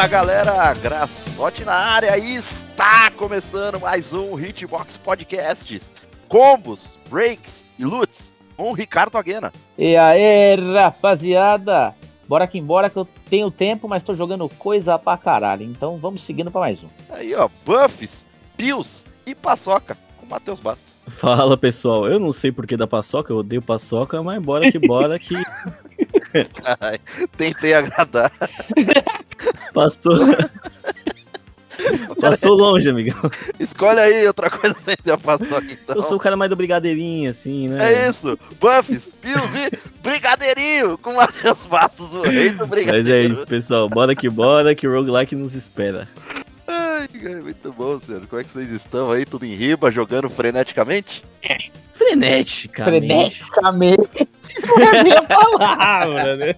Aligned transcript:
Fala 0.00 0.08
galera, 0.08 0.72
Graçote 0.72 1.62
na 1.62 1.74
área 1.74 2.16
e 2.16 2.36
está 2.36 3.10
começando 3.10 3.78
mais 3.78 4.14
um 4.14 4.40
Hitbox 4.40 4.96
Podcasts. 4.96 5.92
Combos, 6.26 6.98
breaks 7.10 7.66
e 7.78 7.84
loots 7.84 8.34
com 8.56 8.70
o 8.70 8.72
Ricardo 8.72 9.18
Aguena. 9.18 9.52
E 9.76 9.94
aí, 9.98 10.56
rapaziada? 10.72 11.94
Bora 12.26 12.46
que 12.46 12.56
embora 12.56 12.88
que 12.88 12.96
eu 12.96 13.06
tenho 13.28 13.50
tempo, 13.50 13.86
mas 13.86 14.02
tô 14.02 14.14
jogando 14.14 14.48
coisa 14.48 14.98
pra 14.98 15.18
caralho. 15.18 15.64
Então 15.64 15.98
vamos 15.98 16.24
seguindo 16.24 16.50
pra 16.50 16.62
mais 16.62 16.82
um. 16.82 16.88
Aí 17.10 17.34
ó, 17.34 17.50
buffs, 17.66 18.26
pills 18.56 19.06
e 19.26 19.34
paçoca 19.34 19.98
com 20.16 20.24
Matheus 20.24 20.60
Bastos. 20.60 21.02
Fala 21.08 21.58
pessoal, 21.58 22.08
eu 22.08 22.18
não 22.18 22.32
sei 22.32 22.50
porque 22.50 22.74
da 22.74 22.86
paçoca, 22.86 23.34
eu 23.34 23.36
odeio 23.36 23.60
paçoca, 23.60 24.22
mas 24.22 24.40
bora 24.40 24.72
que 24.72 24.78
bora 24.78 25.18
que 25.18 25.34
Caralho, 26.62 27.00
tentei 27.36 27.74
agradar. 27.74 28.32
passou. 29.72 30.18
Passou 32.20 32.54
longe, 32.54 32.90
amigão. 32.90 33.18
Escolhe 33.58 33.98
aí 33.98 34.26
outra 34.26 34.50
coisa 34.50 34.76
sem 34.84 34.94
ser 35.02 35.16
paçoca 35.18 35.66
então. 35.70 35.96
Eu 35.96 36.02
sou 36.02 36.18
o 36.18 36.20
cara 36.20 36.36
mais 36.36 36.50
do 36.50 36.56
brigadeirinho, 36.56 37.30
assim, 37.30 37.68
né? 37.68 37.92
É 37.92 38.08
isso, 38.08 38.38
buffs, 38.60 39.12
pills 39.22 39.50
e 39.56 39.70
brigadeirinho 40.02 40.98
com 40.98 41.14
Matheus 41.14 41.64
Bastos, 41.66 42.14
o 42.14 42.22
rei 42.22 42.50
do 42.50 42.58
Mas 42.58 42.68
brigadeiro. 42.68 43.10
é 43.10 43.22
isso, 43.22 43.46
pessoal. 43.46 43.88
Bora 43.88 44.14
que 44.14 44.28
bora, 44.28 44.74
que 44.74 44.86
o 44.86 44.92
roguelike 44.92 45.34
nos 45.34 45.54
espera. 45.54 46.06
Ai, 46.68 47.08
muito 47.42 47.72
bom, 47.72 47.98
senhor. 47.98 48.26
Como 48.26 48.40
é 48.40 48.44
que 48.44 48.50
vocês 48.50 48.70
estão 48.70 49.10
aí? 49.10 49.24
Tudo 49.24 49.46
em 49.46 49.54
riba, 49.54 49.90
jogando 49.90 50.28
freneticamente? 50.28 51.24
Freneticamente. 51.94 52.70
Freneticamente. 52.74 54.28
Não 54.66 54.78
é 54.78 54.98
a 54.98 55.02
minha 55.02 55.22
palavra, 55.22 56.36
né? 56.36 56.54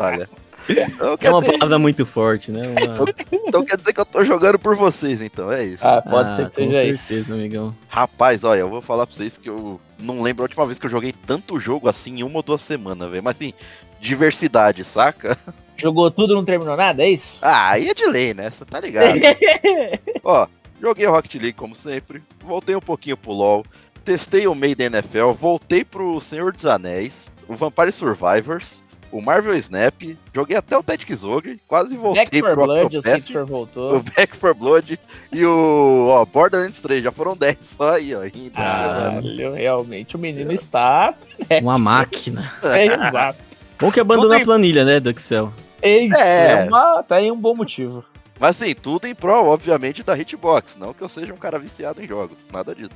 Olha. 0.00 0.28
Então 0.68 1.16
É 1.20 1.30
uma 1.30 1.40
dizer, 1.40 1.58
palavra 1.58 1.78
muito 1.78 2.06
forte, 2.06 2.50
né? 2.52 2.62
Uma... 2.68 3.14
então 3.48 3.64
quer 3.64 3.76
dizer 3.76 3.92
que 3.92 4.00
eu 4.00 4.04
tô 4.06 4.24
jogando 4.24 4.58
por 4.58 4.76
vocês, 4.76 5.20
então, 5.20 5.50
é 5.52 5.64
isso. 5.64 5.86
Ah, 5.86 6.00
pode 6.02 6.30
Ah, 6.30 6.36
ser 6.36 6.50
que 6.50 6.56
com 6.66 6.68
seja 6.72 6.84
isso. 6.86 7.02
certeza, 7.04 7.34
amigão. 7.34 7.74
Rapaz, 7.88 8.44
olha, 8.44 8.60
eu 8.60 8.68
vou 8.68 8.80
falar 8.82 9.06
pra 9.06 9.14
vocês 9.16 9.36
que 9.38 9.48
eu 9.48 9.80
não 9.98 10.22
lembro 10.22 10.42
a 10.42 10.46
última 10.46 10.64
vez 10.66 10.78
que 10.78 10.86
eu 10.86 10.90
joguei 10.90 11.12
tanto 11.26 11.58
jogo 11.58 11.88
assim 11.88 12.18
em 12.20 12.22
uma 12.22 12.36
ou 12.36 12.42
duas 12.42 12.60
semanas, 12.62 13.10
velho. 13.10 13.22
Mas 13.22 13.36
assim, 13.36 13.52
diversidade, 14.00 14.84
saca? 14.84 15.36
Jogou 15.76 16.10
tudo, 16.10 16.34
não 16.34 16.44
terminou 16.44 16.76
nada, 16.76 17.02
é 17.02 17.10
isso? 17.10 17.26
Ah, 17.40 17.70
aí 17.70 17.88
é 17.88 17.94
de 17.94 18.04
lei, 18.06 18.34
né? 18.34 18.50
Você 18.50 18.64
tá 18.64 18.78
ligado? 18.78 19.18
Ó, 20.22 20.46
joguei 20.80 21.06
o 21.06 21.10
Rocket 21.10 21.34
League 21.36 21.54
como 21.54 21.74
sempre, 21.74 22.22
voltei 22.44 22.76
um 22.76 22.80
pouquinho 22.80 23.16
pro 23.16 23.32
LoL, 23.32 23.64
testei 24.04 24.46
o 24.46 24.54
Made 24.54 24.80
NFL, 24.82 25.30
voltei 25.32 25.84
pro 25.84 26.20
Senhor 26.20 26.52
dos 26.52 26.66
Anéis, 26.66 27.30
o 27.48 27.54
Vampire 27.56 27.90
Survivors, 27.90 28.84
o 29.12 29.20
Marvel 29.20 29.54
Snap, 29.56 29.94
joguei 30.34 30.56
até 30.56 30.76
o 30.76 30.82
Tactics 30.82 31.22
Ogre, 31.22 31.60
quase 31.68 31.96
voltei 31.96 32.24
Back 32.24 32.40
for 32.40 32.54
pro 32.54 32.64
Blood, 32.64 32.80
o 32.96 32.98
Octopath, 32.98 33.22
senhor 33.26 33.46
voltou. 33.46 33.96
o 33.96 34.02
Back 34.02 34.36
for 34.36 34.54
Blood 34.54 34.98
e 35.30 35.44
o 35.44 36.06
ó, 36.08 36.24
Borderlands 36.24 36.80
3, 36.80 37.04
já 37.04 37.12
foram 37.12 37.36
10 37.36 37.58
só 37.60 37.90
aí, 37.94 38.14
ó. 38.14 38.24
Indo, 38.24 38.52
Ah, 38.56 39.20
realmente, 39.54 40.16
o 40.16 40.18
menino 40.18 40.52
está... 40.52 41.14
Uma 41.60 41.78
máquina. 41.78 42.52
É 42.64 42.86
exato. 42.86 43.38
Bom 43.78 43.90
que 43.92 44.00
abandonou 44.00 44.36
em- 44.36 44.42
a 44.42 44.44
planilha, 44.44 44.84
né, 44.84 44.98
do 44.98 45.10
Excel. 45.10 45.52
Eita, 45.82 46.16
É. 46.18 46.52
é. 46.62 46.64
uma, 46.64 47.02
tá 47.02 47.16
aí 47.16 47.30
um 47.30 47.36
bom 47.36 47.54
motivo. 47.54 48.04
Mas 48.40 48.60
assim, 48.60 48.74
tudo 48.74 49.06
em 49.06 49.14
prol, 49.14 49.48
obviamente, 49.48 50.02
da 50.02 50.16
Hitbox. 50.16 50.76
Não 50.76 50.94
que 50.94 51.02
eu 51.02 51.08
seja 51.08 51.32
um 51.34 51.36
cara 51.36 51.58
viciado 51.58 52.02
em 52.02 52.08
jogos, 52.08 52.48
nada 52.52 52.74
disso. 52.74 52.90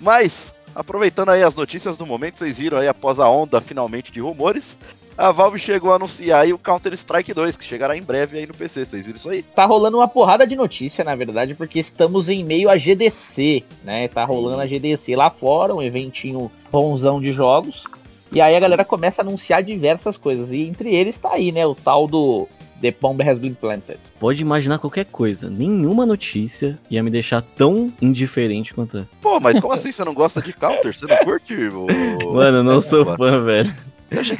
Mas, 0.00 0.54
aproveitando 0.74 1.30
aí 1.30 1.42
as 1.42 1.54
notícias 1.54 1.96
do 1.96 2.04
momento, 2.04 2.38
vocês 2.38 2.58
viram 2.58 2.78
aí 2.78 2.88
após 2.88 3.18
a 3.20 3.28
onda 3.28 3.60
finalmente 3.60 4.12
de 4.12 4.20
rumores, 4.20 4.76
a 5.16 5.30
Valve 5.30 5.58
chegou 5.58 5.92
a 5.92 5.96
anunciar 5.96 6.42
aí 6.42 6.52
o 6.52 6.58
Counter-Strike 6.58 7.32
2, 7.32 7.56
que 7.56 7.64
chegará 7.64 7.96
em 7.96 8.02
breve 8.02 8.38
aí 8.38 8.46
no 8.46 8.54
PC. 8.54 8.84
Vocês 8.84 9.06
viram 9.06 9.16
isso 9.16 9.30
aí? 9.30 9.42
Tá 9.42 9.64
rolando 9.64 9.98
uma 9.98 10.08
porrada 10.08 10.46
de 10.46 10.56
notícia, 10.56 11.04
na 11.04 11.14
verdade, 11.14 11.54
porque 11.54 11.78
estamos 11.78 12.28
em 12.28 12.44
meio 12.44 12.68
a 12.68 12.76
GDC, 12.76 13.64
né? 13.84 14.08
Tá 14.08 14.24
rolando 14.24 14.60
a 14.60 14.66
GDC 14.66 15.14
lá 15.14 15.30
fora, 15.30 15.74
um 15.74 15.82
eventinho 15.82 16.50
bonzão 16.70 17.20
de 17.20 17.32
jogos. 17.32 17.84
E 18.32 18.40
aí 18.40 18.56
a 18.56 18.60
galera 18.60 18.84
começa 18.84 19.22
a 19.22 19.24
anunciar 19.24 19.62
diversas 19.62 20.16
coisas. 20.16 20.50
E 20.50 20.62
entre 20.62 20.92
eles 20.92 21.16
tá 21.16 21.32
aí, 21.32 21.52
né? 21.52 21.64
O 21.64 21.74
tal 21.74 22.08
do 22.08 22.48
The 22.80 22.90
Bomb 23.00 23.22
Has 23.22 23.38
Been 23.38 23.54
Planted. 23.54 24.00
Pode 24.18 24.42
imaginar 24.42 24.78
qualquer 24.78 25.04
coisa. 25.04 25.48
Nenhuma 25.48 26.04
notícia 26.04 26.78
ia 26.90 27.02
me 27.02 27.10
deixar 27.10 27.40
tão 27.40 27.92
indiferente 28.02 28.74
quanto 28.74 28.98
essa. 28.98 29.16
Pô, 29.20 29.38
mas 29.38 29.60
como 29.60 29.72
assim 29.72 29.92
você 29.92 30.04
não 30.04 30.12
gosta 30.12 30.42
de 30.42 30.52
Counter? 30.52 30.92
Você 30.92 31.06
não 31.06 31.16
curte? 31.18 31.54
Mano, 31.54 32.58
eu 32.58 32.64
não 32.64 32.80
sou 32.80 33.04
fã, 33.16 33.40
velho. 33.40 33.72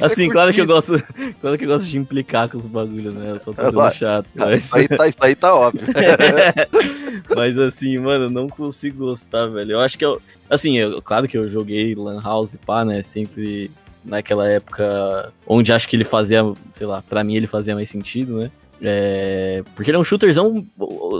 Assim, 0.01 0.29
claro 0.29 0.53
que 0.53 0.61
eu 0.61 0.65
gosto. 0.67 1.01
Claro 1.41 1.57
que 1.57 1.65
eu 1.65 1.69
gosto 1.69 1.85
de 1.85 1.97
implicar 1.97 2.49
com 2.49 2.57
os 2.57 2.65
bagulhos, 2.65 3.13
né? 3.13 3.31
Eu 3.31 3.39
só 3.39 3.53
tô 3.53 3.61
É, 3.61 3.65
sendo 3.65 3.91
chato. 3.91 4.27
Mas, 4.35 4.65
Isso 4.65 4.77
aí 4.77 4.87
tá, 4.87 5.07
isso 5.07 5.17
aí 5.21 5.35
tá 5.35 5.53
óbvio. 5.55 5.83
mas 7.35 7.57
assim, 7.57 7.97
mano, 7.97 8.25
eu 8.25 8.29
não 8.29 8.47
consigo 8.47 9.05
gostar, 9.05 9.47
velho. 9.47 9.73
Eu 9.73 9.79
acho 9.79 9.97
que 9.97 10.05
eu. 10.05 10.21
Assim, 10.49 10.77
eu, 10.77 11.01
claro 11.01 11.27
que 11.27 11.37
eu 11.37 11.49
joguei 11.49 11.93
Lan 11.95 12.21
House, 12.21 12.55
pá, 12.65 12.83
né? 12.85 13.01
Sempre 13.03 13.69
naquela 14.03 14.47
época 14.47 15.33
onde 15.47 15.73
acho 15.73 15.87
que 15.87 15.95
ele 15.95 16.03
fazia, 16.03 16.41
sei 16.71 16.85
lá, 16.87 17.01
pra 17.01 17.23
mim 17.23 17.35
ele 17.35 17.47
fazia 17.47 17.75
mais 17.75 17.89
sentido, 17.89 18.37
né? 18.37 18.51
É, 18.81 19.63
porque 19.73 19.89
ele 19.89 19.97
é 19.97 19.99
um 19.99 20.03
shooterzão, 20.03 20.65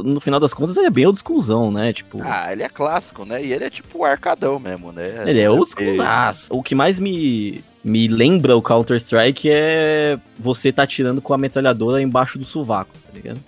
no 0.04 0.20
final 0.20 0.40
das 0.40 0.54
contas, 0.54 0.76
ele 0.78 0.88
é 0.88 0.90
bem 0.90 1.06
old 1.06 1.18
schoolzão, 1.18 1.72
né? 1.72 1.94
Tipo, 1.94 2.20
ah, 2.24 2.52
ele 2.52 2.64
é 2.64 2.70
clássico, 2.70 3.26
né? 3.26 3.44
E 3.44 3.54
ele 3.54 3.64
é 3.64 3.70
tipo 3.70 4.04
arcadão 4.04 4.60
mesmo, 4.60 4.92
né? 4.92 5.24
ele 5.26 5.40
é 5.40 5.48
Não 5.48 5.58
old 5.58 5.70
schoolzaço. 5.70 6.54
O 6.54 6.62
que 6.62 6.76
mais 6.76 7.00
me, 7.00 7.64
me 7.86 8.08
lembra 8.08 8.58
o 8.58 8.64
Counter-Strike 8.64 9.48
é 9.48 10.18
você 10.40 10.72
tá 10.72 10.88
tirando 10.88 11.22
com 11.22 11.36
a 11.36 11.38
metralhadora 11.38 12.02
embaixo 12.02 12.40
do 12.40 12.44
sovaco, 12.44 12.90
tá 13.06 13.12
ligado? 13.14 13.40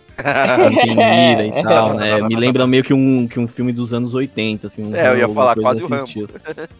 Mira 0.85 1.45
e 1.47 1.63
tal, 1.63 1.95
né? 1.95 2.21
Me 2.21 2.35
lembra 2.35 2.67
meio 2.67 2.83
que 2.83 2.93
um, 2.93 3.27
que 3.27 3.39
um 3.39 3.47
filme 3.47 3.73
dos 3.73 3.95
anos 3.95 4.13
80, 4.13 4.67
assim. 4.67 4.83
Um 4.83 4.95
É, 4.95 5.09
eu 5.09 5.17
ia 5.17 5.27
falar 5.27 5.55
quase 5.55 5.83
o 5.83 5.87
Rambo. 5.87 6.29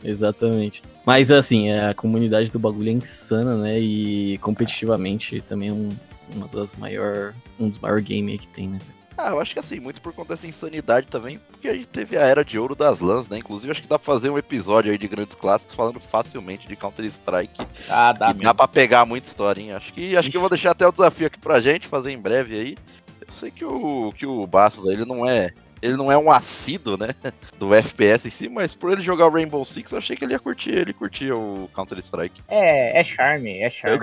Exatamente. 0.03 0.83
Mas, 1.03 1.31
assim, 1.31 1.69
é, 1.69 1.89
a 1.89 1.93
comunidade 1.95 2.51
do 2.51 2.59
bagulho 2.59 2.89
é 2.89 2.93
insana, 2.93 3.57
né? 3.57 3.79
E 3.79 4.37
competitivamente 4.37 5.41
também 5.41 5.69
é 5.69 5.73
um, 5.73 5.89
uma 6.35 6.47
das 6.47 6.75
maior, 6.75 7.33
um 7.59 7.67
dos 7.67 7.79
maiores 7.79 8.05
games 8.05 8.33
aí 8.33 8.37
que 8.37 8.47
tem, 8.47 8.67
né? 8.67 8.79
Ah, 9.17 9.31
eu 9.31 9.39
acho 9.39 9.53
que 9.53 9.59
assim, 9.59 9.79
muito 9.79 9.99
por 9.99 10.13
conta 10.13 10.29
dessa 10.29 10.45
insanidade 10.45 11.07
também, 11.07 11.39
porque 11.51 11.67
a 11.67 11.73
gente 11.73 11.87
teve 11.87 12.15
a 12.15 12.21
era 12.21 12.45
de 12.45 12.59
ouro 12.59 12.75
das 12.75 12.99
LANs, 12.99 13.27
né? 13.27 13.39
Inclusive, 13.39 13.71
acho 13.71 13.81
que 13.81 13.87
dá 13.87 13.97
pra 13.97 14.05
fazer 14.05 14.29
um 14.29 14.37
episódio 14.37 14.91
aí 14.91 14.97
de 14.97 15.07
grandes 15.07 15.35
clássicos 15.35 15.73
falando 15.73 15.99
facilmente 15.99 16.67
de 16.67 16.75
Counter-Strike. 16.75 17.65
Ah, 17.89 18.13
dá 18.13 18.27
e 18.27 18.33
dá 18.33 18.35
mesmo. 18.35 18.55
pra 18.55 18.67
pegar 18.67 19.05
muita 19.05 19.27
história, 19.27 19.59
hein? 19.59 19.71
Acho 19.71 19.91
que, 19.91 20.15
acho 20.15 20.29
que 20.29 20.37
eu 20.37 20.41
vou 20.41 20.49
deixar 20.49 20.71
até 20.71 20.87
o 20.87 20.91
desafio 20.91 21.25
aqui 21.25 21.39
pra 21.39 21.59
gente, 21.59 21.87
fazer 21.87 22.11
em 22.11 22.19
breve 22.19 22.55
aí. 22.55 22.77
Eu 23.19 23.31
sei 23.31 23.49
que 23.49 23.65
o, 23.65 24.13
que 24.15 24.25
o 24.25 24.45
Bastos 24.45 24.87
aí, 24.87 24.93
ele 24.93 25.05
não 25.05 25.27
é. 25.27 25.51
Ele 25.81 25.95
não 25.95 26.11
é 26.11 26.17
um 26.17 26.31
assíduo, 26.31 26.97
né? 26.97 27.09
Do 27.57 27.73
FPS 27.73 28.27
em 28.27 28.31
si, 28.31 28.49
mas 28.49 28.75
por 28.75 28.91
ele 28.91 29.01
jogar 29.01 29.27
o 29.27 29.31
Rainbow 29.31 29.65
Six, 29.65 29.91
eu 29.91 29.97
achei 29.97 30.15
que 30.15 30.25
ele 30.25 30.33
ia 30.33 30.39
curtir, 30.39 30.71
ele 30.71 30.93
curtia 30.93 31.35
o 31.35 31.69
Counter-Strike. 31.73 32.43
É, 32.47 32.99
é 32.99 33.03
charme, 33.03 33.61
é 33.61 33.69
charme. 33.69 33.97
Eu 33.97 34.01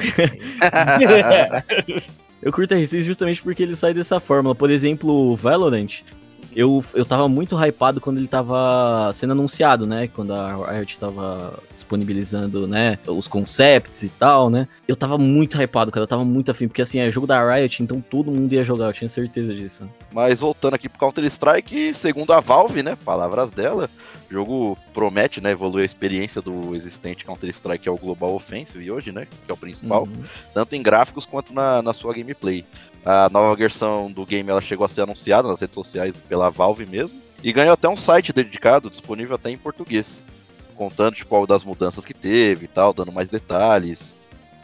curto 2.53 2.75
R6 2.75 3.03
justamente 3.03 3.42
porque 3.42 3.63
ele 3.63 3.77
sai 3.77 3.95
dessa 3.95 4.21
fórmula. 4.21 4.54
Por 4.54 4.71
exemplo, 4.71 5.10
o 5.10 5.36
Valorant, 5.36 6.03
eu, 6.54 6.84
eu 6.95 7.04
tava 7.04 7.28
muito 7.28 7.56
hypado 7.56 8.01
quando 8.01 8.18
ele 8.18 8.28
tava 8.28 9.10
sendo 9.12 9.33
anunciado, 9.33 9.86
né? 9.86 10.09
Quando 10.09 10.33
a 10.33 10.72
Riot 10.72 10.98
tava 10.98 11.59
disponibilizando, 11.74 12.66
né? 12.66 12.98
Os 13.06 13.27
concepts 13.27 14.03
e 14.03 14.09
tal, 14.09 14.48
né? 14.48 14.68
Eu 14.86 14.95
tava 14.95 15.18
muito 15.18 15.60
hypado, 15.60 15.91
cara. 15.91 16.04
Eu 16.04 16.09
tava 16.09 16.24
muito 16.24 16.51
afim. 16.51 16.68
Porque 16.68 16.83
assim, 16.83 17.01
é 17.01 17.10
jogo 17.10 17.27
da 17.27 17.54
Riot, 17.54 17.83
então 17.83 18.01
todo 18.01 18.30
mundo 18.30 18.53
ia 18.53 18.62
jogar. 18.62 18.86
Eu 18.86 18.92
tinha 18.92 19.09
certeza 19.09 19.54
disso. 19.54 19.89
Mas 20.12 20.41
voltando 20.41 20.74
aqui 20.74 20.89
pro 20.89 21.01
Counter-Strike, 21.01 21.95
segundo 21.95 22.33
a 22.33 22.41
Valve, 22.41 22.83
né? 22.83 22.97
Palavras 23.04 23.50
dela, 23.50 23.91
o 24.30 24.33
jogo 24.33 24.78
promete, 24.92 25.41
né? 25.41 25.50
Evoluir 25.50 25.83
a 25.83 25.86
experiência 25.86 26.41
do 26.41 26.74
existente 26.74 27.24
Counter-Strike, 27.24 27.83
que 27.83 27.89
é 27.89 27.92
o 27.92 27.98
Global 27.98 28.34
Offensive 28.34 28.91
hoje, 28.91 29.10
né? 29.10 29.27
Que 29.27 29.50
é 29.50 29.54
o 29.54 29.57
principal. 29.57 30.04
Uhum. 30.04 30.22
tanto 30.53 30.77
em 30.77 30.83
gráficos 30.83 31.27
quanto 31.27 31.53
na, 31.53 31.83
na 31.83 31.92
sua 31.92 32.15
gameplay. 32.15 32.65
A 33.04 33.28
nova 33.28 33.54
versão 33.54 34.10
do 34.10 34.24
game 34.24 34.48
ela 34.48 34.60
chegou 34.60 34.86
a 34.86 34.89
ser 34.89 35.03
anunciada 35.03 35.47
nas 35.47 35.60
redes 35.60 35.74
sociais 35.74 36.15
pela 36.28 36.51
Valve 36.51 36.86
mesmo 36.86 37.21
e 37.42 37.53
ganhou 37.53 37.74
até 37.74 37.86
um 37.89 37.97
site 37.97 38.33
dedicado, 38.33 38.89
disponível 38.89 39.34
até 39.34 39.51
em 39.51 39.59
português, 39.59 40.27
contando 40.74 41.15
tipo 41.15 41.47
das 41.47 41.62
mudanças 41.62 42.04
que 42.04 42.15
teve 42.15 42.65
e 42.65 42.68
tal, 42.68 42.95
dando 42.95 43.12
mais 43.12 43.28
detalhes. 43.28 44.16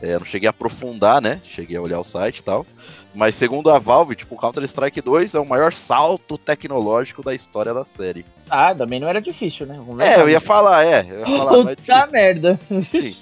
É, 0.03 0.15
eu 0.15 0.21
não 0.21 0.27
cheguei 0.27 0.47
a 0.47 0.51
aprofundar, 0.51 1.21
né? 1.21 1.43
Cheguei 1.45 1.77
a 1.77 1.83
olhar 1.83 2.01
o 2.01 2.05
site 2.05 2.39
e 2.39 2.43
tal. 2.43 2.67
Mas 3.15 3.35
segundo 3.35 3.71
a 3.71 3.79
Valve, 3.79 4.17
tipo, 4.17 4.35
Counter-Strike 4.35 5.03
2 5.03 5.35
é 5.35 5.39
o 5.39 5.45
maior 5.45 5.75
salto 5.75 6.39
tecnológico 6.39 7.23
da 7.23 7.35
história 7.35 7.75
da 7.75 7.85
série. 7.85 8.25
Ah, 8.49 8.75
também 8.75 8.99
não 8.99 9.09
era 9.09 9.21
difícil, 9.21 9.67
né? 9.67 9.79
É, 9.99 10.23
eu 10.23 10.29
ia 10.31 10.41
falar, 10.41 10.87
é. 10.87 11.07
Eu 11.11 11.19
ia 11.19 11.27
falar, 11.27 11.53
mas 11.65 11.73
é 11.73 11.77
Puta 11.77 12.09
merda. 12.11 12.61
Sim. 12.91 13.15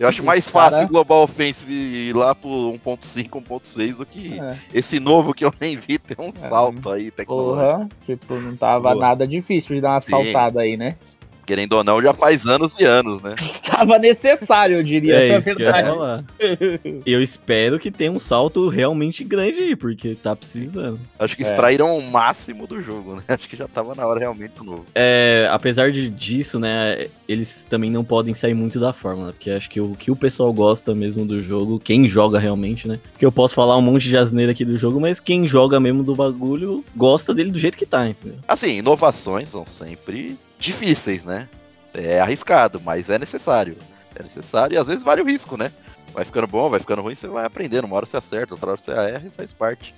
Eu 0.00 0.08
acho 0.08 0.24
mais 0.24 0.48
fácil 0.48 0.86
o 0.86 0.88
Global 0.88 1.22
Offensive 1.24 1.70
ir 1.70 2.16
lá 2.16 2.34
pro 2.34 2.48
1.5, 2.48 3.28
1.6 3.28 3.96
do 3.96 4.06
que 4.06 4.40
É, 4.40 4.56
esse 4.72 4.98
novo 4.98 5.34
que 5.34 5.44
eu 5.44 5.52
nem 5.60 5.76
vi 5.76 5.98
ter 5.98 6.18
um 6.18 6.32
salto 6.32 6.88
aí 6.88 7.10
tecnológico. 7.10 7.60
porra, 7.60 7.88
tipo, 8.06 8.34
não 8.36 8.56
tava 8.56 8.94
nada 8.94 9.26
difícil 9.26 9.74
de 9.76 9.82
dar 9.82 9.90
uma 9.90 10.00
Sim. 10.00 10.10
saltada 10.10 10.62
aí, 10.62 10.74
né? 10.74 10.96
Querendo 11.46 11.72
ou 11.74 11.82
não, 11.84 12.00
já 12.02 12.12
faz 12.12 12.46
anos 12.46 12.78
e 12.78 12.84
anos, 12.84 13.20
né? 13.22 13.34
Tava 13.66 13.98
necessário, 13.98 14.76
eu 14.76 14.82
diria. 14.82 15.14
É 15.14 15.28
na 15.32 15.38
isso 15.38 15.54
que 15.56 15.62
eu 15.62 15.66
ia 15.66 15.72
verdade. 15.72 15.88
falar. 15.88 16.24
Eu 17.06 17.22
espero 17.22 17.78
que 17.78 17.90
tenha 17.90 18.12
um 18.12 18.20
salto 18.20 18.68
realmente 18.68 19.24
grande 19.24 19.60
aí, 19.60 19.76
porque 19.76 20.14
tá 20.14 20.34
precisando. 20.36 20.98
Acho 21.18 21.36
que 21.36 21.42
É. 21.42 21.46
extraíram 21.46 21.96
o 21.96 22.02
máximo 22.10 22.66
do 22.66 22.80
jogo, 22.80 23.16
né? 23.16 23.22
Acho 23.28 23.48
que 23.48 23.56
já 23.56 23.66
tava 23.66 23.94
na 23.94 24.06
hora 24.06 24.20
realmente 24.20 24.52
do 24.54 24.64
novo. 24.64 24.86
É, 24.94 25.48
apesar 25.50 25.90
de, 25.92 26.08
disso, 26.10 26.58
né, 26.58 27.06
eles 27.28 27.64
também 27.68 27.90
não 27.90 28.04
podem 28.04 28.34
sair 28.34 28.54
muito 28.54 28.78
da 28.78 28.92
fórmula, 28.92 29.32
porque 29.32 29.50
acho 29.50 29.68
que 29.70 29.80
o 29.80 29.94
que 29.94 30.10
o 30.10 30.16
pessoal 30.16 30.52
gosta 30.52 30.94
mesmo 30.94 31.24
do 31.24 31.42
jogo, 31.42 31.78
quem 31.80 32.06
joga 32.08 32.38
realmente, 32.38 32.86
né? 32.86 32.98
Que 33.18 33.24
eu 33.26 33.32
posso 33.32 33.54
falar 33.54 33.76
um 33.76 33.82
monte 33.82 34.08
de 34.08 34.16
asneira 34.16 34.52
aqui 34.52 34.64
do 34.64 34.76
jogo, 34.78 35.00
mas 35.00 35.20
quem 35.20 35.46
joga 35.48 35.80
mesmo 35.80 36.02
do 36.02 36.14
bagulho 36.14 36.84
gosta 36.96 37.34
dele 37.34 37.50
do 37.50 37.58
jeito 37.58 37.76
que 37.78 37.86
tá, 37.86 38.08
entendeu? 38.08 38.38
Assim, 38.46 38.78
inovações 38.78 39.48
são 39.48 39.64
sempre 39.66 40.36
difíceis, 40.60 41.24
né? 41.24 41.48
É 41.94 42.20
arriscado, 42.20 42.80
mas 42.80 43.10
é 43.10 43.18
necessário. 43.18 43.76
É 44.14 44.22
necessário 44.22 44.74
e 44.74 44.78
às 44.78 44.86
vezes 44.88 45.02
vale 45.02 45.22
o 45.22 45.26
risco, 45.26 45.56
né? 45.56 45.72
Vai 46.12 46.24
ficando 46.24 46.46
bom, 46.46 46.68
vai 46.68 46.78
ficando 46.80 47.02
ruim, 47.02 47.14
você 47.14 47.26
vai 47.26 47.44
aprendendo. 47.44 47.84
Uma 47.84 47.96
hora 47.96 48.06
você 48.06 48.16
acerta, 48.16 48.54
outra 48.54 48.70
hora 48.70 48.76
você 48.76 48.90
erra 48.92 49.22
e 49.26 49.30
faz 49.30 49.52
parte. 49.52 49.94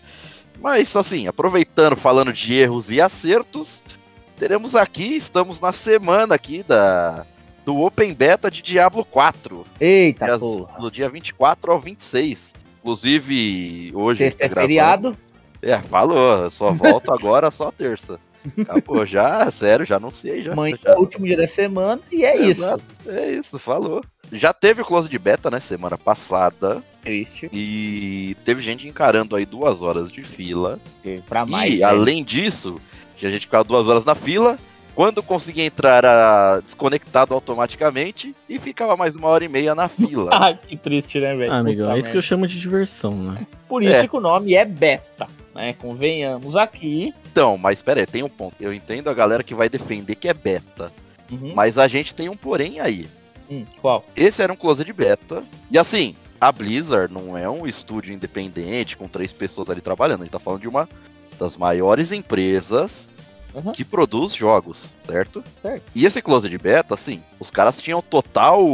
Mas, 0.61 0.95
assim, 0.95 1.27
aproveitando, 1.27 1.97
falando 1.97 2.33
de 2.33 2.55
erros 2.55 2.91
e 2.91 3.01
acertos, 3.01 3.83
teremos 4.37 4.77
aqui, 4.77 5.17
estamos 5.17 5.59
na 5.61 5.73
semana 5.73 6.35
aqui 6.35 6.63
da, 6.63 7.27
do 7.65 7.81
Open 7.81 8.13
Beta 8.13 8.51
de 8.51 8.61
Diablo 8.61 9.05
4. 9.05 9.67
Eita, 9.81 10.27
dias- 10.27 10.39
porra. 10.39 10.79
do 10.79 10.91
dia 10.91 11.09
24 11.09 11.73
ao 11.73 11.81
26. 11.81 12.55
Inclusive, 12.81 13.93
hoje. 13.95 14.19
gente 14.25 14.33
Sexta 14.33 14.45
é 14.45 14.49
tá 14.49 14.61
feriado. 14.61 15.17
É, 15.63 15.79
falou, 15.79 16.51
só 16.51 16.73
volto 16.73 17.13
agora 17.13 17.51
só 17.51 17.71
terça. 17.71 18.19
Acabou, 18.63 19.05
já, 19.07 19.51
sério, 19.51 19.85
já 19.87 19.97
anunciei 19.97 20.43
já. 20.43 20.53
Amanhã 20.53 20.77
já. 20.83 20.93
é 20.93 20.97
o 20.97 21.01
último 21.01 21.27
dia 21.27 21.37
da 21.37 21.47
semana 21.47 22.01
e 22.11 22.25
é 22.25 22.37
isso. 22.37 22.63
Exato, 22.63 22.85
É 23.07 23.31
isso, 23.33 23.59
falou. 23.59 24.03
Já 24.33 24.53
teve 24.53 24.81
o 24.83 24.85
close 24.85 25.09
de 25.09 25.19
beta, 25.19 25.51
né, 25.51 25.61
semana 25.61 25.99
passada. 25.99 26.83
Triste. 27.03 27.51
E 27.53 28.37
teve 28.45 28.63
gente 28.63 28.89
encarando 28.89 29.37
aí 29.37 29.45
duas 29.45 29.83
horas 29.83 30.11
de 30.11 30.23
fila. 30.23 30.79
Pra 31.29 31.45
mais. 31.45 31.75
e, 31.75 31.79
né? 31.79 31.85
além 31.85 32.23
disso, 32.25 32.81
tinha 33.17 33.31
gente 33.31 33.41
que 33.43 33.47
ficava 33.47 33.65
duas 33.65 33.89
horas 33.89 34.05
na 34.05 34.15
fila. 34.15 34.59
Quando 34.95 35.23
conseguia 35.23 35.65
entrar, 35.65 35.97
era 36.05 36.61
desconectado 36.61 37.35
automaticamente. 37.35 38.35
E 38.49 38.59
ficava 38.59 38.97
mais 38.97 39.17
uma 39.17 39.29
hora 39.29 39.45
e 39.45 39.49
meia 39.49 39.75
na 39.75 39.89
fila. 39.89 40.31
Ah, 40.35 40.55
que 40.55 40.77
triste, 40.77 41.19
né, 41.19 41.35
velho? 41.35 41.51
Ah, 41.53 41.59
amigão, 41.59 41.87
Puta 41.87 41.97
é 41.97 41.99
isso 41.99 42.11
que 42.11 42.17
eu 42.17 42.23
chamo 42.23 42.47
de 42.47 42.59
diversão, 42.61 43.15
né? 43.15 43.47
Por 43.69 43.83
isso 43.83 43.93
É. 43.95 44.07
que 44.09 44.17
o 44.17 44.21
nome 44.21 44.55
é 44.55 44.65
beta, 44.65 45.27
né? 45.55 45.75
Convenhamos 45.75 46.57
aqui. 46.57 47.15
Então, 47.31 47.57
mas 47.59 47.83
pera 47.83 48.01
aí, 48.01 48.07
tem 48.07 48.23
um 48.23 48.29
ponto. 48.29 48.55
Eu 48.61 48.73
entendo 48.73 49.09
a 49.09 49.15
galera 49.15 49.43
que 49.43 49.55
vai 49.55 49.69
defender 49.69 50.15
que 50.15 50.29
é 50.29 50.35
beta. 50.35 50.93
Uhum. 51.31 51.53
Mas 51.55 51.79
a 51.79 51.89
gente 51.89 52.15
tem 52.15 52.29
um 52.29 52.37
porém 52.37 52.81
aí. 52.81 53.09
Hum, 53.51 53.65
qual? 53.81 54.05
Esse 54.17 54.43
era 54.43 54.53
um 54.53 54.57
close 54.57 54.85
de 54.85 54.93
beta. 54.93 55.43
E 55.71 55.79
assim, 55.79 56.15
a 56.41 56.51
Blizzard 56.51 57.13
não 57.13 57.37
é 57.37 57.49
um 57.49 57.67
estúdio 57.67 58.13
independente 58.15 58.97
com 58.97 59.09
três 59.09 59.33
pessoas 59.33 59.71
ali 59.71 59.81
trabalhando. 59.81 60.21
A 60.21 60.25
gente 60.25 60.33
tá 60.33 60.39
falando 60.39 60.61
de 60.61 60.69
uma 60.69 60.89
das 61.39 61.57
maiores 61.57 62.13
empresas 62.13 63.11
Uhum. 63.55 63.73
que 63.73 63.85
produz 63.85 64.35
jogos, 64.35 64.79
certo? 64.79 65.45
Certo. 65.61 65.83
E 65.95 66.07
esse 66.07 66.23
close 66.23 66.49
de 66.49 66.57
beta, 66.57 66.95
assim, 66.95 67.23
os 67.39 67.51
caras 67.51 67.83
tinham 67.83 68.01
total 68.01 68.65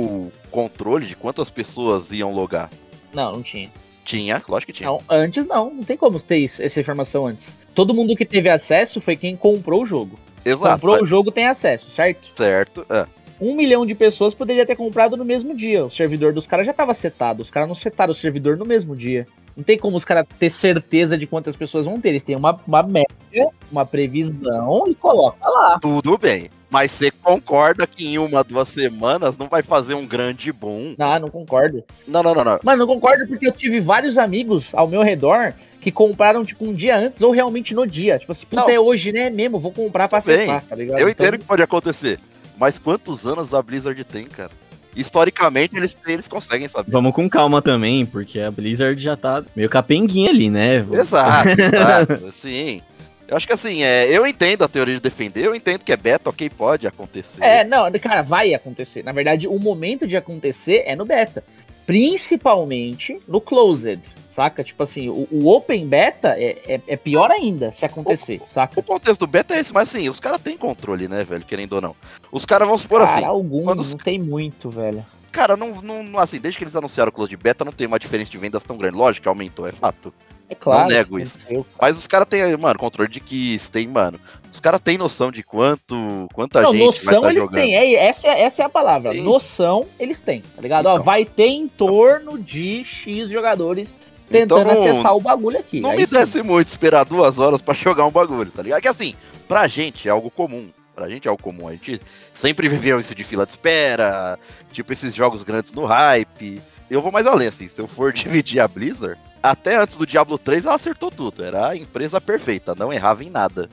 controle 0.53 1.05
de 1.05 1.17
quantas 1.17 1.51
pessoas 1.51 2.13
iam 2.13 2.33
logar. 2.33 2.71
Não, 3.13 3.33
não 3.33 3.43
tinha. 3.43 3.71
Tinha, 4.09 4.43
lógico 4.49 4.73
que 4.73 4.79
tinha. 4.79 4.89
Não, 4.89 5.03
antes 5.07 5.47
não. 5.47 5.69
Não 5.71 5.83
tem 5.83 5.95
como 5.95 6.19
ter 6.19 6.39
isso- 6.39 6.63
essa 6.63 6.81
informação 6.81 7.27
antes. 7.27 7.55
Todo 7.75 7.93
mundo 7.93 8.17
que 8.17 8.25
teve 8.25 8.49
acesso 8.49 9.03
foi 9.03 9.15
quem 9.17 9.37
comprou 9.37 9.83
o 9.83 9.85
jogo. 9.85 10.19
Exato. 10.43 10.81
Comprou 10.81 11.03
o 11.03 11.05
jogo 11.05 11.31
tem 11.31 11.47
acesso, 11.47 11.91
certo? 11.91 12.31
Certo. 12.35 12.87
É. 12.89 13.07
Um 13.39 13.55
milhão 13.55 13.85
de 13.85 13.95
pessoas 13.95 14.33
poderia 14.33 14.65
ter 14.65 14.77
comprado 14.77 15.15
no 15.15 15.27
mesmo 15.27 15.55
dia. 15.55 15.85
O 15.85 15.91
servidor 15.91 16.33
dos 16.33 16.47
caras 16.47 16.65
já 16.65 16.73
tava 16.73 16.95
setado. 16.95 17.41
Os 17.41 17.51
caras 17.51 17.69
não 17.69 17.75
setaram 17.75 18.13
o 18.13 18.17
servidor 18.17 18.57
no 18.57 18.65
mesmo 18.65 18.97
dia. 18.97 19.27
Não 19.55 19.63
tem 19.63 19.77
como 19.77 19.99
os 19.99 20.07
caras 20.07 20.25
ter 20.39 20.49
certeza 20.49 21.19
de 21.19 21.27
quantas 21.27 21.55
pessoas 21.55 21.85
vão 21.85 22.01
ter. 22.01 22.09
Eles 22.09 22.23
têm 22.23 22.35
uma, 22.35 22.59
uma 22.67 22.83
média, 22.83 23.51
uma 23.71 23.85
previsão 23.85 24.85
e 24.89 24.95
coloca 24.95 25.47
lá. 25.47 25.79
Tudo 25.81 26.17
bem. 26.17 26.49
Mas 26.71 26.93
você 26.93 27.11
concorda 27.11 27.87
que 27.87 28.07
em 28.07 28.19
uma, 28.19 28.45
duas 28.45 28.69
semanas 28.69 29.37
não 29.39 29.49
vai 29.49 29.63
fazer 29.63 29.95
um 29.95 30.07
grande 30.07 30.53
boom? 30.53 30.95
Ah, 30.99 31.19
não 31.19 31.29
concordo. 31.29 31.83
Não, 32.07 32.23
não, 32.23 32.35
não, 32.35 32.45
não. 32.45 32.59
Mano, 32.63 32.79
não 32.81 32.87
concordo 32.87 33.27
porque 33.27 33.47
eu 33.47 33.53
tive 33.53 33.81
vários 33.81 34.19
amigos 34.19 34.67
ao 34.73 34.87
meu 34.87 35.03
redor 35.03 35.55
que 35.81 35.91
compraram, 35.91 36.45
tipo, 36.45 36.67
um 36.67 36.73
dia 36.73 36.97
antes 36.97 37.23
ou 37.23 37.31
realmente 37.31 37.75
no 37.75 37.87
dia. 37.87 38.19
Tipo 38.19 38.33
assim, 38.33 38.45
puta, 38.45 38.63
Não. 38.63 38.71
é 38.71 38.81
hoje, 38.81 39.13
né? 39.13 39.31
Mesmo, 39.31 39.59
vou 39.59 39.73
comprar 39.73 40.09
pra 40.09 40.19
acessar, 40.19 40.63
tá 40.63 40.77
ligado? 40.77 40.99
Eu 40.99 41.09
Então, 41.09 41.27
entendo 41.27 41.39
que 41.41 41.45
pode 41.47 41.63
acontecer. 41.63 42.19
Mas 42.59 42.79
quantos 42.79 43.25
anos 43.25 43.55
a 43.55 43.63
Blizzard 43.63 44.03
tem, 44.05 44.27
cara? 44.27 44.51
Historicamente, 44.97 45.77
eles, 45.77 45.97
eles 46.07 46.27
conseguem 46.27 46.67
saber. 46.67 46.91
Vamos 46.91 47.15
com 47.15 47.31
calma 47.31 47.63
também, 47.63 48.05
porque 48.05 48.41
a 48.41 48.51
Blizzard 48.51 49.01
já 49.01 49.17
tá 49.17 49.45
meio 49.55 49.69
capenguinha 49.69 50.31
ali, 50.31 50.51
né? 50.51 50.85
Exato, 50.93 51.49
exato. 51.57 52.33
Sim. 52.33 52.83
Eu 53.29 53.37
acho 53.37 53.47
que 53.47 53.53
assim, 53.53 53.83
é, 53.83 54.07
eu 54.11 54.27
entendo 54.27 54.65
a 54.65 54.69
teoria 54.69 54.95
de 54.95 55.01
defender, 55.01 55.45
eu 55.45 55.55
entendo 55.55 55.85
que 55.85 55.93
é 55.93 55.97
beta, 55.99 56.31
ok, 56.31 56.49
pode 56.49 56.87
acontecer. 56.87 57.45
É, 57.45 57.63
não, 57.63 57.93
cara, 58.01 58.23
vai 58.23 58.55
acontecer. 58.55 59.05
Na 59.05 59.13
verdade, 59.13 59.47
o 59.47 59.59
momento 59.59 60.07
de 60.07 60.17
acontecer 60.17 60.83
é 60.87 60.97
no 60.97 61.05
beta. 61.05 61.45
Principalmente 61.87 63.21
no 63.29 63.41
closed, 63.41 64.01
saca? 64.29 64.65
Tipo 64.65 64.83
assim, 64.83 65.09
o, 65.09 65.27
o 65.31 65.47
open 65.49 65.87
beta 65.87 66.35
é, 66.39 66.57
é, 66.67 66.81
é 66.87 66.97
pior 66.97 67.31
ainda 67.31 67.71
se 67.71 67.85
acontecer, 67.85 68.41
saca? 68.49 68.79
O 68.79 68.83
contexto 68.83 69.21
do 69.21 69.27
beta 69.27 69.55
é 69.55 69.61
esse, 69.61 69.73
mas 69.73 69.95
assim, 69.95 70.09
os 70.09 70.21
caras 70.21 70.39
têm 70.39 70.57
controle, 70.57 71.07
né, 71.09 71.23
velho, 71.25 71.45
querendo 71.45 71.75
ou 71.75 71.81
não. 71.81 71.97
Os 72.33 72.45
caras 72.45 72.67
vão 72.67 72.77
supor 72.77 73.01
Cara, 73.01 73.13
assim, 73.17 73.25
alguns 73.25 73.65
quando 73.65 73.81
os- 73.81 73.93
não 73.93 73.99
tem 73.99 74.19
muito, 74.19 74.69
velho. 74.69 75.05
cara, 75.31 75.57
não, 75.57 75.81
não, 75.83 76.03
não- 76.03 76.19
assim, 76.19 76.39
desde 76.41 76.59
que 76.59 76.65
eles 76.65 76.77
anunciaram 76.77 77.11
o 77.11 77.13
close 77.13 77.31
de 77.31 77.37
beta, 77.37 77.65
não 77.65 77.73
tem 77.73 77.87
uma 77.87 77.99
diferença 77.99 78.31
de 78.31 78.39
vendas 78.39 78.65
tão 78.65 78.77
grande. 78.77 78.97
Lógico 78.97 79.23
que 79.23 79.29
aumentou, 79.29 79.67
é 79.67 79.73
fato. 79.73 80.13
É 80.51 80.55
claro. 80.55 80.89
nego 80.89 81.17
que 81.17 81.23
isso. 81.23 81.37
aconteceu. 81.39 81.67
Mas 81.81 81.99
os 81.99 82.07
caras 82.07 82.27
têm, 82.29 82.57
mano, 82.57 82.79
controle 82.79 83.11
de 83.11 83.21
keys, 83.21 83.69
tem, 83.69 83.87
mano. 83.87 84.19
Os 84.51 84.61
caras 84.61 84.81
têm 84.81 84.97
noção 84.97 85.31
de 85.31 85.43
quanto, 85.43 86.27
quanta 86.33 86.63
Não, 86.63 86.71
gente 86.73 86.79
vai 86.81 86.87
noção 86.87 87.15
estar 87.17 87.31
eles 87.31 87.43
jogando. 87.43 87.61
têm, 87.61 87.75
é, 87.77 87.95
essa, 88.07 88.27
é, 88.29 88.43
essa 88.43 88.63
é 88.63 88.65
a 88.65 88.69
palavra. 88.69 89.11
Sim. 89.13 89.21
Noção 89.23 89.87
eles 89.99 90.19
têm, 90.19 90.43
tá 90.57 90.63
ligado? 90.63 90.87
Ó, 90.87 90.93
Então. 90.95 91.05
vai 91.05 91.25
ter 91.27 91.49
em 91.49 91.69
torno 91.69 92.39
de 92.39 92.83
X 92.83 93.29
jogadores 93.29 93.95
tentando 94.31 94.63
Então 94.63 94.75
não- 94.85 94.91
acessar 94.91 95.15
o 95.17 95.21
bagulho 95.21 95.59
aqui. 95.59 95.81
Não 95.81 95.91
Aí 95.91 95.99
me 95.99 96.07
sim. 96.07 96.15
desce 96.15 96.43
muito 96.43 96.69
esperar 96.69 97.05
duas 97.05 97.39
horas 97.39 97.61
pra 97.61 97.75
jogar 97.75 98.07
um 98.07 98.11
bagulho, 98.11 98.51
tá 98.51 98.63
ligado? 98.63 98.81
Que 98.81 98.89
assim, 98.89 99.15
pra 99.47 99.69
gente 99.69 100.09
é 100.09 100.11
algo 100.11 100.31
comum. 100.31 100.71
Pra 100.95 101.09
gente 101.09 101.29
é 101.29 101.31
algo 101.31 101.41
comum. 101.43 101.69
A 101.69 101.73
gente 101.73 102.01
sempre 102.33 102.69
viveu 102.69 102.99
isso 102.99 103.15
de 103.15 103.23
fila 103.23 103.45
de 103.47 103.53
espera, 103.53 104.39
tipo 104.73 104.93
esses 104.93 105.15
jogos 105.15 105.43
grandes 105.43 105.73
no 105.73 105.85
hype. 105.85 106.61
Eu 106.91 107.03
vou 107.03 107.13
mais 107.13 107.27
além, 107.27 107.49
assim, 107.49 107.69
se 107.69 107.81
eu 107.81 107.87
for 107.87 108.13
dividir 108.15 108.61
a 108.61 108.67
Blizzard, 108.67 109.21
até 109.43 109.77
antes 109.77 109.97
do 109.97 110.07
Diablo 110.07 110.39
3 110.39 110.65
ela 110.65 110.75
acertou 110.75 111.11
tudo. 111.11 111.45
Era 111.45 111.69
a 111.69 111.77
empresa 111.77 112.21
perfeita, 112.21 112.75
não 112.75 112.93
errava 112.93 113.25
em 113.25 113.31
nada. 113.31 113.69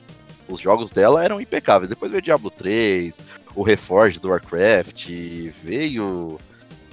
Os 0.48 0.60
jogos 0.60 0.90
dela 0.90 1.24
eram 1.24 1.40
impecáveis. 1.40 1.88
Depois 1.88 2.10
veio 2.10 2.22
Diablo 2.22 2.50
3, 2.50 3.20
o 3.54 3.62
Reforged 3.62 4.20
do 4.20 4.28
Warcraft, 4.28 5.08
veio. 5.62 6.38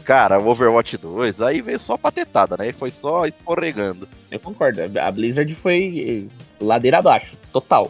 Cara, 0.04 0.38
o 0.38 0.48
Overwatch 0.48 0.98
2, 0.98 1.42
aí 1.42 1.62
veio 1.62 1.80
só 1.80 1.98
patetada, 1.98 2.58
né? 2.58 2.74
Foi 2.74 2.92
só 2.92 3.26
escorregando. 3.26 4.08
Eu 4.30 4.40
concordo. 4.40 4.82
A 5.00 5.12
Blizzard 5.12 5.56
foi 5.56 6.28
eh, 6.30 6.64
ladeira 6.64 6.98
abaixo, 6.98 7.38
total. 7.54 7.90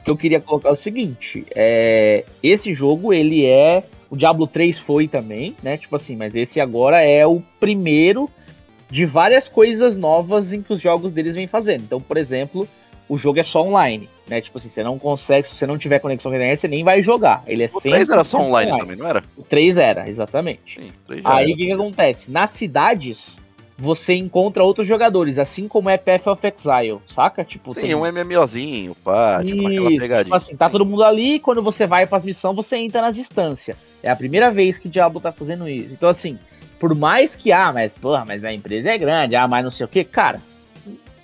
O 0.00 0.04
que 0.04 0.10
eu 0.10 0.16
queria 0.18 0.40
colocar 0.40 0.68
é 0.68 0.72
o 0.72 0.76
seguinte: 0.76 1.46
é, 1.54 2.24
esse 2.42 2.74
jogo, 2.74 3.12
ele 3.12 3.46
é. 3.46 3.84
O 4.08 4.16
Diablo 4.16 4.46
3 4.46 4.78
foi 4.78 5.08
também, 5.08 5.56
né? 5.62 5.76
Tipo 5.76 5.96
assim, 5.96 6.14
mas 6.14 6.36
esse 6.36 6.60
agora 6.60 7.02
é 7.02 7.26
o 7.26 7.42
primeiro 7.58 8.30
de 8.90 9.04
várias 9.04 9.48
coisas 9.48 9.96
novas 9.96 10.52
em 10.52 10.62
que 10.62 10.72
os 10.72 10.80
jogos 10.80 11.12
deles 11.12 11.34
vêm 11.34 11.46
fazendo. 11.46 11.82
Então, 11.82 12.00
por 12.00 12.16
exemplo, 12.16 12.68
o 13.08 13.16
jogo 13.16 13.38
é 13.38 13.42
só 13.42 13.62
online, 13.62 14.08
né? 14.28 14.40
Tipo 14.40 14.58
assim, 14.58 14.68
você 14.68 14.82
não 14.82 14.98
consegue, 14.98 15.48
se 15.48 15.56
você 15.56 15.66
não 15.66 15.78
tiver 15.78 15.98
conexão 15.98 16.30
com 16.30 16.34
a 16.34 16.38
internet, 16.38 16.60
você 16.60 16.68
nem 16.68 16.84
vai 16.84 17.02
jogar. 17.02 17.42
Ele 17.46 17.62
é 17.62 17.66
O 17.66 17.70
sempre 17.70 17.90
3 17.90 18.10
era 18.10 18.24
só 18.24 18.38
online, 18.40 18.76
também, 18.76 18.96
não 18.96 19.06
era? 19.06 19.22
O 19.36 19.42
3 19.42 19.78
era, 19.78 20.08
exatamente. 20.08 20.80
Sim, 20.80 20.88
o 20.88 21.06
3 21.06 21.22
já 21.22 21.34
Aí 21.34 21.52
o 21.52 21.56
que, 21.56 21.66
que 21.66 21.72
acontece? 21.72 22.30
Nas 22.30 22.50
cidades, 22.52 23.38
você 23.78 24.14
encontra 24.14 24.64
outros 24.64 24.86
jogadores, 24.86 25.38
assim 25.38 25.68
como 25.68 25.90
é 25.90 25.98
Path 25.98 26.26
of 26.28 26.46
Exile, 26.46 26.98
saca? 27.06 27.44
Tipo, 27.44 27.74
Sim, 27.74 27.80
tem- 27.82 27.94
um 27.94 28.06
MMOzinho, 28.06 28.94
pá, 28.94 29.42
tipo 29.44 29.66
aquela 29.66 29.90
pegadinha. 29.90 30.24
Tipo 30.24 30.34
assim, 30.36 30.56
tá 30.56 30.66
Sim. 30.66 30.72
todo 30.72 30.86
mundo 30.86 31.04
ali, 31.04 31.34
e 31.34 31.40
quando 31.40 31.62
você 31.62 31.86
vai 31.86 32.06
pras 32.06 32.24
missões, 32.24 32.56
você 32.56 32.76
entra 32.76 33.02
nas 33.02 33.16
instâncias. 33.16 33.76
É 34.02 34.10
a 34.10 34.16
primeira 34.16 34.50
vez 34.50 34.78
que 34.78 34.88
Diablo 34.88 35.20
tá 35.20 35.30
fazendo 35.32 35.68
isso. 35.68 35.92
Então, 35.92 36.08
assim, 36.08 36.38
por 36.78 36.94
mais 36.94 37.34
que, 37.34 37.52
ah, 37.52 37.72
mas, 37.72 37.94
porra, 37.94 38.24
mas 38.26 38.44
a 38.44 38.52
empresa 38.52 38.90
é 38.90 38.98
grande, 38.98 39.36
ah, 39.36 39.48
mas 39.48 39.64
não 39.64 39.70
sei 39.70 39.84
o 39.84 39.88
que, 39.88 40.04
cara, 40.04 40.40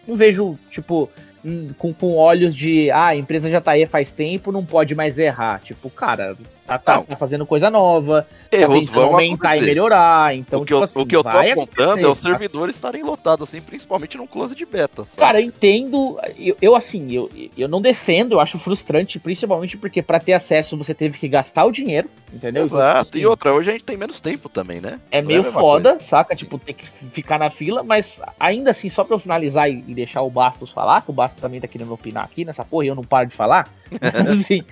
não 0.07 0.17
vejo, 0.17 0.59
tipo, 0.71 1.11
hum, 1.45 1.71
com, 1.79 1.93
com 1.93 2.17
olhos 2.17 2.55
de, 2.55 2.91
ah, 2.91 3.09
a 3.09 3.17
empresa 3.17 3.51
já 3.51 3.61
tá 3.61 3.73
aí 3.73 3.87
faz 3.87 4.13
tempo, 4.13 4.53
não 4.53 4.65
pode 4.65 4.95
mais 4.95 5.19
errar. 5.19 5.61
Tipo, 5.61 5.91
cara, 5.91 6.37
Tá, 6.67 6.79
tá, 6.79 7.03
tá 7.03 7.17
fazendo 7.17 7.45
coisa 7.45 7.69
nova. 7.69 8.27
Erros 8.51 8.87
tá 8.87 8.93
vão 8.93 9.15
aumentar 9.15 9.49
acontecer. 9.49 9.65
e 9.65 9.67
melhorar. 9.67 10.37
Então, 10.37 10.61
o 10.61 10.65
que, 10.65 10.73
eu, 10.73 10.79
tipo 10.79 10.85
assim, 10.85 11.01
o 11.01 11.07
que 11.07 11.17
eu 11.17 11.25
tô 11.25 11.31
vai 11.31 11.51
apontando 11.51 12.07
é 12.07 12.09
os 12.09 12.21
tá? 12.21 12.29
servidores 12.29 12.77
estarem 12.77 13.03
lotados, 13.03 13.49
assim, 13.49 13.61
principalmente 13.61 14.17
num 14.17 14.27
close 14.27 14.55
de 14.55 14.65
beta, 14.65 15.05
sabe? 15.05 15.19
Cara, 15.19 15.41
eu 15.41 15.47
entendo. 15.47 16.19
Eu, 16.39 16.57
eu, 16.63 16.77
assim, 16.77 17.13
eu, 17.13 17.29
eu 17.59 17.69
não 17.69 17.81
defendo, 17.81 18.33
eu 18.33 18.41
acho 18.41 18.59
frustrante, 18.59 19.19
principalmente 19.19 19.77
porque 19.77 20.03
pra 20.03 20.21
ter 20.21 20.35
acesso 20.35 20.77
você 20.77 20.95
teve 20.95 21.19
que 21.19 21.29
gastar 21.29 21.65
o 21.65 21.73
dinheiro, 21.73 22.09
entendeu? 22.33 22.65
Então, 22.65 22.79
Exato. 22.79 23.01
assim, 23.01 23.19
E 23.19 23.27
outra, 23.27 23.53
hoje 23.53 23.71
a 23.71 23.73
gente 23.73 23.85
tem 23.85 23.97
menos 23.97 24.21
tempo 24.21 24.49
também, 24.49 24.81
né? 24.81 25.01
É 25.11 25.21
Não 25.21 25.29
meio 25.29 25.43
mesma 25.43 25.61
foda, 25.61 25.99
saca? 26.01 26.35
Tipo, 26.35 26.59
ter 26.59 26.73
que 26.73 26.87
ficar 26.87 27.39
na 27.39 27.51
fila, 27.51 27.83
mas 27.83 28.21
ainda 28.39 28.71
assim, 28.71 28.89
só 28.89 29.05
pra 29.05 29.15
eu 29.15 29.19
finalizar 29.19 29.71
e, 29.71 29.85
e 29.87 29.95
deixar 29.95 30.23
o 30.23 30.31
Bastos 30.31 30.71
falar, 30.71 31.03
que 31.03 31.11
o 31.11 31.15
Bastos 31.15 31.41
também 31.41 31.61
tá 31.61 31.69
querendo 31.69 31.93
opinar 31.93 32.25
aqui 32.25 32.45
nessa 32.45 32.65
porra 32.65 32.85
e 32.85 32.89
eu 32.89 32.95
não 32.95 33.05
paro 33.05 33.27
de 33.27 33.37
falar. 33.37 33.69
Assim, 34.31 34.63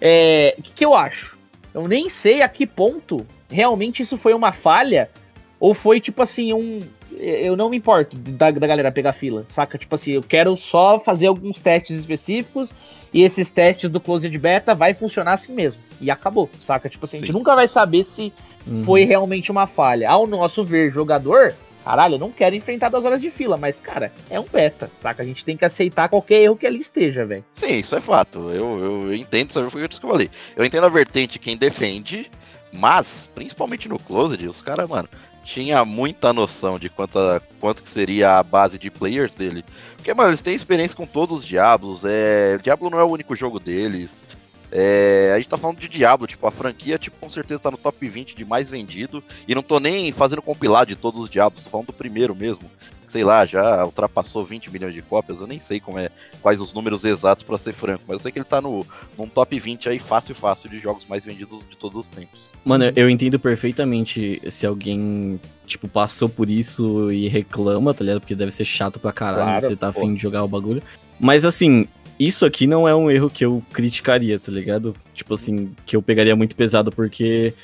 é, 0.00 0.54
o 0.58 0.62
que, 0.62 0.72
que 0.72 0.84
eu 0.84 0.94
acho? 0.94 1.38
Eu 1.74 1.86
nem 1.86 2.08
sei 2.08 2.42
a 2.42 2.48
que 2.48 2.66
ponto 2.66 3.26
realmente 3.50 4.02
isso 4.02 4.16
foi 4.16 4.32
uma 4.32 4.52
falha 4.52 5.10
ou 5.58 5.74
foi 5.74 6.00
tipo 6.00 6.22
assim, 6.22 6.52
um. 6.54 6.80
Eu 7.20 7.56
não 7.56 7.68
me 7.68 7.76
importo 7.76 8.16
da, 8.16 8.50
da 8.50 8.66
galera 8.66 8.90
pegar 8.90 9.12
fila, 9.12 9.44
saca? 9.48 9.76
Tipo 9.76 9.94
assim, 9.94 10.12
eu 10.12 10.22
quero 10.22 10.56
só 10.56 10.98
fazer 10.98 11.26
alguns 11.26 11.60
testes 11.60 11.98
específicos 11.98 12.70
e 13.12 13.22
esses 13.22 13.50
testes 13.50 13.90
do 13.90 14.00
Closed 14.00 14.36
Beta 14.38 14.74
vai 14.74 14.94
funcionar 14.94 15.34
assim 15.34 15.52
mesmo. 15.52 15.82
E 16.00 16.10
acabou, 16.10 16.48
saca? 16.60 16.88
Tipo 16.88 17.04
assim, 17.04 17.16
a 17.16 17.20
gente 17.20 17.28
Sim. 17.28 17.32
nunca 17.32 17.54
vai 17.54 17.68
saber 17.68 18.04
se 18.04 18.32
Uhum. 18.66 18.84
foi 18.84 19.04
realmente 19.04 19.50
uma 19.50 19.66
falha. 19.66 20.08
Ao 20.10 20.26
nosso 20.26 20.62
ver, 20.64 20.90
jogador, 20.90 21.54
caralho, 21.82 22.16
eu 22.16 22.18
não 22.18 22.30
quero 22.30 22.54
enfrentar 22.54 22.90
duas 22.90 23.04
horas 23.06 23.20
de 23.20 23.30
fila, 23.30 23.56
mas, 23.56 23.80
cara, 23.80 24.12
é 24.28 24.38
um 24.38 24.44
beta, 24.44 24.90
saca? 25.00 25.22
A 25.22 25.26
gente 25.26 25.44
tem 25.44 25.56
que 25.56 25.64
aceitar 25.64 26.08
qualquer 26.10 26.42
erro 26.42 26.56
que 26.56 26.66
ali 26.66 26.78
esteja, 26.78 27.24
velho. 27.24 27.44
Sim, 27.54 27.78
isso 27.78 27.96
é 27.96 28.00
fato. 28.00 28.38
Eu, 28.50 28.78
eu, 28.78 29.06
eu 29.08 29.14
entendo, 29.14 29.50
sabe? 29.50 29.70
Foi 29.70 29.80
isso 29.80 29.98
que 29.98 30.06
eu 30.06 30.10
falei. 30.10 30.30
Eu 30.54 30.64
entendo 30.64 30.84
a 30.84 30.90
vertente 30.90 31.38
quem 31.38 31.56
defende, 31.56 32.30
mas, 32.72 33.30
principalmente 33.34 33.88
no 33.88 33.98
Closed, 33.98 34.46
os 34.46 34.60
caras, 34.60 34.88
mano, 34.88 35.08
tinha 35.44 35.84
muita 35.84 36.32
noção 36.32 36.78
de 36.78 36.88
quanto, 36.88 37.18
a- 37.18 37.40
quanto 37.60 37.82
que 37.82 37.88
seria 37.88 38.38
a 38.38 38.42
base 38.42 38.78
de 38.78 38.90
players 38.90 39.34
dele. 39.34 39.64
Porque, 39.96 40.12
mano, 40.14 40.30
eles 40.30 40.40
têm 40.40 40.54
experiência 40.54 40.96
com 40.96 41.06
todos 41.06 41.38
os 41.38 41.44
Diablos. 41.44 42.02
É... 42.04 42.58
Diablo 42.62 42.88
não 42.90 42.98
é 42.98 43.04
o 43.04 43.08
único 43.10 43.34
jogo 43.36 43.58
deles. 43.60 44.24
É, 44.72 45.32
a 45.34 45.36
gente 45.36 45.48
tá 45.48 45.58
falando 45.58 45.78
de 45.80 45.88
Diablo, 45.88 46.26
tipo, 46.28 46.46
a 46.46 46.50
franquia, 46.50 46.96
tipo, 46.98 47.16
com 47.20 47.28
certeza 47.28 47.60
tá 47.62 47.70
no 47.72 47.76
top 47.76 48.08
20 48.08 48.36
de 48.36 48.44
mais 48.44 48.70
vendido. 48.70 49.22
E 49.48 49.54
não 49.54 49.62
tô 49.62 49.80
nem 49.80 50.12
fazendo 50.12 50.40
compilado 50.42 50.86
de 50.88 50.96
todos 50.96 51.20
os 51.20 51.28
Diablos, 51.28 51.62
tô 51.62 51.70
falando 51.70 51.88
do 51.88 51.92
primeiro 51.92 52.34
mesmo. 52.36 52.70
Sei 53.10 53.24
lá, 53.24 53.44
já 53.44 53.84
ultrapassou 53.84 54.44
20 54.44 54.70
milhões 54.70 54.94
de 54.94 55.02
cópias, 55.02 55.40
eu 55.40 55.46
nem 55.48 55.58
sei 55.58 55.80
como 55.80 55.98
é, 55.98 56.10
quais 56.40 56.60
os 56.60 56.72
números 56.72 57.04
exatos 57.04 57.44
pra 57.44 57.58
ser 57.58 57.72
franco, 57.72 58.04
mas 58.06 58.14
eu 58.14 58.18
sei 58.20 58.30
que 58.30 58.38
ele 58.38 58.44
tá 58.44 58.60
no, 58.60 58.86
num 59.18 59.26
top 59.26 59.58
20 59.58 59.88
aí 59.88 59.98
fácil, 59.98 60.32
fácil 60.32 60.70
de 60.70 60.78
jogos 60.78 61.04
mais 61.08 61.24
vendidos 61.24 61.66
de 61.68 61.76
todos 61.76 61.98
os 61.98 62.08
tempos. 62.08 62.38
Mano, 62.64 62.84
eu 62.94 63.10
entendo 63.10 63.36
perfeitamente 63.36 64.40
se 64.48 64.64
alguém, 64.64 65.40
tipo, 65.66 65.88
passou 65.88 66.28
por 66.28 66.48
isso 66.48 67.10
e 67.10 67.26
reclama, 67.26 67.92
tá 67.92 68.04
ligado? 68.04 68.20
Porque 68.20 68.36
deve 68.36 68.52
ser 68.52 68.64
chato 68.64 69.00
pra 69.00 69.10
caralho 69.10 69.42
Claro, 69.42 69.60
você 69.66 69.74
tá 69.74 69.92
pô. 69.92 69.98
afim 69.98 70.14
de 70.14 70.22
jogar 70.22 70.44
o 70.44 70.48
bagulho. 70.48 70.80
Mas 71.18 71.44
assim, 71.44 71.88
isso 72.16 72.46
aqui 72.46 72.64
não 72.64 72.86
é 72.86 72.94
um 72.94 73.10
erro 73.10 73.28
que 73.28 73.44
eu 73.44 73.60
criticaria, 73.72 74.38
tá 74.38 74.52
ligado? 74.52 74.94
Tipo 75.12 75.34
assim, 75.34 75.72
que 75.84 75.96
eu 75.96 76.02
pegaria 76.02 76.36
muito 76.36 76.54
pesado, 76.54 76.92
porque 76.92 77.54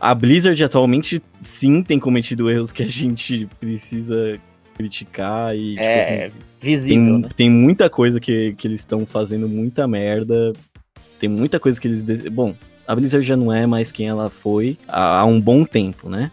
a 0.00 0.14
Blizzard 0.14 0.62
atualmente 0.62 1.22
sim 1.40 1.82
tem 1.82 1.98
cometido 1.98 2.50
erros 2.50 2.72
que 2.72 2.82
a 2.82 2.86
gente 2.88 3.46
precisa 3.60 4.40
criticar 4.76 5.54
e, 5.56 5.76
tipo 5.76 5.80
assim, 5.80 6.12
É, 6.14 6.30
visível, 6.60 7.04
tem, 7.04 7.18
né? 7.20 7.28
tem 7.36 7.50
muita 7.50 7.88
coisa 7.90 8.20
que, 8.20 8.52
que 8.54 8.66
eles 8.68 8.80
estão 8.80 9.04
fazendo 9.06 9.48
muita 9.48 9.86
merda. 9.88 10.52
Tem 11.18 11.28
muita 11.28 11.58
coisa 11.60 11.80
que 11.80 11.88
eles. 11.88 12.02
Bom, 12.28 12.54
a 12.86 12.94
Blizzard 12.94 13.26
já 13.26 13.36
não 13.36 13.52
é 13.52 13.66
mais 13.66 13.90
quem 13.92 14.08
ela 14.08 14.28
foi 14.28 14.76
há, 14.88 15.20
há 15.20 15.24
um 15.24 15.40
bom 15.40 15.64
tempo, 15.64 16.08
né? 16.08 16.30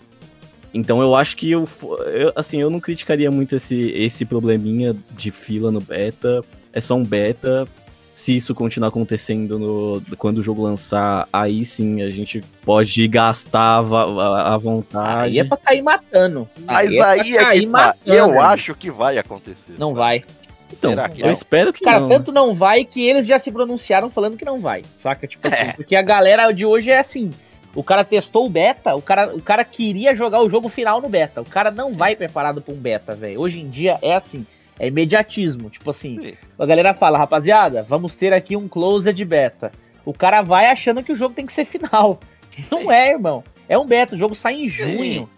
Então 0.74 1.02
eu 1.02 1.16
acho 1.16 1.36
que 1.36 1.52
eu, 1.52 1.68
eu- 2.14 2.32
assim, 2.36 2.60
eu 2.60 2.70
não 2.70 2.80
criticaria 2.80 3.30
muito 3.30 3.56
esse, 3.56 3.92
esse 3.92 4.24
probleminha 4.26 4.96
de 5.18 5.30
fila 5.32 5.70
no 5.72 5.82
beta. 5.82 6.44
É 6.74 6.80
só 6.82 6.96
um 6.96 7.04
beta. 7.04 7.68
Se 8.14 8.36
isso 8.36 8.54
continuar 8.54 8.90
acontecendo 8.90 9.58
no, 9.58 10.02
quando 10.18 10.40
o 10.40 10.44
jogo 10.44 10.62
lançar, 10.64 11.28
aí 11.32 11.64
sim 11.66 12.02
a 12.02 12.10
gente 12.10 12.42
pode 12.64 13.08
gastar 13.08 13.78
à 13.80 14.58
vontade. 14.58 15.32
Aí 15.32 15.40
é 15.40 15.44
pra 15.44 15.58
cair 15.58 15.82
matando. 15.82 16.48
Mas 16.66 16.92
é 16.92 16.98
pra 16.98 17.10
aí 17.10 17.38
é 17.38 17.46
que 17.52 17.62
tá. 17.66 17.70
matando, 17.72 18.00
Eu 18.06 18.42
acho 18.42 18.76
que 18.76 18.92
vai 18.92 19.18
acontecer. 19.18 19.74
Não 19.80 19.94
vai. 19.94 20.24
Então, 20.72 20.92
Será 20.92 21.10
que 21.10 21.22
eu 21.22 21.26
não? 21.26 21.34
espero 21.34 21.74
que 21.74 21.84
Cara, 21.84 22.00
não. 22.02 22.10
tanto 22.10 22.32
não 22.32 22.54
vai 22.54 22.86
que 22.86 23.02
eles 23.06 23.26
já 23.28 23.38
se 23.40 23.52
pronunciaram 23.52 24.10
falando 24.10 24.38
que 24.38 24.46
não 24.46 24.62
vai, 24.62 24.84
saca? 24.98 25.28
Tipo 25.28 25.48
assim, 25.48 25.64
É. 25.70 25.74
porque 25.74 25.96
a 25.96 26.02
galera 26.02 26.52
de 26.52 26.66
hoje 26.66 26.90
é 26.92 27.00
assim. 27.00 27.30
O 27.74 27.84
cara 27.84 28.04
testou 28.04 28.46
o 28.46 28.50
beta, 28.50 28.94
o 28.96 29.02
cara, 29.02 29.34
o 29.36 29.42
cara 29.42 29.64
queria 29.66 30.14
jogar 30.14 30.42
o 30.42 30.50
jogo 30.50 30.68
final 30.70 31.02
no 31.02 31.08
beta. 31.10 31.42
O 31.42 31.46
cara 31.46 31.72
não 31.72 31.94
vai 31.94 32.16
preparado 32.16 32.62
pra 32.62 32.74
um 32.74 32.78
beta, 32.78 33.16
velho. 33.16 33.40
Hoje 33.40 33.60
em 33.60 33.70
dia 33.70 33.98
é 34.02 34.14
assim, 34.16 34.46
é 34.82 34.88
imediatismo. 34.88 35.70
Tipo 35.70 35.92
assim, 35.92 36.20
Sim. 36.24 36.34
a 36.58 36.66
galera 36.66 36.92
fala, 36.92 37.16
rapaziada, 37.16 37.84
vamos 37.84 38.16
ter 38.16 38.34
aqui 38.34 38.58
um 38.58 38.68
closed 38.68 39.24
beta. 39.24 39.72
O 40.04 40.12
cara 40.12 40.42
vai 40.42 40.66
achando 40.72 41.04
que 41.04 41.12
o 41.12 41.16
jogo 41.16 41.36
tem 41.36 41.46
que 41.46 41.54
ser 41.54 41.66
final. 41.66 42.20
Não 42.72 42.82
Sim. 42.82 42.92
é, 42.92 43.12
irmão. 43.12 43.44
É 43.70 43.78
um 43.78 43.86
beta, 43.86 44.16
o 44.16 44.18
jogo 44.18 44.34
sai 44.34 44.56
em 44.56 44.68
junho. 44.68 45.30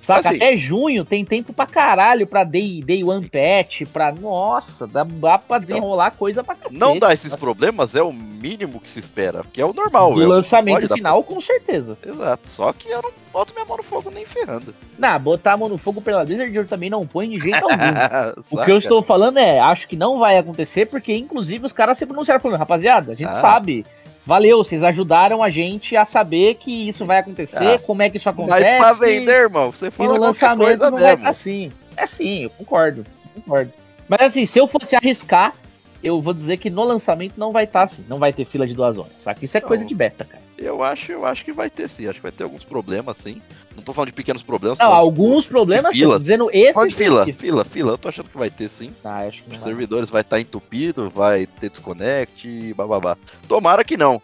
Saca? 0.00 0.28
Assim- 0.30 0.36
Até 0.36 0.56
junho 0.56 1.04
tem 1.04 1.24
tempo 1.24 1.52
pra 1.52 1.66
caralho 1.66 2.26
pra 2.26 2.42
day, 2.44 2.82
day 2.82 3.04
one 3.04 3.28
patch, 3.28 3.82
pra. 3.92 4.10
Nossa, 4.12 4.86
dá, 4.86 5.04
dá 5.04 5.38
pra 5.38 5.58
desenrolar 5.58 6.12
coisa 6.12 6.42
pra 6.42 6.54
cacete. 6.54 6.78
Não 6.78 6.98
dá 6.98 7.12
esses 7.12 7.34
problemas 7.36 7.94
é 7.94 8.02
o 8.02 8.12
mínimo 8.12 8.80
que 8.80 8.88
se 8.88 8.98
espera, 8.98 9.42
porque 9.44 9.60
é 9.60 9.64
o 9.64 9.72
normal. 9.74 10.14
Do 10.14 10.22
é 10.22 10.26
lançamento 10.26 10.92
final, 10.92 11.22
com 11.22 11.40
certeza. 11.40 11.96
Exato, 12.04 12.48
só 12.48 12.72
que 12.72 12.88
eu 12.88 13.02
não 13.02 13.10
boto 13.32 13.52
minha 13.54 13.64
mão 13.66 13.76
no 13.76 13.82
fogo 13.82 14.10
nem 14.10 14.24
ferrando. 14.26 14.74
Não, 14.98 15.18
botar 15.20 15.52
a 15.52 15.56
mão 15.56 15.68
no 15.68 15.78
fogo 15.78 16.00
pela 16.00 16.24
Blizzard 16.24 16.54
eu 16.56 16.66
também 16.66 16.88
não 16.90 17.06
põe 17.06 17.28
de 17.28 17.38
jeito 17.38 17.58
algum. 17.62 18.44
O 18.50 18.64
que 18.64 18.70
eu 18.72 18.78
estou 18.78 19.02
falando 19.02 19.38
é, 19.38 19.60
acho 19.60 19.86
que 19.86 19.96
não 19.96 20.18
vai 20.18 20.38
acontecer, 20.38 20.86
porque 20.86 21.14
inclusive 21.14 21.66
os 21.66 21.72
caras 21.72 21.98
se 21.98 22.06
pronunciaram 22.06 22.40
falando, 22.40 22.58
rapaziada, 22.58 23.12
a 23.12 23.14
gente 23.14 23.28
Ah. 23.28 23.40
sabe. 23.40 23.84
Valeu, 24.30 24.58
vocês 24.62 24.84
ajudaram 24.84 25.42
a 25.42 25.50
gente 25.50 25.96
a 25.96 26.04
saber 26.04 26.54
que 26.54 26.88
isso 26.88 27.04
vai 27.04 27.18
acontecer, 27.18 27.74
Ah. 27.74 27.78
como 27.80 28.00
é 28.00 28.08
que 28.08 28.16
isso 28.16 28.28
Mas 28.28 28.38
acontece. 28.48 28.76
pra 28.78 28.92
vender, 28.92 29.32
irmão, 29.34 29.72
você 29.72 29.88
E 29.88 29.90
fala 29.90 30.10
no 30.10 30.18
qualquer 30.20 30.26
lançamento 30.46 30.78
não 30.82 30.90
vai 30.92 31.00
mesmo. 31.00 31.16
estar 31.16 31.30
assim. 31.30 31.72
É 31.96 32.06
sim, 32.06 32.44
eu 32.44 32.50
concordo. 32.50 33.04
Concordo. 33.34 33.72
Mas 34.08 34.20
assim, 34.20 34.46
se 34.46 34.56
eu 34.60 34.68
fosse 34.68 34.94
arriscar, 34.94 35.52
eu 36.00 36.20
vou 36.20 36.32
dizer 36.32 36.58
que 36.58 36.70
no 36.70 36.84
lançamento 36.84 37.32
não 37.36 37.50
vai 37.50 37.64
estar 37.64 37.82
assim. 37.82 38.04
Não 38.08 38.20
vai 38.20 38.32
ter 38.32 38.44
fila 38.44 38.68
de 38.68 38.72
duas 38.74 38.96
horas, 38.96 39.14
saca? 39.16 39.44
Isso 39.44 39.58
é 39.58 39.60
Não. 39.60 39.66
coisa 39.66 39.84
de 39.84 39.94
beta, 39.96 40.24
cara. 40.24 40.42
Eu 40.60 40.82
acho, 40.82 41.10
eu 41.10 41.24
acho 41.24 41.42
que 41.42 41.52
vai 41.52 41.70
ter 41.70 41.88
sim, 41.88 42.06
acho 42.06 42.16
que 42.18 42.22
vai 42.22 42.30
ter 42.30 42.44
alguns 42.44 42.64
problemas 42.64 43.16
sim. 43.16 43.40
Não 43.74 43.82
tô 43.82 43.94
falando 43.94 44.08
de 44.08 44.14
pequenos 44.14 44.42
problemas. 44.42 44.78
Não, 44.78 44.92
alguns 44.92 45.46
problemas, 45.46 45.90
de 45.90 46.00
filas. 46.00 46.18
sim, 46.18 46.22
dizendo 46.22 46.50
esse 46.52 46.74
Falando 46.74 46.90
de 46.90 46.94
fila, 46.94 47.24
fila, 47.32 47.64
fila, 47.64 47.92
eu 47.92 47.98
tô 47.98 48.10
achando 48.10 48.28
que 48.28 48.36
vai 48.36 48.50
ter 48.50 48.68
sim. 48.68 48.92
Ah, 49.02 49.20
acho 49.20 49.42
que 49.42 49.56
Os 49.56 49.62
servidores 49.62 50.10
vai 50.10 50.20
estar 50.20 50.38
entupido, 50.38 51.08
vai 51.08 51.46
ter 51.46 51.70
desconnect, 51.70 52.46
e 52.46 52.74
bababá. 52.74 53.16
Tomara 53.48 53.82
que 53.82 53.96
não. 53.96 54.20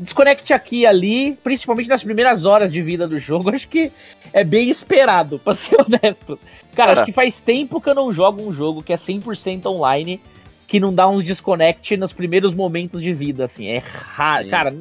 Desconect 0.00 0.52
aqui 0.52 0.80
e 0.80 0.86
ali, 0.86 1.38
principalmente 1.44 1.88
nas 1.88 2.02
primeiras 2.02 2.44
horas 2.44 2.72
de 2.72 2.82
vida 2.82 3.06
do 3.06 3.16
jogo, 3.20 3.50
acho 3.54 3.68
que 3.68 3.92
é 4.32 4.42
bem 4.42 4.68
esperado, 4.68 5.38
pra 5.38 5.54
ser 5.54 5.76
honesto. 5.80 6.40
Cara, 6.74 6.88
Cara. 6.88 6.92
acho 7.02 7.04
que 7.06 7.12
faz 7.12 7.40
tempo 7.40 7.80
que 7.80 7.88
eu 7.88 7.94
não 7.94 8.12
jogo 8.12 8.42
um 8.42 8.52
jogo 8.52 8.82
que 8.82 8.92
é 8.92 8.96
100% 8.96 9.66
online, 9.66 10.20
que 10.66 10.80
não 10.80 10.92
dá 10.92 11.08
uns 11.08 11.22
desconect 11.22 11.96
nos 11.96 12.12
primeiros 12.12 12.52
momentos 12.52 13.00
de 13.00 13.12
vida, 13.12 13.44
assim. 13.44 13.66
É 13.66 13.78
raro. 13.78 14.48
Cara, 14.48 14.74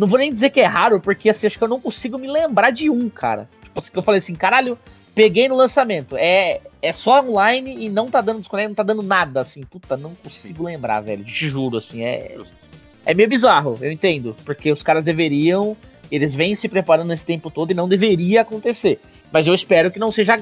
não, 0.00 0.08
vou 0.08 0.18
nem 0.18 0.32
dizer 0.32 0.48
que 0.48 0.60
é 0.60 0.64
raro, 0.64 0.98
porque 0.98 1.28
assim, 1.28 1.46
acho 1.46 1.58
que 1.58 1.62
eu 1.62 1.68
não 1.68 1.78
consigo 1.78 2.16
me 2.16 2.26
lembrar 2.26 2.70
de 2.70 2.88
um, 2.88 3.10
cara. 3.10 3.46
Tipo 3.62 3.78
assim, 3.78 3.92
que 3.92 3.98
eu 3.98 4.02
falei 4.02 4.18
assim, 4.18 4.34
caralho, 4.34 4.78
peguei 5.14 5.46
no 5.46 5.54
lançamento. 5.54 6.16
É, 6.16 6.62
é 6.80 6.90
só 6.90 7.22
online 7.22 7.84
e 7.84 7.90
não 7.90 8.08
tá 8.08 8.22
dando 8.22 8.38
desconect, 8.38 8.68
não 8.68 8.74
tá 8.74 8.82
dando 8.82 9.02
nada, 9.02 9.40
assim. 9.40 9.62
Puta, 9.62 9.98
não 9.98 10.14
consigo 10.14 10.64
lembrar, 10.64 11.00
velho. 11.00 11.22
Te 11.22 11.46
juro, 11.46 11.76
assim, 11.76 12.02
é. 12.02 12.38
É 13.04 13.12
meio 13.12 13.28
bizarro, 13.28 13.78
eu 13.82 13.92
entendo. 13.92 14.34
Porque 14.42 14.72
os 14.72 14.82
caras 14.82 15.04
deveriam. 15.04 15.76
Eles 16.10 16.34
vêm 16.34 16.54
se 16.54 16.66
preparando 16.66 17.12
esse 17.12 17.26
tempo 17.26 17.50
todo 17.50 17.70
e 17.70 17.74
não 17.74 17.86
deveria 17.86 18.40
acontecer. 18.40 18.98
Mas 19.30 19.46
eu 19.46 19.52
espero 19.52 19.90
que 19.90 19.98
não 19.98 20.10
seja 20.10 20.40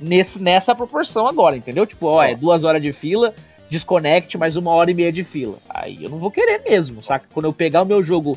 nesse, 0.00 0.42
nessa 0.42 0.74
proporção 0.74 1.28
agora, 1.28 1.56
entendeu? 1.56 1.86
Tipo, 1.86 2.06
ó, 2.06 2.24
é 2.24 2.34
duas 2.34 2.64
horas 2.64 2.82
de 2.82 2.92
fila, 2.92 3.32
desconect, 3.70 4.36
mais 4.36 4.56
uma 4.56 4.72
hora 4.72 4.90
e 4.90 4.94
meia 4.94 5.12
de 5.12 5.22
fila. 5.22 5.58
Aí 5.68 6.02
eu 6.02 6.10
não 6.10 6.18
vou 6.18 6.30
querer 6.30 6.60
mesmo, 6.68 7.04
saca? 7.04 7.26
Quando 7.32 7.46
eu 7.46 7.52
pegar 7.52 7.82
o 7.82 7.86
meu 7.86 8.02
jogo 8.02 8.36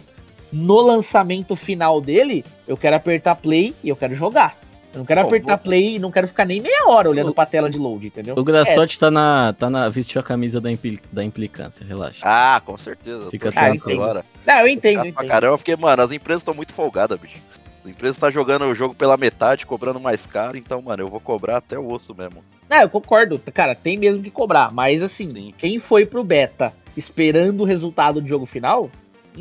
no 0.52 0.80
lançamento 0.82 1.56
final 1.56 2.00
dele, 2.02 2.44
eu 2.68 2.76
quero 2.78 2.96
apertar 2.96 3.36
play 3.36 3.76
e 3.84 3.90
eu 3.90 3.96
quero 3.96 4.16
jogar. 4.16 4.58
Eu 4.92 5.00
não 5.00 5.06
quero 5.06 5.22
Bom, 5.22 5.28
apertar 5.28 5.56
vou- 5.58 5.64
play 5.64 5.96
e 5.96 6.00
não 6.00 6.10
quero 6.10 6.28
ficar 6.28 6.46
nem 6.46 6.60
meia 6.60 6.88
hora 6.88 7.08
olhando 7.08 7.32
pra 7.32 7.46
tela 7.46 7.70
de 7.70 7.78
load, 7.78 8.08
entendeu? 8.08 8.34
O 8.36 8.44
Graçote 8.44 8.98
tá 8.98 9.12
na, 9.12 9.54
tá 9.54 9.70
na. 9.70 9.88
vestiu 9.88 10.20
a 10.20 10.24
camisa 10.24 10.60
da, 10.60 10.72
impli- 10.72 11.00
da 11.12 11.24
implicância, 11.24 11.86
relaxa. 11.86 12.22
Ah, 12.24 12.60
com 12.66 12.76
certeza. 12.76 13.30
Fica 13.30 13.52
tranquilo. 13.52 14.02
agora. 14.04 14.26
Não, 14.48 14.56
eu 14.62 14.68
entendo, 14.68 14.96
eu 14.96 15.02
pra 15.02 15.10
entendo. 15.24 15.28
caramba, 15.28 15.58
porque, 15.60 15.76
mano, 15.76 16.02
as 16.02 16.12
empresas 16.12 16.42
estão 16.42 16.56
muito 16.56 16.74
folgadas, 16.74 17.20
bicho. 17.20 17.38
As 17.80 17.86
empresas 17.86 18.18
estão 18.18 18.32
jogando 18.32 18.66
o 18.66 18.74
jogo 18.74 18.96
pela 18.96 19.16
metade, 19.16 19.64
cobrando 19.66 20.00
mais 20.00 20.26
caro, 20.26 20.58
então, 20.58 20.82
mano, 20.82 21.04
eu 21.04 21.08
vou 21.08 21.20
cobrar 21.20 21.58
até 21.58 21.78
o 21.78 21.92
osso 21.94 22.16
mesmo. 22.16 22.44
Não, 22.68 22.82
eu 22.82 22.90
concordo. 22.90 23.40
Cara, 23.54 23.76
tem 23.76 23.96
mesmo 23.96 24.24
que 24.24 24.32
cobrar. 24.32 24.72
Mas 24.74 25.04
assim, 25.04 25.30
Sim. 25.30 25.54
quem 25.56 25.78
foi 25.78 26.04
pro 26.06 26.24
beta 26.24 26.74
esperando 26.98 27.62
o 27.62 27.64
resultado 27.64 28.20
do 28.22 28.28
jogo 28.28 28.46
final, 28.48 28.90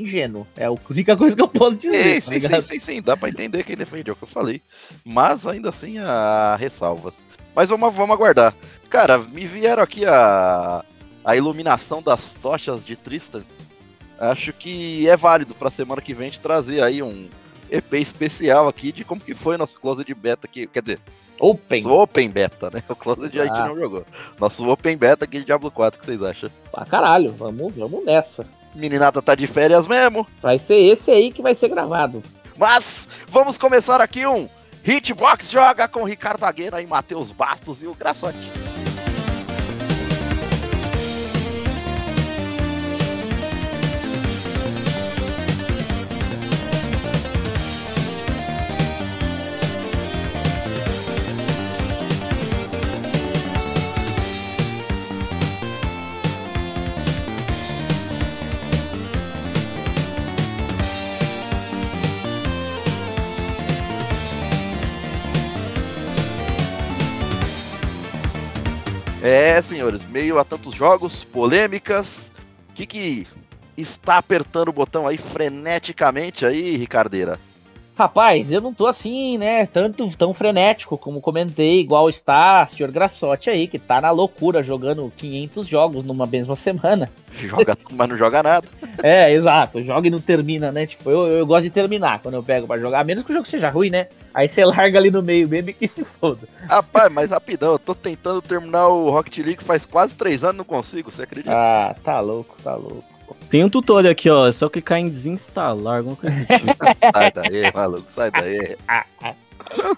ingênuo. 0.02 0.46
É 0.56 0.64
a 0.66 0.70
única 0.70 1.16
coisa 1.16 1.34
que 1.36 1.42
eu 1.42 1.48
posso 1.48 1.76
dizer. 1.76 2.20
Sim, 2.22 2.40
tá 2.40 2.60
sim, 2.60 2.74
sim, 2.74 2.78
sim, 2.78 3.02
dá 3.02 3.16
pra 3.16 3.28
entender 3.28 3.62
quem 3.64 3.76
defende, 3.76 4.10
é 4.10 4.12
o 4.12 4.16
que 4.16 4.24
eu 4.24 4.28
falei. 4.28 4.60
Mas 5.04 5.46
ainda 5.46 5.68
assim 5.70 5.98
há 5.98 6.56
ressalvas. 6.58 7.26
Mas 7.54 7.68
vamos, 7.68 7.94
vamos 7.94 8.14
aguardar. 8.14 8.54
Cara, 8.88 9.18
me 9.18 9.46
vieram 9.46 9.82
aqui 9.82 10.06
a, 10.06 10.84
a 11.24 11.36
iluminação 11.36 12.02
das 12.02 12.34
tochas 12.34 12.84
de 12.84 12.96
Tristan. 12.96 13.42
Acho 14.18 14.52
que 14.52 15.08
é 15.08 15.16
válido 15.16 15.54
pra 15.54 15.70
semana 15.70 16.00
que 16.02 16.12
vem 16.14 16.28
a 16.28 16.30
gente 16.30 16.40
trazer 16.40 16.82
aí 16.82 17.02
um 17.02 17.28
EP 17.70 17.92
especial 17.94 18.66
aqui 18.66 18.90
de 18.90 19.04
como 19.04 19.20
que 19.20 19.34
foi 19.34 19.56
nosso 19.56 19.78
closet 19.78 20.06
de 20.06 20.14
beta 20.14 20.46
aqui. 20.46 20.66
Quer 20.66 20.82
dizer, 20.82 21.00
Open. 21.38 21.82
nosso 21.82 21.94
Open 21.96 22.28
Beta, 22.30 22.70
né? 22.72 22.82
O 22.88 22.96
closet 22.96 23.38
a 23.38 23.44
gente 23.44 23.60
Ah. 23.60 23.68
não 23.68 23.76
jogou. 23.76 24.04
Nosso 24.40 24.68
Open 24.68 24.96
Beta 24.96 25.24
aqui 25.24 25.38
de 25.38 25.44
Diablo 25.44 25.70
4, 25.70 25.96
o 25.96 26.00
que 26.00 26.06
vocês 26.06 26.20
acham? 26.22 26.50
Ah, 26.72 26.84
caralho, 26.84 27.32
vamos, 27.32 27.72
vamos 27.76 28.04
nessa. 28.04 28.44
Meninada 28.78 29.20
tá 29.20 29.34
de 29.34 29.46
férias 29.46 29.86
mesmo. 29.86 30.26
Vai 30.40 30.58
ser 30.58 30.76
esse 30.76 31.10
aí 31.10 31.32
que 31.32 31.42
vai 31.42 31.54
ser 31.54 31.68
gravado. 31.68 32.22
Mas 32.56 33.08
vamos 33.28 33.58
começar 33.58 34.00
aqui 34.00 34.26
um 34.26 34.48
Hitbox 34.84 35.50
Joga 35.50 35.88
com 35.88 36.04
Ricardo 36.04 36.44
Agueira 36.44 36.80
e 36.80 36.86
Matheus 36.86 37.32
Bastos 37.32 37.82
e 37.82 37.86
o 37.86 37.94
Graçote. 37.94 38.38
É, 69.30 69.60
senhores, 69.60 70.06
meio 70.06 70.38
a 70.38 70.44
tantos 70.44 70.74
jogos, 70.74 71.22
polêmicas, 71.22 72.32
o 72.70 72.72
que 72.72 72.86
que 72.86 73.26
está 73.76 74.16
apertando 74.16 74.70
o 74.70 74.72
botão 74.72 75.06
aí 75.06 75.18
freneticamente 75.18 76.46
aí, 76.46 76.78
Ricardeira? 76.78 77.38
Rapaz, 77.98 78.52
eu 78.52 78.60
não 78.60 78.72
tô 78.72 78.86
assim, 78.86 79.36
né? 79.38 79.66
Tanto 79.66 80.08
tão 80.16 80.32
frenético 80.32 80.96
como 80.96 81.20
comentei, 81.20 81.80
igual 81.80 82.08
está 82.08 82.62
o 82.62 82.72
senhor 82.72 82.92
Grassotti 82.92 83.50
aí, 83.50 83.66
que 83.66 83.76
tá 83.76 84.00
na 84.00 84.12
loucura 84.12 84.62
jogando 84.62 85.12
500 85.16 85.66
jogos 85.66 86.04
numa 86.04 86.24
mesma 86.24 86.54
semana. 86.54 87.10
Joga 87.32 87.76
mas 87.90 88.08
não 88.08 88.16
joga 88.16 88.40
nada. 88.40 88.68
É, 89.02 89.32
exato, 89.32 89.82
joga 89.82 90.06
e 90.06 90.10
não 90.10 90.20
termina, 90.20 90.70
né? 90.70 90.86
Tipo, 90.86 91.10
eu, 91.10 91.26
eu 91.26 91.44
gosto 91.44 91.64
de 91.64 91.70
terminar 91.70 92.20
quando 92.20 92.34
eu 92.34 92.42
pego 92.42 92.68
pra 92.68 92.78
jogar, 92.78 93.00
a 93.00 93.04
menos 93.04 93.24
que 93.24 93.32
o 93.32 93.34
jogo 93.34 93.48
seja 93.48 93.68
ruim, 93.68 93.90
né? 93.90 94.06
Aí 94.32 94.48
você 94.48 94.62
larga 94.64 94.96
ali 94.96 95.10
no 95.10 95.20
meio 95.20 95.48
mesmo 95.48 95.70
e 95.70 95.72
que 95.72 95.88
se 95.88 96.04
foda. 96.04 96.46
Rapaz, 96.68 97.10
mas 97.12 97.30
rapidão, 97.30 97.72
eu 97.72 97.80
tô 97.80 97.96
tentando 97.96 98.40
terminar 98.40 98.86
o 98.86 99.10
Rocket 99.10 99.38
League 99.38 99.64
faz 99.64 99.84
quase 99.84 100.14
três 100.14 100.44
anos, 100.44 100.58
não 100.58 100.64
consigo, 100.64 101.10
você 101.10 101.22
acredita? 101.22 101.52
Ah, 101.52 101.96
tá 102.04 102.20
louco, 102.20 102.54
tá 102.62 102.76
louco. 102.76 103.17
Tem 103.50 103.64
um 103.64 103.70
tutorial 103.70 104.12
aqui, 104.12 104.28
ó. 104.28 104.48
É 104.48 104.52
só 104.52 104.68
clicar 104.68 104.98
em 104.98 105.08
desinstalar, 105.08 105.98
alguma 105.98 106.16
coisa 106.16 106.36
do 106.36 106.46
tipo. 106.46 106.84
sai 107.12 107.32
daí, 107.32 107.72
maluco, 107.74 108.12
sai 108.12 108.30
daí. 108.30 108.76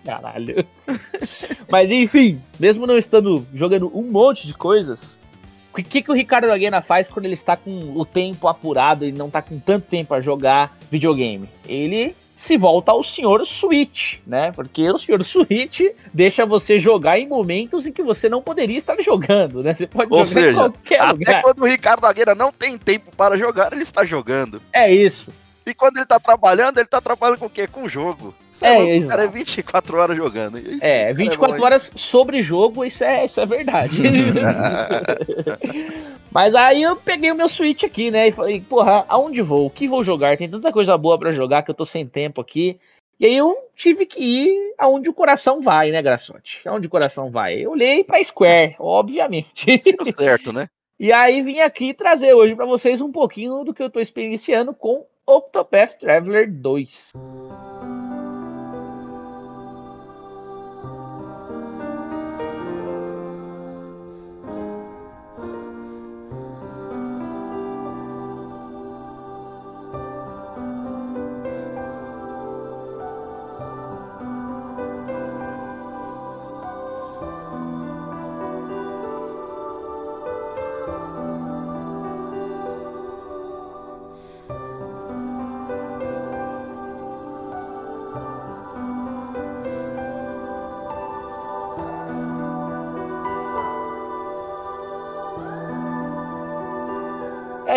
Caralho. 0.04 0.66
Mas 1.70 1.90
enfim, 1.90 2.40
mesmo 2.58 2.86
não 2.86 2.96
estando 2.96 3.46
jogando 3.54 3.90
um 3.96 4.02
monte 4.02 4.46
de 4.46 4.54
coisas, 4.54 5.18
o 5.72 5.82
que, 5.82 6.02
que 6.02 6.10
o 6.10 6.14
Ricardo 6.14 6.50
Aguena 6.50 6.82
faz 6.82 7.08
quando 7.08 7.26
ele 7.26 7.34
está 7.34 7.56
com 7.56 7.92
o 7.96 8.04
tempo 8.04 8.48
apurado 8.48 9.04
e 9.04 9.12
não 9.12 9.26
está 9.26 9.40
com 9.40 9.58
tanto 9.58 9.86
tempo 9.86 10.12
a 10.14 10.20
jogar 10.20 10.76
videogame? 10.90 11.48
Ele 11.68 12.16
se 12.40 12.56
volta 12.56 12.90
ao 12.90 13.02
senhor 13.02 13.46
Switch, 13.46 14.14
né? 14.26 14.50
Porque 14.52 14.90
o 14.90 14.96
senhor 14.96 15.22
Switch 15.22 15.82
deixa 16.12 16.46
você 16.46 16.78
jogar 16.78 17.18
em 17.18 17.28
momentos 17.28 17.84
em 17.84 17.92
que 17.92 18.02
você 18.02 18.30
não 18.30 18.40
poderia 18.40 18.78
estar 18.78 18.98
jogando, 19.02 19.62
né? 19.62 19.74
Você 19.74 19.86
pode 19.86 20.10
Ou 20.10 20.24
jogar 20.24 20.40
seja, 20.40 20.50
em 20.50 20.54
qualquer 20.54 21.02
Até 21.02 21.12
lugar. 21.12 21.42
quando 21.42 21.62
o 21.62 21.66
Ricardo 21.66 22.06
Agueira 22.06 22.34
não 22.34 22.50
tem 22.50 22.78
tempo 22.78 23.14
para 23.14 23.36
jogar, 23.36 23.74
ele 23.74 23.82
está 23.82 24.06
jogando. 24.06 24.60
É 24.72 24.90
isso. 24.90 25.30
E 25.66 25.74
quando 25.74 25.98
ele 25.98 26.06
tá 26.06 26.18
trabalhando, 26.18 26.78
ele 26.78 26.88
tá 26.88 26.98
trabalhando 26.98 27.38
com 27.38 27.44
o 27.44 27.50
quê? 27.50 27.66
Com 27.66 27.86
jogo. 27.86 28.34
Cê 28.60 28.66
É, 28.66 28.78
louco, 28.78 29.06
o 29.06 29.08
cara 29.08 29.22
é 29.22 29.24
exato. 29.24 29.38
24 29.38 29.98
horas 29.98 30.16
jogando. 30.18 30.58
Isso, 30.58 30.84
É, 30.84 31.00
cara 31.00 31.14
24 31.14 31.56
bom, 31.56 31.64
horas 31.64 31.90
sobre 31.94 32.42
jogo, 32.42 32.84
isso 32.84 33.02
é, 33.02 33.24
isso 33.24 33.40
é 33.40 33.46
verdade. 33.46 34.02
Mas 36.30 36.54
aí 36.54 36.82
eu 36.82 36.94
peguei 36.94 37.32
o 37.32 37.34
meu 37.34 37.48
Switch 37.48 37.84
aqui, 37.84 38.10
né? 38.10 38.28
E 38.28 38.32
falei, 38.32 38.60
porra, 38.60 39.06
aonde 39.08 39.40
vou? 39.40 39.64
O 39.64 39.70
que 39.70 39.88
vou 39.88 40.04
jogar? 40.04 40.36
Tem 40.36 40.46
tanta 40.48 40.70
coisa 40.70 40.96
boa 40.98 41.18
pra 41.18 41.32
jogar 41.32 41.62
que 41.62 41.70
eu 41.70 41.74
tô 41.74 41.86
sem 41.86 42.06
tempo 42.06 42.38
aqui. 42.38 42.78
E 43.18 43.24
aí 43.24 43.34
eu 43.34 43.56
tive 43.74 44.04
que 44.04 44.22
ir 44.22 44.74
aonde 44.78 45.08
o 45.08 45.14
coração 45.14 45.62
vai, 45.62 45.90
né, 45.90 46.02
Graçote? 46.02 46.60
Aonde 46.68 46.86
o 46.86 46.90
coração 46.90 47.30
vai? 47.30 47.64
Eu 47.64 47.70
olhei 47.70 48.04
pra 48.04 48.22
Square, 48.22 48.76
obviamente. 48.78 49.78
Tudo 49.78 50.14
certo, 50.22 50.52
né? 50.52 50.68
e 51.00 51.10
aí 51.10 51.40
vim 51.40 51.60
aqui 51.60 51.94
trazer 51.94 52.34
hoje 52.34 52.54
pra 52.54 52.66
vocês 52.66 53.00
um 53.00 53.10
pouquinho 53.10 53.64
do 53.64 53.72
que 53.72 53.82
eu 53.82 53.88
tô 53.88 54.00
experienciando 54.00 54.74
com 54.74 55.06
Octopath 55.26 55.94
Traveler 55.98 56.52
2. 56.52 57.12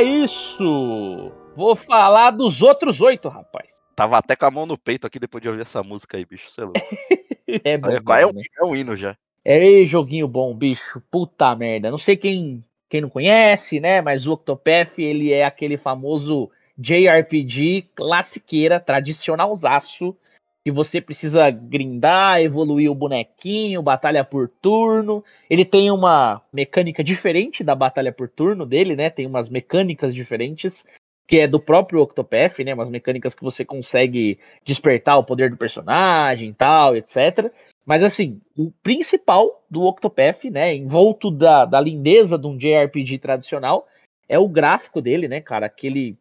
Isso! 0.04 1.32
Vou 1.56 1.76
falar 1.76 2.32
dos 2.32 2.62
outros 2.62 3.02
oito, 3.02 3.30
rapaz. 3.30 3.82
Tava 3.96 4.18
até 4.18 4.36
com 4.36 4.46
a 4.46 4.52
mão 4.52 4.66
no 4.66 4.78
peito 4.78 5.06
aqui 5.06 5.20
depois 5.20 5.42
de 5.42 5.48
ouvir 5.48 5.62
essa 5.62 5.84
música 5.84 6.18
aí, 6.18 6.26
bicho. 6.26 6.50
Sei 6.50 6.66
lá. 6.66 6.72
É 7.64 7.78
bom, 7.78 7.90
É, 7.92 8.22
é, 8.22 8.26
um, 8.26 8.32
né? 8.34 8.42
é 8.60 8.66
um 8.66 8.76
hino 8.76 8.98
já. 8.98 9.16
É 9.46 9.86
joguinho 9.86 10.28
bom, 10.28 10.56
bicho. 10.56 11.00
Puta 11.12 11.56
merda. 11.56 11.92
Não 11.92 12.00
sei 12.00 12.18
quem, 12.18 12.64
quem 12.90 13.02
não 13.02 13.10
conhece, 13.10 13.80
né? 13.80 14.02
Mas 14.02 14.26
o 14.26 14.32
Octopath, 14.32 14.98
ele 14.98 15.32
é 15.32 15.46
aquele 15.46 15.78
famoso 15.78 16.50
JRPG 16.78 17.90
classiqueira, 17.94 18.80
tradicionalzaço, 18.80 20.18
que 20.64 20.72
você 20.72 21.02
precisa 21.02 21.50
grindar, 21.50 22.40
evoluir 22.40 22.90
o 22.90 22.96
bonequinho, 22.96 23.82
batalha 23.82 24.24
por 24.24 24.48
turno. 24.48 25.24
Ele 25.50 25.66
tem 25.66 25.92
uma 25.92 26.42
mecânica 26.54 27.04
diferente 27.04 27.64
da 27.64 27.76
batalha 27.76 28.14
por 28.14 28.30
turno 28.30 28.66
dele, 28.66 28.96
né? 28.96 29.10
Tem 29.10 29.28
umas 29.28 29.50
mecânicas 29.50 30.16
diferentes, 30.16 30.86
que 31.28 31.40
é 31.40 31.48
do 31.48 31.60
próprio 31.60 32.02
Octopath, 32.02 32.60
né? 32.60 32.74
Umas 32.74 32.90
mecânicas 32.90 33.36
que 33.36 33.44
você 33.44 33.66
consegue 33.66 34.40
despertar 34.64 35.18
o 35.18 35.26
poder 35.26 35.50
do 35.50 35.58
personagem 35.58 36.54
tal, 36.54 36.96
etc. 36.96 37.52
Mas 37.86 38.02
assim, 38.02 38.40
o 38.58 38.72
principal 38.82 39.66
do 39.70 39.84
Octopath, 39.84 40.46
né, 40.46 40.74
envolto 40.74 41.30
da, 41.30 41.66
da 41.66 41.82
lindeza 41.82 42.38
de 42.38 42.48
um 42.48 42.58
JRPG 42.58 43.20
tradicional, 43.20 43.86
é 44.30 44.40
o 44.40 44.48
gráfico 44.48 45.02
dele, 45.02 45.28
né, 45.28 45.42
cara? 45.42 45.66
Aquele. 45.66 46.18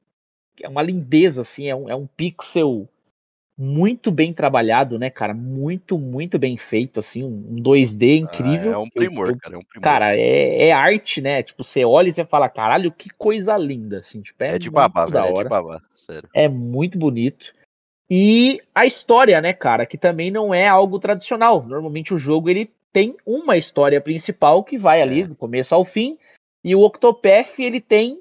É 0.61 0.69
uma 0.69 0.83
lindeza, 0.83 1.43
assim, 1.43 1.69
é 1.69 1.75
um, 1.75 1.89
é 1.89 1.95
um 1.95 2.07
pixel 2.07 2.89
muito 3.63 4.11
bem 4.11 4.33
trabalhado, 4.33 4.99
né, 4.99 5.09
cara? 5.09 5.33
Muito, 5.33 5.97
muito 5.97 6.37
bem 6.37 6.57
feito, 6.57 6.99
assim, 6.99 7.23
um, 7.23 7.29
um 7.51 7.63
2D 7.63 8.19
incrível. 8.19 8.73
É 8.73 8.79
um 8.79 8.85
Eu- 8.87 8.91
primor, 8.93 9.29
eu- 9.31 9.39
cara. 9.39 9.55
É 9.55 9.59
um 9.59 9.63
primor. 9.63 9.83
Cara, 9.85 10.17
é, 10.17 10.67
é 10.69 10.73
arte, 10.73 11.21
né? 11.21 11.43
Tipo, 11.45 11.63
você 11.63 11.85
olha 11.85 12.09
e 12.09 12.13
você 12.13 12.25
fala, 12.25 12.49
caralho, 12.49 12.91
que 12.91 13.09
coisa 13.11 13.57
linda, 13.57 13.99
assim, 14.01 14.21
tipo, 14.21 14.43
é, 14.43 14.57
é 14.57 14.59
de 14.59 14.69
babá, 14.69 15.05
da 15.07 15.23
velho. 15.23 15.31
É 15.31 15.37
hora. 15.37 15.45
de 15.45 15.51
babá. 15.51 15.81
Sério. 15.95 16.29
É 16.35 16.49
muito 16.49 16.99
bonito. 16.99 17.55
E 18.11 18.61
a 18.75 18.85
história, 18.85 19.41
né, 19.41 19.53
cara, 19.53 19.87
que 19.87 19.97
também 19.97 20.31
não 20.31 20.53
é 20.53 20.67
algo 20.67 20.99
tradicional. 20.99 21.63
Normalmente 21.65 22.13
o 22.13 22.19
jogo 22.19 22.51
ele 22.51 22.69
tem 22.93 23.17
uma 23.25 23.57
história 23.57 24.01
principal 24.01 24.65
que 24.65 24.77
vai 24.77 25.01
ali 25.01 25.23
É. 25.23 25.27
do 25.27 25.35
começo 25.35 25.75
ao 25.75 25.85
fim, 25.85 26.19
e 26.65 26.75
o 26.75 26.81
Octopath 26.83 27.59
ele 27.59 27.81
tem 27.81 28.19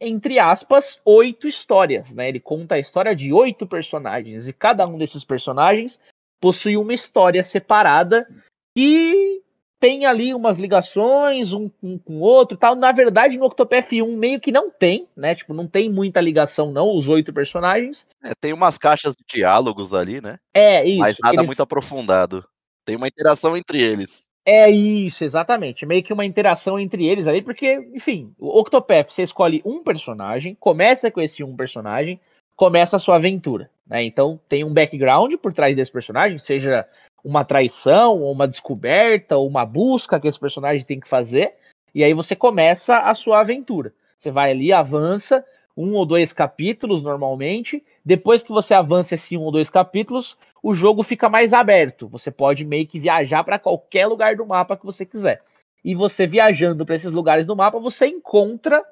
entre 0.00 0.38
aspas 0.38 0.98
oito 1.04 1.48
histórias, 1.48 2.12
né? 2.12 2.28
Ele 2.28 2.40
conta 2.40 2.74
a 2.74 2.78
história 2.78 3.14
de 3.14 3.32
oito 3.32 3.66
personagens 3.66 4.48
e 4.48 4.52
cada 4.52 4.86
um 4.86 4.98
desses 4.98 5.24
personagens 5.24 6.00
possui 6.40 6.76
uma 6.76 6.92
história 6.92 7.42
separada 7.42 8.28
que 8.76 9.42
tem 9.80 10.06
ali 10.06 10.34
umas 10.34 10.58
ligações, 10.58 11.52
um, 11.52 11.70
um 11.82 11.98
com 11.98 12.14
o 12.16 12.20
outro 12.20 12.56
tal. 12.56 12.74
Na 12.74 12.90
verdade, 12.90 13.36
no 13.36 13.44
Octopath 13.44 13.92
1 13.92 14.16
meio 14.16 14.40
que 14.40 14.50
não 14.50 14.70
tem, 14.70 15.06
né? 15.14 15.34
Tipo, 15.34 15.52
não 15.52 15.66
tem 15.68 15.90
muita 15.90 16.20
ligação, 16.20 16.72
não, 16.72 16.96
os 16.96 17.08
oito 17.08 17.32
personagens. 17.32 18.06
É, 18.22 18.32
tem 18.34 18.52
umas 18.52 18.78
caixas 18.78 19.14
de 19.14 19.24
diálogos 19.28 19.92
ali, 19.92 20.22
né? 20.22 20.38
É, 20.54 20.84
isso. 20.86 20.98
Mas 20.98 21.16
nada 21.20 21.36
eles- 21.36 21.46
muito 21.46 21.62
aprofundado. 21.62 22.44
Tem 22.86 22.96
uma 22.96 23.08
interação 23.08 23.56
entre 23.56 23.80
eles. 23.80 24.24
É 24.46 24.70
isso, 24.70 25.24
exatamente. 25.24 25.86
Meio 25.86 26.02
que 26.02 26.12
uma 26.12 26.24
interação 26.24 26.78
entre 26.78 27.06
eles 27.06 27.26
ali, 27.26 27.40
porque, 27.40 27.76
enfim, 27.94 28.34
o 28.38 28.60
Octopath, 28.60 29.10
você 29.10 29.22
escolhe 29.22 29.62
um 29.64 29.82
personagem, 29.82 30.54
começa 30.60 31.10
com 31.10 31.20
esse 31.20 31.42
um 31.42 31.56
personagem, 31.56 32.20
começa 32.54 32.96
a 32.96 32.98
sua 32.98 33.16
aventura. 33.16 33.70
Né? 33.86 34.04
Então 34.04 34.38
tem 34.48 34.62
um 34.62 34.72
background 34.72 35.34
por 35.36 35.52
trás 35.54 35.74
desse 35.74 35.90
personagem, 35.90 36.36
seja 36.38 36.86
uma 37.24 37.42
traição, 37.42 38.20
ou 38.20 38.30
uma 38.30 38.46
descoberta, 38.46 39.38
ou 39.38 39.48
uma 39.48 39.64
busca 39.64 40.20
que 40.20 40.28
esse 40.28 40.38
personagem 40.38 40.84
tem 40.84 41.00
que 41.00 41.08
fazer, 41.08 41.54
e 41.94 42.04
aí 42.04 42.12
você 42.12 42.36
começa 42.36 42.98
a 42.98 43.14
sua 43.14 43.40
aventura. 43.40 43.94
Você 44.18 44.30
vai 44.30 44.50
ali, 44.50 44.72
avança 44.72 45.44
um 45.76 45.94
ou 45.94 46.04
dois 46.04 46.32
capítulos 46.32 47.02
normalmente. 47.02 47.82
Depois 48.04 48.42
que 48.42 48.52
você 48.52 48.74
avança 48.74 49.14
esse 49.14 49.36
um 49.36 49.42
ou 49.42 49.50
dois 49.50 49.70
capítulos, 49.70 50.36
o 50.62 50.74
jogo 50.74 51.02
fica 51.02 51.28
mais 51.28 51.52
aberto. 51.52 52.06
Você 52.08 52.30
pode 52.30 52.64
meio 52.64 52.86
que 52.86 52.98
viajar 52.98 53.42
para 53.42 53.58
qualquer 53.58 54.06
lugar 54.06 54.36
do 54.36 54.44
mapa 54.44 54.76
que 54.76 54.84
você 54.84 55.06
quiser. 55.06 55.42
E 55.82 55.94
você 55.94 56.26
viajando 56.26 56.84
para 56.84 56.96
esses 56.96 57.12
lugares 57.12 57.46
do 57.46 57.56
mapa, 57.56 57.78
você 57.78 58.06
encontra 58.06 58.84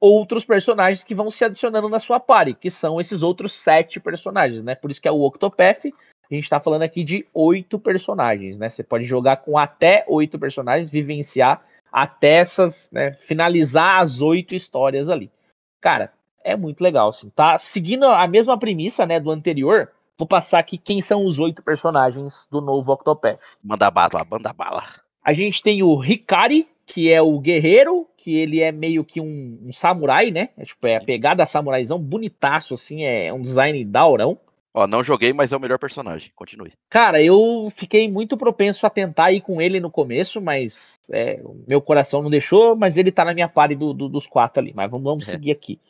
outros 0.00 0.44
personagens 0.44 1.02
que 1.02 1.14
vão 1.14 1.30
se 1.30 1.44
adicionando 1.44 1.88
na 1.88 1.98
sua 1.98 2.18
party, 2.18 2.54
que 2.54 2.70
são 2.70 3.00
esses 3.00 3.22
outros 3.22 3.52
sete 3.52 4.00
personagens, 4.00 4.62
né? 4.62 4.74
Por 4.74 4.90
isso 4.90 5.00
que 5.00 5.08
é 5.08 5.12
o 5.12 5.22
Octopath. 5.22 5.86
A 6.30 6.34
gente 6.34 6.48
tá 6.48 6.60
falando 6.60 6.82
aqui 6.82 7.04
de 7.04 7.26
oito 7.34 7.78
personagens, 7.78 8.58
né? 8.58 8.70
Você 8.70 8.82
pode 8.82 9.04
jogar 9.04 9.38
com 9.38 9.58
até 9.58 10.04
oito 10.08 10.38
personagens, 10.38 10.88
vivenciar 10.88 11.62
até 11.92 12.34
essas, 12.34 12.88
né? 12.92 13.12
Finalizar 13.12 14.00
as 14.00 14.20
oito 14.20 14.54
histórias 14.54 15.08
ali. 15.08 15.30
Cara, 15.80 16.12
é 16.44 16.56
muito 16.56 16.80
legal, 16.82 17.08
assim. 17.10 17.30
Tá 17.30 17.58
seguindo 17.58 18.04
a 18.04 18.26
mesma 18.26 18.58
premissa, 18.58 19.06
né, 19.06 19.18
do 19.20 19.30
anterior. 19.30 19.90
Vou 20.18 20.26
passar 20.26 20.58
aqui 20.58 20.76
quem 20.76 21.00
são 21.00 21.24
os 21.24 21.38
oito 21.38 21.62
personagens 21.62 22.46
do 22.50 22.60
novo 22.60 22.92
Octopath. 22.92 23.38
Manda 23.62 23.90
bala, 23.90 24.24
manda 24.30 24.52
bala. 24.52 24.84
A 25.24 25.32
gente 25.32 25.62
tem 25.62 25.82
o 25.82 26.04
Hikari, 26.04 26.68
que 26.86 27.10
é 27.10 27.22
o 27.22 27.38
guerreiro, 27.38 28.06
que 28.16 28.34
ele 28.36 28.60
é 28.60 28.70
meio 28.72 29.04
que 29.04 29.20
um, 29.20 29.58
um 29.64 29.72
samurai, 29.72 30.30
né? 30.30 30.50
É, 30.58 30.64
tipo, 30.64 30.86
é 30.86 30.96
a 30.96 31.00
Sim. 31.00 31.06
pegada 31.06 31.46
samuraizão, 31.46 31.98
bonitaço, 31.98 32.74
assim, 32.74 33.04
é 33.04 33.32
um 33.32 33.40
design 33.40 33.82
daurão. 33.84 34.38
Ó, 34.74 34.86
não 34.86 35.02
joguei, 35.02 35.32
mas 35.32 35.52
é 35.52 35.56
o 35.56 35.60
melhor 35.60 35.78
personagem. 35.78 36.30
Continue. 36.36 36.72
Cara, 36.88 37.20
eu 37.22 37.68
fiquei 37.74 38.08
muito 38.10 38.36
propenso 38.36 38.86
a 38.86 38.90
tentar 38.90 39.32
ir 39.32 39.40
com 39.40 39.60
ele 39.60 39.80
no 39.80 39.90
começo, 39.90 40.40
mas 40.40 40.94
é, 41.10 41.40
meu 41.66 41.80
coração 41.80 42.22
não 42.22 42.30
deixou, 42.30 42.76
mas 42.76 42.96
ele 42.96 43.10
tá 43.10 43.24
na 43.24 43.34
minha 43.34 43.48
party 43.48 43.74
do- 43.74 43.92
do- 43.94 44.08
dos 44.08 44.26
quatro 44.28 44.60
ali. 44.60 44.72
Mas 44.74 44.88
vamos, 44.90 45.04
vamos 45.04 45.28
É. 45.28 45.32
seguir 45.32 45.50
aqui. 45.50 45.80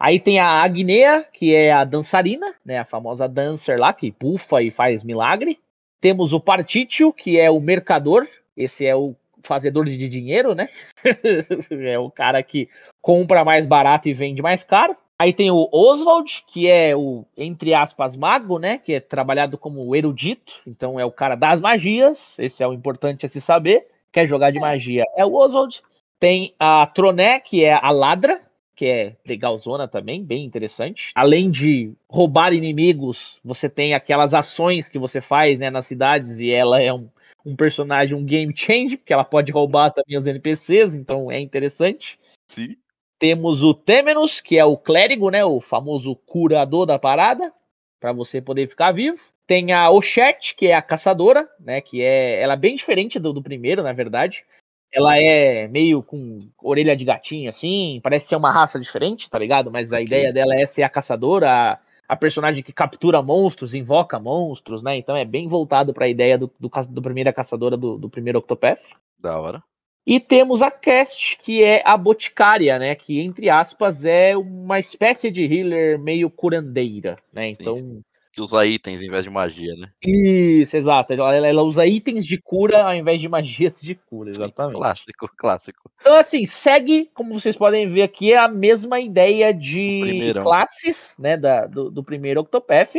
Aí 0.00 0.18
tem 0.18 0.38
a 0.38 0.62
Agnea, 0.62 1.26
que 1.30 1.54
é 1.54 1.70
a 1.70 1.84
dançarina, 1.84 2.54
né? 2.64 2.78
A 2.78 2.86
famosa 2.86 3.28
dancer 3.28 3.78
lá, 3.78 3.92
que 3.92 4.10
bufa 4.18 4.62
e 4.62 4.70
faz 4.70 5.04
milagre. 5.04 5.60
Temos 6.00 6.32
o 6.32 6.40
Partitio, 6.40 7.12
que 7.12 7.38
é 7.38 7.50
o 7.50 7.60
mercador. 7.60 8.26
Esse 8.56 8.86
é 8.86 8.96
o 8.96 9.14
fazedor 9.42 9.84
de 9.84 10.08
dinheiro, 10.08 10.54
né? 10.54 10.70
é 11.70 11.98
o 11.98 12.10
cara 12.10 12.42
que 12.42 12.66
compra 13.02 13.44
mais 13.44 13.66
barato 13.66 14.08
e 14.08 14.14
vende 14.14 14.40
mais 14.40 14.64
caro. 14.64 14.96
Aí 15.18 15.34
tem 15.34 15.50
o 15.50 15.68
Oswald, 15.70 16.44
que 16.46 16.66
é 16.66 16.96
o, 16.96 17.26
entre 17.36 17.74
aspas, 17.74 18.16
mago, 18.16 18.58
né? 18.58 18.78
Que 18.78 18.94
é 18.94 19.00
trabalhado 19.00 19.58
como 19.58 19.94
erudito. 19.94 20.62
Então 20.66 20.98
é 20.98 21.04
o 21.04 21.12
cara 21.12 21.34
das 21.34 21.60
magias. 21.60 22.38
Esse 22.38 22.62
é 22.62 22.66
o 22.66 22.72
importante 22.72 23.26
a 23.26 23.28
se 23.28 23.38
saber. 23.38 23.86
Quer 24.10 24.26
jogar 24.26 24.50
de 24.50 24.58
magia 24.58 25.04
é 25.14 25.26
o 25.26 25.34
Oswald. 25.34 25.82
Tem 26.18 26.54
a 26.58 26.86
Troné, 26.86 27.38
que 27.38 27.62
é 27.62 27.74
a 27.74 27.90
ladra, 27.90 28.40
que 28.80 28.86
é 28.86 29.14
legalzona 29.28 29.86
também, 29.86 30.24
bem 30.24 30.42
interessante. 30.42 31.12
Além 31.14 31.50
de 31.50 31.92
roubar 32.08 32.54
inimigos, 32.54 33.38
você 33.44 33.68
tem 33.68 33.92
aquelas 33.92 34.32
ações 34.32 34.88
que 34.88 34.98
você 34.98 35.20
faz 35.20 35.58
né, 35.58 35.68
nas 35.68 35.84
cidades 35.84 36.40
e 36.40 36.50
ela 36.50 36.80
é 36.80 36.90
um, 36.90 37.06
um 37.44 37.54
personagem, 37.54 38.16
um 38.16 38.24
game 38.24 38.56
change, 38.56 38.96
porque 38.96 39.12
ela 39.12 39.22
pode 39.22 39.52
roubar 39.52 39.90
também 39.90 40.16
os 40.16 40.26
NPCs, 40.26 40.94
então 40.94 41.30
é 41.30 41.38
interessante. 41.38 42.18
Sim. 42.50 42.74
Temos 43.18 43.62
o 43.62 43.74
Temenos, 43.74 44.40
que 44.40 44.56
é 44.56 44.64
o 44.64 44.78
clérigo, 44.78 45.28
né? 45.28 45.44
O 45.44 45.60
famoso 45.60 46.16
curador 46.16 46.86
da 46.86 46.98
parada, 46.98 47.52
para 48.00 48.14
você 48.14 48.40
poder 48.40 48.66
ficar 48.66 48.92
vivo. 48.92 49.20
Tem 49.46 49.72
a 49.72 49.90
Oshet, 49.90 50.54
que 50.54 50.68
é 50.68 50.74
a 50.74 50.80
caçadora, 50.80 51.46
né? 51.60 51.82
Que 51.82 52.00
é 52.00 52.40
ela 52.40 52.54
é 52.54 52.56
bem 52.56 52.76
diferente 52.76 53.18
do, 53.18 53.30
do 53.30 53.42
primeiro, 53.42 53.82
na 53.82 53.92
verdade. 53.92 54.42
Ela 54.92 55.18
é 55.18 55.68
meio 55.68 56.02
com 56.02 56.40
orelha 56.62 56.96
de 56.96 57.04
gatinho, 57.04 57.48
assim, 57.48 58.00
parece 58.02 58.28
ser 58.28 58.36
uma 58.36 58.50
raça 58.50 58.78
diferente, 58.80 59.30
tá 59.30 59.38
ligado? 59.38 59.70
Mas 59.70 59.92
a 59.92 59.96
Ok. 59.96 60.06
ideia 60.06 60.32
dela 60.32 60.54
é 60.54 60.66
ser 60.66 60.82
a 60.82 60.88
caçadora, 60.88 61.48
a, 61.48 61.78
a 62.08 62.16
personagem 62.16 62.62
que 62.62 62.72
captura 62.72 63.22
monstros, 63.22 63.72
invoca 63.72 64.18
monstros, 64.18 64.82
né? 64.82 64.96
Então 64.96 65.14
é 65.16 65.24
bem 65.24 65.46
voltado 65.46 65.94
para 65.94 66.06
a 66.06 66.08
ideia 66.08 66.36
do, 66.36 66.50
do, 66.58 66.68
do 66.88 67.02
primeira 67.02 67.32
caçadora 67.32 67.76
do, 67.76 67.96
do 67.96 68.10
primeiro 68.10 68.40
Octopath. 68.40 68.82
Da 69.18 69.38
hora. 69.38 69.62
E 70.06 70.18
temos 70.18 70.60
a 70.62 70.70
Cast, 70.70 71.38
que 71.38 71.62
é 71.62 71.82
a 71.84 71.96
Boticária, 71.96 72.78
né? 72.78 72.94
Que, 72.96 73.20
entre 73.20 73.48
aspas, 73.48 74.04
é 74.04 74.36
uma 74.36 74.78
espécie 74.78 75.30
de 75.30 75.44
healer 75.44 75.98
meio 75.98 76.28
curandeira, 76.30 77.16
né? 77.32 77.52
Sim, 77.52 77.62
Então. 77.62 77.74
sim. 77.74 78.02
Que 78.32 78.40
usa 78.40 78.64
itens 78.64 79.02
em 79.02 79.10
vez 79.10 79.24
de 79.24 79.30
magia, 79.30 79.74
né? 79.76 79.90
Isso, 80.02 80.76
exato. 80.76 81.12
Ela, 81.12 81.34
ela 81.34 81.62
usa 81.62 81.84
itens 81.84 82.24
de 82.24 82.38
cura 82.38 82.84
ao 82.84 82.94
invés 82.94 83.20
de 83.20 83.28
magias 83.28 83.80
de 83.80 83.94
cura, 83.94 84.32
Sim, 84.32 84.42
exatamente. 84.42 84.76
Clássico, 84.76 85.30
clássico. 85.36 85.90
Então, 86.00 86.16
assim, 86.16 86.44
segue, 86.44 87.10
como 87.12 87.34
vocês 87.34 87.56
podem 87.56 87.88
ver 87.88 88.02
aqui, 88.02 88.32
a 88.32 88.46
mesma 88.46 89.00
ideia 89.00 89.52
de 89.52 90.32
classes, 90.42 91.14
né? 91.18 91.36
Da, 91.36 91.66
do, 91.66 91.90
do 91.90 92.04
primeiro 92.04 92.40
Octopath, 92.40 92.94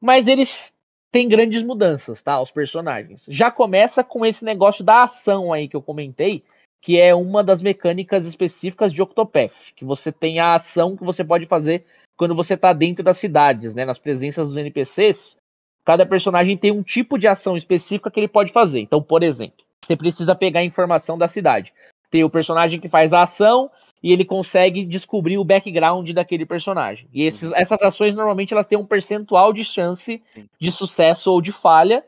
mas 0.00 0.28
eles 0.28 0.76
têm 1.10 1.28
grandes 1.28 1.62
mudanças, 1.62 2.20
tá? 2.22 2.38
Os 2.40 2.50
personagens. 2.50 3.24
Já 3.28 3.50
começa 3.50 4.04
com 4.04 4.26
esse 4.26 4.44
negócio 4.44 4.84
da 4.84 5.04
ação 5.04 5.52
aí 5.52 5.68
que 5.68 5.76
eu 5.76 5.80
comentei, 5.80 6.44
que 6.82 7.00
é 7.00 7.14
uma 7.14 7.42
das 7.42 7.62
mecânicas 7.62 8.26
específicas 8.26 8.92
de 8.92 9.00
Octopath, 9.00 9.72
que 9.74 9.84
você 9.84 10.12
tem 10.12 10.38
a 10.38 10.54
ação 10.54 10.96
que 10.96 11.02
você 11.02 11.24
pode 11.24 11.46
fazer 11.46 11.84
quando 12.16 12.34
você 12.34 12.56
tá 12.56 12.72
dentro 12.72 13.04
das 13.04 13.18
cidades, 13.18 13.74
né? 13.74 13.84
Nas 13.84 13.98
presenças 13.98 14.48
dos 14.48 14.56
NPCs. 14.56 15.36
Cada 15.84 16.04
personagem 16.04 16.56
tem 16.56 16.72
um 16.72 16.82
tipo 16.82 17.16
de 17.18 17.28
ação 17.28 17.56
específica 17.56 18.10
que 18.10 18.18
ele 18.18 18.28
pode 18.28 18.52
fazer. 18.52 18.80
Então, 18.80 19.00
por 19.00 19.22
exemplo, 19.22 19.64
você 19.84 19.96
precisa 19.96 20.34
pegar 20.34 20.60
a 20.60 20.64
informação 20.64 21.16
da 21.16 21.28
cidade. 21.28 21.72
Tem 22.10 22.24
o 22.24 22.30
personagem 22.30 22.80
que 22.80 22.88
faz 22.88 23.12
a 23.12 23.22
ação 23.22 23.70
e 24.02 24.12
ele 24.12 24.24
consegue 24.24 24.84
descobrir 24.84 25.38
o 25.38 25.44
background 25.44 26.10
daquele 26.10 26.44
personagem. 26.44 27.08
E 27.12 27.22
esses- 27.22 27.52
essas 27.52 27.80
ações 27.82 28.14
normalmente 28.14 28.52
elas 28.52 28.66
têm 28.66 28.78
um 28.78 28.86
percentual 28.86 29.52
de 29.52 29.64
chance 29.64 30.20
de 30.60 30.72
sucesso 30.72 31.30
ou 31.30 31.40
de 31.40 31.52
falha, 31.52 32.04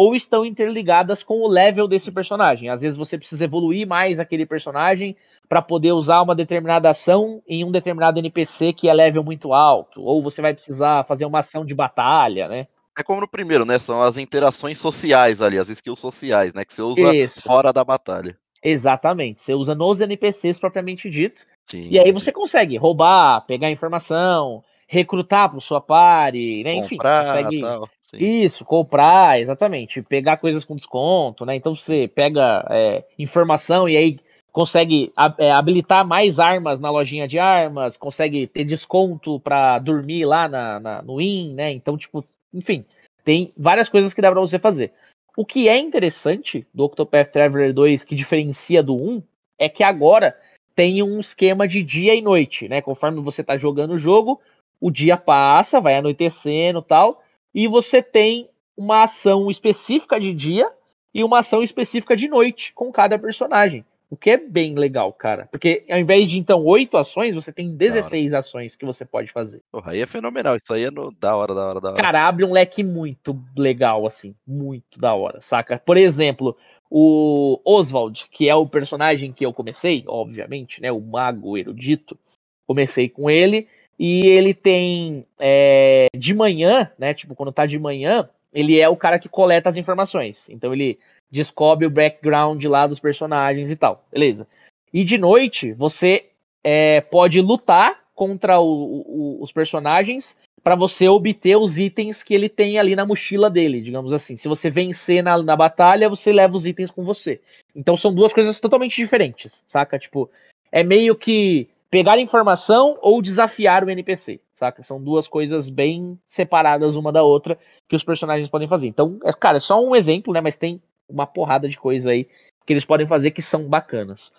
ou 0.00 0.14
estão 0.14 0.46
interligadas 0.46 1.22
com 1.22 1.42
o 1.42 1.46
level 1.46 1.86
desse 1.86 2.10
personagem. 2.10 2.70
Às 2.70 2.80
vezes 2.80 2.96
você 2.96 3.18
precisa 3.18 3.44
evoluir 3.44 3.86
mais 3.86 4.18
aquele 4.18 4.46
personagem 4.46 5.14
para 5.46 5.60
poder 5.60 5.92
usar 5.92 6.22
uma 6.22 6.34
determinada 6.34 6.88
ação 6.88 7.42
em 7.46 7.66
um 7.66 7.70
determinado 7.70 8.18
NPC 8.18 8.72
que 8.72 8.88
é 8.88 8.94
level 8.94 9.22
muito 9.22 9.52
alto, 9.52 10.00
ou 10.00 10.22
você 10.22 10.40
vai 10.40 10.54
precisar 10.54 11.04
fazer 11.04 11.26
uma 11.26 11.40
ação 11.40 11.66
de 11.66 11.74
batalha, 11.74 12.48
né? 12.48 12.66
É 12.98 13.02
como 13.02 13.20
no 13.20 13.28
primeiro, 13.28 13.66
né? 13.66 13.78
São 13.78 14.00
as 14.00 14.16
interações 14.16 14.78
sociais 14.78 15.42
ali, 15.42 15.58
as 15.58 15.68
skills 15.68 15.98
sociais, 15.98 16.54
né? 16.54 16.64
Que 16.64 16.72
você 16.72 16.80
usa 16.80 17.14
Isso. 17.14 17.42
fora 17.42 17.70
da 17.70 17.84
batalha. 17.84 18.38
Exatamente. 18.64 19.42
Você 19.42 19.52
usa 19.52 19.74
nos 19.74 20.00
NPCs 20.00 20.58
propriamente 20.58 21.10
dito. 21.10 21.42
Sim, 21.66 21.88
E 21.90 21.98
aí 21.98 22.06
sim, 22.06 22.12
você 22.12 22.32
consegue 22.32 22.78
roubar, 22.78 23.44
pegar 23.46 23.70
informação, 23.70 24.64
recrutar 24.90 25.48
para 25.48 25.60
sua 25.60 25.80
party, 25.80 26.64
né? 26.64 26.74
Enfim, 26.74 26.96
Comprar, 26.96 27.24
consegue 27.24 27.60
tal. 27.60 27.88
Isso, 28.14 28.64
comprar, 28.64 29.40
exatamente, 29.40 30.02
pegar 30.02 30.38
coisas 30.38 30.64
com 30.64 30.74
desconto, 30.74 31.46
né? 31.46 31.54
Então 31.54 31.72
você 31.76 32.08
pega 32.08 32.66
é, 32.68 33.04
informação 33.16 33.88
e 33.88 33.96
aí 33.96 34.18
consegue 34.50 35.12
é, 35.38 35.52
habilitar 35.52 36.04
mais 36.04 36.40
armas 36.40 36.80
na 36.80 36.90
lojinha 36.90 37.28
de 37.28 37.38
armas, 37.38 37.96
consegue 37.96 38.48
ter 38.48 38.64
desconto 38.64 39.38
para 39.38 39.78
dormir 39.78 40.24
lá 40.24 40.48
na, 40.48 40.80
na- 40.80 41.02
no 41.02 41.20
IN, 41.20 41.54
né? 41.54 41.70
Então, 41.70 41.96
tipo, 41.96 42.24
enfim, 42.52 42.84
tem 43.24 43.52
várias 43.56 43.88
coisas 43.88 44.12
que 44.12 44.20
dá 44.20 44.28
para 44.32 44.40
você 44.40 44.58
fazer. 44.58 44.92
O 45.36 45.46
que 45.46 45.68
é 45.68 45.78
interessante 45.78 46.66
do 46.74 46.82
Octopath 46.82 47.30
Traveler 47.30 47.72
2 47.72 48.02
que 48.02 48.16
diferencia 48.16 48.82
do 48.82 48.96
1 48.96 49.22
é 49.56 49.68
que 49.68 49.84
agora 49.84 50.36
tem 50.74 51.00
um 51.00 51.20
esquema 51.20 51.68
de 51.68 51.80
dia 51.80 52.12
e 52.12 52.20
noite, 52.20 52.68
né? 52.68 52.82
Conforme 52.82 53.20
você 53.20 53.44
tá 53.44 53.56
jogando 53.56 53.92
o 53.92 53.98
jogo, 53.98 54.40
o 54.80 54.90
dia 54.90 55.16
passa, 55.16 55.80
vai 55.80 55.94
anoitecendo 55.94 56.78
e 56.80 56.84
tal, 56.84 57.22
e 57.54 57.68
você 57.68 58.02
tem 58.02 58.48
uma 58.76 59.02
ação 59.02 59.50
específica 59.50 60.18
de 60.18 60.32
dia 60.32 60.70
e 61.12 61.22
uma 61.22 61.40
ação 61.40 61.62
específica 61.62 62.16
de 62.16 62.28
noite 62.28 62.72
com 62.72 62.90
cada 62.90 63.18
personagem. 63.18 63.84
O 64.10 64.16
que 64.16 64.30
é 64.30 64.36
bem 64.36 64.74
legal, 64.74 65.12
cara. 65.12 65.48
Porque 65.52 65.84
ao 65.88 65.98
invés 65.98 66.28
de 66.28 66.36
então 66.36 66.64
oito 66.64 66.96
ações, 66.96 67.36
você 67.36 67.52
tem 67.52 67.76
16 67.76 68.32
ações 68.32 68.74
que 68.74 68.84
você 68.84 69.04
pode 69.04 69.30
fazer. 69.30 69.62
Porra, 69.70 69.92
aí 69.92 70.00
é 70.00 70.06
fenomenal. 70.06 70.56
Isso 70.56 70.74
aí 70.74 70.84
é 70.84 70.90
no... 70.90 71.12
da 71.12 71.36
hora, 71.36 71.54
da 71.54 71.68
hora, 71.68 71.80
da 71.80 71.90
hora. 71.90 72.02
Cara, 72.02 72.26
abre 72.26 72.44
um 72.44 72.50
leque 72.50 72.82
muito 72.82 73.38
legal, 73.56 74.04
assim. 74.04 74.34
Muito 74.44 74.98
da 74.98 75.14
hora, 75.14 75.40
saca? 75.40 75.78
Por 75.78 75.96
exemplo, 75.96 76.56
o 76.90 77.60
Oswald, 77.64 78.26
que 78.32 78.48
é 78.48 78.54
o 78.54 78.66
personagem 78.66 79.32
que 79.32 79.46
eu 79.46 79.52
comecei, 79.52 80.02
obviamente, 80.08 80.82
né? 80.82 80.90
O 80.90 81.00
mago 81.00 81.56
erudito. 81.56 82.18
Comecei 82.66 83.08
com 83.08 83.30
ele. 83.30 83.68
E 84.02 84.26
ele 84.26 84.54
tem 84.54 85.26
é, 85.38 86.06
de 86.16 86.32
manhã, 86.32 86.90
né? 86.98 87.12
Tipo, 87.12 87.34
quando 87.34 87.52
tá 87.52 87.66
de 87.66 87.78
manhã, 87.78 88.26
ele 88.50 88.80
é 88.80 88.88
o 88.88 88.96
cara 88.96 89.18
que 89.18 89.28
coleta 89.28 89.68
as 89.68 89.76
informações. 89.76 90.48
Então 90.48 90.72
ele 90.72 90.98
descobre 91.30 91.84
o 91.84 91.90
background 91.90 92.64
lá 92.64 92.86
dos 92.86 92.98
personagens 92.98 93.70
e 93.70 93.76
tal. 93.76 94.02
Beleza. 94.10 94.48
E 94.90 95.04
de 95.04 95.18
noite, 95.18 95.74
você 95.74 96.30
é, 96.64 97.02
pode 97.02 97.42
lutar 97.42 98.00
contra 98.14 98.58
o, 98.58 98.64
o, 98.66 99.42
os 99.42 99.52
personagens 99.52 100.34
para 100.64 100.74
você 100.74 101.06
obter 101.06 101.56
os 101.56 101.76
itens 101.76 102.22
que 102.22 102.32
ele 102.32 102.48
tem 102.48 102.78
ali 102.78 102.96
na 102.96 103.04
mochila 103.04 103.50
dele, 103.50 103.82
digamos 103.82 104.14
assim. 104.14 104.34
Se 104.34 104.48
você 104.48 104.70
vencer 104.70 105.22
na, 105.22 105.36
na 105.42 105.56
batalha, 105.56 106.08
você 106.08 106.32
leva 106.32 106.56
os 106.56 106.66
itens 106.66 106.90
com 106.90 107.04
você. 107.04 107.38
Então 107.76 107.94
são 107.98 108.14
duas 108.14 108.32
coisas 108.32 108.58
totalmente 108.60 108.96
diferentes, 108.96 109.62
saca? 109.66 109.98
Tipo, 109.98 110.30
é 110.72 110.82
meio 110.82 111.14
que 111.14 111.68
pegar 111.90 112.18
informação 112.18 112.96
ou 113.02 113.20
desafiar 113.20 113.84
o 113.84 113.90
NPC, 113.90 114.40
saca? 114.54 114.82
São 114.84 115.02
duas 115.02 115.26
coisas 115.26 115.68
bem 115.68 116.18
separadas 116.26 116.94
uma 116.94 117.12
da 117.12 117.22
outra 117.22 117.58
que 117.88 117.96
os 117.96 118.04
personagens 118.04 118.48
podem 118.48 118.68
fazer. 118.68 118.86
Então, 118.86 119.18
é, 119.24 119.32
cara, 119.32 119.56
é 119.56 119.60
só 119.60 119.82
um 119.84 119.96
exemplo, 119.96 120.32
né? 120.32 120.40
Mas 120.40 120.56
tem 120.56 120.80
uma 121.08 121.26
porrada 121.26 121.68
de 121.68 121.78
coisa 121.78 122.10
aí 122.10 122.28
que 122.64 122.72
eles 122.72 122.84
podem 122.84 123.06
fazer 123.06 123.32
que 123.32 123.42
são 123.42 123.64
bacanas. 123.64 124.30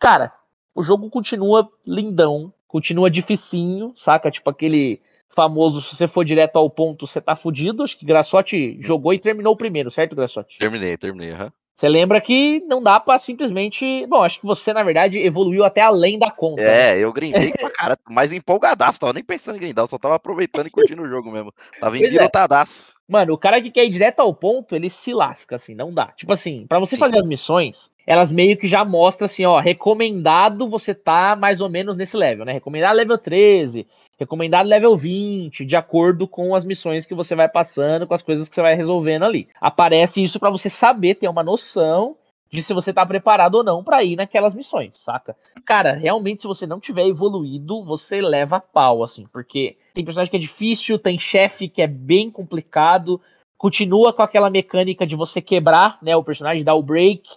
Cara, 0.00 0.32
o 0.74 0.82
jogo 0.82 1.08
continua 1.08 1.70
lindão, 1.86 2.52
continua 2.66 3.10
dificinho, 3.10 3.92
saca? 3.94 4.30
Tipo 4.30 4.50
aquele 4.50 5.00
famoso, 5.30 5.82
se 5.82 5.94
você 5.94 6.08
for 6.08 6.24
direto 6.24 6.56
ao 6.56 6.68
ponto, 6.68 7.06
você 7.06 7.20
tá 7.20 7.36
fudido. 7.36 7.84
Acho 7.84 7.96
que 7.96 8.06
Graçote 8.06 8.76
jogou 8.80 9.14
e 9.14 9.18
terminou 9.18 9.52
o 9.52 9.56
primeiro, 9.56 9.90
certo, 9.90 10.16
Graçote? 10.16 10.58
Terminei, 10.58 10.96
terminei, 10.96 11.30
aham. 11.30 11.44
Uhum. 11.44 11.52
Você 11.76 11.90
lembra 11.90 12.22
que 12.22 12.64
não 12.66 12.82
dá 12.82 12.98
pra 12.98 13.18
simplesmente. 13.18 14.06
Bom, 14.06 14.22
acho 14.22 14.40
que 14.40 14.46
você, 14.46 14.72
na 14.72 14.82
verdade, 14.82 15.18
evoluiu 15.18 15.62
até 15.62 15.82
além 15.82 16.18
da 16.18 16.30
conta. 16.30 16.62
É, 16.62 16.94
né? 16.94 16.98
eu 17.04 17.12
grindei 17.12 17.52
pra 17.52 17.68
cara, 17.70 17.98
mais 18.08 18.32
empolgadaço, 18.32 18.98
tava 18.98 19.12
nem 19.12 19.22
pensando 19.22 19.56
em 19.56 19.60
grindar, 19.60 19.82
eu 19.84 19.88
só 19.88 19.98
tava 19.98 20.14
aproveitando 20.14 20.68
e 20.68 20.70
curtindo 20.70 21.02
o 21.02 21.08
jogo 21.08 21.30
mesmo. 21.30 21.52
Tava 21.78 21.98
envirotadaço. 21.98 22.92
É. 22.92 23.12
Mano, 23.12 23.34
o 23.34 23.38
cara 23.38 23.60
que 23.60 23.70
quer 23.70 23.84
ir 23.84 23.90
direto 23.90 24.20
ao 24.20 24.34
ponto, 24.34 24.74
ele 24.74 24.88
se 24.88 25.12
lasca, 25.12 25.56
assim, 25.56 25.74
não 25.74 25.92
dá. 25.92 26.06
Tipo 26.16 26.32
assim, 26.32 26.66
para 26.66 26.78
você 26.78 26.96
Sim. 26.96 27.00
fazer 27.00 27.18
as 27.18 27.26
missões, 27.26 27.90
elas 28.06 28.30
meio 28.30 28.56
que 28.56 28.66
já 28.66 28.84
mostram 28.84 29.26
assim, 29.26 29.44
ó, 29.44 29.58
recomendado 29.58 30.68
você 30.68 30.94
tá 30.94 31.36
mais 31.36 31.60
ou 31.60 31.68
menos 31.68 31.96
nesse 31.96 32.16
level, 32.16 32.44
né? 32.44 32.52
Recomendado 32.52 32.96
level 32.96 33.18
13, 33.18 33.86
Recomendado 34.18 34.66
level 34.66 34.96
20, 34.96 35.64
de 35.66 35.76
acordo 35.76 36.26
com 36.26 36.54
as 36.54 36.64
missões 36.64 37.04
que 37.04 37.14
você 37.14 37.34
vai 37.34 37.48
passando, 37.48 38.06
com 38.06 38.14
as 38.14 38.22
coisas 38.22 38.48
que 38.48 38.54
você 38.54 38.62
vai 38.62 38.74
resolvendo 38.74 39.24
ali. 39.24 39.46
Aparece 39.60 40.24
isso 40.24 40.40
para 40.40 40.50
você 40.50 40.70
saber, 40.70 41.16
ter 41.16 41.28
uma 41.28 41.42
noção 41.42 42.16
de 42.50 42.62
se 42.62 42.72
você 42.72 42.94
tá 42.94 43.04
preparado 43.04 43.56
ou 43.56 43.64
não 43.64 43.84
para 43.84 44.02
ir 44.02 44.16
naquelas 44.16 44.54
missões, 44.54 44.96
saca? 44.96 45.36
Cara, 45.66 45.92
realmente 45.92 46.42
se 46.42 46.48
você 46.48 46.66
não 46.66 46.80
tiver 46.80 47.06
evoluído, 47.06 47.84
você 47.84 48.22
leva 48.22 48.58
pau, 48.58 49.02
assim, 49.02 49.26
porque 49.30 49.76
tem 49.92 50.04
personagem 50.04 50.30
que 50.30 50.36
é 50.36 50.40
difícil, 50.40 50.98
tem 50.98 51.18
chefe 51.18 51.68
que 51.68 51.82
é 51.82 51.86
bem 51.86 52.30
complicado, 52.30 53.20
continua 53.58 54.14
com 54.14 54.22
aquela 54.22 54.48
mecânica 54.48 55.06
de 55.06 55.16
você 55.16 55.42
quebrar, 55.42 55.98
né, 56.00 56.16
o 56.16 56.24
personagem, 56.24 56.64
dar 56.64 56.74
o 56.74 56.82
break, 56.82 57.28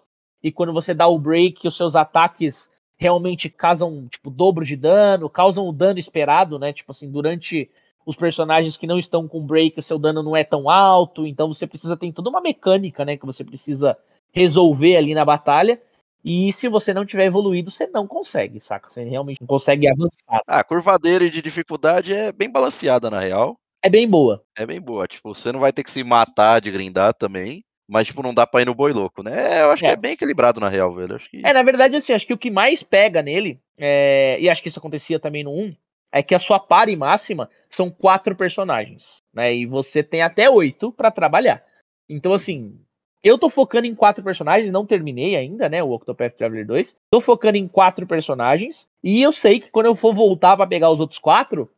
e 0.44 0.52
quando 0.52 0.74
você 0.74 0.94
dá 0.94 1.08
o 1.08 1.20
break, 1.20 1.68
os 1.68 1.76
seus 1.76 1.96
ataques 1.96 2.70
realmente 2.98 3.50
causam, 3.50 4.08
tipo, 4.10 4.30
dobro 4.30 4.66
de 4.66 4.76
dano, 4.76 5.30
causam 5.30 5.68
o 5.68 5.72
dano 5.72 6.00
esperado, 6.00 6.60
né? 6.60 6.74
Tipo 6.74 6.92
assim, 6.92 7.10
durante 7.10 7.70
os 8.06 8.16
personagens 8.16 8.76
que 8.76 8.88
não 8.88 8.98
estão 8.98 9.28
com 9.28 9.46
break, 9.46 9.82
seu 9.82 10.00
dano 10.00 10.24
não 10.24 10.36
é 10.36 10.44
tão 10.44 10.70
alto, 10.70 11.28
então 11.28 11.48
você 11.48 11.68
precisa 11.68 11.96
ter 11.96 12.12
toda 12.12 12.30
uma 12.30 12.42
mecânica, 12.42 13.06
né, 13.06 13.16
que 13.16 13.26
você 13.26 13.44
precisa 13.44 13.96
resolver 14.32 14.98
ali 14.98 15.14
na 15.14 15.24
batalha. 15.24 15.80
E 16.24 16.52
se 16.54 16.68
você 16.68 16.94
não 16.94 17.06
tiver 17.06 17.26
evoluído, 17.26 17.72
você 17.72 17.88
não 17.88 18.06
consegue, 18.06 18.60
saca? 18.60 18.90
Você 18.90 19.04
realmente 19.04 19.40
não 19.40 19.48
consegue 19.48 19.88
avançar. 19.88 20.42
Ah, 20.48 20.60
a 20.60 20.64
curvadeira 20.64 21.30
de 21.30 21.42
dificuldade 21.42 22.14
é 22.14 22.32
bem 22.32 22.52
balanceada, 22.52 23.10
na 23.10 23.20
real. 23.20 23.58
É 23.82 23.90
bem 23.90 24.10
boa. 24.10 24.44
É 24.58 24.66
bem 24.66 24.82
boa. 24.82 25.08
Tipo, 25.08 25.34
você 25.34 25.52
não 25.52 25.62
vai 25.62 25.72
ter 25.72 25.84
que 25.84 25.92
se 25.92 26.04
matar 26.04 26.60
de 26.60 26.72
grindar 26.72 27.14
também. 27.14 27.64
Mas, 27.90 28.06
tipo, 28.06 28.22
não 28.22 28.36
dá 28.36 28.46
pra 28.46 28.62
ir 28.62 28.66
no 28.66 28.76
boi 28.76 28.94
louco, 28.94 29.24
né? 29.24 29.58
É, 29.58 29.64
eu 29.64 29.72
acho 29.72 29.84
é. 29.84 29.90
que 29.90 29.94
é 29.94 29.98
bem 29.98 30.12
equilibrado, 30.12 30.60
na 30.60 30.70
real, 30.70 30.94
velho. 30.94 31.16
Acho 31.16 31.28
que... 31.28 31.44
É, 31.44 31.52
na 31.52 31.64
verdade, 31.64 31.96
assim, 31.96 32.14
acho 32.14 32.28
que 32.28 32.34
o 32.34 32.38
que 32.38 32.52
mais 32.52 32.84
pega 32.84 33.24
nele, 33.24 33.60
é... 33.76 34.38
e 34.40 34.48
acho 34.48 34.62
que 34.62 34.68
isso 34.68 34.78
acontecia 34.78 35.20
também 35.20 35.44
no 35.44 35.52
1, 35.52 35.76
é 36.12 36.22
que 36.22 36.36
a 36.36 36.40
sua 36.40 36.60
pare 36.60 36.96
máxima 36.96 37.50
são 37.68 37.90
quatro 37.90 38.36
personagens, 38.36 39.24
né? 39.34 39.54
E 39.54 39.66
você 39.66 40.04
tem 40.04 40.22
até 40.22 40.48
oito 40.48 40.92
para 40.92 41.10
trabalhar. 41.10 41.64
Então, 42.08 42.34
assim, 42.34 42.80
eu 43.24 43.38
tô 43.38 43.50
focando 43.50 43.88
em 43.88 43.96
quatro 43.96 44.24
personagens, 44.24 44.72
não 44.72 44.86
terminei 44.86 45.36
ainda, 45.36 45.68
né? 45.68 45.84
O 45.84 45.92
Octopath 45.92 46.36
Traveler 46.36 46.66
2. 46.66 46.96
Tô 47.12 47.20
focando 47.20 47.58
em 47.58 47.68
quatro 47.68 48.08
personagens. 48.08 48.88
E 49.04 49.22
eu 49.22 49.32
sei 49.32 49.60
que 49.60 49.70
quando 49.70 49.88
eu 49.88 49.96
for 49.96 50.14
voltar 50.14 50.56
para 50.56 50.68
pegar 50.68 50.90
os 50.90 51.00
outros 51.00 51.20
quatro, 51.20 51.70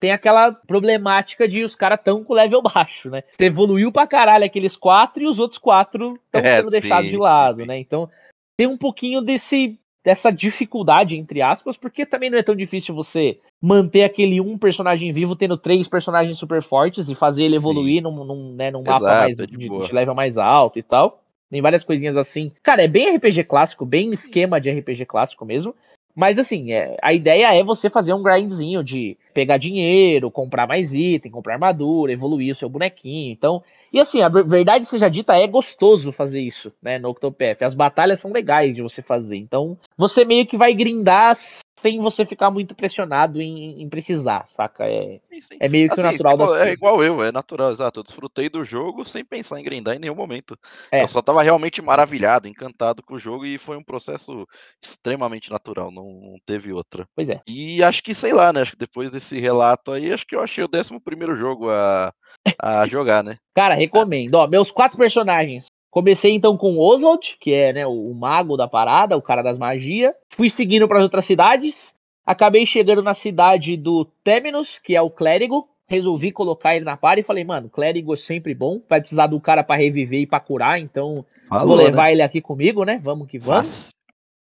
tem 0.00 0.12
aquela 0.12 0.50
problemática 0.50 1.46
de 1.46 1.62
os 1.62 1.76
caras 1.76 2.00
tão 2.02 2.24
com 2.24 2.32
level 2.32 2.62
baixo, 2.62 3.10
né? 3.10 3.22
Você 3.38 3.44
evoluiu 3.44 3.92
pra 3.92 4.06
caralho 4.06 4.44
aqueles 4.44 4.74
quatro 4.74 5.22
e 5.22 5.26
os 5.26 5.38
outros 5.38 5.58
quatro 5.58 6.18
estão 6.24 6.40
é, 6.40 6.56
sendo 6.56 6.70
sim, 6.70 6.80
deixados 6.80 7.10
de 7.10 7.16
lado, 7.18 7.60
sim. 7.60 7.66
né? 7.66 7.78
Então 7.78 8.08
tem 8.56 8.66
um 8.66 8.78
pouquinho 8.78 9.20
desse 9.20 9.78
dessa 10.02 10.30
dificuldade, 10.30 11.14
entre 11.14 11.42
aspas, 11.42 11.76
porque 11.76 12.06
também 12.06 12.30
não 12.30 12.38
é 12.38 12.42
tão 12.42 12.56
difícil 12.56 12.94
você 12.94 13.38
manter 13.60 14.02
aquele 14.02 14.40
um 14.40 14.56
personagem 14.56 15.12
vivo 15.12 15.36
tendo 15.36 15.58
três 15.58 15.86
personagens 15.86 16.38
super 16.38 16.62
fortes 16.62 17.10
e 17.10 17.14
fazer 17.14 17.44
ele 17.44 17.56
evoluir 17.56 18.02
num, 18.02 18.24
num, 18.24 18.54
né, 18.54 18.70
num 18.70 18.80
Exato, 18.80 19.02
mapa 19.04 19.20
mais, 19.20 19.38
é 19.38 19.44
de, 19.44 19.56
de 19.58 19.92
level 19.92 20.14
mais 20.14 20.38
alto 20.38 20.78
e 20.78 20.82
tal. 20.82 21.22
Tem 21.50 21.60
várias 21.60 21.84
coisinhas 21.84 22.16
assim. 22.16 22.50
Cara, 22.62 22.82
é 22.82 22.88
bem 22.88 23.14
RPG 23.14 23.44
clássico, 23.44 23.84
bem 23.84 24.10
esquema 24.10 24.60
de 24.60 24.70
RPG 24.70 25.04
clássico 25.04 25.44
mesmo. 25.44 25.74
Mas 26.14 26.38
assim, 26.38 26.72
é, 26.72 26.96
a 27.02 27.12
ideia 27.12 27.54
é 27.54 27.62
você 27.62 27.88
fazer 27.88 28.12
um 28.12 28.22
grindzinho 28.22 28.82
de 28.82 29.16
pegar 29.32 29.58
dinheiro, 29.58 30.30
comprar 30.30 30.66
mais 30.66 30.94
item, 30.94 31.30
comprar 31.30 31.54
armadura, 31.54 32.12
evoluir 32.12 32.52
o 32.52 32.56
seu 32.56 32.68
bonequinho. 32.68 33.32
Então, 33.32 33.62
e 33.92 33.98
assim, 33.98 34.22
a 34.22 34.28
verdade 34.28 34.86
seja 34.86 35.08
dita, 35.08 35.34
é 35.34 35.46
gostoso 35.46 36.12
fazer 36.12 36.40
isso, 36.40 36.72
né, 36.82 36.98
no 36.98 37.08
Octopath. 37.08 37.62
As 37.62 37.74
batalhas 37.74 38.20
são 38.20 38.32
legais 38.32 38.74
de 38.74 38.82
você 38.82 39.02
fazer. 39.02 39.36
Então, 39.36 39.76
você 39.96 40.24
meio 40.24 40.46
que 40.46 40.56
vai 40.56 40.72
grindar 40.74 41.36
sem 41.82 41.98
você 42.00 42.24
ficar 42.24 42.50
muito 42.50 42.74
pressionado 42.74 43.40
em, 43.40 43.82
em 43.82 43.88
precisar, 43.88 44.46
saca? 44.46 44.84
É, 44.84 45.20
sim, 45.30 45.40
sim. 45.40 45.56
é 45.60 45.68
meio 45.68 45.88
que 45.88 46.00
assim, 46.00 46.08
o 46.08 46.12
natural 46.12 46.36
da 46.36 46.66
É 46.66 46.72
igual 46.72 47.02
eu, 47.02 47.22
é 47.22 47.32
natural, 47.32 47.70
exato. 47.70 48.00
Eu 48.00 48.04
desfrutei 48.04 48.48
do 48.48 48.64
jogo 48.64 49.04
sem 49.04 49.24
pensar 49.24 49.60
em 49.60 49.64
grindar 49.64 49.96
em 49.96 49.98
nenhum 49.98 50.14
momento. 50.14 50.58
É. 50.90 51.02
Eu 51.02 51.08
só 51.08 51.22
tava 51.22 51.42
realmente 51.42 51.82
maravilhado, 51.82 52.48
encantado 52.48 53.02
com 53.02 53.14
o 53.14 53.18
jogo 53.18 53.44
e 53.44 53.58
foi 53.58 53.76
um 53.76 53.84
processo 53.84 54.46
extremamente 54.82 55.50
natural, 55.50 55.90
não, 55.90 56.04
não 56.04 56.36
teve 56.44 56.72
outra. 56.72 57.06
Pois 57.14 57.28
é. 57.28 57.40
E 57.46 57.82
acho 57.82 58.02
que, 58.02 58.14
sei 58.14 58.32
lá, 58.32 58.52
né? 58.52 58.62
Acho 58.62 58.72
que 58.72 58.78
depois 58.78 59.10
desse 59.10 59.38
relato 59.38 59.92
aí, 59.92 60.12
acho 60.12 60.26
que 60.26 60.34
eu 60.34 60.42
achei 60.42 60.64
o 60.64 60.68
11 60.72 61.00
primeiro 61.00 61.34
jogo 61.34 61.70
a, 61.70 62.12
a 62.60 62.86
jogar, 62.86 63.24
né? 63.24 63.36
Cara, 63.54 63.74
recomendo. 63.74 64.34
Ó, 64.34 64.46
meus 64.46 64.70
quatro 64.70 64.98
personagens. 64.98 65.66
Comecei 65.90 66.32
então 66.32 66.56
com 66.56 66.78
Oswald, 66.78 67.36
que 67.40 67.52
é 67.52 67.72
né, 67.72 67.86
o, 67.86 68.14
mago 68.14 68.56
da 68.56 68.68
parada, 68.68 69.16
o 69.16 69.22
cara 69.22 69.42
das 69.42 69.58
magias. 69.58 70.14
Fui 70.28 70.48
seguindo 70.48 70.86
para 70.86 70.98
as 70.98 71.02
outras 71.02 71.24
cidades. 71.24 71.92
Acabei 72.24 72.64
chegando 72.64 73.02
na 73.02 73.12
cidade 73.12 73.76
do 73.76 74.04
Temenos, 74.22 74.78
que 74.78 74.94
é 74.94 75.02
o 75.02 75.10
clérigo. 75.10 75.68
Resolvi 75.88 76.30
colocar 76.30 76.76
ele 76.76 76.84
na 76.84 76.96
par 76.96 77.18
e 77.18 77.24
falei, 77.24 77.42
mano, 77.42 77.68
clérigo 77.68 78.14
é 78.14 78.16
sempre 78.16 78.54
bom. 78.54 78.80
Vai 78.88 79.00
precisar 79.00 79.26
do 79.26 79.40
cara 79.40 79.64
para 79.64 79.80
reviver 79.80 80.20
e 80.20 80.26
pra 80.26 80.38
curar, 80.38 80.78
então 80.78 81.24
Falou, 81.48 81.76
vou 81.76 81.76
levar 81.76 82.04
né? 82.04 82.12
ele 82.12 82.22
aqui 82.22 82.40
comigo, 82.40 82.84
né? 82.84 83.00
Vamos 83.02 83.26
que 83.26 83.38
vamos. 83.38 83.90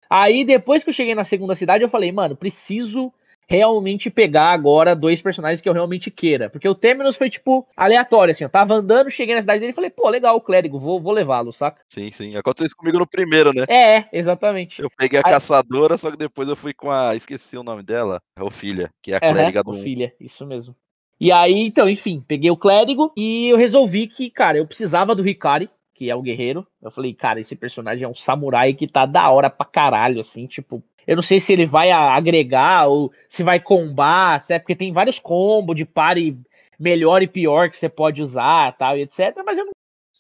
Aí 0.08 0.44
depois 0.44 0.82
que 0.82 0.88
eu 0.88 0.94
cheguei 0.94 1.14
na 1.14 1.24
segunda 1.24 1.54
cidade, 1.54 1.84
eu 1.84 1.88
falei, 1.88 2.10
mano, 2.10 2.34
preciso 2.34 3.12
realmente 3.46 4.10
pegar 4.10 4.50
agora 4.52 4.94
dois 4.94 5.20
personagens 5.20 5.60
que 5.60 5.68
eu 5.68 5.72
realmente 5.72 6.10
queira. 6.10 6.48
Porque 6.50 6.68
o 6.68 6.74
Terminus 6.74 7.16
foi, 7.16 7.30
tipo, 7.30 7.66
aleatório, 7.76 8.32
assim. 8.32 8.44
Eu 8.44 8.50
tava 8.50 8.74
andando, 8.74 9.10
cheguei 9.10 9.34
na 9.34 9.40
cidade 9.40 9.60
dele 9.60 9.72
e 9.72 9.74
falei, 9.74 9.90
pô, 9.90 10.08
legal, 10.08 10.36
o 10.36 10.40
clérigo, 10.40 10.78
vou, 10.78 11.00
vou 11.00 11.12
levá-lo, 11.12 11.52
saca? 11.52 11.80
Sim, 11.88 12.10
sim. 12.10 12.36
Aconteceu 12.36 12.66
isso 12.66 12.76
comigo 12.76 12.98
no 12.98 13.06
primeiro, 13.06 13.52
né? 13.52 13.64
É, 13.68 14.06
exatamente. 14.12 14.82
Eu 14.82 14.90
peguei 14.96 15.20
a 15.20 15.22
Aí... 15.24 15.32
caçadora, 15.32 15.96
só 15.98 16.10
que 16.10 16.16
depois 16.16 16.48
eu 16.48 16.56
fui 16.56 16.72
com 16.72 16.90
a. 16.90 17.14
Esqueci 17.14 17.56
o 17.56 17.62
nome 17.62 17.82
dela. 17.82 18.20
A 18.36 18.44
Ofília, 18.44 18.90
que 19.02 19.12
é 19.12 19.16
a 19.16 19.20
clériga 19.20 19.62
do. 19.62 19.72
Ofília, 19.72 20.14
isso 20.20 20.46
mesmo. 20.46 20.74
E 21.20 21.30
aí, 21.30 21.66
então, 21.66 21.88
enfim, 21.88 22.22
peguei 22.26 22.50
o 22.50 22.56
clérigo 22.56 23.12
e 23.16 23.48
eu 23.48 23.56
resolvi 23.56 24.06
que, 24.06 24.28
cara, 24.30 24.58
eu 24.58 24.66
precisava 24.66 25.14
do 25.14 25.22
Ricari, 25.22 25.70
que 25.94 26.10
é 26.10 26.14
o 26.14 26.22
guerreiro. 26.22 26.66
Eu 26.82 26.90
falei, 26.90 27.14
cara, 27.14 27.40
esse 27.40 27.54
personagem 27.54 28.04
é 28.04 28.08
um 28.08 28.14
samurai 28.14 28.74
que 28.74 28.86
tá 28.86 29.06
da 29.06 29.30
hora 29.30 29.48
pra 29.48 29.64
caralho, 29.64 30.20
assim, 30.20 30.46
tipo, 30.46 30.82
eu 31.06 31.16
não 31.16 31.22
sei 31.22 31.40
se 31.40 31.52
ele 31.52 31.66
vai 31.66 31.90
agregar 31.90 32.86
ou 32.86 33.12
se 33.28 33.42
vai 33.42 33.60
combar, 33.60 34.40
certo? 34.40 34.62
porque 34.62 34.76
tem 34.76 34.92
vários 34.92 35.18
combos 35.18 35.76
de 35.76 35.84
pare 35.84 36.38
melhor 36.78 37.22
e 37.22 37.28
pior 37.28 37.70
que 37.70 37.76
você 37.76 37.88
pode 37.88 38.22
usar, 38.22 38.76
tal, 38.76 38.96
e 38.96 39.02
etc. 39.02 39.42
Mas 39.44 39.58
eu 39.58 39.64
não, 39.64 39.72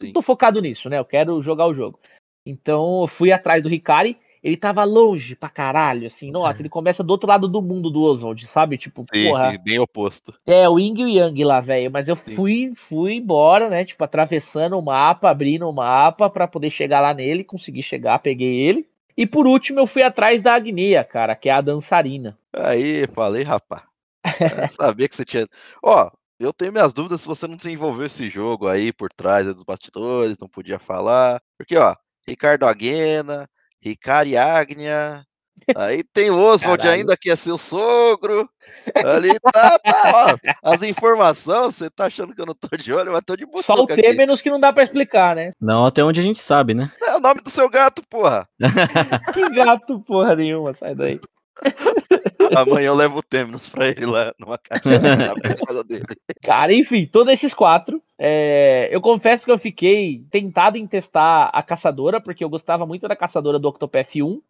não 0.02 0.12
tô 0.12 0.22
focado 0.22 0.60
nisso, 0.60 0.88
né? 0.88 0.98
Eu 0.98 1.04
quero 1.04 1.40
jogar 1.42 1.66
o 1.66 1.74
jogo. 1.74 1.98
Então 2.46 3.00
eu 3.02 3.06
fui 3.06 3.32
atrás 3.32 3.62
do 3.62 3.68
Ricari 3.68 4.18
ele 4.44 4.58
tava 4.58 4.84
longe 4.84 5.34
pra 5.34 5.48
caralho, 5.48 6.06
assim. 6.06 6.30
Nossa, 6.30 6.60
ele 6.60 6.68
começa 6.68 7.02
do 7.02 7.10
outro 7.10 7.26
lado 7.26 7.48
do 7.48 7.62
mundo 7.62 7.88
do 7.88 8.02
Oswald, 8.02 8.46
sabe? 8.46 8.76
Tipo, 8.76 9.06
Sim, 9.10 9.28
porra. 9.28 9.52
sim, 9.52 9.58
bem 9.58 9.78
oposto. 9.78 10.38
É, 10.44 10.68
o 10.68 10.78
Ying 10.78 11.00
e 11.00 11.04
o 11.04 11.08
Yang 11.08 11.44
lá, 11.44 11.60
velho. 11.60 11.90
Mas 11.90 12.08
eu 12.08 12.16
Sim. 12.16 12.34
fui, 12.34 12.72
fui 12.74 13.14
embora, 13.14 13.70
né? 13.70 13.86
Tipo, 13.86 14.04
atravessando 14.04 14.78
o 14.78 14.82
mapa, 14.82 15.30
abrindo 15.30 15.66
o 15.66 15.72
mapa 15.72 16.28
pra 16.28 16.46
poder 16.46 16.68
chegar 16.68 17.00
lá 17.00 17.14
nele. 17.14 17.42
Consegui 17.42 17.82
chegar, 17.82 18.18
peguei 18.18 18.60
ele. 18.60 18.86
E 19.16 19.26
por 19.26 19.46
último, 19.46 19.80
eu 19.80 19.86
fui 19.86 20.02
atrás 20.02 20.42
da 20.42 20.54
Agnia, 20.54 21.04
cara, 21.04 21.36
que 21.36 21.48
é 21.48 21.52
a 21.52 21.60
dançarina. 21.60 22.36
Aí, 22.52 23.06
falei. 23.06 23.44
Eu 23.44 24.68
sabia 24.68 25.08
que 25.08 25.14
você 25.14 25.24
tinha. 25.24 25.46
Ó, 25.82 26.10
eu 26.38 26.52
tenho 26.52 26.72
minhas 26.72 26.92
dúvidas 26.92 27.20
se 27.20 27.28
você 27.28 27.46
não 27.46 27.56
desenvolveu 27.56 28.06
esse 28.06 28.28
jogo 28.28 28.66
aí 28.68 28.92
por 28.92 29.12
trás 29.12 29.46
aí 29.46 29.54
dos 29.54 29.62
bastidores, 29.64 30.38
não 30.38 30.48
podia 30.48 30.78
falar. 30.78 31.40
Porque, 31.56 31.76
ó, 31.76 31.94
Ricardo 32.26 32.66
Aguena, 32.66 33.48
Ricardo 33.80 34.36
Agnia. 34.36 35.24
Aí 35.76 36.02
tem 36.12 36.30
o 36.30 36.34
Oswald 36.38 36.78
Caralho. 36.82 37.00
ainda 37.00 37.16
que 37.16 37.30
é 37.30 37.36
seu 37.36 37.56
sogro. 37.56 38.48
Ali 38.96 39.30
tá, 39.40 39.78
tá, 39.78 40.38
ó. 40.62 40.72
As 40.74 40.82
informações, 40.82 41.74
você 41.74 41.88
tá 41.88 42.06
achando 42.06 42.34
que 42.34 42.40
eu 42.40 42.46
não 42.46 42.54
tô 42.54 42.76
de 42.76 42.92
olho, 42.92 43.12
mas 43.12 43.22
tô 43.24 43.34
de 43.36 43.46
Só 43.62 43.72
o 43.74 43.76
butuca 43.76 43.94
aqui. 43.94 44.02
Temenos 44.02 44.42
que 44.42 44.50
não 44.50 44.60
dá 44.60 44.72
pra 44.72 44.82
explicar, 44.82 45.34
né? 45.34 45.50
Não, 45.60 45.86
até 45.86 46.02
onde 46.04 46.20
a 46.20 46.22
gente 46.22 46.40
sabe, 46.40 46.74
né? 46.74 46.90
É 47.02 47.16
o 47.16 47.20
nome 47.20 47.40
do 47.40 47.50
seu 47.50 47.68
gato, 47.70 48.02
porra. 48.10 48.46
Que 49.32 49.50
gato, 49.54 50.00
porra 50.00 50.36
nenhuma, 50.36 50.72
sai 50.72 50.94
daí. 50.94 51.18
Amanhã 52.56 52.88
eu 52.88 52.94
levo 52.94 53.18
o 53.18 53.22
Temenos 53.22 53.68
pra 53.68 53.86
ele 53.88 54.04
lá 54.06 54.34
numa 54.38 54.58
caixinha 54.58 54.98
na 54.98 55.34
casa 55.66 55.84
dele. 55.84 56.04
Cara, 56.42 56.72
enfim, 56.74 57.06
todos 57.06 57.32
esses 57.32 57.54
quatro. 57.54 58.02
é, 58.18 58.88
Eu 58.90 59.00
confesso 59.00 59.44
que 59.44 59.52
eu 59.52 59.58
fiquei 59.58 60.24
tentado 60.30 60.76
em 60.76 60.86
testar 60.86 61.50
a 61.52 61.62
caçadora, 61.62 62.20
porque 62.20 62.44
eu 62.44 62.48
gostava 62.50 62.84
muito 62.84 63.06
da 63.08 63.16
caçadora 63.16 63.58
do 63.58 63.68
Octopath 63.68 64.16
1. 64.16 64.40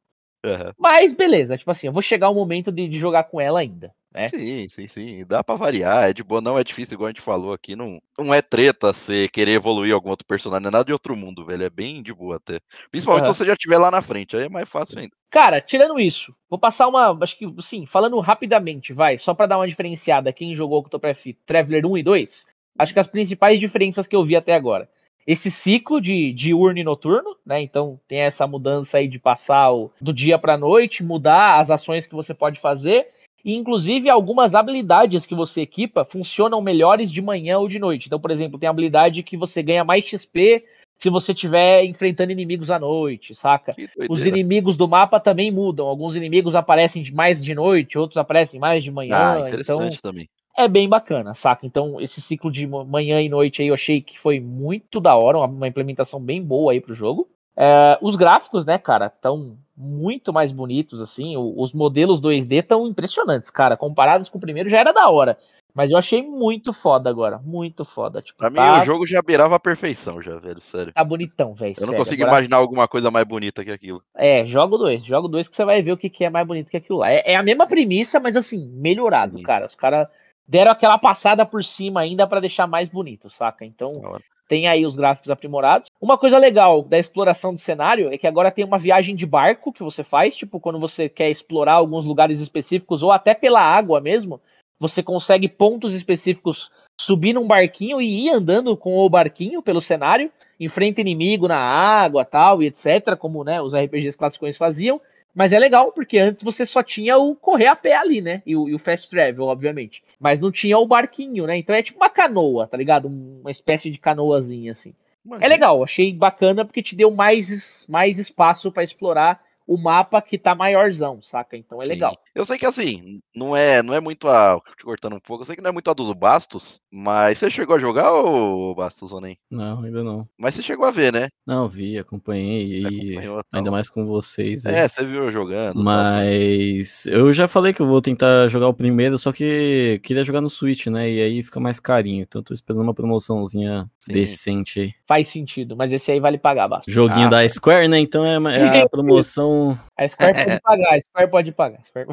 Aham. 0.44 0.72
Mas 0.78 1.12
beleza, 1.14 1.57
tipo 1.57 1.70
assim, 1.70 1.87
eu 1.87 1.92
vou 1.92 2.02
chegar 2.02 2.28
o 2.28 2.35
momento 2.35 2.70
de, 2.70 2.87
de 2.87 2.98
jogar 2.98 3.24
com 3.24 3.40
ela 3.40 3.61
ainda, 3.61 3.94
né? 4.12 4.28
Sim, 4.28 4.68
sim, 4.68 4.87
sim. 4.87 5.26
Dá 5.26 5.42
pra 5.42 5.57
variar. 5.57 6.09
É 6.09 6.12
de 6.12 6.22
boa, 6.22 6.40
não 6.40 6.59
é 6.59 6.62
difícil, 6.62 6.94
igual 6.94 7.09
a 7.09 7.11
gente 7.11 7.20
falou 7.20 7.52
aqui. 7.52 7.74
Não, 7.74 8.00
não 8.18 8.33
é 8.33 8.40
treta 8.40 8.92
você 8.92 9.28
querer 9.28 9.52
evoluir 9.52 9.92
algum 9.94 10.11
outro 10.11 10.26
personagem. 10.26 10.62
Não 10.62 10.68
é 10.68 10.72
nada 10.72 10.85
de 10.85 10.92
outro 10.92 11.16
mundo, 11.16 11.44
velho. 11.44 11.64
É 11.64 11.70
bem 11.70 12.02
de 12.02 12.12
boa 12.12 12.37
até. 12.37 12.61
Principalmente 12.90 13.24
Aham. 13.24 13.33
se 13.33 13.38
você 13.38 13.46
já 13.46 13.52
estiver 13.54 13.78
lá 13.78 13.90
na 13.90 14.02
frente. 14.02 14.37
Aí 14.37 14.44
é 14.44 14.48
mais 14.48 14.68
fácil 14.68 14.98
ainda. 14.98 15.12
Cara, 15.30 15.61
tirando 15.61 15.98
isso, 15.98 16.35
vou 16.48 16.59
passar 16.59 16.87
uma. 16.87 17.18
Acho 17.20 17.37
que, 17.37 17.46
sim, 17.61 17.87
falando 17.87 18.18
rapidamente, 18.20 18.92
vai, 18.92 19.18
só 19.18 19.35
pra 19.35 19.46
dar 19.46 19.59
uma 19.59 19.66
diferenciada, 19.66 20.33
quem 20.33 20.54
jogou 20.54 20.78
Octopath 20.78 21.24
Traveler 21.44 21.85
1 21.85 21.98
e 21.98 22.02
2, 22.04 22.46
acho 22.78 22.92
que 22.92 23.00
as 23.00 23.09
principais 23.09 23.59
diferenças 23.59 24.07
que 24.07 24.14
eu 24.14 24.22
vi 24.22 24.37
até 24.37 24.54
agora. 24.54 24.88
Esse 25.26 25.50
ciclo 25.50 26.00
de 26.00 26.32
diurno 26.32 26.78
e 26.78 26.84
noturno, 26.84 27.37
né? 27.46 27.60
Então 27.62 27.98
tem 28.06 28.20
essa 28.20 28.46
mudança 28.46 28.98
aí 28.98 29.08
de 29.08 29.18
passar 29.18 29.72
o, 29.72 29.90
do 30.00 30.12
dia 30.12 30.38
pra 30.38 30.58
noite, 30.58 31.02
mudar 31.02 31.58
as 31.58 31.70
ações 31.70 32.06
que 32.06 32.14
você 32.14 32.34
pode 32.34 32.60
fazer. 32.60 33.08
E, 33.44 33.54
inclusive, 33.54 34.08
algumas 34.08 34.54
habilidades 34.54 35.26
que 35.26 35.34
você 35.34 35.60
equipa 35.60 36.04
funcionam 36.04 36.62
melhores 36.62 37.10
de 37.10 37.20
manhã 37.20 37.58
ou 37.58 37.68
de 37.68 37.78
noite. 37.78 38.06
Então, 38.06 38.18
por 38.18 38.30
exemplo, 38.30 38.58
tem 38.58 38.68
habilidade 38.68 39.22
que 39.22 39.37
você 39.37 39.62
ganha 39.62 39.84
mais 39.84 40.04
XP 40.04 40.64
se 40.98 41.10
você 41.10 41.32
estiver 41.32 41.84
enfrentando 41.84 42.32
inimigos 42.32 42.70
à 42.70 42.78
noite, 42.78 43.34
saca? 43.34 43.76
Os 44.08 44.24
inimigos 44.24 44.76
do 44.76 44.88
mapa 44.88 45.20
também 45.20 45.50
mudam. 45.50 45.87
Alguns 45.87 46.16
inimigos 46.16 46.54
aparecem 46.54 47.04
mais 47.12 47.42
de 47.42 47.54
noite, 47.54 47.98
outros 47.98 48.16
aparecem 48.16 48.58
mais 48.58 48.82
de 48.82 48.90
manhã. 48.90 49.14
Ah, 49.14 49.38
então 49.40 49.48
interessante 49.48 50.00
também. 50.00 50.28
É 50.56 50.68
bem 50.68 50.88
bacana, 50.88 51.34
saca? 51.34 51.66
Então 51.66 52.00
esse 52.00 52.20
ciclo 52.20 52.50
de 52.50 52.66
ma- 52.66 52.84
manhã 52.84 53.20
e 53.20 53.28
noite 53.28 53.62
aí 53.62 53.68
eu 53.68 53.74
achei 53.74 54.00
que 54.00 54.18
foi 54.18 54.40
muito 54.40 55.00
da 55.00 55.16
hora, 55.16 55.38
uma, 55.38 55.68
implementação 55.68 56.20
bem 56.20 56.42
boa 56.42 56.72
aí 56.72 56.80
pro 56.80 56.94
jogo. 56.94 57.28
É, 57.56 57.98
os 58.02 58.16
gráficos, 58.16 58.64
né, 58.66 58.78
cara, 58.78 59.06
estão 59.06 59.56
muito 59.76 60.32
mais 60.32 60.50
bonitos, 60.52 61.00
assim. 61.00 61.36
os 61.36 61.72
modelos 61.72 62.20
2D 62.20 62.60
estão 62.60 62.86
impressionantes, 62.86 63.50
cara. 63.50 63.76
Comparados 63.76 64.28
com 64.28 64.38
o 64.38 64.40
primeiro 64.40 64.68
já 64.68 64.78
era 64.80 64.92
da 64.92 65.08
hora. 65.08 65.36
Mas 65.76 65.90
eu 65.90 65.98
achei 65.98 66.22
muito 66.22 66.72
foda 66.72 67.10
agora. 67.10 67.38
Muito 67.44 67.84
foda. 67.84 68.22
Tipo, 68.22 68.38
Pra 68.38 68.48
mim, 68.48 68.54
tá, 68.56 68.78
o 68.80 68.84
jogo 68.84 69.04
já 69.08 69.20
beirava 69.20 69.56
a 69.56 69.60
perfeição, 69.60 70.22
já, 70.22 70.36
velho. 70.38 70.60
Sério. 70.60 70.92
tá 70.92 71.02
bonitão, 71.02 71.52
velho. 71.52 71.74
Eu 71.76 71.80
não 71.80 71.86
sério. 71.88 71.98
consigo 71.98 72.22
Agora- 72.22 72.36
imaginar 72.38 72.58
alguma 72.58 72.86
coisa 72.86 73.10
mais 73.10 73.26
bonita 73.26 73.64
que 73.64 73.72
aquilo. 73.72 74.00
É, 74.16 74.46
joga 74.46 74.76
o 74.76 74.78
2. 74.78 75.04
Joga 75.04 75.26
o 75.26 75.30
2 75.30 75.48
que 75.48 75.56
você 75.56 75.64
vai 75.64 75.82
ver 75.82 75.90
o 75.90 75.96
que, 75.96 76.08
que 76.08 76.24
é 76.24 76.30
mais 76.30 76.46
bonito 76.46 76.70
que 76.70 76.76
aquilo 76.76 76.98
lá. 77.00 77.10
É, 77.10 77.32
é 77.32 77.34
a 77.34 77.42
mesma 77.42 77.66
premissa, 77.66 78.20
mas 78.20 78.36
assim, 78.36 78.68
melhorado, 78.68 79.36
Sim. 79.38 79.42
cara. 79.42 79.66
Os 79.66 79.74
caras 79.74 80.06
deram 80.46 80.70
aquela 80.70 80.98
passada 80.98 81.44
por 81.44 81.64
cima 81.64 82.00
ainda 82.00 82.26
pra 82.26 82.40
deixar 82.40 82.66
mais 82.66 82.88
bonito, 82.88 83.30
saca? 83.30 83.64
Então 83.64 84.18
tem 84.48 84.66
aí 84.66 84.85
os 84.85 84.94
gráficos 84.94 85.30
aprimorados. 85.30 85.88
Uma 86.00 86.18
coisa 86.18 86.38
legal 86.38 86.83
da 86.83 86.98
exploração 86.98 87.54
do 87.54 87.61
cenário 87.61 88.12
é 88.12 88.18
que 88.18 88.26
agora 88.26 88.50
tem 88.50 88.64
uma 88.64 88.78
viagem 88.78 89.16
de 89.16 89.26
barco 89.26 89.72
que 89.72 89.83
você 89.83 90.04
faz, 90.04 90.37
tipo, 90.37 90.61
quando 90.61 90.78
você 90.78 91.09
quer 91.09 91.30
explorar 91.30 91.74
alguns 91.74 92.04
lugares 92.04 92.40
específicos 92.40 93.02
ou 93.02 93.11
até 93.11 93.35
pela 93.35 93.61
água 93.61 94.00
mesmo, 94.00 94.40
você 94.78 95.02
consegue 95.02 95.48
pontos 95.48 95.94
específicos 95.94 96.70
subir 97.00 97.33
num 97.33 97.46
barquinho 97.46 98.00
e 98.00 98.26
ir 98.26 98.30
andando 98.30 98.76
com 98.76 98.96
o 98.96 99.09
barquinho 99.09 99.62
pelo 99.62 99.80
cenário, 99.80 100.30
enfrenta 100.61 101.00
inimigo 101.00 101.48
na 101.48 101.59
água, 101.59 102.24
tal 102.24 102.62
e 102.62 102.66
etc, 102.66 103.16
como, 103.18 103.42
né, 103.42 103.61
os 103.61 103.74
RPGs 103.74 104.16
classicões 104.16 104.57
faziam. 104.57 105.00
Mas 105.35 105.53
é 105.53 105.59
legal, 105.59 105.90
porque 105.92 106.18
antes 106.18 106.44
você 106.44 106.64
só 106.64 106.83
tinha 106.83 107.18
o 107.18 107.35
correr 107.35 107.66
a 107.66 107.75
pé 107.75 107.97
ali, 107.97 108.20
né? 108.20 108.42
E 108.47 108.55
o, 108.55 108.68
e 108.68 108.75
o 108.75 108.79
fast 108.79 109.11
travel, 109.11 109.44
obviamente. 109.44 110.03
Mas 110.20 110.40
não 110.40 110.53
tinha 110.53 110.79
o 110.79 110.87
barquinho, 110.87 111.47
né? 111.47 111.57
Então 111.57 111.75
é 111.75 111.83
tipo 111.83 111.99
uma 111.99 112.09
canoa, 112.09 112.66
tá 112.66 112.77
ligado? 112.77 113.09
Uma 113.09 113.51
espécie 113.51 113.90
de 113.90 113.99
canoazinha, 113.99 114.73
assim. 114.73 114.90
É 114.90 115.27
Imagina. 115.27 115.49
legal, 115.49 115.83
achei 115.83 116.12
bacana 116.12 116.64
porque 116.64 116.83
te 116.83 116.94
deu 116.94 117.11
mais, 117.11 117.85
mais 117.88 118.18
espaço 118.18 118.70
pra 118.70 118.85
explorar 118.85 119.42
o 119.66 119.77
mapa 119.79 120.20
que 120.20 120.37
tá 120.38 120.55
maiorzão, 120.55 121.20
saca? 121.22 121.57
Então 121.57 121.81
é 121.81 121.85
Sim. 121.85 121.90
legal. 121.90 122.18
Eu 122.35 122.44
sei 122.44 122.59
que 122.59 122.66
assim, 122.66 123.20
não 123.35 123.57
é, 123.57 123.83
não 123.83 123.94
é 123.94 124.00
muito 124.00 124.29
a. 124.29 124.61
Cortando 124.83 125.16
um 125.16 125.20
pouco, 125.20 125.42
eu 125.42 125.46
sei 125.46 125.57
que 125.57 125.62
não 125.62 125.70
é 125.70 125.72
muito 125.72 125.90
a 125.90 125.94
dos 125.94 126.12
Bastos, 126.12 126.81
mas 126.90 127.38
você 127.38 127.48
chegou 127.48 127.77
a 127.77 127.79
jogar, 127.79 128.12
ô 128.12 128.74
Bastos 128.74 129.12
ou 129.12 129.20
nem? 129.20 129.38
Não, 129.50 129.83
ainda 129.83 130.03
não. 130.03 130.29
Mas 130.38 130.55
você 130.55 130.62
chegou 130.62 130.85
a 130.87 130.90
ver, 130.90 131.12
né? 131.12 131.29
Não, 131.46 131.68
vi, 131.68 131.96
acompanhei 131.98 132.81
e 132.81 133.22
tal. 133.22 133.40
ainda 133.53 133.70
mais 133.70 133.88
com 133.88 134.05
vocês. 134.05 134.66
aí. 134.66 134.74
É, 134.74 134.88
você 134.88 135.05
viu 135.05 135.24
eu 135.24 135.33
jogando. 135.33 135.74
tal. 135.74 135.83
Mas 135.85 137.07
eu 137.07 137.33
já 137.33 137.46
falei 137.48 137.72
que 137.72 137.81
eu 137.81 137.87
vou 137.87 138.03
tentar 138.03 138.48
jogar 138.48 138.68
o 138.68 138.74
primeiro, 138.74 139.16
só 139.18 139.33
que 139.33 140.00
queria 140.03 140.24
jogar 140.24 140.40
no 140.40 140.50
Switch, 140.50 140.87
né? 140.88 141.09
E 141.11 141.22
aí 141.22 141.42
fica 141.42 141.61
mais 141.61 141.79
carinho. 141.81 142.22
Então 142.22 142.40
eu 142.40 142.44
tô 142.44 142.53
esperando 142.53 142.83
uma 142.83 142.94
promoçãozinha 142.94 143.88
Sim. 143.98 144.12
decente 144.12 144.81
aí. 144.81 144.94
Faz 145.07 145.29
sentido, 145.29 145.77
mas 145.77 145.92
esse 145.92 146.11
aí 146.11 146.20
vale 146.20 146.37
pagar 146.38 146.68
bastante. 146.68 146.92
Joguinho 146.94 147.27
Ah. 147.29 147.31
da 147.31 147.48
Square, 147.48 147.88
né? 147.88 147.98
Então 147.98 148.24
é, 148.27 148.35
é 148.59 148.83
a 148.83 148.88
promoção. 148.90 149.53
A 149.98 150.08
Square 150.08 150.34
pode 150.34 150.60
pagar, 150.60 150.94
a 150.94 151.00
Square 151.00 151.30
pode 151.30 151.52
pagar. 151.52 151.84
Square... 151.84 152.08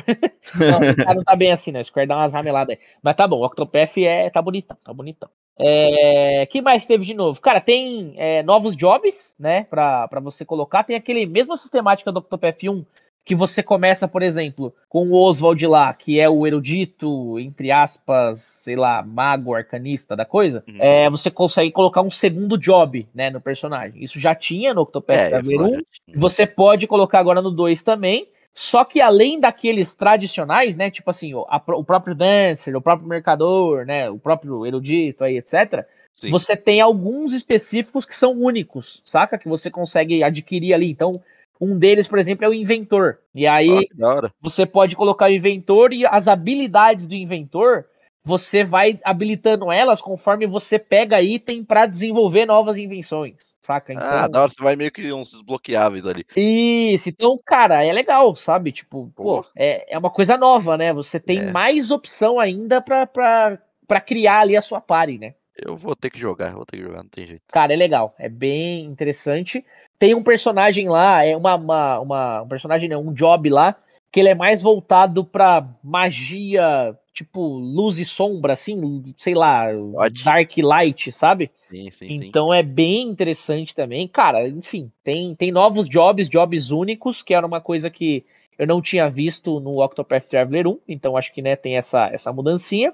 não, 1.05 1.15
não 1.15 1.23
tá 1.23 1.35
bem 1.35 1.51
assim, 1.51 1.71
né? 1.71 1.79
A 1.79 1.83
Square 1.83 2.07
dá 2.07 2.17
umas 2.17 2.33
rameladas 2.33 2.77
aí. 2.77 2.83
Mas 3.01 3.15
tá 3.15 3.27
bom, 3.27 3.37
o 3.37 3.45
Octopath 3.45 3.97
é, 3.97 4.29
tá 4.29 4.41
bonitão, 4.41 4.77
tá 4.83 4.93
bonitão. 4.93 5.29
É, 5.59 6.45
que 6.47 6.61
mais 6.61 6.85
teve 6.85 7.05
de 7.05 7.13
novo? 7.13 7.39
Cara, 7.39 7.61
tem 7.61 8.13
é, 8.17 8.41
novos 8.41 8.75
jobs, 8.75 9.35
né? 9.37 9.65
Pra, 9.65 10.07
pra 10.07 10.19
você 10.19 10.43
colocar. 10.43 10.83
Tem 10.83 10.95
aquele 10.95 11.25
mesma 11.25 11.55
sistemática 11.55 12.11
do 12.11 12.19
Octopath 12.19 12.63
1 12.63 12.85
que 13.23 13.35
você 13.35 13.61
começa, 13.61 14.07
por 14.07 14.21
exemplo, 14.23 14.73
com 14.89 15.07
o 15.09 15.13
Oswald 15.13 15.65
lá, 15.67 15.93
que 15.93 16.19
é 16.19 16.27
o 16.29 16.45
erudito, 16.47 17.39
entre 17.39 17.71
aspas, 17.71 18.39
sei 18.39 18.75
lá, 18.75 19.03
mago, 19.03 19.53
arcanista 19.53 20.15
da 20.15 20.25
coisa. 20.25 20.63
Uhum. 20.67 20.77
É, 20.79 21.09
você 21.09 21.29
consegue 21.29 21.71
colocar 21.71 22.01
um 22.01 22.09
segundo 22.09 22.57
job, 22.57 23.07
né, 23.13 23.29
no 23.29 23.39
personagem. 23.39 24.03
Isso 24.03 24.19
já 24.19 24.33
tinha 24.33 24.73
no 24.73 24.81
Octopath 24.81 25.17
É, 25.17 25.29
Traveler 25.29 25.57
falar, 25.59 25.69
1. 25.69 25.71
já 25.73 25.81
tinha. 26.05 26.17
Você 26.17 26.47
pode 26.47 26.87
colocar 26.87 27.19
agora 27.19 27.41
no 27.41 27.51
2 27.51 27.83
também. 27.83 28.27
Só 28.53 28.83
que 28.83 28.99
além 28.99 29.39
daqueles 29.39 29.95
tradicionais, 29.95 30.75
né? 30.75 30.91
Tipo 30.91 31.09
assim, 31.09 31.33
o, 31.33 31.45
a- 31.47 31.63
o 31.69 31.85
próprio 31.85 32.13
Dancer, 32.13 32.75
o 32.75 32.81
próprio 32.81 33.07
Mercador, 33.07 33.85
né? 33.85 34.09
O 34.09 34.19
próprio 34.19 34.65
Erudito 34.65 35.23
aí, 35.23 35.37
etc. 35.37 35.85
Sim. 36.11 36.29
Você 36.31 36.57
tem 36.57 36.81
alguns 36.81 37.31
específicos 37.31 38.05
que 38.05 38.13
são 38.13 38.33
únicos, 38.33 39.01
saca? 39.05 39.37
Que 39.37 39.47
você 39.47 39.71
consegue 39.71 40.21
adquirir 40.21 40.73
ali. 40.73 40.91
Então, 40.91 41.13
um 41.61 41.77
deles, 41.77 42.07
por 42.07 42.17
exemplo, 42.19 42.43
é 42.43 42.49
o 42.49 42.53
Inventor. 42.53 43.19
E 43.35 43.45
aí, 43.47 43.87
hora. 44.01 44.33
você 44.41 44.65
pode 44.65 44.95
colocar 44.95 45.25
o 45.29 45.33
inventor 45.33 45.93
e 45.93 46.05
as 46.05 46.27
habilidades 46.27 47.05
do 47.05 47.13
inventor, 47.15 47.85
você 48.23 48.63
vai 48.63 48.99
habilitando 49.03 49.71
elas 49.71 50.01
conforme 50.01 50.45
você 50.45 50.77
pega 50.77 51.21
item 51.21 51.63
pra 51.63 51.85
desenvolver 51.85 52.45
novas 52.45 52.77
invenções, 52.77 53.55
saca? 53.61 53.93
Então, 53.93 54.05
Ah, 54.07 54.27
da 54.27 54.41
hora, 54.41 54.49
você 54.51 54.61
vai 54.63 54.75
meio 54.75 54.91
que 54.91 55.11
uns 55.13 55.31
desbloqueáveis 55.31 56.05
ali. 56.05 56.23
isso, 56.35 57.09
então, 57.09 57.39
cara, 57.45 57.83
é 57.83 57.91
legal, 57.93 58.35
sabe? 58.35 58.71
Tipo, 58.71 59.11
pô, 59.15 59.41
Pô. 59.41 59.45
é, 59.55 59.93
é 59.93 59.97
uma 59.97 60.09
coisa 60.11 60.37
nova, 60.37 60.77
né? 60.77 60.93
Você 60.93 61.19
tem 61.19 61.39
É. 61.39 61.51
mais 61.51 61.89
opção 61.91 62.39
ainda 62.39 62.81
pra, 62.81 63.07
pra, 63.07 63.57
pra 63.87 64.01
criar 64.01 64.41
ali 64.41 64.55
a 64.57 64.61
sua 64.61 64.81
party, 64.81 65.17
né? 65.17 65.33
Eu 65.55 65.75
vou 65.75 65.95
ter 65.95 66.09
que 66.09 66.19
jogar, 66.19 66.53
vou 66.53 66.65
ter 66.65 66.77
que 66.77 66.83
jogar, 66.83 67.03
não 67.03 67.09
tem 67.09 67.27
jeito. 67.27 67.41
Cara, 67.51 67.73
é 67.73 67.75
legal, 67.75 68.15
é 68.17 68.29
bem 68.29 68.85
interessante. 68.85 69.63
Tem 69.99 70.15
um 70.15 70.23
personagem 70.23 70.87
lá, 70.89 71.23
é 71.25 71.35
uma, 71.35 71.55
uma, 71.55 71.99
uma- 71.99 72.41
um 72.43 72.47
personagem, 72.47 72.89
não, 72.89 73.01
um 73.07 73.13
job 73.13 73.49
lá, 73.49 73.75
que 74.11 74.19
ele 74.19 74.29
é 74.29 74.35
mais 74.35 74.61
voltado 74.61 75.23
pra 75.23 75.67
magia, 75.83 76.97
tipo, 77.13 77.41
luz 77.41 77.97
e 77.97 78.05
sombra, 78.05 78.53
assim, 78.53 79.13
sei 79.17 79.33
lá, 79.33 79.67
Pode. 79.93 80.23
Dark 80.23 80.51
Light, 80.57 81.11
sabe? 81.11 81.51
Sim, 81.69 81.89
sim, 81.91 82.07
sim. 82.07 82.25
Então 82.27 82.53
é 82.53 82.63
bem 82.63 83.03
interessante 83.03 83.75
também. 83.75 84.07
Cara, 84.07 84.47
enfim, 84.47 84.91
tem, 85.03 85.35
tem 85.35 85.51
novos 85.51 85.87
jobs, 85.87 86.27
jobs 86.27 86.71
únicos, 86.71 87.21
que 87.21 87.33
era 87.33 87.45
uma 87.45 87.61
coisa 87.61 87.89
que 87.89 88.25
eu 88.57 88.67
não 88.67 88.81
tinha 88.81 89.09
visto 89.09 89.59
no 89.59 89.83
Octopath 89.83 90.25
Traveler 90.27 90.67
1, 90.67 90.79
então 90.87 91.15
acho 91.17 91.33
que 91.33 91.41
né, 91.41 91.55
tem 91.55 91.77
essa, 91.77 92.07
essa 92.07 92.31
mudancinha. 92.33 92.93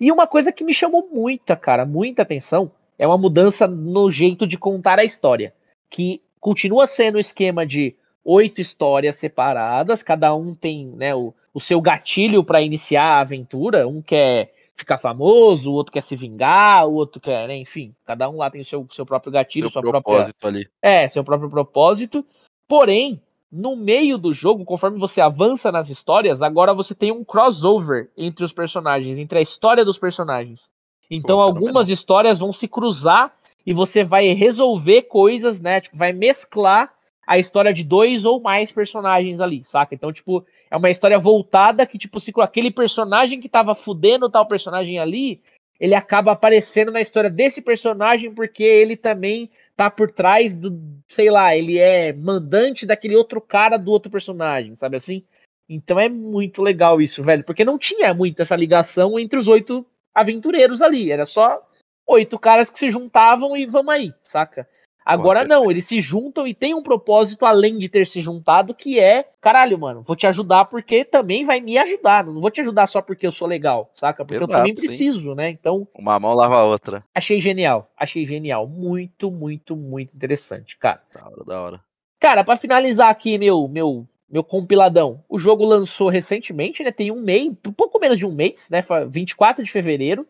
E 0.00 0.12
uma 0.12 0.26
coisa 0.26 0.52
que 0.52 0.64
me 0.64 0.72
chamou 0.72 1.08
muita, 1.12 1.56
cara, 1.56 1.84
muita 1.84 2.22
atenção, 2.22 2.70
é 2.98 3.06
uma 3.06 3.18
mudança 3.18 3.66
no 3.66 4.10
jeito 4.10 4.46
de 4.46 4.56
contar 4.56 4.98
a 4.98 5.04
história. 5.04 5.52
Que 5.90 6.20
continua 6.40 6.86
sendo 6.86 7.16
o 7.16 7.20
esquema 7.20 7.66
de 7.66 7.96
oito 8.24 8.60
histórias 8.60 9.16
separadas, 9.16 10.02
cada 10.02 10.34
um 10.34 10.54
tem 10.54 10.86
né, 10.86 11.14
o, 11.14 11.32
o 11.52 11.60
seu 11.60 11.80
gatilho 11.80 12.44
para 12.44 12.60
iniciar 12.60 13.04
a 13.04 13.20
aventura. 13.20 13.88
Um 13.88 14.02
quer 14.02 14.52
ficar 14.76 14.98
famoso, 14.98 15.70
o 15.72 15.74
outro 15.74 15.92
quer 15.92 16.02
se 16.02 16.14
vingar, 16.14 16.86
o 16.86 16.94
outro 16.94 17.20
quer, 17.20 17.48
né, 17.48 17.56
enfim, 17.56 17.92
cada 18.04 18.28
um 18.30 18.36
lá 18.36 18.48
tem 18.48 18.60
o 18.60 18.64
seu, 18.64 18.86
seu 18.92 19.04
próprio 19.04 19.32
gatilho, 19.32 19.64
Seu 19.64 19.70
sua 19.70 19.82
própria 19.82 20.02
propósito 20.02 20.46
ali. 20.46 20.68
é, 20.80 21.08
seu 21.08 21.24
próprio 21.24 21.50
propósito. 21.50 22.24
Porém, 22.68 23.20
no 23.50 23.76
meio 23.76 24.18
do 24.18 24.32
jogo, 24.32 24.64
conforme 24.64 24.98
você 24.98 25.20
avança 25.20 25.72
nas 25.72 25.88
histórias, 25.88 26.42
agora 26.42 26.74
você 26.74 26.94
tem 26.94 27.10
um 27.10 27.24
crossover 27.24 28.10
entre 28.16 28.44
os 28.44 28.52
personagens, 28.52 29.16
entre 29.16 29.38
a 29.38 29.42
história 29.42 29.84
dos 29.84 29.98
personagens. 29.98 30.70
Então, 31.10 31.40
algumas 31.40 31.88
histórias 31.88 32.38
vão 32.38 32.52
se 32.52 32.68
cruzar 32.68 33.32
e 33.64 33.72
você 33.72 34.04
vai 34.04 34.28
resolver 34.28 35.02
coisas, 35.02 35.60
né? 35.60 35.80
Tipo, 35.80 35.96
vai 35.96 36.12
mesclar 36.12 36.92
a 37.26 37.38
história 37.38 37.72
de 37.72 37.84
dois 37.84 38.24
ou 38.24 38.40
mais 38.40 38.70
personagens 38.72 39.40
ali, 39.40 39.62
saca? 39.64 39.94
Então, 39.94 40.12
tipo, 40.12 40.44
é 40.70 40.76
uma 40.76 40.90
história 40.90 41.18
voltada 41.18 41.86
que, 41.86 41.98
tipo, 41.98 42.20
se 42.20 42.32
aquele 42.38 42.70
personagem 42.70 43.40
que 43.40 43.48
tava 43.48 43.74
fudendo 43.74 44.30
tal 44.30 44.46
personagem 44.46 44.98
ali, 44.98 45.40
ele 45.78 45.94
acaba 45.94 46.32
aparecendo 46.32 46.90
na 46.90 47.00
história 47.00 47.30
desse 47.30 47.60
personagem 47.60 48.34
porque 48.34 48.62
ele 48.64 48.96
também 48.96 49.50
tá 49.76 49.90
por 49.90 50.10
trás 50.10 50.52
do, 50.52 50.76
sei 51.08 51.30
lá, 51.30 51.56
ele 51.56 51.78
é 51.78 52.12
mandante 52.12 52.84
daquele 52.84 53.14
outro 53.14 53.40
cara 53.40 53.76
do 53.76 53.92
outro 53.92 54.10
personagem, 54.10 54.74
sabe 54.74 54.96
assim? 54.96 55.24
Então 55.68 56.00
é 56.00 56.08
muito 56.08 56.62
legal 56.62 57.00
isso, 57.00 57.22
velho, 57.22 57.44
porque 57.44 57.64
não 57.64 57.78
tinha 57.78 58.12
muito 58.12 58.42
essa 58.42 58.56
ligação 58.56 59.18
entre 59.18 59.38
os 59.38 59.46
oito 59.46 59.86
aventureiros 60.14 60.82
ali, 60.82 61.12
era 61.12 61.26
só 61.26 61.62
oito 62.06 62.38
caras 62.38 62.70
que 62.70 62.78
se 62.78 62.90
juntavam 62.90 63.56
e 63.56 63.66
vamos 63.66 63.94
aí, 63.94 64.12
saca? 64.20 64.68
Agora 65.08 65.42
não, 65.44 65.70
eles 65.70 65.86
se 65.86 66.00
juntam 66.00 66.46
e 66.46 66.52
tem 66.52 66.74
um 66.74 66.82
propósito 66.82 67.46
além 67.46 67.78
de 67.78 67.88
ter 67.88 68.06
se 68.06 68.20
juntado, 68.20 68.74
que 68.74 69.00
é, 69.00 69.26
caralho, 69.40 69.78
mano, 69.78 70.02
vou 70.02 70.14
te 70.14 70.26
ajudar 70.26 70.66
porque 70.66 71.02
também 71.02 71.44
vai 71.44 71.60
me 71.60 71.78
ajudar. 71.78 72.24
Não 72.26 72.40
vou 72.40 72.50
te 72.50 72.60
ajudar 72.60 72.86
só 72.86 73.00
porque 73.00 73.26
eu 73.26 73.32
sou 73.32 73.48
legal, 73.48 73.90
saca? 73.94 74.22
Porque 74.22 74.36
eu 74.36 74.44
Exato, 74.46 74.58
também 74.58 74.76
sim. 74.76 74.86
preciso, 74.86 75.34
né? 75.34 75.48
Então, 75.48 75.88
Uma 75.94 76.20
mão 76.20 76.34
lava 76.34 76.56
a 76.56 76.64
outra. 76.64 77.02
achei 77.14 77.40
genial. 77.40 77.90
Achei 77.96 78.26
genial. 78.26 78.66
Muito, 78.68 79.30
muito, 79.30 79.74
muito 79.74 80.14
interessante, 80.14 80.76
cara. 80.76 81.00
Da 81.14 81.26
hora, 81.26 81.44
da 81.44 81.62
hora. 81.62 81.80
Cara, 82.20 82.44
pra 82.44 82.56
finalizar 82.56 83.08
aqui 83.08 83.38
meu, 83.38 83.66
meu, 83.66 84.06
meu 84.28 84.44
compiladão, 84.44 85.24
o 85.26 85.38
jogo 85.38 85.64
lançou 85.64 86.10
recentemente, 86.10 86.82
né? 86.84 86.92
Tem 86.92 87.10
um 87.10 87.22
mês, 87.22 87.50
pouco 87.76 87.98
menos 87.98 88.18
de 88.18 88.26
um 88.26 88.32
mês, 88.32 88.68
né? 88.70 88.82
Foi 88.82 89.06
24 89.08 89.64
de 89.64 89.70
fevereiro. 89.70 90.26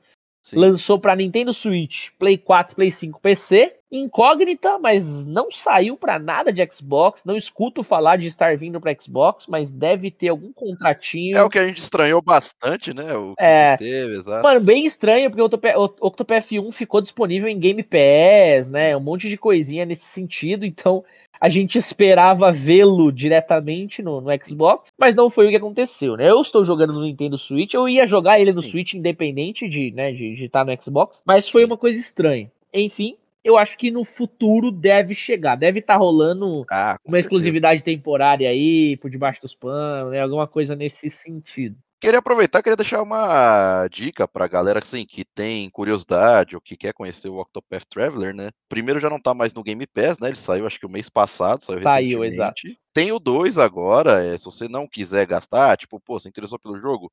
Sim. 0.49 0.57
Lançou 0.57 0.99
pra 0.99 1.14
Nintendo 1.14 1.53
Switch, 1.53 2.09
Play 2.18 2.38
4, 2.38 2.74
Play 2.74 2.90
5, 2.90 3.20
PC. 3.20 3.74
Incógnita, 3.92 4.78
mas 4.78 5.07
não 5.26 5.51
saiu 5.51 5.94
pra 5.96 6.18
nada 6.18 6.51
de 6.53 6.66
Xbox. 6.72 7.22
Não 7.24 7.36
escuto 7.36 7.82
falar 7.82 8.16
de 8.16 8.26
estar 8.28 8.57
vindo 8.57 8.80
pra 8.80 8.94
Xbox, 8.99 9.46
mas 9.46 9.70
deve 9.70 10.11
ter 10.11 10.28
algum 10.28 10.51
contratinho. 10.53 11.36
É 11.36 11.42
o 11.42 11.51
que 11.51 11.59
a 11.59 11.66
gente 11.66 11.78
estranhou 11.78 12.22
bastante, 12.22 12.94
né? 12.94 13.14
O 13.14 13.34
que 13.36 13.42
É. 13.44 13.76
que 13.76 13.84
teve, 13.84 14.12
exato. 14.18 14.42
Mano, 14.42 14.62
bem 14.62 14.86
estranho, 14.86 15.30
porque 15.30 15.42
o 15.42 15.84
Octopath 16.01 16.51
1 16.53 16.70
ficou 16.72 17.01
disponível 17.03 17.49
em 17.49 17.59
Game 17.59 17.82
Pass, 17.82 18.68
né? 18.68 18.96
Um 18.96 19.01
monte 19.01 19.28
de 19.28 19.36
coisinha 19.36 19.84
nesse 19.84 20.05
sentido, 20.05 20.64
então 20.64 21.05
a 21.41 21.49
gente 21.49 21.78
esperava 21.78 22.51
vê-lo 22.51 23.12
diretamente 23.12 24.03
no, 24.03 24.20
no 24.20 24.30
Xbox, 24.45 24.91
mas 24.99 25.14
não 25.14 25.30
foi 25.30 25.47
o 25.47 25.51
que 25.51 25.57
aconteceu, 25.57 26.16
né? 26.16 26.28
Eu 26.28 26.41
estou 26.41 26.64
jogando 26.64 26.95
no 26.95 27.05
Nintendo 27.05 27.39
Switch, 27.39 27.74
eu 27.74 27.89
ia 27.89 28.07
jogar 28.07 28.41
ele 28.41 28.53
no 28.53 28.62
Sim. 28.62 28.70
Switch 28.70 28.95
independente 28.95 29.68
de, 29.68 29.91
né, 29.93 30.12
de 30.12 30.45
estar 30.45 30.64
no 30.64 30.82
Xbox, 30.82 31.22
mas 31.24 31.49
foi 31.49 31.64
uma 31.64 31.76
coisa 31.76 31.99
estranha. 31.99 32.51
Enfim, 32.72 33.16
eu 33.45 33.57
acho 33.57 33.78
que 33.78 33.91
no 33.91 34.05
futuro 34.05 34.70
deve 34.70 35.14
chegar, 35.14 35.57
deve 35.57 35.78
estar 35.80 35.97
rolando 35.97 36.64
Ah, 36.70 36.97
uma 37.05 37.18
exclusividade 37.18 37.82
temporária 37.82 38.49
aí, 38.49 38.97
por 38.97 39.11
debaixo 39.11 39.41
dos 39.41 39.55
panos, 39.55 40.12
né? 40.12 40.20
Alguma 40.20 40.47
coisa 40.47 40.74
nesse 40.74 41.09
sentido. 41.09 41.76
Queria 42.01 42.20
aproveitar, 42.20 42.62
queria 42.62 42.76
deixar 42.76 43.03
uma 43.03 43.88
dica 43.88 44.28
pra 44.28 44.46
galera 44.46 44.78
assim, 44.80 45.05
que 45.05 45.24
tem 45.24 45.68
curiosidade 45.68 46.55
ou 46.55 46.61
que 46.61 46.76
quer 46.76 46.92
conhecer 46.92 47.28
o 47.28 47.40
Octopath 47.40 47.82
Traveler, 47.90 48.32
né? 48.32 48.51
Primeiro 48.68 49.01
já 49.01 49.11
não 49.11 49.20
tá 49.20 49.34
mais 49.34 49.53
no 49.53 49.64
Game 49.64 49.84
Pass, 49.84 50.20
né? 50.20 50.28
Ele 50.28 50.36
saiu 50.36 50.64
acho 50.64 50.78
que 50.78 50.86
o 50.86 50.88
mês 50.88 51.09
passado, 51.11 51.61
saiu 51.61 51.80
Saiu, 51.80 52.20
recentemente. 52.20 52.78
Tem 52.94 53.11
o 53.11 53.18
2 53.18 53.59
agora, 53.59 54.24
é, 54.24 54.38
se 54.38 54.44
você 54.44 54.68
não 54.68 54.86
quiser 54.86 55.26
gastar, 55.26 55.76
tipo, 55.76 56.01
pô, 56.01 56.20
se 56.20 56.28
interessou 56.28 56.59
pelo 56.59 56.76
jogo, 56.76 57.11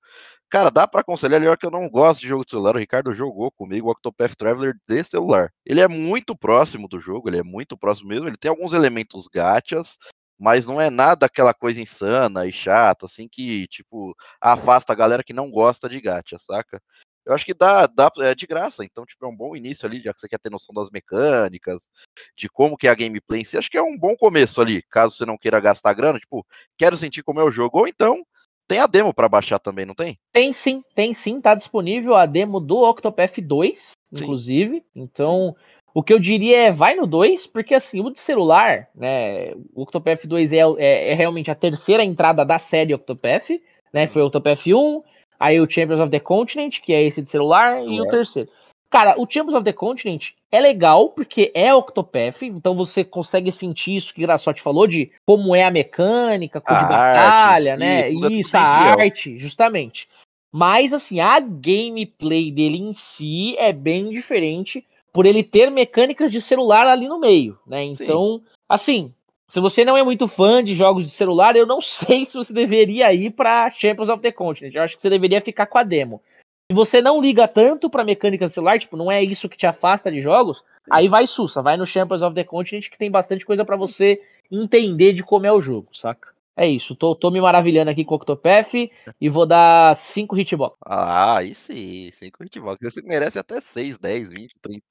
cara, 0.49 0.69
dá 0.69 0.87
pra 0.87 1.01
aconselhar, 1.01 1.39
melhor 1.39 1.57
que 1.57 1.65
eu 1.65 1.71
não 1.71 1.89
gosto 1.89 2.21
de 2.21 2.27
jogo 2.27 2.45
de 2.45 2.51
celular, 2.51 2.75
o 2.75 2.79
Ricardo 2.79 3.11
jogou 3.11 3.51
comigo 3.51 3.87
o 3.87 3.91
Octopath 3.91 4.35
Traveler 4.35 4.75
de 4.87 5.03
celular. 5.03 5.51
Ele 5.65 5.81
é 5.81 5.87
muito 5.87 6.35
próximo 6.37 6.87
do 6.87 6.99
jogo, 6.99 7.27
ele 7.27 7.39
é 7.39 7.43
muito 7.43 7.75
próximo 7.75 8.09
mesmo, 8.09 8.27
ele 8.27 8.37
tem 8.37 8.49
alguns 8.49 8.73
elementos 8.73 9.27
gachas, 9.27 9.97
mas 10.39 10.65
não 10.65 10.79
é 10.79 10.89
nada 10.89 11.25
aquela 11.25 11.53
coisa 11.53 11.81
insana 11.81 12.45
e 12.45 12.51
chata, 12.51 13.05
assim, 13.05 13.27
que, 13.27 13.67
tipo, 13.67 14.15
afasta 14.39 14.93
a 14.93 14.95
galera 14.95 15.23
que 15.23 15.33
não 15.33 15.49
gosta 15.49 15.87
de 15.87 15.99
gacha, 16.01 16.37
saca? 16.37 16.81
Eu 17.25 17.33
acho 17.33 17.45
que 17.45 17.55
dá, 17.55 17.87
dá 17.87 18.11
é 18.19 18.35
de 18.35 18.45
graça, 18.45 18.85
então, 18.85 19.03
tipo, 19.05 19.25
é 19.25 19.27
um 19.27 19.35
bom 19.35 19.55
início 19.55 19.87
ali, 19.87 19.99
já 19.99 20.13
que 20.13 20.19
você 20.19 20.27
quer 20.27 20.37
ter 20.37 20.51
noção 20.51 20.73
das 20.75 20.91
mecânicas, 20.91 21.89
de 22.37 22.47
como 22.47 22.77
que 22.77 22.87
é 22.87 22.91
a 22.91 22.95
gameplay 22.95 23.41
em 23.41 23.43
si, 23.43 23.57
acho 23.57 23.69
que 23.69 23.77
é 23.77 23.81
um 23.81 23.97
bom 23.97 24.15
começo 24.15 24.61
ali, 24.61 24.83
caso 24.91 25.17
você 25.17 25.25
não 25.25 25.37
queira 25.37 25.59
gastar 25.59 25.93
grana, 25.93 26.19
tipo, 26.19 26.45
quero 26.77 26.95
sentir 26.95 27.23
como 27.23 27.39
é 27.39 27.43
o 27.43 27.49
jogo, 27.49 27.79
ou 27.79 27.87
então, 27.87 28.23
tem 28.67 28.79
a 28.79 28.87
demo 28.87 29.13
pra 29.13 29.29
baixar 29.29 29.59
também, 29.59 29.85
não 29.85 29.95
tem? 29.95 30.19
Tem 30.31 30.51
sim, 30.51 30.83
tem 30.93 31.13
sim, 31.13 31.39
tá 31.39 31.55
disponível 31.55 32.15
a 32.15 32.25
demo 32.25 32.59
do 32.59 32.77
Octopath 32.77 33.39
2, 33.39 33.91
Sim. 34.13 34.23
inclusive. 34.23 34.83
Então, 34.95 35.55
o 35.95 36.03
que 36.03 36.13
eu 36.13 36.19
diria 36.19 36.63
é 36.63 36.71
vai 36.71 36.93
no 36.93 37.07
2, 37.07 37.47
porque 37.47 37.73
assim, 37.73 38.01
o 38.01 38.09
de 38.11 38.19
celular, 38.19 38.89
né, 38.93 39.53
o 39.73 39.83
Octopath 39.83 40.25
2 40.25 40.51
é, 40.51 40.57
é, 40.77 41.11
é 41.11 41.13
realmente 41.13 41.49
a 41.49 41.55
terceira 41.55 42.03
entrada 42.03 42.43
da 42.43 42.59
série 42.59 42.93
Octopath, 42.93 43.49
né, 43.93 44.05
foi 44.05 44.21
o 44.21 44.25
Octopath 44.25 44.67
1, 44.67 45.01
aí 45.39 45.57
o 45.61 45.69
Champions 45.69 46.01
of 46.01 46.11
the 46.11 46.19
Continent, 46.19 46.81
que 46.81 46.91
é 46.91 47.01
esse 47.01 47.21
de 47.21 47.29
celular, 47.29 47.79
e 47.79 47.83
o 47.83 47.85
Celular. 47.85 48.09
terceiro. 48.09 48.49
Cara, 48.89 49.15
o 49.17 49.25
Champions 49.25 49.55
of 49.55 49.63
the 49.63 49.71
Continent 49.71 50.31
é 50.51 50.59
legal, 50.59 51.11
porque 51.11 51.49
é 51.55 51.73
Octopath, 51.73 52.41
então 52.41 52.75
você 52.75 53.01
consegue 53.05 53.49
sentir 53.49 53.95
isso 53.95 54.13
que 54.13 54.21
o 54.21 54.27
Graçote 54.27 54.61
falou, 54.61 54.85
de 54.87 55.09
como 55.25 55.55
é 55.55 55.63
a 55.63 55.71
mecânica, 55.71 56.59
cor 56.59 56.75
de 56.75 56.83
arte 56.83 56.89
batalha, 56.91 57.73
si, 57.73 57.79
né, 57.79 58.01
é 58.01 58.09
isso, 58.09 58.57
a 58.57 58.59
arte, 58.59 59.39
justamente. 59.39 60.09
Mas, 60.51 60.91
assim, 60.91 61.21
a 61.21 61.39
gameplay 61.39 62.51
dele 62.51 62.79
em 62.79 62.93
si 62.93 63.55
é 63.57 63.71
bem 63.71 64.09
diferente 64.09 64.85
por 65.15 65.25
ele 65.25 65.43
ter 65.43 65.71
mecânicas 65.71 66.29
de 66.29 66.41
celular 66.41 66.85
ali 66.85 67.07
no 67.07 67.17
meio, 67.17 67.57
né? 67.65 67.85
Então, 67.85 68.41
assim, 68.67 69.13
se 69.47 69.61
você 69.61 69.85
não 69.85 69.95
é 69.95 70.03
muito 70.03 70.27
fã 70.27 70.61
de 70.61 70.73
jogos 70.73 71.05
de 71.05 71.09
celular, 71.09 71.55
eu 71.55 71.65
não 71.65 71.79
sei 71.79 72.25
se 72.25 72.33
você 72.33 72.51
deveria 72.51 73.13
ir 73.13 73.31
pra 73.31 73.71
Champions 73.71 74.09
of 74.09 74.21
the 74.21 74.33
Continent. 74.33 74.75
Eu 74.75 74.83
acho 74.83 74.93
que 74.93 75.01
você 75.01 75.09
deveria 75.09 75.39
ficar 75.39 75.67
com 75.67 75.77
a 75.77 75.83
demo. 75.83 76.21
Se 76.69 76.75
você 76.75 77.01
não 77.01 77.21
liga 77.21 77.47
tanto 77.47 77.89
pra 77.89 78.03
mecânica 78.03 78.45
de 78.45 78.51
celular, 78.51 78.77
tipo, 78.77 78.97
não 78.97 79.09
é 79.09 79.23
isso 79.23 79.47
que 79.47 79.55
te 79.55 79.65
afasta 79.65 80.11
de 80.11 80.19
jogos, 80.19 80.65
aí 80.91 81.07
vai 81.07 81.25
sussa, 81.25 81.61
vai 81.61 81.77
no 81.77 81.85
Champions 81.85 82.21
of 82.21 82.35
the 82.35 82.43
Continent 82.43 82.89
que 82.89 82.97
tem 82.97 83.09
bastante 83.09 83.45
coisa 83.45 83.63
pra 83.63 83.77
você 83.77 84.21
entender 84.51 85.13
de 85.13 85.23
como 85.23 85.45
é 85.45 85.51
o 85.53 85.61
jogo, 85.61 85.87
saca? 85.93 86.34
É 86.57 86.67
isso, 86.67 86.95
tô, 86.95 87.13
tô 87.15 87.29
me 87.29 87.41
maravilhando 87.41 87.91
aqui 87.91 88.05
com 88.05 88.13
o 88.13 88.17
Octopath 88.17 88.73
e 88.73 89.29
vou 89.29 89.45
dar 89.45 89.95
5 89.95 90.37
hitbox. 90.37 90.77
Ah, 90.85 91.37
aí 91.37 91.53
sim, 91.53 92.09
5 92.11 92.43
hitbox. 92.43 92.79
Você 92.81 93.01
merece 93.01 93.37
até 93.37 93.59
6, 93.59 93.97
10, 93.97 94.29
20, 94.29 94.55
30. 94.61 94.81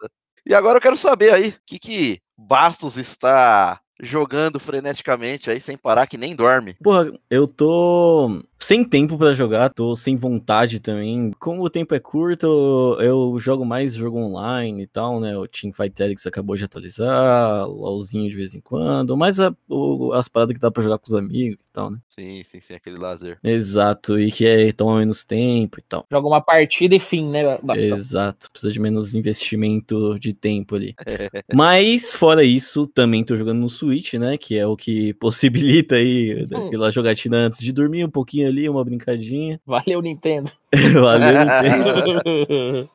E 0.47 0.55
agora 0.55 0.77
eu 0.77 0.83
quero 0.83 0.97
saber 0.97 1.33
aí, 1.33 1.49
o 1.49 1.55
que 1.65 1.79
que 1.79 2.21
Bastos 2.37 2.99
está 2.99 3.81
jogando 4.01 4.61
freneticamente 4.61 5.51
aí, 5.51 5.61
sem 5.61 5.77
parar, 5.77 6.07
que 6.07 6.19
nem 6.19 6.35
dorme. 6.37 6.75
Porra, 6.83 7.13
eu 7.31 7.47
tô 7.47 8.43
sem 8.65 8.83
tempo 8.83 9.19
pra 9.19 9.35
jogar, 9.35 9.69
tô 9.69 9.95
sem 9.95 10.17
vontade 10.17 10.81
também. 10.81 11.31
Como 11.39 11.63
o 11.63 11.69
tempo 11.69 11.95
é 11.95 12.01
curto, 12.01 12.97
eu 12.99 13.39
jogo 13.39 13.63
mais 13.63 13.93
jogo 13.93 14.19
online 14.19 14.85
e 14.85 14.87
tal, 14.87 15.21
né? 15.21 15.37
O 15.37 15.47
Teamfight 15.47 15.95
Tactics 15.95 16.27
acabou 16.27 16.57
de 16.57 16.65
atualizar, 16.65 17.69
LOLzinho 17.69 18.31
de 18.31 18.37
vez 18.37 18.55
em 18.55 18.61
quando, 18.61 19.15
mas 19.19 19.39
a, 19.39 19.55
o, 19.69 20.15
as 20.15 20.29
paradas 20.29 20.55
que 20.55 20.61
dá 20.61 20.71
pra 20.71 20.83
jogar 20.83 20.97
com 20.97 21.07
os 21.07 21.15
amigos 21.15 21.63
e 21.69 21.73
tal, 21.73 21.91
né? 21.91 21.99
Sim, 22.09 22.43
sim, 22.43 22.59
sim, 22.59 22.73
aquele 22.73 22.97
lazer. 22.97 23.39
Exato, 23.45 24.19
e 24.19 24.33
que 24.33 24.47
é, 24.47 24.73
toma 24.73 24.99
menos 24.99 25.27
tempo 25.27 25.79
e 25.79 25.83
tal. 25.83 26.07
Joga 26.11 26.27
uma 26.27 26.41
partida 26.41 26.95
e 26.95 27.01
fim, 27.01 27.29
né? 27.29 27.59
Bastão? 27.63 27.99
Exato, 27.99 28.51
precisa 28.51 28.73
de 28.73 28.81
menos 28.81 29.15
investimento 29.15 30.19
de 30.19 30.33
tempo 30.33 30.75
ali. 30.75 30.95
Mas, 31.53 32.15
fora 32.15 32.43
isso, 32.43 32.87
também 32.87 33.23
tô 33.23 33.37
jogando 33.37 33.59
no 33.59 33.69
Switch, 33.69 34.15
né? 34.15 34.39
Que 34.39 34.57
é 34.57 34.67
o 34.67 34.75
que 34.75 35.13
possibilita 35.21 35.97
aí 35.97 36.47
aquela 36.51 36.91
jogatina 36.91 37.37
antes 37.37 37.59
de 37.59 37.71
dormir, 37.71 38.07
um 38.07 38.11
pouquinho 38.11 38.54
ali, 38.54 38.54
uma 38.69 38.85
brincadinha. 38.85 39.61
Valeu, 39.67 40.01
Nintendo. 40.01 40.51
Valeu, 41.01 41.35
Nintendo. 41.39 42.91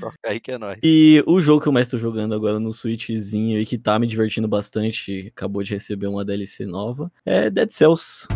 Toca 0.00 0.18
aí 0.26 0.40
que 0.40 0.52
é 0.52 0.58
nóis. 0.58 0.78
E 0.82 1.22
o 1.26 1.40
jogo 1.40 1.60
que 1.60 1.68
eu 1.68 1.72
mais 1.72 1.88
tô 1.88 1.98
jogando 1.98 2.34
agora 2.34 2.58
no 2.58 2.72
Switchzinho 2.72 3.60
e 3.60 3.66
que 3.66 3.78
tá 3.78 3.98
me 3.98 4.06
divertindo 4.06 4.48
bastante, 4.48 5.32
acabou 5.34 5.62
de 5.62 5.74
receber 5.74 6.06
uma 6.06 6.24
DLC 6.24 6.64
nova, 6.66 7.10
é 7.24 7.50
Dead 7.50 7.70
Cells. 7.70 8.26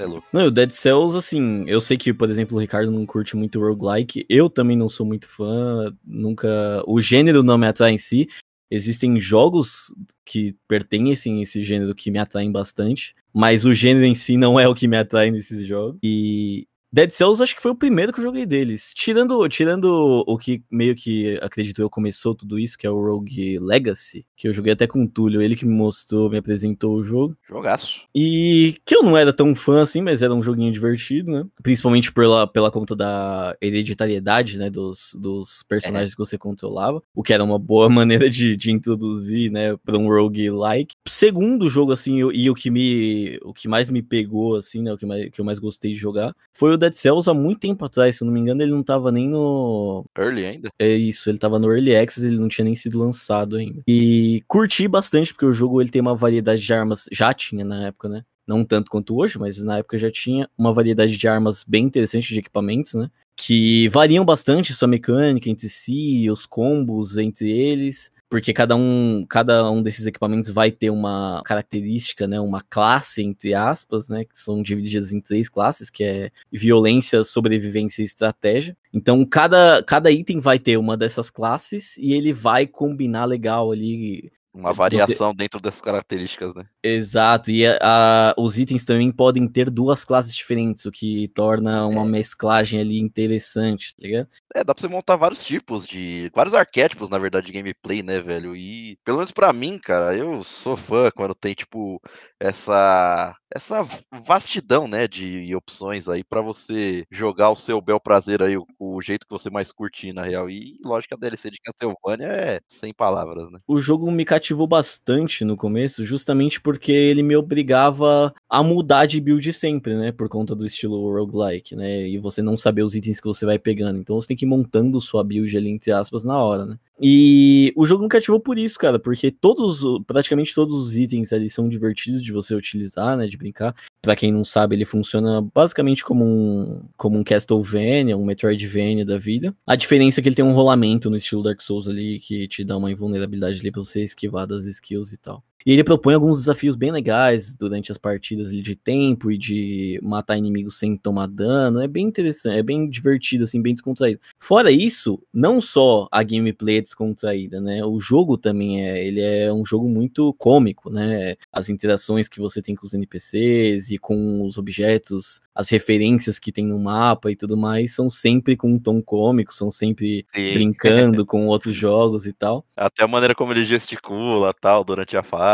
É. 0.00 0.06
Não, 0.32 0.46
o 0.46 0.50
Dead 0.50 0.70
Cells, 0.70 1.16
assim, 1.16 1.64
eu 1.66 1.80
sei 1.80 1.96
que, 1.96 2.12
por 2.12 2.28
exemplo, 2.30 2.56
o 2.56 2.60
Ricardo 2.60 2.90
não 2.90 3.06
curte 3.06 3.36
muito 3.36 3.60
roguelike, 3.60 4.26
eu 4.28 4.50
também 4.50 4.76
não 4.76 4.88
sou 4.88 5.06
muito 5.06 5.28
fã, 5.28 5.94
nunca. 6.04 6.82
O 6.86 7.00
gênero 7.00 7.42
não 7.42 7.58
me 7.58 7.66
atrai 7.66 7.92
em 7.92 7.98
si. 7.98 8.28
Existem 8.70 9.20
jogos 9.20 9.94
que 10.24 10.56
pertencem 10.66 11.38
a 11.38 11.42
esse 11.42 11.62
gênero 11.62 11.94
que 11.94 12.10
me 12.10 12.18
atraem 12.18 12.50
bastante, 12.50 13.14
mas 13.32 13.64
o 13.64 13.72
gênero 13.72 14.04
em 14.04 14.14
si 14.14 14.36
não 14.36 14.58
é 14.58 14.66
o 14.66 14.74
que 14.74 14.88
me 14.88 14.96
atrai 14.96 15.30
nesses 15.30 15.64
jogos. 15.66 16.00
E 16.02 16.66
Dead 16.96 17.10
Cells 17.10 17.42
acho 17.42 17.54
que 17.54 17.60
foi 17.60 17.70
o 17.72 17.74
primeiro 17.76 18.10
que 18.10 18.20
eu 18.20 18.24
joguei 18.24 18.46
deles. 18.46 18.94
Tirando, 18.94 19.46
tirando 19.50 20.24
o 20.26 20.38
que 20.38 20.62
meio 20.70 20.96
que 20.96 21.38
acredito 21.42 21.82
eu 21.82 21.90
começou 21.90 22.34
tudo 22.34 22.58
isso, 22.58 22.78
que 22.78 22.86
é 22.86 22.90
o 22.90 22.98
Rogue 22.98 23.58
Legacy, 23.58 24.24
que 24.34 24.48
eu 24.48 24.52
joguei 24.54 24.72
até 24.72 24.86
com 24.86 25.02
o 25.04 25.06
Túlio, 25.06 25.42
ele 25.42 25.54
que 25.54 25.66
me 25.66 25.74
mostrou, 25.74 26.30
me 26.30 26.38
apresentou 26.38 26.94
o 26.96 27.02
jogo. 27.02 27.36
Jogaço. 27.46 28.06
E 28.14 28.76
que 28.82 28.96
eu 28.96 29.02
não 29.02 29.14
era 29.14 29.30
tão 29.30 29.54
fã 29.54 29.82
assim, 29.82 30.00
mas 30.00 30.22
era 30.22 30.32
um 30.34 30.42
joguinho 30.42 30.72
divertido, 30.72 31.30
né? 31.30 31.44
Principalmente 31.62 32.10
pela, 32.10 32.46
pela 32.46 32.70
conta 32.70 32.96
da 32.96 33.54
hereditariedade, 33.60 34.58
né? 34.58 34.70
Dos, 34.70 35.14
dos 35.20 35.62
personagens 35.68 36.12
que 36.14 36.18
você 36.18 36.38
controlava. 36.38 37.02
O 37.14 37.22
que 37.22 37.34
era 37.34 37.44
uma 37.44 37.58
boa 37.58 37.90
maneira 37.90 38.30
de, 38.30 38.56
de 38.56 38.70
introduzir, 38.70 39.50
né? 39.52 39.76
Pra 39.84 39.98
um 39.98 40.08
roguelike. 40.08 40.94
Segundo 41.06 41.68
jogo, 41.68 41.92
assim, 41.92 42.20
eu- 42.20 42.32
e 42.32 42.48
o 42.48 42.54
que 42.54 42.70
me. 42.70 43.38
O 43.42 43.52
que 43.52 43.68
mais 43.68 43.90
me 43.90 44.00
pegou, 44.00 44.56
assim, 44.56 44.80
né? 44.80 44.94
O 44.94 44.96
que, 44.96 45.04
mais, 45.04 45.28
que 45.30 45.40
eu 45.42 45.44
mais 45.44 45.58
gostei 45.58 45.90
de 45.92 45.98
jogar 45.98 46.34
foi 46.54 46.72
o 46.72 46.78
Dead 46.88 46.94
Cells 46.94 47.28
há 47.28 47.34
muito 47.34 47.60
tempo 47.60 47.84
atrás. 47.84 48.16
Se 48.16 48.22
eu 48.22 48.26
não 48.26 48.32
me 48.32 48.40
engano, 48.40 48.62
ele 48.62 48.72
não 48.72 48.82
tava 48.82 49.10
nem 49.12 49.28
no. 49.28 50.04
Early 50.16 50.46
ainda? 50.46 50.68
É 50.78 50.88
isso, 50.88 51.28
ele 51.28 51.38
tava 51.38 51.58
no 51.58 51.70
Early 51.70 51.96
Access, 51.96 52.26
ele 52.26 52.38
não 52.38 52.48
tinha 52.48 52.64
nem 52.64 52.74
sido 52.74 52.98
lançado 52.98 53.56
ainda. 53.56 53.82
E 53.86 54.42
curti 54.46 54.88
bastante, 54.88 55.32
porque 55.32 55.46
o 55.46 55.52
jogo 55.52 55.80
ele 55.80 55.90
tem 55.90 56.00
uma 56.00 56.14
variedade 56.14 56.62
de 56.62 56.72
armas, 56.72 57.06
já 57.12 57.32
tinha 57.32 57.64
na 57.64 57.86
época, 57.86 58.08
né? 58.08 58.24
Não 58.46 58.64
tanto 58.64 58.90
quanto 58.90 59.16
hoje, 59.16 59.38
mas 59.38 59.62
na 59.64 59.78
época 59.78 59.98
já 59.98 60.10
tinha 60.10 60.48
uma 60.56 60.72
variedade 60.72 61.16
de 61.16 61.28
armas 61.28 61.64
bem 61.64 61.84
interessante 61.84 62.32
de 62.32 62.38
equipamentos, 62.38 62.94
né? 62.94 63.10
Que 63.36 63.88
variam 63.88 64.24
bastante 64.24 64.72
sua 64.72 64.88
mecânica 64.88 65.50
entre 65.50 65.68
si, 65.68 66.30
os 66.30 66.46
combos 66.46 67.16
entre 67.18 67.50
eles. 67.50 68.12
Porque 68.28 68.52
cada 68.52 68.74
um, 68.74 69.24
cada 69.28 69.70
um 69.70 69.82
desses 69.82 70.04
equipamentos 70.04 70.50
vai 70.50 70.72
ter 70.72 70.90
uma 70.90 71.42
característica, 71.44 72.26
né? 72.26 72.40
Uma 72.40 72.60
classe, 72.60 73.22
entre 73.22 73.54
aspas, 73.54 74.08
né? 74.08 74.24
Que 74.24 74.36
são 74.36 74.62
divididas 74.62 75.12
em 75.12 75.20
três 75.20 75.48
classes, 75.48 75.90
que 75.90 76.02
é 76.02 76.30
violência, 76.50 77.22
sobrevivência 77.22 78.02
e 78.02 78.04
estratégia. 78.04 78.76
Então, 78.92 79.24
cada, 79.24 79.82
cada 79.84 80.10
item 80.10 80.40
vai 80.40 80.58
ter 80.58 80.76
uma 80.76 80.96
dessas 80.96 81.30
classes 81.30 81.96
e 81.98 82.14
ele 82.14 82.32
vai 82.32 82.66
combinar 82.66 83.26
legal 83.26 83.70
ali. 83.70 84.32
Uma 84.56 84.70
Você- 84.72 84.78
variação 84.78 85.34
dentro 85.34 85.60
dessas 85.60 85.82
características, 85.82 86.54
né? 86.54 86.64
Exato, 86.82 87.50
e 87.50 87.66
a- 87.66 87.78
a- 87.82 88.34
os 88.38 88.56
itens 88.58 88.86
também 88.86 89.12
podem 89.12 89.46
ter 89.46 89.68
duas 89.68 90.02
classes 90.02 90.34
diferentes, 90.34 90.86
o 90.86 90.90
que 90.90 91.28
torna 91.34 91.86
uma 91.86 92.02
É. 92.02 92.08
mesclagem 92.08 92.80
ali 92.80 92.98
interessante, 92.98 93.94
tá 93.94 94.02
ligado? 94.02 94.28
É, 94.54 94.64
dá 94.64 94.74
pra 94.74 94.80
você 94.80 94.88
montar 94.88 95.16
vários 95.16 95.44
tipos 95.44 95.86
de. 95.86 96.30
vários 96.34 96.54
arquétipos, 96.54 97.10
na 97.10 97.18
verdade, 97.18 97.46
de 97.46 97.52
gameplay, 97.52 98.02
né, 98.02 98.18
velho? 98.20 98.56
E, 98.56 98.98
pelo 99.04 99.18
menos 99.18 99.30
pra 99.30 99.52
mim, 99.52 99.78
cara, 99.78 100.16
eu 100.16 100.42
sou 100.42 100.74
fã 100.76 101.10
quando 101.14 101.34
tem, 101.34 101.52
tipo, 101.54 102.00
essa. 102.40 103.34
Essa 103.54 103.86
vastidão, 104.24 104.88
né, 104.88 105.06
de 105.06 105.54
opções 105.54 106.08
aí 106.08 106.24
pra 106.24 106.40
você 106.40 107.04
jogar 107.10 107.50
o 107.50 107.56
seu 107.56 107.80
bel 107.80 108.00
prazer 108.00 108.42
aí, 108.42 108.56
o, 108.56 108.66
o 108.78 109.00
jeito 109.00 109.26
que 109.26 109.32
você 109.32 109.50
mais 109.50 109.72
curtir, 109.72 110.12
na 110.12 110.22
real. 110.22 110.50
E 110.50 110.78
lógico 110.84 111.14
a 111.14 111.18
DLC 111.18 111.50
de 111.50 111.58
Castlevania 111.60 112.26
é 112.26 112.60
sem 112.68 112.92
palavras, 112.92 113.50
né? 113.50 113.58
O 113.66 113.78
jogo 113.78 114.10
me 114.10 114.24
cativou 114.24 114.66
bastante 114.66 115.44
no 115.44 115.56
começo, 115.56 116.04
justamente 116.04 116.60
porque 116.60 116.92
ele 116.92 117.22
me 117.22 117.36
obrigava 117.36 118.34
a 118.48 118.62
mudar 118.62 119.06
de 119.06 119.20
build 119.20 119.52
sempre, 119.52 119.94
né? 119.94 120.12
Por 120.12 120.28
conta 120.28 120.54
do 120.54 120.66
estilo 120.66 121.12
roguelike, 121.12 121.76
né? 121.76 122.08
E 122.08 122.18
você 122.18 122.42
não 122.42 122.56
saber 122.56 122.82
os 122.82 122.94
itens 122.94 123.20
que 123.20 123.26
você 123.26 123.46
vai 123.46 123.58
pegando. 123.58 123.98
Então 123.98 124.20
você 124.20 124.28
tem 124.28 124.36
que 124.36 124.44
ir 124.44 124.48
montando 124.48 125.00
sua 125.00 125.22
build 125.22 125.56
ali, 125.56 125.70
entre 125.70 125.92
aspas, 125.92 126.24
na 126.24 126.42
hora, 126.42 126.64
né? 126.64 126.78
E 127.00 127.72
o 127.76 127.84
jogo 127.84 128.04
me 128.04 128.08
cativou 128.08 128.40
por 128.40 128.58
isso, 128.58 128.78
cara, 128.78 128.98
porque 128.98 129.30
todos, 129.30 129.82
praticamente 130.06 130.54
todos 130.54 130.74
os 130.74 130.96
itens 130.96 131.30
ali 131.30 131.48
são 131.50 131.68
divertidos 131.68 132.22
de 132.22 132.32
você 132.32 132.54
utilizar, 132.54 133.16
né? 133.16 133.26
De 133.26 133.35
brincar. 133.36 133.74
Pra 134.02 134.16
quem 134.16 134.32
não 134.32 134.44
sabe, 134.44 134.74
ele 134.74 134.84
funciona 134.84 135.42
basicamente 135.54 136.04
como 136.04 136.24
um, 136.24 136.88
como 136.96 137.18
um 137.18 137.24
Castlevania, 137.24 138.16
um 138.16 138.24
Metroidvania 138.24 139.04
da 139.04 139.18
vida. 139.18 139.54
A 139.66 139.76
diferença 139.76 140.20
é 140.20 140.22
que 140.22 140.28
ele 140.28 140.36
tem 140.36 140.44
um 140.44 140.52
rolamento 140.52 141.10
no 141.10 141.16
estilo 141.16 141.42
Dark 141.42 141.60
Souls 141.60 141.88
ali, 141.88 142.18
que 142.18 142.48
te 142.48 142.64
dá 142.64 142.76
uma 142.76 142.90
invulnerabilidade 142.90 143.60
ali 143.60 143.70
pra 143.70 143.82
você 143.82 144.02
esquivar 144.02 144.46
das 144.46 144.66
skills 144.66 145.12
e 145.12 145.16
tal. 145.16 145.42
E 145.64 145.72
ele 145.72 145.82
propõe 145.82 146.14
alguns 146.14 146.38
desafios 146.38 146.76
bem 146.76 146.92
legais 146.92 147.56
durante 147.56 147.90
as 147.90 147.98
partidas 147.98 148.50
de 148.50 148.76
tempo 148.76 149.32
e 149.32 149.38
de 149.38 149.98
matar 150.02 150.36
inimigos 150.36 150.78
sem 150.78 150.96
tomar 150.96 151.26
dano. 151.26 151.80
É 151.80 151.88
bem 151.88 152.06
interessante, 152.06 152.58
é 152.58 152.62
bem 152.62 152.88
divertido, 152.88 153.44
assim, 153.44 153.60
bem 153.60 153.72
descontraído. 153.72 154.20
Fora 154.38 154.70
isso, 154.70 155.20
não 155.34 155.60
só 155.60 156.06
a 156.12 156.22
gameplay 156.22 156.78
é 156.78 156.82
descontraída, 156.82 157.60
né? 157.60 157.84
O 157.84 157.98
jogo 157.98 158.38
também 158.38 158.84
é, 158.84 159.04
ele 159.04 159.20
é 159.20 159.52
um 159.52 159.64
jogo 159.64 159.88
muito 159.88 160.32
cômico, 160.34 160.88
né? 160.88 161.34
As 161.52 161.68
interações 161.68 162.28
que 162.28 162.38
você 162.38 162.62
tem 162.62 162.76
com 162.76 162.86
os 162.86 162.94
NPCs 162.94 163.90
e 163.90 163.98
com 163.98 164.46
os 164.46 164.58
objetos, 164.58 165.40
as 165.52 165.68
referências 165.68 166.38
que 166.38 166.52
tem 166.52 166.64
no 166.64 166.78
mapa 166.78 167.30
e 167.30 167.36
tudo 167.36 167.56
mais, 167.56 167.94
são 167.94 168.08
sempre 168.08 168.56
com 168.56 168.72
um 168.72 168.78
tom 168.78 169.02
cômico, 169.02 169.52
são 169.52 169.70
sempre 169.70 170.24
Sim. 170.32 170.54
brincando 170.54 171.24
com 171.26 171.46
outros 171.46 171.74
jogos 171.74 172.24
e 172.24 172.32
tal. 172.32 172.64
Até 172.76 173.02
a 173.02 173.08
maneira 173.08 173.34
como 173.34 173.52
ele 173.52 173.64
gesticula 173.64 174.54
tal 174.54 174.84
durante 174.84 175.16
a 175.16 175.24
fase. 175.24 175.45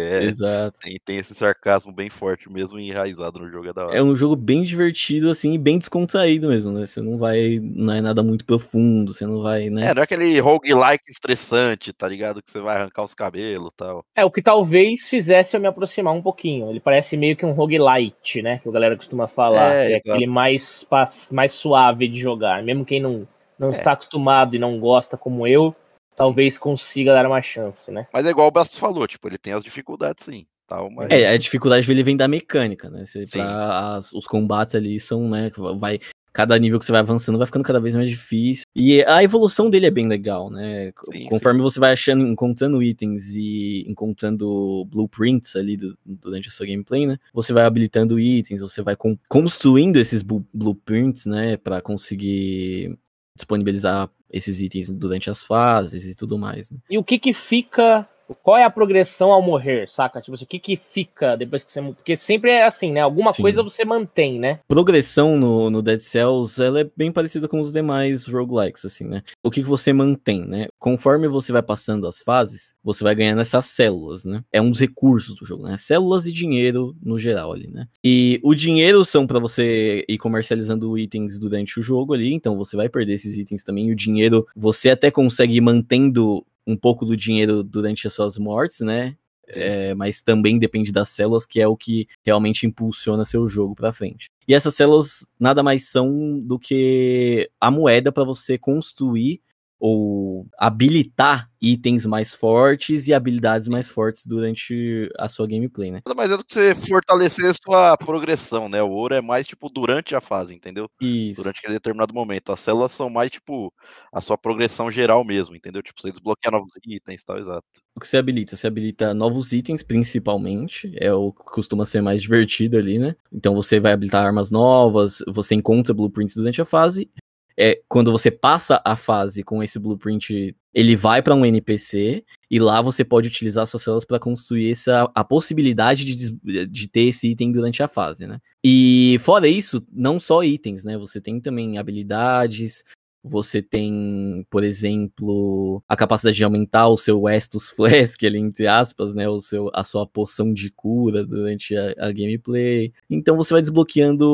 É, 0.00 0.24
Exato. 0.24 0.78
tem, 0.80 0.98
tem 1.04 1.16
esse 1.18 1.34
sarcasmo 1.34 1.92
bem 1.92 2.08
forte 2.10 2.50
mesmo 2.50 2.78
e 2.78 2.88
enraizado 2.88 3.40
no 3.40 3.50
jogo. 3.50 3.68
É 3.68 3.72
da 3.72 3.86
hora. 3.86 3.96
É 3.96 4.02
um 4.02 4.14
jogo 4.16 4.36
bem 4.36 4.62
divertido, 4.62 5.30
assim, 5.30 5.54
e 5.54 5.58
bem 5.58 5.78
descontraído 5.78 6.48
mesmo, 6.48 6.72
né? 6.72 6.86
Você 6.86 7.00
não 7.00 7.16
vai. 7.18 7.58
Não 7.62 7.92
é 7.94 8.00
nada 8.00 8.22
muito 8.22 8.44
profundo, 8.44 9.12
você 9.12 9.26
não 9.26 9.42
vai, 9.42 9.70
né? 9.70 9.90
É, 9.90 9.94
não 9.94 10.00
é 10.02 10.04
aquele 10.04 10.38
roguelike 10.40 11.04
estressante, 11.10 11.92
tá 11.92 12.08
ligado? 12.08 12.42
Que 12.42 12.50
você 12.50 12.60
vai 12.60 12.76
arrancar 12.76 13.04
os 13.04 13.14
cabelos 13.14 13.70
e 13.72 13.76
tal. 13.76 14.04
É, 14.14 14.24
o 14.24 14.30
que 14.30 14.42
talvez 14.42 15.08
fizesse 15.08 15.56
eu 15.56 15.60
me 15.60 15.66
aproximar 15.66 16.12
um 16.14 16.22
pouquinho. 16.22 16.70
Ele 16.70 16.80
parece 16.80 17.16
meio 17.16 17.36
que 17.36 17.44
um 17.46 17.52
roguelite, 17.52 18.42
né? 18.42 18.58
Que 18.62 18.68
a 18.68 18.72
galera 18.72 18.96
costuma 18.96 19.26
falar. 19.28 19.74
É, 19.74 19.92
É, 19.92 19.96
aquele 19.96 20.26
mais, 20.26 20.86
mais 21.30 21.52
suave 21.52 22.08
de 22.08 22.18
jogar. 22.20 22.62
Mesmo 22.62 22.84
quem 22.84 23.00
não, 23.00 23.26
não 23.58 23.68
É. 23.68 23.72
está 23.72 23.92
acostumado 23.92 24.54
e 24.56 24.58
não 24.58 24.78
gosta 24.78 25.16
como 25.16 25.46
eu, 25.46 25.74
talvez 26.16 26.58
consiga 26.58 27.12
dar 27.12 27.26
uma 27.26 27.42
chance, 27.42 27.90
né? 27.90 28.06
Mas 28.12 28.26
é 28.26 28.30
igual 28.30 28.48
o 28.48 28.50
Bastos 28.50 28.78
falou, 28.78 29.06
tipo, 29.06 29.28
ele 29.28 29.38
tem 29.38 29.52
as 29.52 29.62
dificuldades 29.64 30.24
sim. 30.24 30.46
Tal, 30.66 30.90
mas... 30.90 31.10
É, 31.10 31.28
a 31.28 31.36
dificuldade 31.36 31.86
dele 31.86 32.02
vem 32.02 32.16
da 32.16 32.26
mecânica, 32.26 32.88
né? 32.88 33.04
Você, 33.04 33.24
pra, 33.30 33.96
as- 33.96 34.12
os 34.12 34.26
combates 34.26 34.74
ali 34.74 34.98
são, 34.98 35.28
né? 35.28 35.50
Vai, 35.76 36.00
cada 36.32 36.58
nível 36.58 36.78
que 36.78 36.86
você 36.86 36.90
vai 36.90 37.02
avançando 37.02 37.36
vai 37.36 37.46
ficando 37.46 37.62
cada 37.64 37.78
vez 37.78 37.94
mais 37.94 38.08
difícil. 38.08 38.64
E 38.74 39.04
a 39.04 39.22
evolução 39.22 39.68
dele 39.68 39.84
é 39.86 39.90
bem 39.90 40.08
legal, 40.08 40.48
né? 40.50 40.90
Sim, 41.12 41.26
Conforme 41.28 41.58
sim. 41.58 41.62
você 41.64 41.78
vai 41.78 41.92
achando, 41.92 42.26
encontrando 42.26 42.82
itens 42.82 43.34
e 43.36 43.84
encontrando 43.86 44.86
blueprints 44.86 45.54
ali 45.54 45.76
do, 45.76 45.98
durante 46.04 46.48
a 46.48 46.50
sua 46.50 46.64
gameplay, 46.66 47.06
né? 47.06 47.18
Você 47.34 47.52
vai 47.52 47.64
habilitando 47.64 48.18
itens, 48.18 48.62
você 48.62 48.80
vai 48.80 48.96
con 48.96 49.18
construindo 49.28 49.98
esses 49.98 50.22
blueprints, 50.22 51.26
né? 51.26 51.58
Para 51.58 51.82
conseguir 51.82 52.98
disponibilizar 53.36 54.08
esses 54.34 54.60
itens 54.60 54.90
durante 54.90 55.30
as 55.30 55.44
fases 55.44 56.04
e 56.04 56.14
tudo 56.16 56.36
mais. 56.36 56.72
Né? 56.72 56.78
E 56.90 56.98
o 56.98 57.04
que 57.04 57.20
que 57.20 57.32
fica 57.32 58.06
qual 58.42 58.56
é 58.56 58.64
a 58.64 58.70
progressão 58.70 59.30
ao 59.30 59.42
morrer, 59.42 59.88
saca? 59.88 60.20
Tipo 60.20 60.34
assim, 60.34 60.44
o 60.44 60.48
que 60.48 60.58
que 60.58 60.76
fica 60.76 61.36
depois 61.36 61.64
que 61.64 61.72
você... 61.72 61.82
Porque 61.82 62.16
sempre 62.16 62.50
é 62.50 62.66
assim, 62.66 62.92
né? 62.92 63.00
Alguma 63.00 63.32
Sim. 63.32 63.42
coisa 63.42 63.62
você 63.62 63.84
mantém, 63.84 64.38
né? 64.38 64.60
Progressão 64.66 65.36
no, 65.36 65.70
no 65.70 65.82
Dead 65.82 65.98
Cells, 65.98 66.62
ela 66.62 66.80
é 66.80 66.90
bem 66.96 67.12
parecida 67.12 67.48
com 67.48 67.60
os 67.60 67.72
demais 67.72 68.24
roguelikes, 68.24 68.84
assim, 68.84 69.04
né? 69.04 69.22
O 69.42 69.50
que 69.50 69.62
que 69.62 69.68
você 69.68 69.92
mantém, 69.92 70.46
né? 70.46 70.66
Conforme 70.78 71.28
você 71.28 71.52
vai 71.52 71.62
passando 71.62 72.06
as 72.06 72.22
fases, 72.22 72.74
você 72.82 73.04
vai 73.04 73.14
ganhando 73.14 73.40
essas 73.40 73.66
células, 73.66 74.24
né? 74.24 74.42
É 74.52 74.60
um 74.60 74.70
dos 74.70 74.80
recursos 74.80 75.36
do 75.36 75.46
jogo, 75.46 75.64
né? 75.64 75.76
Células 75.78 76.26
e 76.26 76.32
dinheiro 76.32 76.94
no 77.02 77.18
geral 77.18 77.52
ali, 77.52 77.68
né? 77.68 77.86
E 78.02 78.40
o 78.42 78.54
dinheiro 78.54 79.04
são 79.04 79.26
para 79.26 79.38
você 79.38 80.04
ir 80.08 80.18
comercializando 80.18 80.96
itens 80.98 81.38
durante 81.38 81.78
o 81.78 81.82
jogo 81.82 82.14
ali, 82.14 82.32
então 82.32 82.56
você 82.56 82.76
vai 82.76 82.88
perder 82.88 83.14
esses 83.14 83.36
itens 83.36 83.64
também. 83.64 83.88
E 83.88 83.92
o 83.92 83.96
dinheiro 83.96 84.46
você 84.56 84.90
até 84.90 85.10
consegue 85.10 85.56
ir 85.56 85.60
mantendo 85.60 86.44
um 86.66 86.76
pouco 86.76 87.04
do 87.04 87.16
dinheiro 87.16 87.62
durante 87.62 88.06
as 88.06 88.12
suas 88.12 88.38
mortes, 88.38 88.80
né? 88.80 89.16
É, 89.48 89.94
mas 89.94 90.22
também 90.22 90.58
depende 90.58 90.90
das 90.90 91.10
células, 91.10 91.44
que 91.44 91.60
é 91.60 91.68
o 91.68 91.76
que 91.76 92.08
realmente 92.24 92.66
impulsiona 92.66 93.24
seu 93.24 93.46
jogo 93.46 93.74
para 93.74 93.92
frente. 93.92 94.30
E 94.48 94.54
essas 94.54 94.74
células 94.74 95.26
nada 95.38 95.62
mais 95.62 95.88
são 95.90 96.40
do 96.40 96.58
que 96.58 97.50
a 97.60 97.70
moeda 97.70 98.10
para 98.10 98.24
você 98.24 98.56
construir 98.56 99.42
ou 99.86 100.46
habilitar 100.58 101.50
itens 101.60 102.06
mais 102.06 102.32
fortes 102.32 103.06
e 103.06 103.12
habilidades 103.12 103.68
mais 103.68 103.90
fortes 103.90 104.26
durante 104.26 105.10
a 105.18 105.28
sua 105.28 105.46
gameplay, 105.46 105.90
né? 105.90 106.00
Mas 106.16 106.30
é 106.30 106.38
do 106.38 106.44
que 106.44 106.54
você 106.54 106.74
fortalecer 106.74 107.50
a 107.50 107.52
sua 107.52 107.96
progressão, 107.98 108.66
né? 108.66 108.82
O 108.82 108.88
ouro 108.88 109.14
é 109.14 109.20
mais, 109.20 109.46
tipo, 109.46 109.68
durante 109.68 110.14
a 110.14 110.22
fase, 110.22 110.54
entendeu? 110.54 110.88
Isso. 110.98 111.42
Durante 111.42 111.58
aquele 111.58 111.74
determinado 111.74 112.14
momento. 112.14 112.50
As 112.50 112.60
células 112.60 112.92
são 112.92 113.10
mais, 113.10 113.30
tipo, 113.30 113.70
a 114.10 114.22
sua 114.22 114.38
progressão 114.38 114.90
geral 114.90 115.22
mesmo, 115.22 115.54
entendeu? 115.54 115.82
Tipo, 115.82 116.00
você 116.00 116.10
desbloqueia 116.10 116.50
novos 116.50 116.72
itens 116.86 117.20
e 117.20 117.24
tal, 117.26 117.38
exato. 117.38 117.64
O 117.94 118.00
que 118.00 118.08
você 118.08 118.16
habilita? 118.16 118.56
Você 118.56 118.66
habilita 118.66 119.12
novos 119.12 119.52
itens, 119.52 119.82
principalmente. 119.82 120.94
É 120.98 121.12
o 121.12 121.30
que 121.30 121.44
costuma 121.44 121.84
ser 121.84 122.00
mais 122.00 122.22
divertido 122.22 122.78
ali, 122.78 122.98
né? 122.98 123.14
Então 123.30 123.54
você 123.54 123.78
vai 123.78 123.92
habilitar 123.92 124.24
armas 124.24 124.50
novas, 124.50 125.18
você 125.28 125.54
encontra 125.54 125.92
blueprints 125.92 126.36
durante 126.36 126.62
a 126.62 126.64
fase, 126.64 127.10
é 127.56 127.80
quando 127.88 128.10
você 128.10 128.30
passa 128.30 128.80
a 128.84 128.96
fase 128.96 129.42
com 129.42 129.62
esse 129.62 129.78
blueprint, 129.78 130.54
ele 130.72 130.96
vai 130.96 131.22
para 131.22 131.34
um 131.34 131.46
NPC 131.46 132.24
e 132.50 132.58
lá 132.58 132.82
você 132.82 133.04
pode 133.04 133.28
utilizar 133.28 133.66
suas 133.66 133.82
células 133.82 134.04
para 134.04 134.18
construir 134.18 134.70
essa 134.70 135.10
a 135.14 135.22
possibilidade 135.22 136.04
de, 136.04 136.66
de 136.66 136.88
ter 136.88 137.08
esse 137.08 137.30
item 137.30 137.52
durante 137.52 137.82
a 137.82 137.88
fase, 137.88 138.26
né? 138.26 138.38
E 138.62 139.18
fora 139.22 139.46
isso, 139.46 139.86
não 139.92 140.18
só 140.18 140.42
itens, 140.42 140.84
né? 140.84 140.98
Você 140.98 141.20
tem 141.20 141.40
também 141.40 141.78
habilidades, 141.78 142.82
você 143.24 143.62
tem, 143.62 144.46
por 144.50 144.62
exemplo, 144.62 145.82
a 145.88 145.96
capacidade 145.96 146.36
de 146.36 146.44
aumentar 146.44 146.88
o 146.88 146.96
seu 146.98 147.26
Estus 147.26 147.70
Flask, 147.72 148.22
ali, 148.22 148.38
entre 148.38 148.66
aspas, 148.66 149.14
né? 149.14 149.26
O 149.26 149.40
seu, 149.40 149.70
a 149.72 149.82
sua 149.82 150.06
poção 150.06 150.52
de 150.52 150.70
cura 150.70 151.24
durante 151.24 151.74
a, 151.74 151.94
a 151.98 152.12
gameplay. 152.12 152.92
Então 153.08 153.34
você 153.36 153.54
vai 153.54 153.62
desbloqueando 153.62 154.26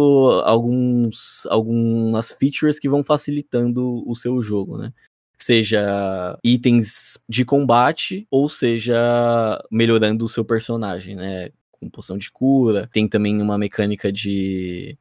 alguns, 0.45 1.47
algumas 1.47 2.33
features 2.33 2.81
que 2.81 2.89
vão 2.89 3.05
facilitando 3.05 4.03
o 4.09 4.15
seu 4.17 4.43
jogo, 4.43 4.77
né? 4.77 4.93
seja 5.43 6.39
itens 6.45 7.19
de 7.27 7.47
combate 7.47 8.27
ou 8.31 8.47
seja 8.49 8.95
melhorando 9.71 10.25
o 10.25 10.29
seu 10.29 10.45
personagem, 10.45 11.17
né? 11.17 11.51
Com 11.73 11.89
poção 11.89 12.19
de 12.19 12.31
cura. 12.31 12.89
Tem 12.93 13.09
também 13.09 13.41
uma 13.41 13.57
mecânica 13.57 14.13
de 14.13 14.99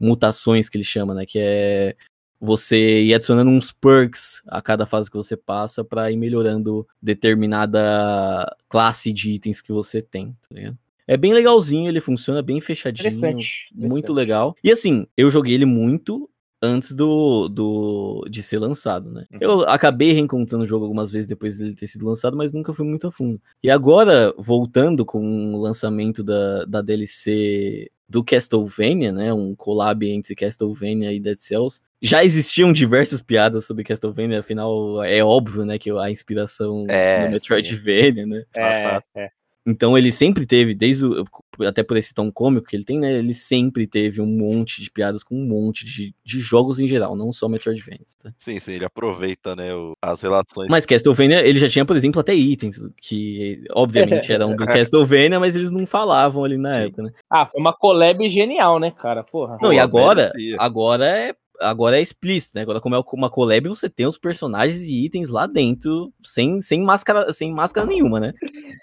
mutações 0.00 0.68
que 0.68 0.78
ele 0.78 0.84
chama, 0.84 1.14
né? 1.14 1.26
Que 1.26 1.38
é 1.38 1.96
você 2.44 3.02
ir 3.02 3.14
adicionando 3.14 3.50
uns 3.52 3.70
perks 3.70 4.42
a 4.48 4.60
cada 4.60 4.84
fase 4.84 5.08
que 5.08 5.16
você 5.16 5.36
passa 5.36 5.84
para 5.84 6.10
ir 6.10 6.16
melhorando 6.16 6.84
determinada 7.00 8.52
classe 8.68 9.12
de 9.12 9.30
itens 9.30 9.60
que 9.60 9.72
você 9.72 10.02
tem, 10.02 10.36
tá 10.50 10.74
É 11.06 11.16
bem 11.16 11.32
legalzinho, 11.32 11.88
ele 11.88 12.00
funciona 12.00 12.42
bem 12.42 12.60
fechadinho, 12.60 13.08
interessante, 13.08 13.68
muito 13.72 13.86
interessante. 13.86 14.16
legal. 14.16 14.56
E 14.64 14.72
assim, 14.72 15.06
eu 15.16 15.30
joguei 15.30 15.54
ele 15.54 15.66
muito 15.66 16.28
antes 16.62 16.94
do, 16.94 17.48
do 17.48 18.24
de 18.30 18.42
ser 18.42 18.58
lançado, 18.58 19.10
né? 19.10 19.26
Uhum. 19.32 19.38
Eu 19.40 19.60
acabei 19.68 20.12
reencontrando 20.12 20.62
o 20.62 20.66
jogo 20.66 20.84
algumas 20.84 21.10
vezes 21.10 21.26
depois 21.26 21.58
dele 21.58 21.74
ter 21.74 21.88
sido 21.88 22.06
lançado, 22.06 22.36
mas 22.36 22.52
nunca 22.52 22.72
fui 22.72 22.86
muito 22.86 23.08
a 23.08 23.10
fundo. 23.10 23.40
E 23.62 23.68
agora, 23.68 24.32
voltando 24.38 25.04
com 25.04 25.54
o 25.54 25.60
lançamento 25.60 26.22
da, 26.22 26.64
da 26.64 26.80
DLC 26.80 27.90
do 28.08 28.22
Castlevania, 28.22 29.10
né? 29.10 29.32
Um 29.32 29.54
collab 29.54 30.08
entre 30.08 30.34
Castlevania 30.34 31.12
e 31.12 31.18
Dead 31.18 31.36
Cells. 31.36 31.80
Já 32.00 32.22
existiam 32.22 32.72
diversas 32.72 33.20
piadas 33.20 33.64
sobre 33.64 33.84
Castlevania, 33.84 34.40
afinal 34.40 35.02
é 35.02 35.22
óbvio, 35.24 35.64
né, 35.64 35.78
que 35.78 35.90
a 35.90 36.10
inspiração 36.10 36.84
é, 36.88 37.24
no 37.24 37.30
Metroidvania, 37.32 38.26
né? 38.26 38.44
É, 38.54 39.00
é. 39.14 39.30
Então 39.66 39.96
ele 39.96 40.10
sempre 40.10 40.44
teve, 40.44 40.74
desde 40.74 41.06
o, 41.06 41.24
até 41.60 41.82
por 41.82 41.96
esse 41.96 42.12
tom 42.12 42.30
cômico 42.32 42.66
que 42.66 42.74
ele 42.74 42.84
tem, 42.84 42.98
né? 42.98 43.12
Ele 43.12 43.32
sempre 43.32 43.86
teve 43.86 44.20
um 44.20 44.26
monte 44.26 44.82
de 44.82 44.90
piadas 44.90 45.22
com 45.22 45.36
um 45.36 45.46
monte 45.46 45.84
de, 45.84 46.14
de 46.24 46.40
jogos 46.40 46.80
em 46.80 46.88
geral, 46.88 47.14
não 47.14 47.32
só 47.32 47.48
Metroidvania. 47.48 48.00
Tá? 48.22 48.32
Sim, 48.36 48.58
sim, 48.58 48.72
ele 48.72 48.84
aproveita, 48.84 49.54
né, 49.54 49.74
o, 49.74 49.96
as 50.02 50.20
relações. 50.20 50.68
Mas 50.68 50.84
Castlevania, 50.84 51.46
ele 51.46 51.58
já 51.58 51.68
tinha, 51.68 51.84
por 51.84 51.96
exemplo, 51.96 52.20
até 52.20 52.34
itens 52.34 52.80
que 53.00 53.62
obviamente 53.70 54.30
eram 54.32 54.56
do 54.56 54.66
Castlevania, 54.66 55.38
mas 55.38 55.54
eles 55.54 55.70
não 55.70 55.86
falavam 55.86 56.44
ali 56.44 56.56
na 56.56 56.74
sim. 56.74 56.80
época, 56.82 57.02
né? 57.02 57.12
Ah, 57.30 57.46
foi 57.46 57.60
uma 57.60 57.72
collab 57.72 58.28
genial, 58.28 58.80
né, 58.80 58.90
cara? 58.90 59.22
Porra. 59.22 59.52
Não, 59.62 59.68
Pô, 59.68 59.72
e 59.72 59.78
agora, 59.78 60.32
agora 60.58 61.06
é 61.06 61.34
agora 61.60 61.98
é 61.98 62.02
explícito, 62.02 62.56
né? 62.56 62.62
Agora, 62.62 62.80
como 62.80 62.94
é 62.94 63.02
uma 63.14 63.30
collab, 63.30 63.68
você 63.68 63.88
tem 63.88 64.06
os 64.06 64.18
personagens 64.18 64.82
e 64.82 65.04
itens 65.04 65.30
lá 65.30 65.46
dentro, 65.46 66.12
sem, 66.24 66.60
sem, 66.60 66.82
máscara, 66.82 67.32
sem 67.32 67.52
máscara 67.52 67.86
nenhuma, 67.86 68.20
né? 68.20 68.32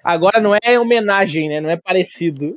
Agora 0.04 0.42
não 0.42 0.56
é 0.64 0.80
homenagem, 0.80 1.50
né? 1.50 1.62
Não 1.62 1.70
é 1.70 1.78
parecido. 1.78 2.56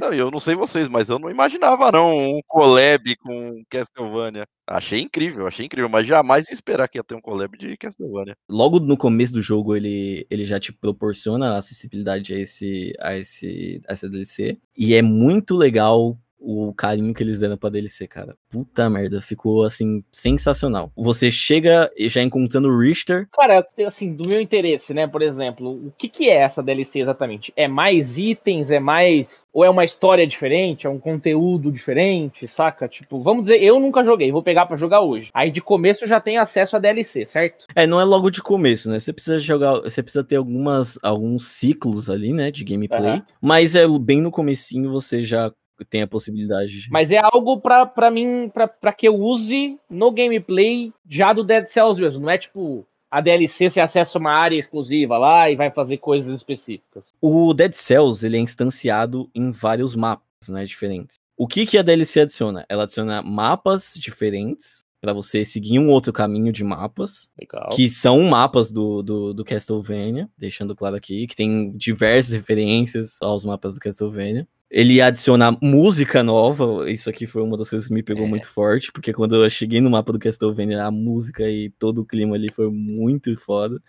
Não, 0.00 0.14
eu 0.14 0.30
não 0.30 0.40
sei 0.40 0.54
vocês, 0.54 0.88
mas 0.88 1.10
eu 1.10 1.18
não 1.18 1.28
imaginava, 1.28 1.92
não, 1.92 2.16
um 2.16 2.40
collab 2.46 3.14
com 3.16 3.62
Castlevania. 3.68 4.46
Achei 4.66 5.00
incrível, 5.00 5.46
achei 5.46 5.66
incrível, 5.66 5.90
mas 5.90 6.06
jamais 6.06 6.48
ia 6.48 6.54
esperar 6.54 6.88
que 6.88 6.96
ia 6.96 7.04
ter 7.04 7.14
um 7.14 7.20
collab 7.20 7.58
de 7.58 7.76
Castlevania. 7.76 8.34
Logo 8.48 8.80
no 8.80 8.96
começo 8.96 9.34
do 9.34 9.42
jogo, 9.42 9.76
ele, 9.76 10.26
ele 10.30 10.46
já 10.46 10.58
te 10.58 10.72
proporciona 10.72 11.58
acessibilidade 11.58 12.32
a 12.32 12.38
esse, 12.38 12.94
a 12.98 13.14
esse 13.14 13.82
a 13.86 13.92
essa 13.92 14.08
DLC. 14.08 14.58
E 14.74 14.94
é 14.94 15.02
muito 15.02 15.54
legal 15.54 16.16
o 16.40 16.72
carinho 16.72 17.12
que 17.12 17.22
eles 17.22 17.38
deram 17.38 17.56
pra 17.56 17.70
DLC, 17.70 18.06
cara. 18.06 18.36
Puta 18.48 18.88
merda, 18.88 19.20
ficou 19.20 19.64
assim, 19.64 20.02
sensacional. 20.10 20.90
Você 20.96 21.30
chega 21.30 21.90
já 21.98 22.22
encontrando 22.22 22.68
o 22.68 22.78
Richter. 22.78 23.28
Cara, 23.32 23.66
assim, 23.86 24.12
do 24.12 24.28
meu 24.28 24.40
interesse, 24.40 24.94
né? 24.94 25.06
Por 25.06 25.22
exemplo, 25.22 25.70
o 25.70 25.92
que, 25.96 26.08
que 26.08 26.28
é 26.28 26.42
essa 26.42 26.62
DLC 26.62 27.00
exatamente? 27.00 27.52
É 27.56 27.68
mais 27.68 28.16
itens? 28.16 28.70
É 28.70 28.80
mais. 28.80 29.44
Ou 29.52 29.64
é 29.64 29.70
uma 29.70 29.84
história 29.84 30.26
diferente? 30.26 30.86
É 30.86 30.90
um 30.90 30.98
conteúdo 30.98 31.70
diferente, 31.70 32.48
saca? 32.48 32.88
Tipo, 32.88 33.22
vamos 33.22 33.42
dizer, 33.42 33.62
eu 33.62 33.78
nunca 33.78 34.02
joguei, 34.02 34.32
vou 34.32 34.42
pegar 34.42 34.66
para 34.66 34.76
jogar 34.76 35.00
hoje. 35.00 35.30
Aí 35.34 35.50
de 35.50 35.60
começo 35.60 36.06
já 36.06 36.20
tem 36.20 36.38
acesso 36.38 36.76
a 36.76 36.78
DLC, 36.78 37.26
certo? 37.26 37.66
É, 37.74 37.86
não 37.86 38.00
é 38.00 38.04
logo 38.04 38.30
de 38.30 38.42
começo, 38.42 38.90
né? 38.90 38.98
Você 38.98 39.12
precisa 39.12 39.38
jogar, 39.38 39.80
você 39.80 40.02
precisa 40.02 40.24
ter 40.24 40.36
algumas 40.36 40.98
alguns 41.02 41.48
ciclos 41.48 42.08
ali, 42.08 42.32
né, 42.32 42.50
de 42.50 42.64
gameplay, 42.64 43.14
uhum. 43.14 43.22
mas 43.40 43.74
é 43.74 43.86
bem 43.98 44.20
no 44.20 44.30
comecinho 44.30 44.90
você 44.90 45.22
já 45.22 45.52
tem 45.84 46.02
a 46.02 46.06
possibilidade. 46.06 46.88
Mas 46.90 47.10
é 47.10 47.18
algo 47.18 47.60
para 47.60 48.10
mim, 48.10 48.50
para 48.50 48.92
que 48.92 49.06
eu 49.08 49.14
use 49.14 49.78
no 49.88 50.10
gameplay 50.10 50.92
já 51.08 51.32
do 51.32 51.44
Dead 51.44 51.66
Cells 51.66 52.00
mesmo. 52.00 52.20
Não 52.20 52.30
é 52.30 52.38
tipo 52.38 52.86
a 53.10 53.20
DLC 53.20 53.68
você 53.68 53.80
acessa 53.80 54.18
uma 54.18 54.32
área 54.32 54.56
exclusiva 54.56 55.18
lá 55.18 55.50
e 55.50 55.56
vai 55.56 55.70
fazer 55.70 55.98
coisas 55.98 56.32
específicas. 56.32 57.12
O 57.20 57.52
Dead 57.52 57.72
Cells 57.72 58.24
ele 58.24 58.36
é 58.36 58.40
instanciado 58.40 59.28
em 59.34 59.50
vários 59.50 59.96
mapas, 59.96 60.48
né, 60.48 60.64
diferentes. 60.64 61.16
O 61.36 61.48
que 61.48 61.66
que 61.66 61.76
a 61.76 61.82
DLC 61.82 62.20
adiciona? 62.20 62.64
Ela 62.68 62.84
adiciona 62.84 63.22
mapas 63.22 63.94
diferentes 63.96 64.84
para 65.00 65.12
você 65.12 65.44
seguir 65.44 65.78
um 65.78 65.88
outro 65.88 66.12
caminho 66.12 66.52
de 66.52 66.62
mapas, 66.62 67.30
Legal. 67.40 67.70
que 67.70 67.88
são 67.88 68.22
mapas 68.24 68.70
do, 68.70 69.02
do, 69.02 69.32
do 69.32 69.44
Castlevania, 69.44 70.28
deixando 70.36 70.76
claro 70.76 70.96
aqui, 70.96 71.26
que 71.26 71.34
tem 71.34 71.70
diversas 71.70 72.34
referências 72.34 73.16
aos 73.22 73.44
mapas 73.44 73.74
do 73.74 73.80
Castlevania. 73.80 74.46
Ele 74.70 75.00
adiciona 75.00 75.50
música 75.60 76.22
nova, 76.22 76.88
isso 76.88 77.10
aqui 77.10 77.26
foi 77.26 77.42
uma 77.42 77.56
das 77.56 77.68
coisas 77.68 77.88
que 77.88 77.94
me 77.94 78.04
pegou 78.04 78.24
é. 78.26 78.28
muito 78.28 78.48
forte, 78.48 78.92
porque 78.92 79.12
quando 79.12 79.34
eu 79.34 79.50
cheguei 79.50 79.80
no 79.80 79.90
mapa 79.90 80.12
do 80.12 80.18
Castlevania, 80.18 80.84
a 80.84 80.90
música 80.92 81.50
e 81.50 81.70
todo 81.70 82.02
o 82.02 82.04
clima 82.04 82.36
ali 82.36 82.52
foi 82.52 82.70
muito 82.70 83.36
foda. 83.36 83.82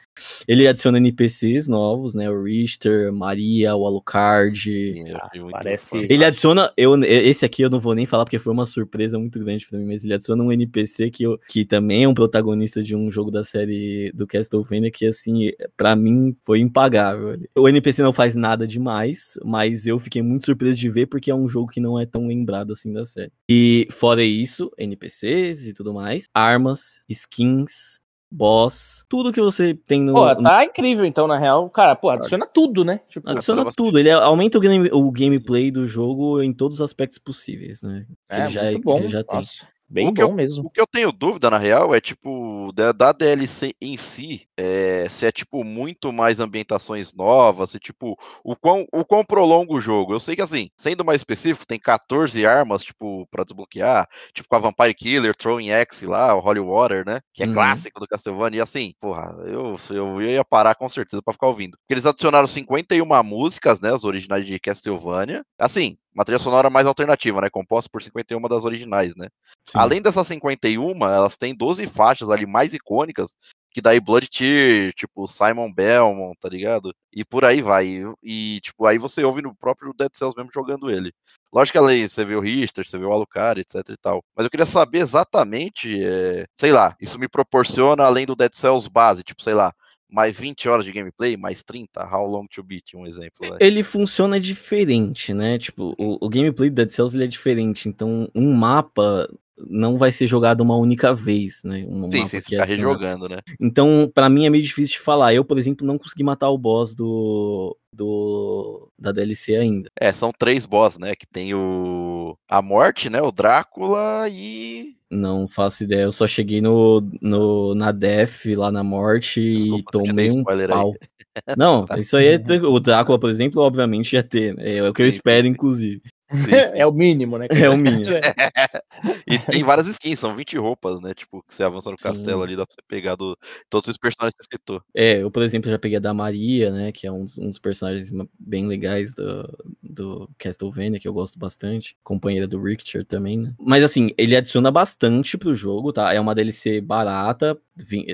Ele 0.47 0.68
adiciona 0.68 0.97
NPCs 0.97 1.68
novos, 1.68 2.14
né? 2.14 2.30
O 2.30 2.43
Richter, 2.43 3.12
Maria, 3.14 3.76
o 3.76 3.86
Alucard. 3.88 5.03
Ah, 5.16 5.30
parece-. 5.51 6.07
Ele 6.09 6.26
adiciona. 6.26 6.72
Eu, 6.76 6.99
esse 7.03 7.45
aqui 7.45 7.62
eu 7.62 7.70
não 7.70 7.80
vou 7.80 7.95
nem 7.95 8.05
falar 8.05 8.26
porque 8.26 8.39
foi 8.39 8.51
uma 8.53 8.66
surpresa 8.66 9.18
muito 9.18 9.39
grande 9.39 9.66
pra 9.68 9.80
mim, 9.80 9.86
mas 9.86 10.03
ele 10.03 10.14
adiciona 10.14 10.43
um 10.43 10.51
NPC 10.51 11.09
que, 11.09 11.24
eu- 11.24 11.39
que 11.47 11.64
também 11.66 12.03
é 12.03 12.07
um 12.07 12.14
protagonista 12.14 12.84
de 12.84 12.95
um 12.95 13.09
jogo 13.09 13.32
da 13.32 13.43
série 13.43 14.12
do 14.14 14.28
Castlevania 14.28 14.91
que, 14.91 15.05
assim, 15.05 15.51
pra 15.78 15.95
mim 15.95 16.36
foi 16.45 16.59
impagável. 16.59 17.39
O 17.57 17.68
NPC 17.70 18.01
não 18.03 18.14
faz 18.14 18.36
nada 18.36 18.68
demais, 18.68 19.39
mas 19.45 19.88
eu 19.88 19.97
fiquei 19.99 20.22
muito 20.22 20.45
surpreso 20.45 20.78
de 20.80 20.89
ver 20.89 21.07
porque 21.07 21.32
é 21.32 21.36
um 21.36 21.47
jogo 21.47 21.72
que 21.72 21.80
não 21.80 21.97
é 21.99 22.05
tão 22.05 22.28
lembrado 22.28 22.74
assim 22.74 22.91
da 22.91 23.05
série. 23.05 23.32
E 23.49 23.88
fora 23.91 24.24
isso, 24.24 24.72
NPCs 24.78 25.68
e 25.68 25.74
tudo 25.74 25.93
mais, 25.93 26.26
armas, 26.34 26.99
skins. 27.09 28.01
Boss, 28.32 29.04
tudo 29.10 29.34
que 29.34 29.42
você 29.42 29.74
tem 29.74 30.02
no, 30.02 30.14
Pô, 30.14 30.34
no 30.36 30.44
tá 30.44 30.64
incrível 30.64 31.04
então, 31.04 31.28
na 31.28 31.38
real. 31.38 31.70
Cara, 31.70 31.96
pô, 31.98 32.10
adiciona 32.10 32.48
tudo, 32.48 32.86
né? 32.86 33.02
Tipo, 33.10 33.30
Adiciona 33.30 33.70
tudo, 33.76 34.00
ele 34.00 34.10
aumenta 34.10 34.58
o, 34.58 34.62
game- 34.62 34.90
o 34.94 35.12
gameplay 35.12 35.70
do 35.70 35.86
jogo 35.86 36.42
em 36.42 36.54
todos 36.54 36.76
os 36.76 36.82
aspectos 36.82 37.20
possíveis, 37.20 37.82
né? 37.82 38.06
Que 38.30 38.36
é, 38.36 38.40
ele 38.40 38.50
já, 38.50 38.64
muito 38.64 38.78
que 38.78 38.84
bom. 38.86 38.98
ele 38.98 39.08
já 39.10 39.24
tem. 39.24 39.44
Bem 39.92 40.08
O 40.08 40.14
que 40.14 40.24
bom 40.26 40.34
mesmo. 40.34 40.66
O 40.66 40.70
que 40.70 40.80
eu 40.80 40.88
tenho 40.88 41.12
dúvida, 41.12 41.50
na 41.50 41.58
real, 41.58 41.94
é 41.94 42.00
tipo, 42.00 42.72
da, 42.74 42.92
da 42.92 43.12
DLC 43.12 43.74
em 43.82 43.98
si, 43.98 44.48
é, 44.58 45.08
se 45.10 45.26
é 45.26 45.32
tipo 45.32 45.64
muito 45.64 46.14
mais 46.14 46.39
ambientações 46.39 47.14
novas, 47.14 47.72
se 47.72 47.80
tipo, 47.80 48.18
o 48.44 48.56
quão, 48.56 48.86
o 48.94 49.04
quão 49.04 49.24
prolonga 49.26 49.74
o 49.74 49.82
jogo. 49.82 50.14
Eu 50.14 50.20
sei 50.20 50.36
que 50.36 50.42
assim, 50.42 50.70
sendo 50.78 51.04
mais 51.04 51.20
específico, 51.22 51.66
tem 51.66 51.80
14 51.80 52.46
armas, 52.46 52.84
tipo, 52.84 53.28
pra 53.30 53.44
desbloquear, 53.44 54.08
tipo 54.34 54.48
com 54.48 54.56
a 54.56 54.60
Vampire 54.60 54.94
Killer, 54.94 55.36
Throwing 55.36 55.72
Axe 55.72 56.06
lá, 56.06 56.34
o 56.36 56.39
Holy 56.39 56.60
Water, 56.62 57.04
né? 57.06 57.20
Que 57.34 57.44
é 57.44 57.48
Uhum. 57.48 57.54
clássico 57.54 58.00
do 58.00 58.08
Castlevania. 58.08 58.60
E 58.60 58.62
assim, 58.62 58.94
porra, 59.00 59.36
eu, 59.46 59.76
eu 59.89 60.22
ia 60.22 60.44
parar 60.46 60.76
com 60.76 60.88
certeza 60.88 61.22
pra 61.22 61.34
ficar 61.34 61.48
ouvindo. 61.48 61.78
Porque 61.80 61.94
eles 61.94 62.06
adicionaram 62.06 62.48
51 62.48 63.24
músicas, 63.24 63.80
né? 63.82 63.94
As 63.94 64.04
originais 64.06 64.46
de 64.46 64.60
Castlevania. 64.60 65.44
Assim, 65.60 65.98
uma 66.14 66.26
trilha 66.26 66.39
sonora 66.39 66.70
mais 66.70 66.86
alternativa, 66.86 67.41
né? 67.41 67.49
Composta 67.49 67.89
por 67.91 68.01
51 68.01 68.41
das 68.41 68.66
originais, 68.66 69.16
né? 69.16 69.28
Sim. 69.68 69.78
Além 69.78 70.01
dessas 70.01 70.28
51, 70.28 71.05
elas 71.05 71.38
têm 71.38 71.55
12 71.55 71.88
faixas 71.88 72.30
ali 72.30 72.45
mais 72.45 72.74
icônicas, 72.74 73.38
que 73.72 73.82
daí 73.82 73.99
Blood 73.99 74.30
Tear, 74.30 74.93
tipo 74.93 75.28
Simon 75.28 75.72
Belmont, 75.72 76.38
tá 76.39 76.49
ligado? 76.49 76.93
E 77.12 77.24
por 77.24 77.45
aí 77.45 77.62
vai. 77.62 77.88
E, 77.88 78.03
e, 78.22 78.59
tipo, 78.59 78.86
aí 78.86 78.97
você 78.97 79.24
ouve 79.24 79.41
no 79.41 79.55
próprio 79.55 79.93
Dead 79.93 80.12
Cells 80.14 80.36
mesmo 80.36 80.51
jogando 80.53 80.89
ele. 80.89 81.14
Lógico 81.53 81.78
que 81.78 81.84
ali 81.84 82.07
você 82.07 82.26
vê 82.26 82.36
o 82.36 82.41
Richter, 82.41 82.86
você 82.86 82.97
vê 82.97 83.05
o 83.05 83.12
Alucard, 83.12 83.62
etc 83.62 83.76
e 83.89 83.97
tal. 83.97 84.24
Mas 84.36 84.45
eu 84.45 84.49
queria 84.49 84.66
saber 84.66 84.99
exatamente, 84.99 86.03
é, 86.03 86.45
sei 86.57 86.72
lá, 86.72 86.95
isso 86.99 87.18
me 87.18 87.28
proporciona 87.28 88.03
além 88.03 88.26
do 88.26 88.36
Dead 88.36 88.53
Cells 88.53 88.89
base, 88.89 89.24
tipo, 89.24 89.41
sei 89.43 89.53
lá, 89.53 89.74
mais 90.12 90.38
20 90.39 90.68
horas 90.68 90.86
de 90.86 90.91
gameplay, 90.91 91.38
mais 91.38 91.64
30, 91.64 92.03
How 92.03 92.28
Long 92.28 92.45
to 92.47 92.62
Beat, 92.62 92.93
um 92.95 93.07
exemplo. 93.07 93.47
vai. 93.49 93.57
Ele 93.62 93.82
funciona 93.82 94.39
diferente, 94.39 95.34
né? 95.34 95.57
Tipo, 95.57 95.95
o, 95.97 96.18
o 96.20 96.30
gameplay 96.30 96.70
do 96.70 96.76
Dead 96.76 96.89
Cells 96.89 97.16
ele 97.16 97.24
é 97.24 97.28
diferente, 97.28 97.88
então 97.88 98.30
um 98.36 98.53
mapa 98.53 99.28
não 99.70 99.97
vai 99.97 100.12
ser 100.12 100.28
jogado 100.28 100.62
uma 100.62 100.76
única 100.76 101.14
vez, 101.14 101.62
né? 101.64 101.86
Um 101.88 102.09
Sim, 102.09 102.18
mapa 102.20 102.30
sim, 102.30 102.41
que 102.41 102.49
você 102.49 102.55
é 102.55 102.62
adicionado. 102.62 102.68
rejogando, 102.68 103.30
né? 103.30 103.38
Então, 103.59 104.12
pra 104.14 104.28
mim 104.30 104.45
é 104.45 104.49
meio 104.49 104.64
difícil 104.64 104.93
de 104.97 104.99
falar. 104.99 105.34
Eu, 105.34 105.45
por 105.45 105.57
exemplo, 105.57 105.86
não 105.86 105.97
consegui 105.97 106.24
matar 106.24 106.49
o 106.49 106.57
boss 106.57 106.95
do, 106.95 107.78
do 107.93 108.89
da 108.97 109.12
DLC 109.12 109.55
ainda. 109.55 109.89
É, 109.99 110.12
são 110.12 110.32
três 110.38 110.66
boss, 110.66 110.97
né? 110.97 111.16
Que 111.16 111.28
tem 111.28 111.53
o. 111.53 112.01
A 112.50 112.62
morte, 112.62 113.10
né? 113.10 113.22
O 113.22 113.32
Drácula 113.32 114.28
e. 114.30 114.96
Não 115.10 115.48
faço 115.48 115.84
ideia. 115.84 116.04
Eu 116.04 116.12
só 116.12 116.26
cheguei 116.26 116.62
no, 116.62 117.02
no 117.22 117.76
na 117.76 117.92
Def 117.92 118.46
lá 118.56 118.72
na 118.72 118.84
morte 118.84 119.56
Desculpa, 119.58 119.80
e 119.80 120.06
tomei 120.06 120.28
um 120.32 120.40
spoiler 120.40 120.70
aí. 120.72 120.76
pau. 120.78 120.94
Não, 121.58 121.86
Tá. 121.86 121.98
isso 122.00 122.16
aí 122.18 122.28
é. 122.28 122.36
O 122.64 122.80
Drácula, 122.80 123.18
por 123.20 123.30
exemplo, 123.30 123.62
obviamente 123.62 124.14
ia 124.14 124.24
ter. 124.24 124.56
né? 124.56 124.78
É 124.78 124.90
o 124.90 124.94
que 124.94 125.02
eu 125.02 125.08
espero, 125.08 125.46
sim. 125.46 125.52
inclusive. 125.52 126.02
Sim, 126.32 126.38
sim. 126.48 126.56
é 126.76 126.86
o 126.86 126.92
mínimo, 126.92 127.38
né? 127.38 127.48
É 127.50 127.70
o 127.70 127.78
mínimo. 127.78 128.10
E 129.28 129.38
tem 129.62 129.64
várias 129.64 129.88
skins, 129.88 130.20
são 130.20 130.36
20 130.36 130.58
roupas, 130.58 130.99
né? 130.99 131.14
Tipo, 131.14 131.43
que 131.43 131.54
você 131.54 131.64
avança 131.64 131.89
no 131.89 131.97
Sim. 131.97 132.04
castelo 132.04 132.43
ali, 132.43 132.56
dá 132.56 132.66
pra 132.66 132.74
você 132.74 132.82
pegar 132.88 133.16
do, 133.16 133.38
todos 133.70 133.89
os 133.89 133.97
personagens 133.97 134.36
que 134.36 134.43
você 134.43 134.58
citou. 134.58 134.82
É, 134.93 135.22
eu, 135.22 135.32
por 135.32 135.43
exemplo, 135.43 135.70
já 135.70 135.80
peguei 135.80 135.97
a 135.97 136.02
da 136.02 136.14
Maria, 136.14 136.72
né? 136.72 136.91
Que 136.91 137.08
é 137.08 137.12
um, 137.12 137.26
um 137.39 137.47
dos 137.47 137.60
personagens 137.60 138.12
bem 138.39 138.68
legais 138.68 139.14
do, 139.14 139.76
do 139.82 140.30
Castlevania, 140.38 140.99
que 140.99 141.08
eu 141.08 141.14
gosto 141.14 141.38
bastante. 141.38 141.95
Companheira 142.04 142.47
do 142.47 142.62
Richter 142.62 143.06
também, 143.06 143.38
né? 143.38 143.54
Mas 143.60 143.84
assim, 143.84 144.12
ele 144.18 144.36
adiciona 144.36 144.72
bastante 144.72 145.38
pro 145.38 145.56
jogo, 145.56 145.91
tá? 145.93 146.14
É 146.14 146.20
uma 146.20 146.36
DLC 146.36 146.82
barata. 146.82 147.58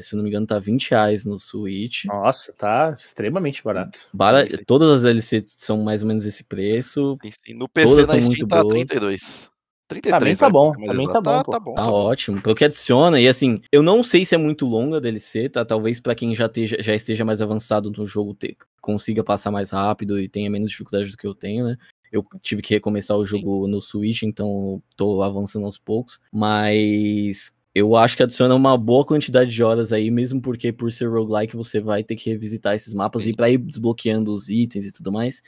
Se 0.01 0.15
não 0.15 0.23
me 0.23 0.29
engano, 0.29 0.47
tá 0.47 0.59
20 0.59 0.91
reais 0.91 1.25
no 1.25 1.37
Switch. 1.37 2.05
Nossa, 2.05 2.53
tá 2.53 2.95
extremamente 2.97 3.63
barato. 3.63 3.99
Bara- 4.13 4.47
sim, 4.47 4.57
sim. 4.57 4.63
Todas 4.65 4.89
as 4.89 5.01
DLCs 5.01 5.53
são 5.57 5.81
mais 5.83 6.01
ou 6.01 6.07
menos 6.07 6.25
esse 6.25 6.43
preço. 6.43 7.17
Sim. 7.45 7.53
No 7.55 7.67
PC 7.67 7.89
Todas 7.89 8.07
na 8.07 8.13
são 8.13 8.21
Steam 8.21 8.27
muito 8.27 8.47
tá 8.47 8.61
boas. 8.61 8.73
32. 8.73 9.56
Também 9.87 10.01
33, 10.01 10.37
tá 10.37 10.45
pra 10.47 10.51
bom, 10.51 10.73
exato. 10.77 11.13
tá 11.13 11.21
bom, 11.21 11.43
pô. 11.43 11.51
Tá 11.51 11.59
bom, 11.59 11.73
Tá 11.75 11.83
tá 11.83 11.89
bom. 11.89 11.93
ótimo. 11.93 12.41
Pelo 12.41 12.55
que 12.55 12.65
adiciona, 12.65 13.21
e 13.21 13.27
assim, 13.27 13.61
eu 13.71 13.81
não 13.81 14.03
sei 14.03 14.25
se 14.25 14.35
é 14.35 14.37
muito 14.37 14.65
longa 14.65 14.97
a 14.97 14.99
DLC, 14.99 15.47
tá? 15.49 15.63
Talvez 15.63 15.99
pra 15.99 16.13
quem 16.13 16.35
já, 16.35 16.45
esteja- 16.47 16.77
já 16.81 16.93
esteja 16.93 17.23
mais 17.23 17.41
avançado 17.41 17.89
no 17.91 18.05
jogo 18.05 18.33
te- 18.33 18.57
consiga 18.81 19.23
passar 19.23 19.49
mais 19.51 19.71
rápido 19.71 20.19
e 20.19 20.27
tenha 20.27 20.49
menos 20.49 20.69
dificuldade 20.71 21.09
do 21.11 21.17
que 21.17 21.25
eu 21.25 21.33
tenho, 21.33 21.65
né? 21.65 21.77
Eu 22.11 22.25
tive 22.41 22.61
que 22.61 22.73
recomeçar 22.73 23.17
o 23.17 23.25
jogo 23.25 23.67
no 23.67 23.81
Switch, 23.81 24.23
então 24.23 24.81
tô 24.95 25.21
avançando 25.21 25.65
aos 25.65 25.77
poucos. 25.77 26.19
Mas 26.31 27.51
eu 27.75 27.95
acho 27.95 28.15
que 28.17 28.23
adiciona 28.23 28.55
uma 28.55 28.77
boa 28.77 29.05
quantidade 29.05 29.51
de 29.51 29.61
horas 29.63 29.91
aí, 29.93 30.09
mesmo 30.09 30.41
porque 30.41 30.71
por 30.71 30.91
ser 30.91 31.07
roguelike 31.09 31.55
você 31.55 31.79
vai 31.79 32.03
ter 32.03 32.15
que 32.15 32.29
revisitar 32.29 32.73
esses 32.75 32.93
mapas 32.93 33.23
Sim. 33.23 33.29
e 33.31 33.35
pra 33.35 33.49
ir 33.49 33.57
desbloqueando 33.57 34.31
os 34.33 34.49
itens 34.49 34.85
e 34.85 34.91
tudo 34.91 35.11
mais. 35.11 35.41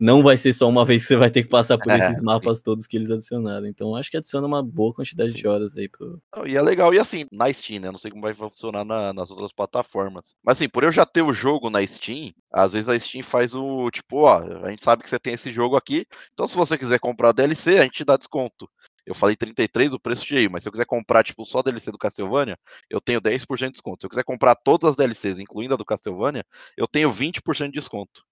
Não 0.00 0.22
vai 0.22 0.36
ser 0.36 0.52
só 0.52 0.68
uma 0.68 0.84
vez 0.84 1.02
que 1.02 1.08
você 1.08 1.16
vai 1.16 1.30
ter 1.30 1.42
que 1.42 1.48
passar 1.48 1.76
por 1.78 1.90
É, 1.92 1.98
esses 1.98 2.18
sim. 2.18 2.24
mapas 2.24 2.62
todos 2.62 2.86
que 2.86 2.96
eles 2.96 3.10
adicionaram. 3.10 3.66
Então 3.66 3.96
acho 3.96 4.10
que 4.10 4.16
adiciona 4.16 4.46
uma 4.46 4.62
boa 4.62 4.94
quantidade 4.94 5.32
de 5.32 5.46
horas 5.46 5.76
aí 5.76 5.88
pro, 5.88 6.20
Não, 6.36 6.46
E 6.46 6.56
é 6.56 6.62
legal, 6.62 6.94
e 6.94 6.98
assim, 6.98 7.24
na 7.32 7.52
Steam, 7.52 7.80
né? 7.80 7.90
Não 7.90 7.98
sei 7.98 8.10
como 8.10 8.22
vai 8.22 8.32
funcionar 8.34 8.84
na- 8.84 9.12
nas 9.12 9.30
outras 9.30 9.52
plataformas. 9.52 10.34
Mas 10.42 10.58
assim, 10.58 10.68
por 10.68 10.84
eu 10.84 10.92
já 10.92 11.04
ter 11.04 11.22
o 11.22 11.32
jogo 11.32 11.68
na 11.70 11.84
Steam, 11.86 12.30
às 12.52 12.72
vezes 12.74 12.88
a 12.88 12.98
Steam 12.98 13.24
faz 13.24 13.54
o 13.54 13.90
tipo, 13.90 14.22
ó, 14.22 14.38
a 14.64 14.70
gente 14.70 14.84
sabe 14.84 15.02
que 15.02 15.10
você 15.10 15.18
tem 15.18 15.34
esse 15.34 15.50
jogo 15.50 15.76
aqui, 15.76 16.06
então 16.32 16.46
se 16.46 16.56
você 16.56 16.78
quiser 16.78 16.98
comprar 17.00 17.32
DLC, 17.32 17.78
a 17.78 17.82
gente 17.82 18.04
dá 18.04 18.16
desconto. 18.16 18.68
Eu 19.06 19.14
falei 19.14 19.34
33 19.34 19.94
o 19.94 19.98
preço 19.98 20.24
cheio, 20.24 20.50
mas 20.50 20.62
se 20.62 20.68
eu 20.68 20.72
quiser 20.72 20.84
comprar, 20.84 21.24
tipo, 21.24 21.42
só 21.46 21.62
DLC 21.62 21.90
do 21.90 21.96
Castlevania, 21.96 22.58
eu 22.90 23.00
tenho 23.00 23.20
10% 23.22 23.68
de 23.70 23.72
desconto. 23.72 24.02
Se 24.02 24.06
eu 24.06 24.10
quiser 24.10 24.22
comprar 24.24 24.54
todas 24.54 24.90
as 24.90 24.96
DLCs, 24.96 25.40
incluindo 25.40 25.72
a 25.74 25.76
do 25.78 25.84
Castlevania, 25.84 26.44
eu 26.76 26.86
tenho 26.86 27.10
20% 27.10 27.72
de 27.72 27.78
desconto. 27.80 28.22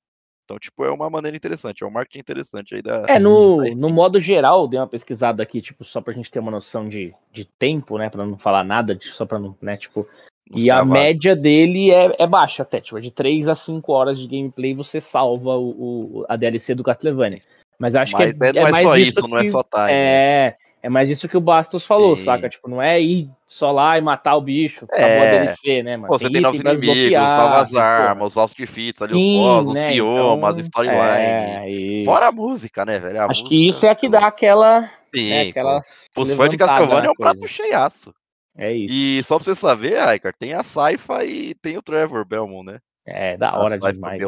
Então, 0.46 0.60
tipo, 0.60 0.84
é 0.84 0.90
uma 0.92 1.10
maneira 1.10 1.36
interessante, 1.36 1.82
é 1.82 1.86
um 1.86 1.90
marketing 1.90 2.20
interessante 2.20 2.76
aí 2.76 2.80
da. 2.80 3.02
É, 3.08 3.18
no, 3.18 3.62
da 3.64 3.70
no 3.76 3.90
modo 3.90 4.20
geral, 4.20 4.68
dei 4.68 4.78
uma 4.78 4.86
pesquisada 4.86 5.42
aqui, 5.42 5.60
tipo, 5.60 5.84
só 5.84 6.00
pra 6.00 6.14
gente 6.14 6.30
ter 6.30 6.38
uma 6.38 6.52
noção 6.52 6.88
de, 6.88 7.12
de 7.32 7.44
tempo, 7.44 7.98
né? 7.98 8.08
Pra 8.08 8.24
não 8.24 8.38
falar 8.38 8.62
nada, 8.62 8.94
de- 8.94 9.08
só 9.08 9.26
pra 9.26 9.40
não, 9.40 9.56
né, 9.60 9.76
tipo. 9.76 10.06
Não 10.48 10.56
E 10.60 10.70
a 10.70 10.76
vago. 10.76 10.92
média 10.92 11.34
dele 11.34 11.90
é, 11.90 12.14
é 12.20 12.26
baixa 12.28 12.62
até, 12.62 12.80
tipo, 12.80 13.00
de 13.00 13.10
3 13.10 13.48
a 13.48 13.56
5 13.56 13.92
horas 13.92 14.16
de 14.16 14.28
gameplay 14.28 14.72
você 14.72 15.00
salva 15.00 15.56
o, 15.56 16.20
o- 16.20 16.26
a 16.28 16.36
DLC 16.36 16.72
do 16.76 16.84
Castlevania. 16.84 17.38
Mas 17.76 17.96
acho 17.96 18.12
Mas 18.12 18.32
que 18.32 18.44
é, 18.44 18.48
é- 18.50 18.52
não 18.52 18.62
é, 18.68 18.70
mais 18.70 18.86
só 18.86 18.96
isso 18.96 19.08
isso, 19.18 19.28
não 19.28 19.38
é 19.38 19.42
que- 19.42 19.50
só 19.50 19.64
time. 19.64 19.86
né? 19.92 20.54
É, 20.86 20.88
é 20.88 20.88
mais 20.88 21.10
isso 21.10 21.28
que 21.28 21.36
o 21.36 21.40
Bastos 21.40 21.84
falou, 21.84 22.16
Sim. 22.16 22.24
saca? 22.24 22.48
Tipo, 22.48 22.68
não 22.68 22.80
é 22.80 23.00
ir 23.00 23.28
só 23.46 23.72
lá 23.72 23.98
e 23.98 24.00
matar 24.00 24.36
o 24.36 24.40
bicho, 24.40 24.84
acabou 24.84 25.22
É. 25.24 25.26
a 25.26 25.30
DLC, 25.30 25.82
né, 25.82 25.96
mano? 25.96 26.08
Pô, 26.08 26.18
você 26.18 26.30
tem 26.30 26.40
novos 26.40 26.60
item 26.60 26.72
pra 26.72 26.84
inimigos, 26.84 27.32
novas 27.32 27.70
tem, 27.70 27.80
armas, 27.80 28.28
os 28.28 28.36
outfits 28.36 29.02
ali, 29.02 29.14
os 29.14 29.22
Sim, 29.22 29.36
boss, 29.36 29.66
os 29.68 29.74
né, 29.74 29.88
biomas, 29.88 30.58
então, 30.58 30.60
storyline. 30.60 31.58
É, 31.58 31.70
isso. 31.70 32.04
Fora 32.04 32.28
a 32.28 32.32
música, 32.32 32.84
né, 32.84 32.98
velho? 32.98 33.20
A 33.20 33.24
Acho 33.26 33.42
música, 33.42 33.48
que 33.48 33.68
isso 33.68 33.86
é 33.86 33.90
a 33.90 33.94
que 33.94 34.06
pô, 34.06 34.12
dá 34.12 34.26
aquela, 34.26 34.90
Sim, 35.14 35.30
né, 35.30 35.40
aquela. 35.50 35.82
Os 36.16 36.32
fãs 36.32 36.50
de 36.50 36.56
Castlevania 36.56 37.08
é 37.08 37.10
um 37.10 37.14
prato 37.14 37.48
cheiaço. 37.48 38.14
É 38.56 38.72
isso. 38.72 38.94
E 38.94 39.22
só 39.24 39.36
pra 39.36 39.44
você 39.44 39.54
saber, 39.54 39.98
Aikar, 39.98 40.32
tem 40.34 40.54
a 40.54 40.62
Saifa 40.62 41.24
e 41.24 41.54
tem 41.54 41.76
o 41.76 41.82
Trevor 41.82 42.24
Belmont, 42.24 42.64
né? 42.64 42.78
É, 43.06 43.36
da 43.36 43.56
hora 43.56 43.78
Saifa 43.78 43.92
demais. 43.92 44.22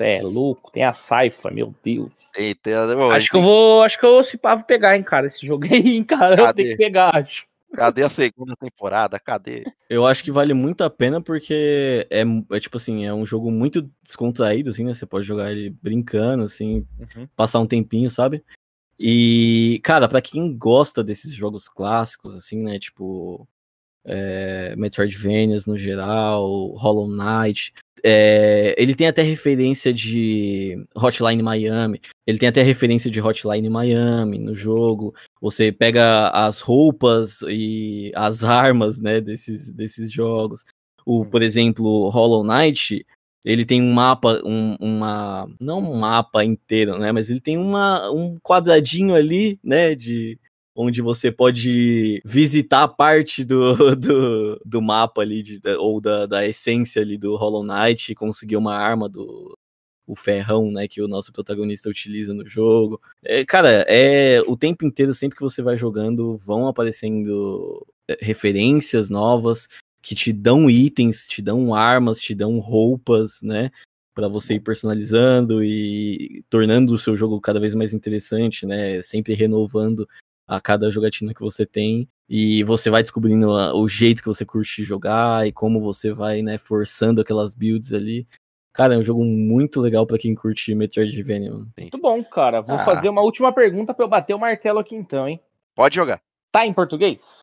É 0.00 0.20
louco, 0.22 0.70
tem 0.72 0.84
a 0.84 0.92
Saifa, 0.92 1.50
meu 1.50 1.72
Deus. 1.84 2.10
Tem, 2.32 2.54
tem, 2.54 2.74
a- 2.74 2.86
pô, 2.94 3.10
acho 3.12 3.30
que 3.30 3.36
eu 3.36 3.40
vou, 3.42 3.82
acho 3.82 3.98
que 3.98 4.04
eu 4.04 4.22
se 4.22 4.36
pá, 4.36 4.54
vou 4.54 4.64
pegar, 4.64 4.96
hein, 4.96 5.02
cara, 5.02 5.26
esse 5.26 5.46
jogo 5.46 5.64
aí, 5.72 5.96
hein, 5.96 6.04
cara, 6.04 6.34
eu 6.34 6.44
Cadê? 6.46 6.62
tenho 6.64 6.76
que 6.76 6.82
pegar, 6.84 7.14
acho. 7.16 7.46
Cadê 7.74 8.02
a 8.02 8.10
segunda 8.10 8.54
temporada? 8.56 9.18
Cadê? 9.18 9.64
Eu 9.88 10.06
acho 10.06 10.24
que 10.24 10.30
vale 10.32 10.54
muito 10.54 10.82
a 10.82 10.90
pena 10.90 11.20
porque 11.20 12.06
é, 12.10 12.22
é, 12.50 12.60
tipo 12.60 12.76
assim, 12.76 13.04
é 13.04 13.12
um 13.12 13.26
jogo 13.26 13.50
muito 13.50 13.88
descontraído, 14.02 14.70
assim, 14.70 14.84
né? 14.84 14.94
Você 14.94 15.04
pode 15.04 15.26
jogar 15.26 15.52
ele 15.52 15.70
brincando, 15.70 16.44
assim, 16.44 16.86
passar 17.34 17.60
um 17.60 17.66
tempinho, 17.66 18.10
sabe? 18.10 18.42
E, 18.98 19.78
cara, 19.84 20.08
pra 20.08 20.22
quem 20.22 20.56
gosta 20.56 21.04
desses 21.04 21.32
jogos 21.34 21.68
clássicos, 21.68 22.34
assim, 22.34 22.62
né? 22.62 22.78
Tipo, 22.78 23.46
é, 24.06 24.74
Metroidvanias 24.76 25.66
no 25.66 25.76
geral, 25.76 26.74
Hollow 26.76 27.08
Knight. 27.08 27.72
é, 28.04 28.74
ele 28.78 28.94
tem 28.94 29.08
até 29.08 29.22
referência 29.22 29.92
de 29.92 30.76
Hotline 30.94 31.42
Miami. 31.42 32.00
Ele 32.26 32.38
tem 32.38 32.48
até 32.48 32.62
referência 32.62 33.10
de 33.10 33.20
Hotline 33.20 33.68
Miami 33.68 34.38
no 34.38 34.54
jogo. 34.54 35.14
Você 35.40 35.72
pega 35.72 36.28
as 36.30 36.60
roupas 36.60 37.42
e 37.48 38.12
as 38.14 38.44
armas, 38.44 39.00
né, 39.00 39.20
desses, 39.20 39.72
desses 39.72 40.12
jogos. 40.12 40.64
O, 41.04 41.24
por 41.24 41.42
exemplo, 41.42 42.08
Hollow 42.10 42.44
Knight, 42.44 43.04
ele 43.44 43.64
tem 43.64 43.80
um 43.82 43.92
mapa, 43.92 44.40
um, 44.44 44.76
uma. 44.80 45.48
Não 45.60 45.78
um 45.78 45.96
mapa 45.96 46.44
inteiro, 46.44 46.98
né? 46.98 47.12
Mas 47.12 47.30
ele 47.30 47.40
tem 47.40 47.56
uma, 47.56 48.10
um 48.10 48.36
quadradinho 48.40 49.14
ali, 49.14 49.58
né? 49.62 49.94
De. 49.94 50.38
Onde 50.76 51.00
você 51.00 51.32
pode 51.32 52.20
visitar 52.24 52.86
parte 52.86 53.44
do, 53.44 53.74
do, 53.96 54.60
do 54.64 54.82
mapa 54.82 55.22
ali, 55.22 55.42
de, 55.42 55.60
ou 55.78 56.00
da, 56.00 56.26
da 56.26 56.46
essência 56.46 57.00
ali 57.00 57.16
do 57.16 57.34
Hollow 57.36 57.64
Knight 57.64 58.12
e 58.12 58.14
conseguir 58.14 58.56
uma 58.56 58.76
arma 58.76 59.08
do, 59.08 59.56
o 60.06 60.14
ferrão, 60.14 60.70
né, 60.70 60.86
que 60.86 61.02
o 61.02 61.08
nosso 61.08 61.32
protagonista 61.32 61.90
utiliza 61.90 62.32
no 62.32 62.46
jogo. 62.46 63.00
É, 63.24 63.44
cara, 63.44 63.84
é 63.88 64.40
o 64.46 64.56
tempo 64.56 64.86
inteiro, 64.86 65.14
sempre 65.14 65.36
que 65.36 65.42
você 65.42 65.60
vai 65.60 65.76
jogando, 65.76 66.36
vão 66.38 66.68
aparecendo 66.68 67.84
é, 68.08 68.16
referências 68.20 69.10
novas 69.10 69.68
que 70.00 70.14
te 70.14 70.32
dão 70.32 70.70
itens, 70.70 71.26
te 71.26 71.42
dão 71.42 71.74
armas, 71.74 72.20
te 72.20 72.34
dão 72.34 72.58
roupas, 72.58 73.42
né, 73.42 73.70
para 74.14 74.28
você 74.28 74.54
ir 74.54 74.60
personalizando 74.60 75.62
e 75.62 76.44
tornando 76.48 76.94
o 76.94 76.98
seu 76.98 77.16
jogo 77.16 77.40
cada 77.40 77.58
vez 77.58 77.74
mais 77.74 77.92
interessante, 77.92 78.64
né, 78.64 79.02
sempre 79.02 79.34
renovando 79.34 80.08
a 80.46 80.60
cada 80.60 80.90
jogatina 80.90 81.34
que 81.34 81.40
você 81.40 81.66
tem 81.66 82.08
e 82.28 82.62
você 82.64 82.90
vai 82.90 83.02
descobrindo 83.02 83.50
o 83.50 83.88
jeito 83.88 84.22
que 84.22 84.28
você 84.28 84.44
curte 84.44 84.84
jogar 84.84 85.46
e 85.46 85.52
como 85.52 85.80
você 85.80 86.12
vai, 86.12 86.42
né, 86.42 86.58
forçando 86.58 87.20
aquelas 87.20 87.54
builds 87.54 87.92
ali. 87.92 88.26
Cara, 88.72 88.94
é 88.94 88.98
um 88.98 89.02
jogo 89.02 89.24
muito 89.24 89.80
legal 89.80 90.06
para 90.06 90.18
quem 90.18 90.34
curte 90.34 90.74
Metroidvania. 90.74 91.50
Mano. 91.50 91.72
Muito 91.78 91.98
bom, 91.98 92.22
cara. 92.22 92.60
Vou 92.60 92.76
ah. 92.76 92.84
fazer 92.84 93.08
uma 93.08 93.22
última 93.22 93.52
pergunta 93.52 93.94
para 93.94 94.04
eu 94.04 94.08
bater 94.08 94.34
o 94.34 94.38
martelo 94.38 94.78
aqui 94.78 94.94
então, 94.94 95.26
hein? 95.26 95.40
Pode 95.74 95.96
jogar. 95.96 96.20
Tá 96.52 96.66
em 96.66 96.74
português? 96.74 97.38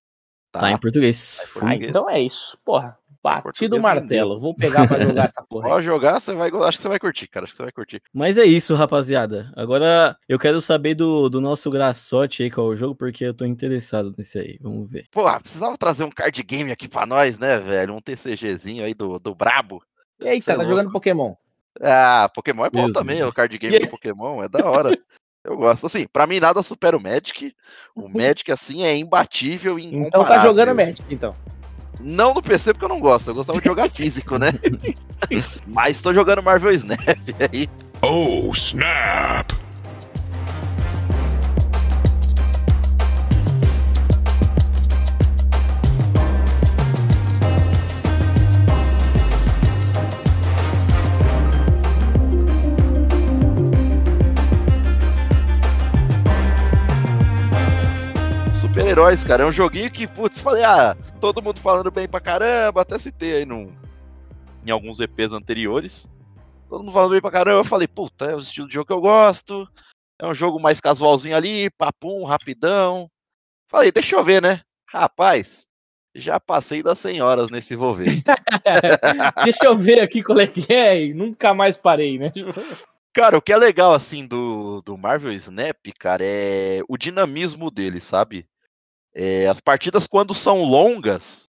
Tá, 0.51 0.59
tá 0.59 0.71
em 0.71 0.77
português. 0.77 1.37
Tá 1.37 1.43
em 1.43 1.47
português. 1.47 1.81
Ah, 1.83 1.89
então 1.89 2.09
é 2.09 2.21
isso. 2.21 2.57
Porra, 2.63 2.97
bati 3.24 3.67
do 3.67 3.82
martelo. 3.82 4.39
Vou 4.39 4.53
pegar 4.53 4.88
pra 4.88 5.01
jogar 5.01 5.26
essa 5.26 5.41
porra. 5.47 5.69
Pode 5.69 5.86
jogar, 5.86 6.19
você 6.19 6.36
vai, 6.36 6.49
acho 6.49 6.78
que 6.78 6.82
você 6.82 6.88
vai 6.89 6.99
curtir, 6.99 7.28
cara. 7.28 7.45
Acho 7.45 7.53
que 7.53 7.57
você 7.57 7.63
vai 7.63 7.71
curtir. 7.71 8.01
Mas 8.13 8.38
é 8.38 8.43
isso, 8.43 8.76
rapaziada. 8.76 9.51
Agora 9.55 10.17
eu 10.28 10.38
quero 10.38 10.61
saber 10.61 10.95
do, 10.95 11.30
do 11.30 11.39
nosso 11.39 11.71
graçote 11.71 12.43
aí 12.43 12.51
qual 12.51 12.67
é 12.67 12.69
o 12.71 12.76
jogo, 12.76 12.95
porque 12.95 13.24
eu 13.24 13.34
tô 13.34 13.45
interessado 13.45 14.11
nesse 14.17 14.38
aí. 14.38 14.59
Vamos 14.61 14.91
ver. 14.91 15.07
Pô, 15.09 15.24
precisava 15.39 15.78
trazer 15.78 16.03
um 16.03 16.11
card 16.11 16.43
game 16.43 16.71
aqui 16.71 16.88
pra 16.88 17.05
nós, 17.05 17.39
né, 17.39 17.57
velho? 17.59 17.95
Um 17.95 18.01
TCGzinho 18.01 18.84
aí 18.84 18.93
do, 18.93 19.17
do 19.17 19.34
Brabo. 19.34 19.82
Eita, 20.19 20.55
tá 20.55 20.63
é 20.63 20.67
jogando 20.67 20.91
Pokémon. 20.91 21.34
Ah, 21.82 22.30
Pokémon 22.34 22.65
é 22.65 22.69
bom 22.69 22.84
Deus 22.84 22.93
também, 22.93 23.17
Deus. 23.17 23.30
o 23.30 23.34
card 23.34 23.57
game 23.57 23.80
do 23.80 23.89
Pokémon 23.89 24.43
é 24.43 24.49
da 24.49 24.65
hora. 24.69 24.91
Eu 25.43 25.57
gosto. 25.57 25.86
Assim, 25.88 26.07
pra 26.07 26.26
mim 26.26 26.39
nada 26.39 26.63
supera 26.63 26.95
o 26.95 27.01
Magic. 27.01 27.53
O 27.93 28.07
Magic, 28.09 28.49
assim, 28.51 28.84
é 28.84 28.95
imbatível 28.95 29.78
e 29.78 29.86
incomparável. 29.86 30.07
Então 30.07 30.24
tá 30.26 30.39
jogando 30.39 30.76
Magic, 30.76 31.03
então. 31.13 31.36
Não 32.03 32.33
no 32.33 32.41
PC 32.41 32.73
porque 32.73 32.85
eu 32.85 32.89
não 32.89 32.99
gosto, 32.99 33.29
eu 33.29 33.35
gostava 33.35 33.59
de 33.59 33.65
jogar 33.65 33.89
físico, 33.91 34.37
né? 34.37 34.51
Mas 35.67 36.01
tô 36.01 36.13
jogando 36.13 36.43
Marvel 36.43 36.71
Snap 36.71 36.99
aí. 37.51 37.69
Oh, 38.01 38.51
snap! 38.53 39.62
Super-heróis, 58.64 59.26
cara. 59.26 59.43
É 59.43 59.45
um 59.45 59.51
joguinho 59.51 59.91
que, 59.91 60.07
putz, 60.07 60.39
falei, 60.39 60.64
ah, 60.64 60.95
todo 61.20 61.41
mundo 61.43 61.59
falando 61.59 61.91
bem 61.91 62.07
pra 62.07 62.22
caramba, 62.22 62.82
até 62.82 62.97
citei 62.97 63.34
aí 63.34 63.45
num, 63.45 63.76
em 64.66 64.72
alguns 64.72 65.01
EPs 65.01 65.34
anteriores. 65.34 66.09
Todo 66.70 66.82
mundo 66.82 66.93
falando 66.93 67.11
bem 67.11 67.20
pra 67.20 67.30
caramba, 67.30 67.59
eu 67.59 67.66
falei, 67.66 67.89
puta, 67.89 68.26
é 68.26 68.36
o 68.36 68.39
estilo 68.39 68.68
de 68.68 68.76
jogo 68.76 68.88
que 68.88 68.93
eu 68.93 69.01
gosto. 69.01 69.68
É 70.18 70.26
um 70.26 70.34
jogo 70.34 70.61
mais 70.61 70.80
casualzinho 70.80 71.36
ali, 71.36 71.70
papum, 71.72 72.24
rapidão. 72.24 73.09
Falei, 73.70 73.91
deixa 73.91 74.16
eu 74.16 74.24
ver, 74.24 74.41
né? 74.41 74.61
Rapaz, 74.88 75.68
já 76.16 76.39
passei 76.39 76.82
das 76.82 76.99
100 76.99 77.22
horas 77.22 77.49
nesse 77.49 77.76
vou 77.76 77.93
ver. 77.93 78.24
deixa 79.43 79.66
eu 79.66 79.76
ver 79.76 80.01
aqui 80.01 80.24
qual 80.24 80.39
é 80.39 80.47
que 80.47 80.72
é 80.72 81.07
e 81.07 81.14
nunca 81.14 81.53
mais 81.53 81.78
parei, 81.78 82.18
né? 82.18 82.32
Cara, 83.14 83.38
o 83.38 83.41
que 83.41 83.53
é 83.53 83.57
legal, 83.57 83.93
assim, 83.93 84.26
do, 84.26 84.82
do 84.82 84.97
Marvel 84.97 85.32
Snap, 85.34 85.78
cara, 85.99 86.24
é 86.26 86.82
o 86.89 86.97
dinamismo 86.97 87.70
dele, 87.70 88.01
sabe? 88.01 88.47
É, 89.16 89.47
as 89.47 89.59
partidas, 89.59 90.07
quando 90.07 90.34
são 90.34 90.64
longas, 90.64 91.47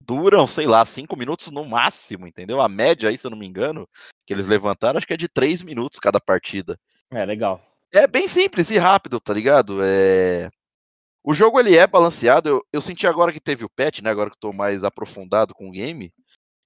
duram, 0.00 0.46
sei 0.46 0.66
lá, 0.66 0.84
cinco 0.84 1.16
minutos 1.16 1.50
no 1.50 1.64
máximo, 1.64 2.26
entendeu? 2.26 2.60
A 2.60 2.68
média 2.68 3.08
aí, 3.08 3.18
se 3.18 3.26
eu 3.26 3.30
não 3.30 3.38
me 3.38 3.46
engano, 3.46 3.88
que 4.26 4.32
eles 4.32 4.46
levantaram, 4.46 4.98
acho 4.98 5.06
que 5.06 5.14
é 5.14 5.16
de 5.16 5.28
três 5.28 5.62
minutos 5.62 5.98
cada 5.98 6.20
partida. 6.20 6.78
É, 7.10 7.24
legal. 7.24 7.60
É 7.92 8.06
bem 8.06 8.28
simples 8.28 8.70
e 8.70 8.78
rápido, 8.78 9.18
tá 9.18 9.32
ligado? 9.32 9.78
É... 9.82 10.50
O 11.24 11.34
jogo, 11.34 11.58
ele 11.58 11.76
é 11.76 11.86
balanceado. 11.86 12.48
Eu, 12.48 12.66
eu 12.72 12.80
senti 12.80 13.06
agora 13.06 13.32
que 13.32 13.40
teve 13.40 13.64
o 13.64 13.70
patch, 13.70 14.00
né? 14.00 14.10
Agora 14.10 14.30
que 14.30 14.36
eu 14.36 14.40
tô 14.40 14.52
mais 14.52 14.84
aprofundado 14.84 15.54
com 15.54 15.68
o 15.68 15.72
game. 15.72 16.12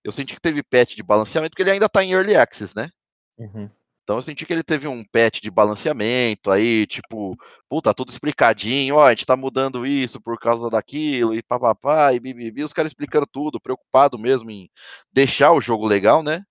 Eu 0.05 0.13
senti 0.13 0.35
que 0.35 0.41
teve 0.41 0.63
patch 0.63 0.97
de 0.97 1.03
balanceamento, 1.03 1.53
porque 1.53 1.63
ele 1.63 1.71
ainda 1.71 1.89
tá 1.89 2.03
em 2.05 2.13
Early 2.13 2.37
Access, 2.37 2.75
né? 2.77 2.91
Uhum. 3.39 3.71
Então 4.03 4.17
eu 4.17 4.23
senti 4.23 4.45
que 4.45 4.53
ele 4.53 4.63
teve 4.63 4.89
um 4.89 5.05
patch 5.05 5.41
de 5.41 5.51
balanceamento 5.51 6.51
aí, 6.51 6.87
tipo, 6.87 7.37
puta, 7.69 7.95
tudo 7.95 8.11
explicadinho, 8.11 8.97
ó, 8.97 9.07
a 9.07 9.11
gente 9.11 9.27
tá 9.27 9.37
mudando 9.37 9.87
isso 9.87 10.21
por 10.21 10.39
causa 10.39 10.69
daquilo, 10.69 11.35
e 11.35 11.43
papapá, 11.43 12.13
e 12.13 12.21
bibibi, 12.21 12.65
os 12.65 12.73
caras 12.73 12.91
explicando 12.91 13.27
tudo, 13.27 13.61
preocupado 13.61 14.19
mesmo 14.19 14.51
em 14.51 14.69
deixar 15.13 15.53
o 15.53 15.61
jogo 15.61 15.87
legal, 15.87 16.23
né? 16.23 16.43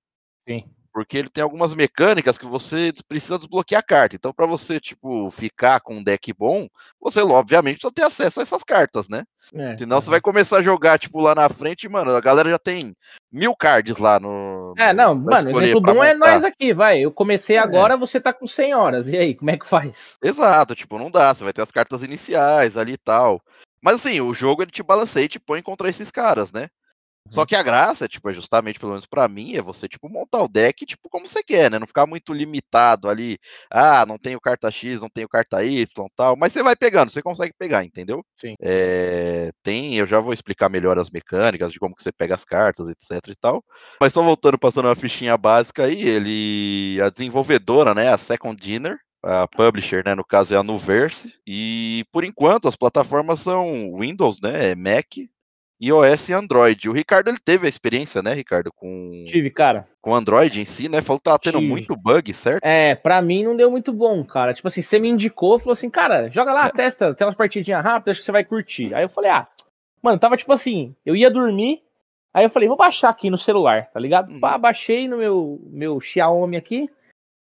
Sim. 0.48 0.64
Porque 1.00 1.18
ele 1.18 1.30
tem 1.30 1.42
algumas 1.42 1.74
mecânicas 1.74 2.38
que 2.38 2.46
você 2.46 2.92
precisa 3.08 3.38
desbloquear 3.38 3.80
a 3.80 3.84
carta. 3.84 4.18
Então, 4.18 4.34
para 4.34 4.46
você, 4.46 4.82
tipo, 4.82 5.32
ficar 5.32 5.80
com 5.80 5.96
um 5.96 6.04
deck 6.04 6.34
bom, 6.34 6.68
você, 7.00 7.22
obviamente, 7.22 7.76
precisa 7.76 7.94
ter 7.94 8.04
acesso 8.04 8.42
a 8.42 8.44
essas 8.44 8.66
cartas, 8.66 9.08
né? 9.08 9.24
É, 9.56 9.78
Senão 9.78 9.96
é. 9.96 10.02
você 10.02 10.10
vai 10.10 10.20
começar 10.20 10.58
a 10.58 10.62
jogar, 10.62 11.00
tipo, 11.00 11.22
lá 11.22 11.34
na 11.34 11.48
frente, 11.48 11.88
mano, 11.88 12.14
a 12.14 12.20
galera 12.20 12.50
já 12.50 12.60
tem 12.60 12.94
mil 13.32 13.56
cards 13.56 13.98
lá 13.98 14.20
no. 14.20 14.74
É, 14.78 14.92
não, 14.92 15.16
mano, 15.16 15.56
o 15.56 15.62
exemplo 15.62 15.80
bom 15.80 16.04
é 16.04 16.14
nós 16.14 16.44
aqui, 16.44 16.74
vai. 16.74 17.00
Eu 17.00 17.14
comecei 17.14 17.56
é. 17.56 17.60
agora, 17.60 17.96
você 17.96 18.20
tá 18.20 18.34
com 18.34 18.46
100 18.46 18.76
horas. 18.76 19.08
E 19.08 19.16
aí, 19.16 19.34
como 19.34 19.52
é 19.52 19.58
que 19.58 19.66
faz? 19.66 20.18
Exato, 20.22 20.76
tipo, 20.76 21.00
não 21.00 21.10
dá. 21.10 21.34
Você 21.34 21.46
vai 21.46 21.54
ter 21.54 21.62
as 21.62 21.72
cartas 21.72 22.04
iniciais 22.04 22.76
ali 22.76 22.92
e 22.92 22.98
tal. 22.98 23.42
Mas 23.82 23.96
assim, 23.96 24.20
o 24.20 24.34
jogo 24.34 24.62
ele 24.62 24.72
te 24.72 24.84
balanceia 24.84 25.24
e 25.24 25.30
te 25.30 25.40
põe 25.40 25.62
contra 25.62 25.88
esses 25.88 26.12
caras, 26.12 26.52
né? 26.52 26.68
Só 27.30 27.46
que 27.46 27.56
a 27.56 27.64
graça, 27.64 28.08
tipo, 28.08 28.30
é 28.30 28.34
justamente, 28.34 28.80
pelo 28.80 28.92
menos 28.92 29.06
para 29.06 29.28
mim, 29.28 29.56
é 29.56 29.62
você, 29.62 29.88
tipo, 29.88 30.10
montar 30.10 30.44
o 30.44 30.48
deck, 30.48 30.86
tipo, 30.86 31.10
como 31.10 31.28
você 31.28 31.44
quer, 31.44 31.70
né? 31.70 31.80
Não 31.80 31.88
ficar 31.88 32.06
muito 32.06 32.34
limitado 32.34 33.10
ali. 33.10 33.38
Ah, 33.70 34.06
não 34.06 34.18
tenho 34.18 34.40
carta 34.42 34.70
X, 34.72 35.00
não 35.00 35.10
tenho 35.10 35.30
carta 35.30 35.64
Y, 35.64 35.86
tal. 36.16 36.36
Mas 36.36 36.54
você 36.54 36.64
vai 36.64 36.76
pegando, 36.76 37.10
você 37.12 37.22
consegue 37.22 37.54
pegar, 37.58 37.84
entendeu? 37.84 38.24
Sim. 38.40 38.56
É, 38.62 39.52
tem, 39.64 39.96
eu 39.96 40.06
já 40.06 40.20
vou 40.20 40.34
explicar 40.34 40.70
melhor 40.70 40.98
as 40.98 41.10
mecânicas 41.10 41.72
de 41.72 41.80
como 41.80 41.96
que 41.96 42.04
você 42.04 42.12
pega 42.12 42.36
as 42.36 42.46
cartas, 42.46 42.88
etc 42.88 43.28
e 43.28 43.36
tal. 43.36 43.64
Mas 44.02 44.14
só 44.14 44.22
voltando, 44.24 44.58
passando 44.58 44.86
uma 44.86 44.96
fichinha 44.96 45.38
básica 45.38 45.86
aí, 45.86 46.02
ele, 46.02 47.00
a 47.02 47.10
desenvolvedora, 47.10 47.94
né, 47.94 48.10
a 48.10 48.18
Second 48.18 48.60
Dinner, 48.60 48.98
a 49.24 49.48
publisher, 49.48 50.04
né, 50.06 50.16
no 50.16 50.24
caso 50.24 50.54
é 50.54 50.58
a 50.58 50.64
Nuverse, 50.64 51.34
e 51.46 52.06
por 52.12 52.24
enquanto 52.24 52.68
as 52.68 52.76
plataformas 52.76 53.40
são 53.42 53.98
Windows, 54.00 54.40
né, 54.42 54.76
Mac, 54.76 55.08
iOS 55.82 56.30
e 56.30 56.34
Android. 56.34 56.90
O 56.90 56.94
Ricardo 56.94 57.30
ele 57.30 57.40
teve 57.40 57.66
a 57.66 57.70
experiência, 57.70 58.22
né, 58.22 58.34
Ricardo, 58.34 58.72
com 58.72 59.24
Tive, 59.26 59.50
cara. 59.50 59.88
Com 60.02 60.14
Android 60.14 60.60
em 60.60 60.66
si, 60.66 60.90
né? 60.90 61.02
Falou 61.02 61.20
que 61.20 61.24
tava 61.24 61.40
tendo 61.40 61.60
Tive. 61.60 61.70
muito 61.70 61.96
bug, 61.96 62.34
certo? 62.34 62.66
É, 62.66 62.96
pra 62.96 63.22
mim 63.22 63.44
não 63.44 63.56
deu 63.56 63.72
muito 63.72 63.94
bom, 63.94 64.24
cara. 64.26 64.54
Tipo 64.54 64.68
assim, 64.68 64.82
você 64.82 65.00
me 65.00 65.10
indicou, 65.10 65.58
falou 65.58 65.74
assim, 65.74 65.90
cara, 65.90 66.30
joga 66.30 66.52
lá, 66.52 66.68
é. 66.68 66.72
testa, 66.72 67.14
tem 67.14 67.26
umas 67.26 67.36
partidinhas 67.36 67.84
rápidas, 67.84 68.14
acho 68.14 68.22
que 68.22 68.26
você 68.26 68.32
vai 68.32 68.44
curtir. 68.44 68.94
Aí 68.94 69.04
eu 69.04 69.10
falei, 69.10 69.32
ah, 69.32 69.48
mano, 70.02 70.20
tava 70.20 70.36
tipo 70.36 70.52
assim, 70.52 70.94
eu 71.06 71.16
ia 71.16 71.32
dormir, 71.32 71.82
aí 72.34 72.44
eu 72.44 72.50
falei, 72.50 72.68
vou 72.68 72.78
baixar 72.78 73.10
aqui 73.10 73.30
no 73.30 73.38
celular, 73.38 73.90
tá 73.94 74.00
ligado? 74.00 74.32
Hum. 74.32 74.40
Pá, 74.40 74.58
baixei 74.58 75.08
no 75.08 75.18
meu, 75.18 75.62
meu 75.72 76.02
Xiaomi 76.02 76.58
aqui, 76.58 76.90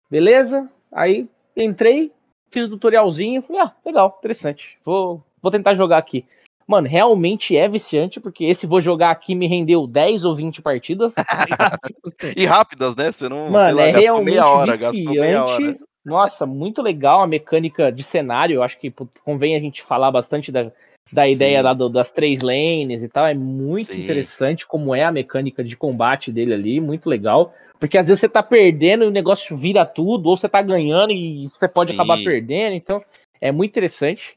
beleza? 0.09 0.71
Aí 0.93 1.29
entrei, 1.57 2.13
fiz 2.51 2.67
o 2.67 2.71
tutorialzinho, 2.71 3.43
falei, 3.43 3.63
ah, 3.63 3.75
legal, 3.85 4.17
interessante, 4.19 4.79
vou, 4.85 5.25
vou 5.43 5.51
tentar 5.51 5.75
jogar 5.75 5.99
aqui. 5.99 6.25
Mano, 6.69 6.87
realmente 6.87 7.57
é 7.57 7.67
viciante, 7.67 8.21
porque 8.21 8.45
esse 8.45 8.67
vou 8.67 8.79
jogar 8.79 9.11
aqui 9.11 9.35
me 9.35 9.47
rendeu 9.47 9.87
10 9.87 10.23
ou 10.23 10.37
20 10.37 10.61
partidas. 10.61 11.15
e 12.37 12.45
rápidas, 12.45 12.95
né? 12.95 13.11
Você 13.11 13.27
não 13.27 13.49
Mano, 13.49 13.77
lá, 13.79 13.85
é 13.85 13.91
realmente 13.91 14.25
meia 14.27 14.47
hora, 14.47 14.77
viciante. 14.77 15.19
Meia 15.19 15.45
hora. 15.47 15.79
Nossa, 16.05 16.45
muito 16.45 16.83
legal 16.83 17.23
a 17.23 17.27
mecânica 17.27 17.91
de 17.91 18.03
cenário. 18.03 18.57
Eu 18.57 18.63
acho 18.63 18.79
que 18.79 18.93
convém 19.25 19.57
a 19.57 19.61
gente 19.61 19.83
falar 19.83 20.11
bastante 20.11 20.53
da, 20.53 20.71
da 21.11 21.27
ideia 21.27 21.63
lá 21.63 21.73
do, 21.73 21.89
das 21.89 22.11
três 22.11 22.43
lanes 22.43 23.03
e 23.03 23.09
tal. 23.09 23.27
É 23.27 23.33
muito 23.33 23.93
Sim. 23.93 24.03
interessante 24.03 24.67
como 24.67 24.95
é 24.95 25.05
a 25.05 25.13
mecânica 25.13 25.65
de 25.65 25.75
combate 25.75 26.31
dele 26.31 26.53
ali, 26.53 26.81
muito 26.81 27.09
legal. 27.09 27.55
Porque 27.81 27.97
às 27.97 28.09
vezes 28.09 28.21
você 28.21 28.29
tá 28.29 28.43
perdendo 28.43 29.05
e 29.05 29.07
o 29.07 29.11
negócio 29.11 29.57
vira 29.57 29.87
tudo, 29.87 30.29
ou 30.29 30.37
você 30.37 30.49
tá 30.49 30.61
ganhando 30.61 31.13
e 31.13 31.49
você 31.49 31.67
pode 31.67 31.91
Sim. 31.91 31.95
acabar 31.95 32.23
perdendo. 32.23 32.75
Então, 32.75 33.03
é 33.41 33.51
muito 33.51 33.71
interessante. 33.71 34.37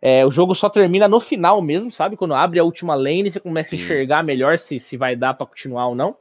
É, 0.00 0.24
o 0.24 0.30
jogo 0.30 0.54
só 0.54 0.68
termina 0.68 1.08
no 1.08 1.18
final 1.18 1.60
mesmo, 1.60 1.90
sabe? 1.90 2.16
Quando 2.16 2.34
abre 2.34 2.58
a 2.60 2.64
última 2.64 2.94
lane, 2.94 3.30
você 3.30 3.40
começa 3.40 3.70
Sim. 3.70 3.76
a 3.76 3.78
enxergar 3.80 4.22
melhor 4.22 4.58
se, 4.58 4.78
se 4.78 4.96
vai 4.96 5.16
dar 5.16 5.34
pra 5.34 5.46
continuar 5.46 5.88
ou 5.88 5.94
não. 5.94 6.16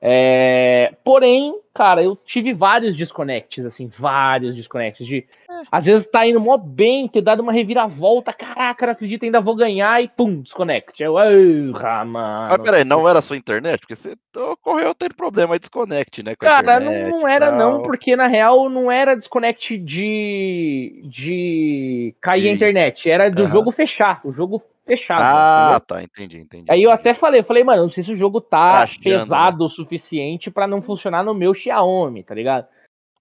É, 0.00 0.94
porém, 1.02 1.58
cara, 1.74 2.02
eu 2.02 2.14
tive 2.14 2.52
vários 2.52 2.96
desconects, 2.96 3.64
assim, 3.64 3.88
vários 3.88 4.54
desconects. 4.54 5.06
De, 5.06 5.26
Às 5.72 5.86
vezes 5.86 6.06
tá 6.06 6.24
indo 6.24 6.40
mó 6.40 6.56
bem, 6.56 7.08
ter 7.08 7.20
dado 7.20 7.40
uma 7.40 7.52
reviravolta, 7.52 8.32
caraca, 8.32 8.86
não 8.86 8.92
acredito, 8.92 9.24
ainda 9.24 9.40
vou 9.40 9.56
ganhar, 9.56 10.02
e 10.02 10.08
pum, 10.08 10.40
desconect. 10.40 11.02
Eu, 11.02 11.18
ah, 11.18 12.04
mano. 12.04 12.48
Mas 12.50 12.58
peraí, 12.62 12.84
não 12.84 13.08
era 13.08 13.20
sua 13.20 13.36
internet? 13.36 13.80
Porque 13.80 13.96
você 13.96 14.14
ocorreu 14.36 14.94
ter 14.94 15.12
problema 15.14 15.54
de 15.54 15.60
desconect, 15.60 16.22
né? 16.22 16.36
Com 16.36 16.46
a 16.46 16.48
Cara, 16.48 16.76
internet 16.76 17.10
não, 17.10 17.20
não 17.20 17.28
era 17.28 17.50
não, 17.50 17.72
tal. 17.72 17.82
porque 17.82 18.14
na 18.14 18.26
real 18.28 18.68
não 18.70 18.90
era 18.90 19.16
desconect 19.16 19.76
de 19.78 21.02
de 21.04 22.14
cair 22.20 22.42
De- 22.42 22.48
a 22.48 22.52
internet, 22.52 23.10
era 23.10 23.30
do 23.30 23.42
Aham. 23.42 23.52
jogo 23.52 23.70
fechar, 23.72 24.20
o 24.24 24.32
jogo 24.32 24.62
fechado. 24.96 25.20
Ah, 25.22 25.66
entendeu? 25.76 25.80
tá, 25.86 26.02
entendi, 26.02 26.38
entendi. 26.38 26.64
Aí 26.70 26.82
eu 26.82 26.90
entendi. 26.90 27.00
até 27.00 27.14
falei, 27.14 27.40
eu 27.40 27.44
falei, 27.44 27.62
mano, 27.62 27.82
não 27.82 27.88
sei 27.88 28.02
se 28.02 28.12
o 28.12 28.16
jogo 28.16 28.40
tá 28.40 28.68
Crashando, 28.68 29.02
pesado 29.04 29.64
o 29.64 29.68
suficiente 29.68 30.50
pra 30.50 30.66
não 30.66 30.80
funcionar 30.82 31.22
no 31.22 31.34
meu 31.34 31.52
Xiaomi, 31.52 32.22
tá 32.24 32.34
ligado? 32.34 32.66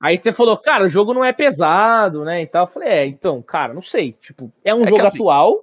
Aí 0.02 0.18
você 0.18 0.32
falou, 0.32 0.56
cara, 0.58 0.86
o 0.86 0.90
jogo 0.90 1.14
não 1.14 1.24
é 1.26 1.34
pesado, 1.34 2.24
né? 2.24 2.42
E 2.44 2.48
tal. 2.48 2.64
Eu 2.66 2.72
falei, 2.72 2.90
é, 2.90 3.06
então, 3.08 3.42
cara, 3.42 3.74
não 3.74 3.82
sei. 3.82 4.14
Tipo, 4.14 4.52
é 4.64 4.74
um 4.74 4.82
É 4.82 4.88
jogo 4.88 5.02
assim- 5.02 5.18
atual. 5.18 5.60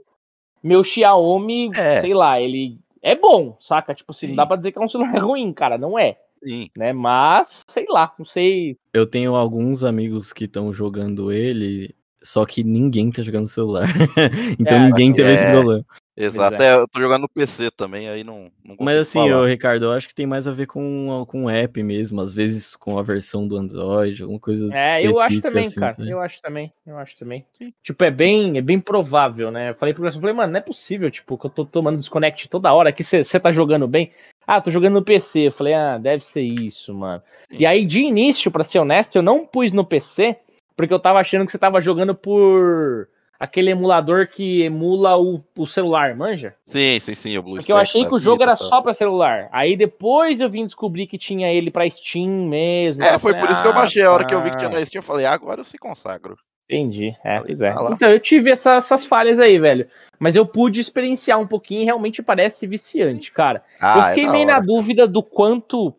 Meu 0.62 0.82
Xiaomi, 0.82 1.70
É. 1.76 2.00
sei 2.00 2.14
lá, 2.14 2.40
ele 2.40 2.78
é 3.02 3.14
bom, 3.14 3.56
saca? 3.60 3.94
Tipo 3.94 4.12
assim, 4.12 4.28
não 4.28 4.34
dá 4.36 4.46
pra 4.46 4.56
dizer 4.56 4.72
que 4.72 4.78
é 4.78 4.82
um 4.82 4.88
celular 4.88 5.12
ruim, 5.22 5.52
cara, 5.52 5.76
não 5.78 5.98
é, 5.98 6.16
Sim. 6.42 6.68
né? 6.76 6.92
Mas, 6.92 7.62
sei 7.68 7.84
lá, 7.88 8.12
não 8.18 8.24
sei. 8.24 8.76
Eu 8.92 9.06
tenho 9.06 9.34
alguns 9.36 9.84
amigos 9.84 10.32
que 10.32 10.44
estão 10.46 10.72
jogando 10.72 11.30
ele, 11.30 11.94
só 12.24 12.44
que 12.46 12.64
ninguém 12.64 13.10
tá 13.10 13.22
jogando 13.22 13.42
no 13.42 13.48
celular. 13.48 13.86
então 14.58 14.76
É, 14.78 14.86
ninguém 14.86 15.12
teve 15.12 15.32
esse 15.32 15.44
é. 15.46 15.52
problema. 15.52 15.84
Exato. 16.16 16.62
É. 16.62 16.66
É, 16.68 16.74
eu 16.76 16.86
tô 16.86 17.00
jogando 17.00 17.22
no 17.22 17.28
PC 17.28 17.72
também, 17.72 18.08
aí 18.08 18.22
não, 18.22 18.48
não 18.64 18.76
Mas 18.80 18.98
assim, 18.98 19.18
falar. 19.28 19.40
ô, 19.42 19.46
Ricardo, 19.46 19.86
eu 19.86 19.90
acho 19.92 20.06
que 20.06 20.14
tem 20.14 20.26
mais 20.26 20.46
a 20.46 20.52
ver 20.52 20.66
com, 20.66 21.24
com 21.28 21.44
o 21.44 21.50
app 21.50 21.82
mesmo, 21.82 22.20
às 22.20 22.32
vezes 22.32 22.76
com 22.76 22.96
a 22.98 23.02
versão 23.02 23.48
do 23.48 23.56
Android, 23.56 24.22
alguma 24.22 24.38
coisa 24.38 24.68
É, 24.72 25.04
eu 25.04 25.18
acho 25.20 25.40
também, 25.40 25.66
assim, 25.66 25.80
cara. 25.80 25.92
sabe? 25.92 26.08
Eu 26.08 26.20
acho 26.20 26.40
também, 26.40 26.72
eu 26.86 26.96
acho 26.98 27.16
também. 27.18 27.44
Tipo, 27.82 28.04
é 28.04 28.12
bem, 28.12 28.56
é 28.56 28.62
bem 28.62 28.78
provável, 28.78 29.50
né? 29.50 29.70
Eu 29.70 29.74
falei 29.74 29.92
pro 29.92 30.04
Gerson, 30.04 30.18
eu 30.18 30.20
falei, 30.20 30.36
mano, 30.36 30.52
não 30.52 30.58
é 30.58 30.62
possível, 30.62 31.10
tipo, 31.10 31.36
que 31.36 31.46
eu 31.46 31.50
tô 31.50 31.64
tomando 31.64 31.98
desconnect 31.98 32.48
toda 32.48 32.72
hora, 32.72 32.92
que 32.92 33.02
você 33.02 33.40
tá 33.40 33.50
jogando 33.50 33.88
bem. 33.88 34.12
Ah, 34.46 34.60
tô 34.60 34.70
jogando 34.70 34.94
no 34.94 35.02
PC. 35.02 35.48
Eu 35.48 35.52
falei, 35.52 35.74
ah, 35.74 35.98
deve 35.98 36.22
ser 36.22 36.42
isso, 36.42 36.92
mano. 36.94 37.22
Sim. 37.50 37.56
E 37.60 37.66
aí, 37.66 37.84
de 37.84 38.00
início, 38.00 38.50
pra 38.50 38.62
ser 38.62 38.78
honesto, 38.78 39.16
eu 39.16 39.22
não 39.22 39.46
pus 39.46 39.72
no 39.72 39.84
PC, 39.84 40.36
porque 40.76 40.92
eu 40.92 40.98
tava 40.98 41.20
achando 41.20 41.44
que 41.46 41.52
você 41.52 41.58
tava 41.58 41.80
jogando 41.80 42.14
por 42.14 43.08
aquele 43.38 43.70
emulador 43.70 44.28
que 44.28 44.62
emula 44.62 45.16
o, 45.18 45.42
o 45.56 45.66
celular, 45.66 46.16
manja? 46.16 46.54
Sim, 46.62 46.98
sim, 47.00 47.14
sim, 47.14 47.38
o 47.38 47.42
Blue 47.42 47.56
Porque 47.56 47.72
eu 47.72 47.76
achei 47.76 48.04
que 48.04 48.14
o 48.14 48.18
jogo 48.18 48.38
vida 48.38 48.50
era 48.50 48.56
tal. 48.56 48.68
só 48.68 48.80
pra 48.80 48.94
celular. 48.94 49.48
Aí 49.52 49.76
depois 49.76 50.40
eu 50.40 50.48
vim 50.48 50.64
descobrir 50.64 51.06
que 51.06 51.18
tinha 51.18 51.52
ele 51.52 51.70
pra 51.70 51.88
Steam 51.88 52.48
mesmo. 52.48 53.02
É, 53.02 53.18
foi 53.18 53.32
falei, 53.32 53.40
por 53.40 53.50
isso 53.50 53.62
que 53.62 53.68
eu 53.68 53.72
ah, 53.72 53.74
baixei. 53.74 54.02
A 54.02 54.12
hora 54.12 54.24
que 54.24 54.34
eu 54.34 54.42
vi 54.42 54.50
que 54.50 54.56
tinha 54.56 54.70
tá. 54.70 54.78
na 54.78 54.84
Steam, 54.84 55.00
eu 55.00 55.04
falei, 55.06 55.26
ah, 55.26 55.32
agora 55.32 55.60
eu 55.60 55.64
se 55.64 55.78
consagro. 55.78 56.36
Entendi, 56.68 57.14
é, 57.22 57.40
pois 57.40 57.60
é. 57.60 57.72
tá. 57.72 57.90
Então, 57.92 58.10
eu 58.10 58.18
tive 58.18 58.50
essa- 58.50 58.76
essas 58.76 59.04
falhas 59.04 59.38
aí, 59.38 59.58
velho. 59.58 59.86
Mas 60.18 60.34
eu 60.34 60.46
pude 60.46 60.80
experienciar 60.80 61.38
um 61.38 61.46
pouquinho 61.46 61.82
e 61.82 61.84
realmente 61.84 62.22
parece 62.22 62.66
viciante, 62.66 63.30
cara. 63.30 63.62
Ah, 63.80 63.98
eu 63.98 64.04
fiquei 64.08 64.24
é 64.24 64.30
meio 64.30 64.46
na 64.46 64.60
dúvida 64.60 65.06
do 65.06 65.22
quanto 65.22 65.94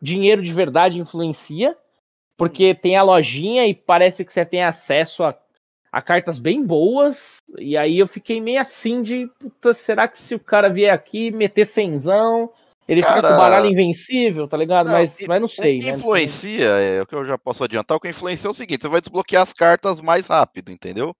dinheiro 0.00 0.42
de 0.42 0.52
verdade 0.52 1.00
influencia, 1.00 1.76
porque 2.36 2.74
tem 2.74 2.96
a 2.96 3.02
lojinha 3.02 3.66
e 3.66 3.74
parece 3.74 4.24
que 4.24 4.32
você 4.32 4.44
tem 4.44 4.62
acesso 4.62 5.22
a, 5.22 5.36
a 5.92 6.02
cartas 6.02 6.38
bem 6.38 6.64
boas. 6.64 7.36
E 7.58 7.76
aí 7.76 7.98
eu 7.98 8.06
fiquei 8.06 8.40
meio 8.40 8.60
assim 8.60 9.02
de, 9.02 9.28
puta, 9.38 9.72
será 9.72 10.08
que 10.08 10.18
se 10.18 10.34
o 10.34 10.40
cara 10.40 10.68
vier 10.68 10.92
aqui 10.92 11.30
meter 11.30 11.64
cenzão, 11.64 12.50
ele 12.88 13.02
fica 13.02 13.14
Cara, 13.14 13.28
com 13.28 13.34
o 13.34 13.36
baralho 13.36 13.66
invencível, 13.66 14.48
tá 14.48 14.56
ligado? 14.56 14.86
não, 14.86 14.92
mas, 14.94 15.24
mas 15.26 15.40
não 15.40 15.48
sei, 15.48 15.78
o 15.78 15.82
que 15.82 15.90
né? 15.90 15.96
influencia, 15.96 16.68
é 16.68 17.02
o 17.02 17.06
que 17.06 17.14
eu 17.14 17.24
já 17.24 17.38
posso 17.38 17.64
adiantar, 17.64 17.96
o 17.96 18.00
que 18.00 18.08
influencia 18.08 18.48
é 18.48 18.50
o 18.50 18.54
seguinte, 18.54 18.82
você 18.82 18.88
vai 18.88 19.00
desbloquear 19.00 19.42
as 19.42 19.52
cartas 19.52 20.00
mais 20.00 20.26
rápido, 20.26 20.70
entendeu? 20.70 21.14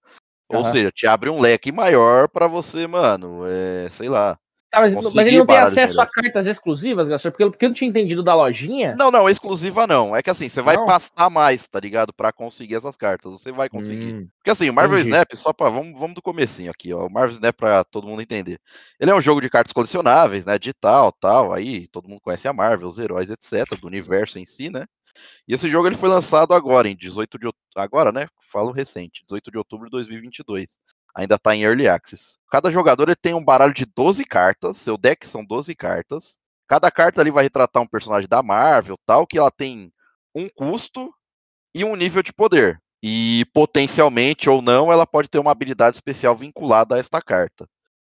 Ou 0.49 0.59
Aham. 0.59 0.71
seja, 0.71 0.91
te 0.91 1.07
abre 1.07 1.29
um 1.29 1.39
leque 1.39 1.71
maior 1.71 2.29
pra 2.29 2.47
você, 2.47 2.85
mano, 2.85 3.41
é, 3.45 3.89
sei 3.89 4.09
lá. 4.09 4.37
Tá, 4.75 4.81
mas, 4.81 4.93
mas 4.93 5.15
ele 5.15 5.37
não 5.37 5.45
tem 5.45 5.57
acesso 5.57 6.01
a 6.01 6.05
cartas 6.05 6.45
exclusivas, 6.47 7.07
Gastor? 7.07 7.31
Porque, 7.31 7.45
porque 7.49 7.63
eu 7.63 7.69
não 7.69 7.73
tinha 7.73 7.89
entendido 7.89 8.21
da 8.21 8.35
lojinha. 8.35 8.93
Não, 8.97 9.09
não, 9.09 9.29
exclusiva 9.29 9.87
não. 9.87 10.13
É 10.13 10.21
que 10.21 10.29
assim, 10.29 10.49
você 10.49 10.61
vai 10.61 10.75
Não? 10.75 10.85
passar 10.85 11.29
mais, 11.29 11.65
tá 11.65 11.79
ligado? 11.79 12.11
Pra 12.11 12.33
conseguir 12.33 12.75
essas 12.75 12.97
cartas. 12.97 13.31
Você 13.31 13.53
vai 13.53 13.69
conseguir. 13.69 14.13
Hum, 14.13 14.27
Porque 14.37 14.51
assim, 14.51 14.69
o 14.69 14.73
Marvel 14.73 14.99
entendi. 14.99 15.11
Snap, 15.15 15.33
só 15.33 15.53
pra. 15.53 15.69
Vamos, 15.69 15.97
vamos 15.97 16.15
do 16.15 16.21
comecinho 16.21 16.71
aqui, 16.71 16.91
ó. 16.91 17.07
O 17.07 17.09
Marvel 17.09 17.35
Snap 17.35 17.55
pra 17.55 17.85
todo 17.85 18.05
mundo 18.05 18.21
entender. 18.21 18.59
Ele 18.99 19.11
é 19.11 19.15
um 19.15 19.21
jogo 19.21 19.39
de 19.39 19.49
cartas 19.49 19.71
colecionáveis, 19.71 20.45
né? 20.45 20.59
Digital, 20.59 21.09
tal. 21.13 21.53
Aí 21.53 21.87
todo 21.87 22.09
mundo 22.09 22.19
conhece 22.19 22.45
a 22.49 22.51
Marvel, 22.51 22.89
os 22.89 22.99
heróis, 22.99 23.29
etc. 23.29 23.79
Do 23.79 23.87
universo 23.87 24.37
em 24.37 24.45
si, 24.45 24.69
né? 24.69 24.83
E 25.47 25.53
esse 25.53 25.69
jogo 25.69 25.87
ele 25.87 25.95
foi 25.95 26.09
lançado 26.09 26.53
agora, 26.53 26.89
em 26.89 26.97
18 26.97 27.39
de 27.39 27.45
outubro. 27.45 27.65
Agora, 27.77 28.11
né? 28.11 28.27
Falo 28.41 28.73
recente, 28.73 29.23
18 29.23 29.51
de 29.51 29.57
outubro 29.57 29.85
de 29.85 29.91
2022. 29.91 30.79
Ainda 31.15 31.37
tá 31.37 31.55
em 31.55 31.63
Early 31.63 31.87
Access. 31.87 32.37
Cada 32.51 32.69
jogador 32.69 33.07
ele 33.09 33.15
tem 33.15 33.33
um 33.33 33.43
baralho 33.43 33.73
de 33.73 33.85
12 33.85 34.25
cartas. 34.25 34.77
Seu 34.77 34.97
deck 34.97 35.27
são 35.27 35.45
12 35.45 35.75
cartas. 35.75 36.37
Cada 36.67 36.91
carta 36.91 37.21
ali 37.21 37.31
vai 37.31 37.43
retratar 37.43 37.81
um 37.83 37.87
personagem 37.87 38.27
da 38.27 38.43
Marvel, 38.43 38.97
tal, 39.05 39.25
que 39.27 39.37
ela 39.37 39.51
tem 39.51 39.91
um 40.35 40.49
custo 40.49 41.13
e 41.75 41.83
um 41.83 41.95
nível 41.95 42.23
de 42.23 42.33
poder. 42.33 42.81
E 43.03 43.45
potencialmente 43.53 44.49
ou 44.49 44.61
não, 44.61 44.91
ela 44.91 45.05
pode 45.05 45.29
ter 45.29 45.39
uma 45.39 45.51
habilidade 45.51 45.95
especial 45.97 46.35
vinculada 46.35 46.95
a 46.95 46.99
esta 46.99 47.21
carta. 47.21 47.67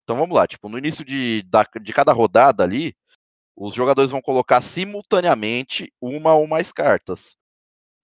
Então 0.03 0.17
vamos 0.17 0.35
lá, 0.35 0.47
tipo, 0.47 0.69
no 0.69 0.77
início 0.77 1.05
de, 1.05 1.43
da- 1.43 1.67
de 1.81 1.93
cada 1.93 2.13
rodada 2.13 2.63
ali, 2.63 2.95
os 3.55 3.73
jogadores 3.73 4.11
vão 4.11 4.21
colocar 4.21 4.61
simultaneamente 4.61 5.93
uma 6.01 6.33
ou 6.33 6.47
mais 6.47 6.71
cartas. 6.71 7.37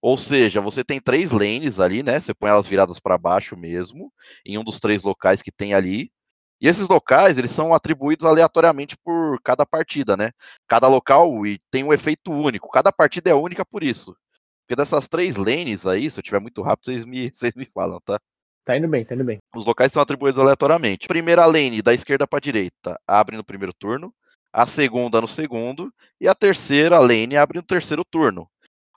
Ou 0.02 0.18
seja, 0.18 0.60
você 0.60 0.84
tem 0.84 1.00
três 1.00 1.32
lanes 1.32 1.80
ali, 1.80 2.02
né? 2.02 2.20
Você 2.20 2.34
põe 2.34 2.50
elas 2.50 2.68
viradas 2.68 3.00
para 3.00 3.18
baixo 3.18 3.56
mesmo, 3.56 4.12
em 4.46 4.58
um 4.58 4.64
dos 4.64 4.80
três 4.80 5.04
locais 5.04 5.42
que 5.42 5.52
tem 5.52 5.74
ali. 5.74 6.12
E 6.60 6.68
esses 6.68 6.88
locais, 6.88 7.38
eles 7.38 7.52
são 7.52 7.74
atribuídos 7.74 8.26
aleatoriamente 8.26 8.98
por 8.98 9.40
cada 9.42 9.66
partida, 9.66 10.18
né? 10.18 10.32
Cada 10.68 10.88
local 10.88 11.46
e 11.46 11.60
tem 11.72 11.84
um 11.84 11.94
efeito 11.94 12.32
único. 12.32 12.70
Cada 12.70 12.92
partida 12.92 13.30
é 13.30 13.34
única 13.34 13.66
por 13.66 13.84
isso. 13.84 14.16
Porque 14.62 14.76
dessas 14.76 15.08
três 15.08 15.36
lanes 15.36 15.86
aí, 15.86 16.10
se 16.10 16.20
eu 16.20 16.24
tiver 16.24 16.40
muito 16.40 16.62
rápido, 16.62 16.86
vocês 16.86 17.06
me, 17.06 17.30
vocês 17.34 17.56
me 17.56 17.66
falam, 17.66 18.00
tá? 18.04 18.20
Tá 18.64 18.78
indo 18.78 18.88
bem, 18.88 19.04
tá 19.04 19.16
indo 19.16 19.24
bem. 19.24 19.40
Os 19.56 19.66
locais 19.66 19.92
são 19.92 20.02
atribuídos 20.02 20.40
aleatoriamente. 20.40 21.08
Primeira 21.08 21.46
lane, 21.46 21.82
da 21.82 21.94
esquerda 21.94 22.28
para 22.28 22.40
direita, 22.40 23.00
abre 23.08 23.36
no 23.36 23.44
primeiro 23.44 23.74
turno. 23.74 24.14
A 24.54 24.68
segunda 24.68 25.22
no 25.22 25.28
segundo. 25.28 25.92
E 26.20 26.28
a 26.28 26.36
terceira 26.36 27.00
lane 27.00 27.38
abre 27.38 27.58
no 27.58 27.64
terceiro 27.64 28.04
turno. 28.06 28.51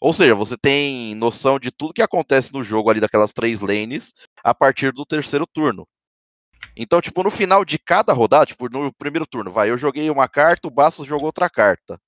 Ou 0.04 0.12
seja, 0.12 0.34
você 0.34 0.54
tem 0.54 1.14
noção 1.14 1.58
de 1.58 1.70
tudo 1.70 1.94
que 1.94 2.02
acontece 2.02 2.52
no 2.52 2.62
jogo 2.62 2.90
ali 2.90 3.00
daquelas 3.00 3.32
três 3.32 3.62
lanes 3.62 4.12
a 4.44 4.54
partir 4.54 4.92
do 4.92 5.06
terceiro 5.06 5.46
turno. 5.46 5.88
Então, 6.76 7.00
tipo, 7.00 7.22
no 7.22 7.30
final 7.30 7.64
de 7.64 7.78
cada 7.78 8.12
rodada, 8.12 8.44
tipo, 8.44 8.68
no 8.68 8.92
primeiro 8.92 9.26
turno, 9.26 9.50
vai, 9.50 9.70
eu 9.70 9.78
joguei 9.78 10.10
uma 10.10 10.28
carta, 10.28 10.68
o 10.68 10.70
Bastos 10.70 11.06
jogou 11.06 11.24
outra 11.24 11.48
carta. 11.48 11.98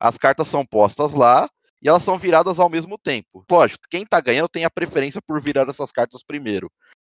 As 0.00 0.18
cartas 0.18 0.48
são 0.48 0.66
postas 0.66 1.14
lá 1.14 1.48
e 1.80 1.88
elas 1.88 2.02
são 2.02 2.18
viradas 2.18 2.58
ao 2.58 2.68
mesmo 2.68 2.98
tempo. 2.98 3.44
Lógico, 3.48 3.84
quem 3.88 4.04
tá 4.04 4.20
ganhando 4.20 4.48
tem 4.48 4.64
a 4.64 4.70
preferência 4.70 5.22
por 5.24 5.40
virar 5.40 5.68
essas 5.68 5.92
cartas 5.92 6.24
primeiro. 6.24 6.68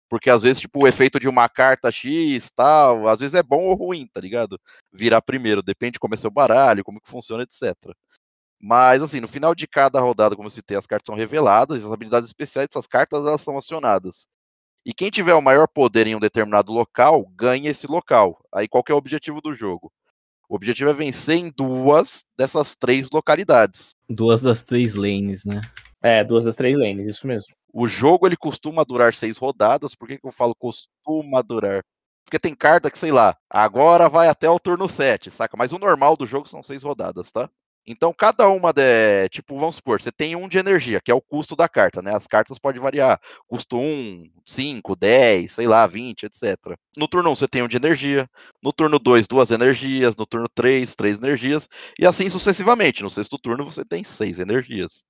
Porque 0.09 0.31
às 0.31 0.41
vezes, 0.41 0.61
tipo, 0.61 0.81
o 0.81 0.87
efeito 0.87 1.19
de 1.19 1.29
uma 1.29 1.47
carta 1.47 1.91
X, 1.91 2.49
tal, 2.55 3.07
às 3.07 3.19
vezes 3.19 3.35
é 3.35 3.43
bom 3.43 3.65
ou 3.65 3.75
ruim, 3.75 4.07
tá 4.11 4.19
ligado? 4.19 4.59
Virar 4.91 5.21
primeiro, 5.21 5.61
depende 5.61 5.93
de 5.93 5.99
como 5.99 6.15
é 6.15 6.17
seu 6.17 6.31
baralho, 6.31 6.83
como 6.83 6.99
que 6.99 7.11
funciona, 7.11 7.43
etc. 7.43 7.75
Mas, 8.65 9.01
assim, 9.01 9.19
no 9.19 9.27
final 9.27 9.53
de 9.53 9.67
cada 9.67 9.99
rodada, 9.99 10.37
como 10.37 10.45
eu 10.45 10.49
citei, 10.49 10.77
as 10.77 10.87
cartas 10.87 11.07
são 11.07 11.17
reveladas, 11.17 11.85
as 11.85 11.91
habilidades 11.91 12.29
especiais 12.29 12.69
dessas 12.69 12.87
cartas, 12.87 13.19
elas 13.19 13.41
são 13.41 13.57
acionadas. 13.57 14.25
E 14.85 14.93
quem 14.93 15.09
tiver 15.09 15.33
o 15.33 15.41
maior 15.41 15.67
poder 15.67 16.07
em 16.07 16.15
um 16.15 16.19
determinado 16.19 16.71
local, 16.71 17.29
ganha 17.35 17.69
esse 17.69 17.87
local. 17.87 18.41
Aí 18.53 18.65
qual 18.69 18.81
que 18.81 18.89
é 18.89 18.95
o 18.95 18.97
objetivo 18.97 19.41
do 19.41 19.53
jogo? 19.53 19.91
O 20.47 20.55
objetivo 20.55 20.89
é 20.89 20.93
vencer 20.93 21.35
em 21.39 21.51
duas 21.51 22.23
dessas 22.37 22.73
três 22.73 23.09
localidades. 23.11 23.97
Duas 24.09 24.41
das 24.41 24.63
três 24.63 24.95
lanes, 24.95 25.43
né? 25.43 25.59
É, 26.01 26.23
duas 26.23 26.45
das 26.45 26.55
três 26.55 26.77
lanes, 26.77 27.05
isso 27.05 27.27
mesmo. 27.27 27.53
O 27.73 27.85
jogo 27.85 28.25
ele 28.25 28.37
costuma 28.37 28.85
durar 28.85 29.13
seis 29.13 29.37
rodadas. 29.37 29.93
Por 29.93 30.07
que, 30.07 30.17
que 30.17 30.25
eu 30.25 30.31
falo 30.31 30.55
costuma 30.55 31.41
durar? 31.41 31.83
Porque 32.23 32.39
tem 32.39 32.55
carta 32.55 32.89
que, 32.89 32.97
sei 32.97 33.11
lá, 33.11 33.35
agora 33.49 34.07
vai 34.07 34.29
até 34.29 34.49
o 34.49 34.57
turno 34.57 34.87
7, 34.87 35.29
saca? 35.29 35.57
Mas 35.57 35.73
o 35.73 35.79
normal 35.79 36.15
do 36.15 36.25
jogo 36.25 36.47
são 36.47 36.63
seis 36.63 36.81
rodadas, 36.81 37.29
tá? 37.29 37.49
Então, 37.85 38.13
cada 38.13 38.47
uma 38.49 38.71
de. 38.71 39.27
Tipo, 39.29 39.59
vamos 39.59 39.75
supor, 39.75 40.01
você 40.01 40.11
tem 40.11 40.35
um 40.35 40.47
de 40.47 40.57
energia, 40.57 41.01
que 41.01 41.11
é 41.11 41.13
o 41.13 41.21
custo 41.21 41.55
da 41.55 41.67
carta, 41.67 42.01
né? 42.01 42.15
As 42.15 42.25
cartas 42.27 42.57
podem 42.57 42.81
variar. 42.81 43.19
Custo 43.47 43.77
1, 43.77 44.29
5, 44.45 44.95
10, 44.95 45.51
sei 45.51 45.67
lá, 45.67 45.85
20, 45.85 46.23
etc. 46.23 46.77
No 46.97 47.07
turno 47.07 47.29
1 47.31 47.35
você 47.35 47.47
tem 47.47 47.61
um 47.61 47.67
de 47.67 47.77
energia. 47.77 48.27
No 48.61 48.71
turno 48.71 48.97
2, 48.99 49.27
duas 49.27 49.51
energias. 49.51 50.15
No 50.15 50.25
turno 50.25 50.47
3, 50.53 50.95
três 50.95 51.17
energias. 51.17 51.67
E 51.99 52.05
assim 52.05 52.29
sucessivamente. 52.29 53.03
No 53.03 53.09
sexto 53.09 53.37
turno 53.37 53.65
você 53.65 53.83
tem 53.83 54.03
seis 54.03 54.39
energias. 54.39 55.03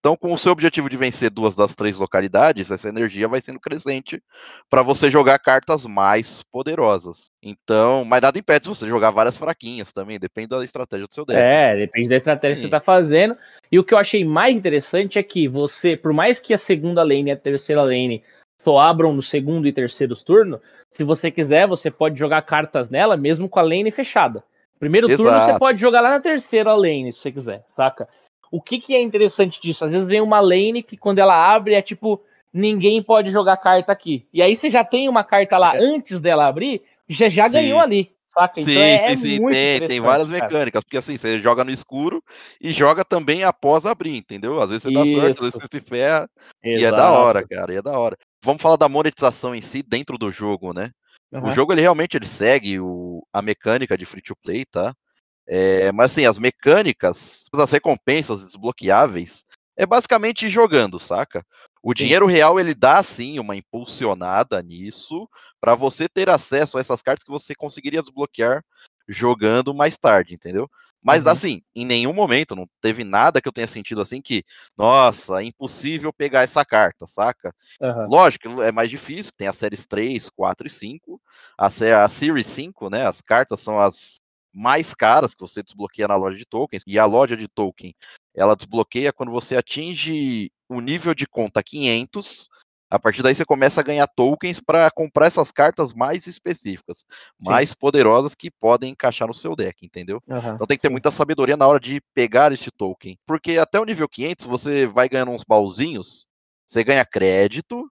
Então, 0.00 0.16
com 0.16 0.32
o 0.32 0.38
seu 0.38 0.50
objetivo 0.50 0.88
de 0.88 0.96
vencer 0.96 1.28
duas 1.28 1.54
das 1.54 1.74
três 1.74 1.98
localidades, 1.98 2.70
essa 2.70 2.88
energia 2.88 3.28
vai 3.28 3.38
sendo 3.38 3.60
crescente 3.60 4.22
para 4.70 4.82
você 4.82 5.10
jogar 5.10 5.38
cartas 5.38 5.86
mais 5.86 6.42
poderosas. 6.42 7.30
Então, 7.42 8.02
mas 8.02 8.22
nada 8.22 8.38
impede 8.38 8.66
você 8.66 8.86
jogar 8.86 9.10
várias 9.10 9.36
fraquinhas 9.36 9.92
também, 9.92 10.18
depende 10.18 10.48
da 10.48 10.64
estratégia 10.64 11.06
do 11.06 11.12
seu 11.12 11.26
deck. 11.26 11.38
É, 11.38 11.76
depende 11.76 12.08
da 12.08 12.16
estratégia 12.16 12.56
Sim. 12.56 12.62
que 12.62 12.66
você 12.66 12.70
tá 12.70 12.80
fazendo. 12.80 13.36
E 13.70 13.78
o 13.78 13.84
que 13.84 13.92
eu 13.92 13.98
achei 13.98 14.24
mais 14.24 14.56
interessante 14.56 15.18
é 15.18 15.22
que 15.22 15.46
você, 15.46 15.98
por 15.98 16.14
mais 16.14 16.40
que 16.40 16.54
a 16.54 16.58
segunda 16.58 17.02
lane 17.02 17.28
e 17.28 17.32
a 17.32 17.36
terceira 17.36 17.82
lane 17.82 18.22
só 18.64 18.78
abram 18.78 19.12
no 19.12 19.22
segundo 19.22 19.68
e 19.68 19.72
terceiro 19.72 20.16
turno, 20.16 20.62
se 20.96 21.04
você 21.04 21.30
quiser, 21.30 21.66
você 21.66 21.90
pode 21.90 22.18
jogar 22.18 22.40
cartas 22.42 22.88
nela 22.88 23.18
mesmo 23.18 23.50
com 23.50 23.58
a 23.58 23.62
lane 23.62 23.90
fechada. 23.90 24.42
Primeiro 24.78 25.08
Exato. 25.08 25.22
turno 25.22 25.40
você 25.42 25.58
pode 25.58 25.78
jogar 25.78 26.00
lá 26.00 26.08
na 26.08 26.20
terceira 26.20 26.72
lane, 26.72 27.12
se 27.12 27.20
você 27.20 27.30
quiser, 27.30 27.64
saca? 27.76 28.08
O 28.50 28.60
que, 28.60 28.78
que 28.78 28.94
é 28.94 29.00
interessante 29.00 29.60
disso? 29.60 29.84
Às 29.84 29.90
vezes 29.90 30.06
vem 30.06 30.20
uma 30.20 30.40
lane 30.40 30.82
que 30.82 30.96
quando 30.96 31.18
ela 31.18 31.54
abre 31.54 31.74
é 31.74 31.82
tipo, 31.82 32.20
ninguém 32.52 33.02
pode 33.02 33.30
jogar 33.30 33.56
carta 33.56 33.92
aqui. 33.92 34.26
E 34.32 34.42
aí 34.42 34.56
você 34.56 34.70
já 34.70 34.84
tem 34.84 35.08
uma 35.08 35.22
carta 35.22 35.56
lá 35.56 35.72
é. 35.74 35.78
antes 35.78 36.20
dela 36.20 36.46
abrir, 36.46 36.82
já, 37.08 37.28
já 37.28 37.48
ganhou 37.48 37.78
ali. 37.78 38.10
Saca? 38.32 38.60
Então 38.60 38.72
sim, 38.72 38.78
é, 38.78 39.16
sim, 39.16 39.16
sim. 39.16 39.50
tem, 39.50 39.88
tem 39.88 40.00
várias 40.00 40.30
cara. 40.30 40.44
mecânicas, 40.44 40.84
porque 40.84 40.96
assim, 40.96 41.16
você 41.16 41.40
joga 41.40 41.64
no 41.64 41.70
escuro 41.70 42.22
e 42.60 42.70
joga 42.70 43.04
também 43.04 43.42
após 43.42 43.84
abrir, 43.84 44.16
entendeu? 44.16 44.60
Às 44.60 44.70
vezes 44.70 44.84
você 44.84 44.92
dá 44.92 45.04
Isso. 45.04 45.12
sorte, 45.12 45.30
às 45.30 45.38
vezes 45.38 45.54
você 45.54 45.66
se 45.70 45.80
ferra. 45.80 46.28
Exato. 46.62 46.80
E 46.80 46.84
é 46.84 46.90
da 46.90 47.10
hora, 47.10 47.46
cara, 47.46 47.72
e 47.72 47.76
é 47.76 47.82
da 47.82 47.98
hora. 47.98 48.16
Vamos 48.42 48.62
falar 48.62 48.76
da 48.76 48.88
monetização 48.88 49.54
em 49.54 49.60
si 49.60 49.82
dentro 49.82 50.16
do 50.16 50.30
jogo, 50.30 50.72
né? 50.72 50.90
Uhum. 51.32 51.48
O 51.48 51.52
jogo 51.52 51.72
ele 51.72 51.80
realmente 51.80 52.16
ele 52.16 52.26
segue 52.26 52.78
o, 52.78 53.22
a 53.32 53.42
mecânica 53.42 53.98
de 53.98 54.06
free 54.06 54.22
to 54.22 54.34
play, 54.36 54.64
tá? 54.64 54.94
É, 55.52 55.90
mas 55.90 56.12
assim, 56.12 56.24
as 56.24 56.38
mecânicas, 56.38 57.46
as 57.52 57.72
recompensas 57.72 58.44
desbloqueáveis, 58.44 59.44
é 59.76 59.84
basicamente 59.84 60.48
jogando, 60.48 60.96
saca? 61.00 61.44
O 61.82 61.92
dinheiro 61.92 62.26
real 62.26 62.60
ele 62.60 62.72
dá 62.72 63.02
sim 63.02 63.40
uma 63.40 63.56
impulsionada 63.56 64.62
nisso 64.62 65.28
para 65.60 65.74
você 65.74 66.08
ter 66.08 66.30
acesso 66.30 66.78
a 66.78 66.80
essas 66.80 67.02
cartas 67.02 67.24
que 67.24 67.32
você 67.32 67.52
conseguiria 67.52 68.00
desbloquear 68.00 68.62
jogando 69.08 69.74
mais 69.74 69.98
tarde, 69.98 70.34
entendeu? 70.34 70.70
Mas 71.02 71.24
uhum. 71.24 71.32
assim, 71.32 71.62
em 71.74 71.84
nenhum 71.84 72.12
momento 72.12 72.54
não 72.54 72.68
teve 72.80 73.02
nada 73.02 73.40
que 73.40 73.48
eu 73.48 73.52
tenha 73.52 73.66
sentido 73.66 74.00
assim 74.00 74.20
que, 74.20 74.44
nossa, 74.76 75.42
é 75.42 75.46
impossível 75.46 76.12
pegar 76.12 76.42
essa 76.42 76.64
carta, 76.64 77.06
saca? 77.06 77.52
Uhum. 77.80 78.06
Lógico, 78.06 78.62
é 78.62 78.70
mais 78.70 78.88
difícil, 78.88 79.32
tem 79.36 79.48
as 79.48 79.56
séries 79.56 79.86
3, 79.86 80.28
4 80.28 80.66
e 80.66 80.70
5. 80.70 81.20
A, 81.58 81.66
a 81.66 82.08
Series 82.08 82.46
5, 82.46 82.90
né? 82.90 83.06
As 83.06 83.20
cartas 83.20 83.60
são 83.60 83.80
as 83.80 84.19
mais 84.52 84.94
caras 84.94 85.34
que 85.34 85.40
você 85.40 85.62
desbloqueia 85.62 86.08
na 86.08 86.16
loja 86.16 86.36
de 86.36 86.44
tokens. 86.44 86.82
E 86.86 86.98
a 86.98 87.04
loja 87.04 87.36
de 87.36 87.48
token, 87.48 87.94
ela 88.34 88.56
desbloqueia 88.56 89.12
quando 89.12 89.32
você 89.32 89.56
atinge 89.56 90.50
o 90.68 90.80
nível 90.80 91.14
de 91.14 91.26
conta 91.26 91.62
500. 91.62 92.48
A 92.90 92.98
partir 92.98 93.22
daí 93.22 93.34
você 93.34 93.44
começa 93.44 93.80
a 93.80 93.84
ganhar 93.84 94.06
tokens 94.08 94.58
para 94.58 94.90
comprar 94.90 95.26
essas 95.26 95.52
cartas 95.52 95.94
mais 95.94 96.26
específicas, 96.26 97.04
mais 97.38 97.70
sim. 97.70 97.76
poderosas 97.78 98.34
que 98.34 98.50
podem 98.50 98.90
encaixar 98.90 99.28
no 99.28 99.34
seu 99.34 99.54
deck, 99.54 99.86
entendeu? 99.86 100.20
Uhum, 100.26 100.54
então 100.54 100.66
tem 100.66 100.76
que 100.76 100.82
ter 100.82 100.88
muita 100.88 101.12
sabedoria 101.12 101.56
na 101.56 101.68
hora 101.68 101.78
de 101.78 102.00
pegar 102.12 102.50
este 102.50 102.68
token, 102.68 103.16
porque 103.24 103.58
até 103.58 103.78
o 103.78 103.84
nível 103.84 104.08
500 104.08 104.44
você 104.44 104.88
vai 104.88 105.08
ganhando 105.08 105.30
uns 105.30 105.44
baúzinhos, 105.44 106.26
você 106.66 106.82
ganha 106.82 107.04
crédito, 107.04 107.88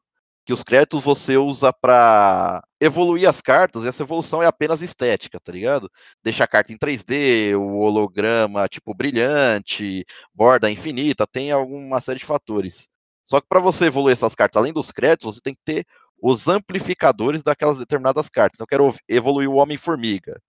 que 0.49 0.53
os 0.53 0.63
créditos 0.63 1.03
você 1.03 1.37
usa 1.37 1.71
para 1.71 2.63
evoluir 2.81 3.29
as 3.29 3.39
cartas, 3.39 3.83
e 3.83 3.87
essa 3.87 4.01
evolução 4.01 4.41
é 4.41 4.47
apenas 4.47 4.81
estética, 4.81 5.39
tá 5.39 5.51
ligado? 5.51 5.87
Deixa 6.23 6.43
a 6.43 6.47
carta 6.47 6.73
em 6.73 6.75
3D, 6.75 7.55
o 7.55 7.75
holograma 7.77 8.67
tipo 8.67 8.91
brilhante, 8.95 10.03
borda 10.33 10.71
infinita, 10.71 11.27
tem 11.31 11.51
alguma 11.51 12.01
série 12.01 12.17
de 12.17 12.25
fatores. 12.25 12.89
Só 13.23 13.39
que 13.39 13.45
para 13.47 13.59
você 13.59 13.85
evoluir 13.85 14.13
essas 14.13 14.33
cartas, 14.33 14.59
além 14.59 14.73
dos 14.73 14.91
créditos, 14.91 15.35
você 15.35 15.39
tem 15.39 15.53
que 15.53 15.61
ter 15.63 15.85
os 16.19 16.47
amplificadores 16.47 17.43
daquelas 17.43 17.77
determinadas 17.77 18.27
cartas. 18.27 18.55
Então, 18.57 18.65
eu 18.65 18.89
quero 18.89 18.99
evoluir 19.07 19.47
o 19.47 19.53
Homem-Formiga 19.53 20.41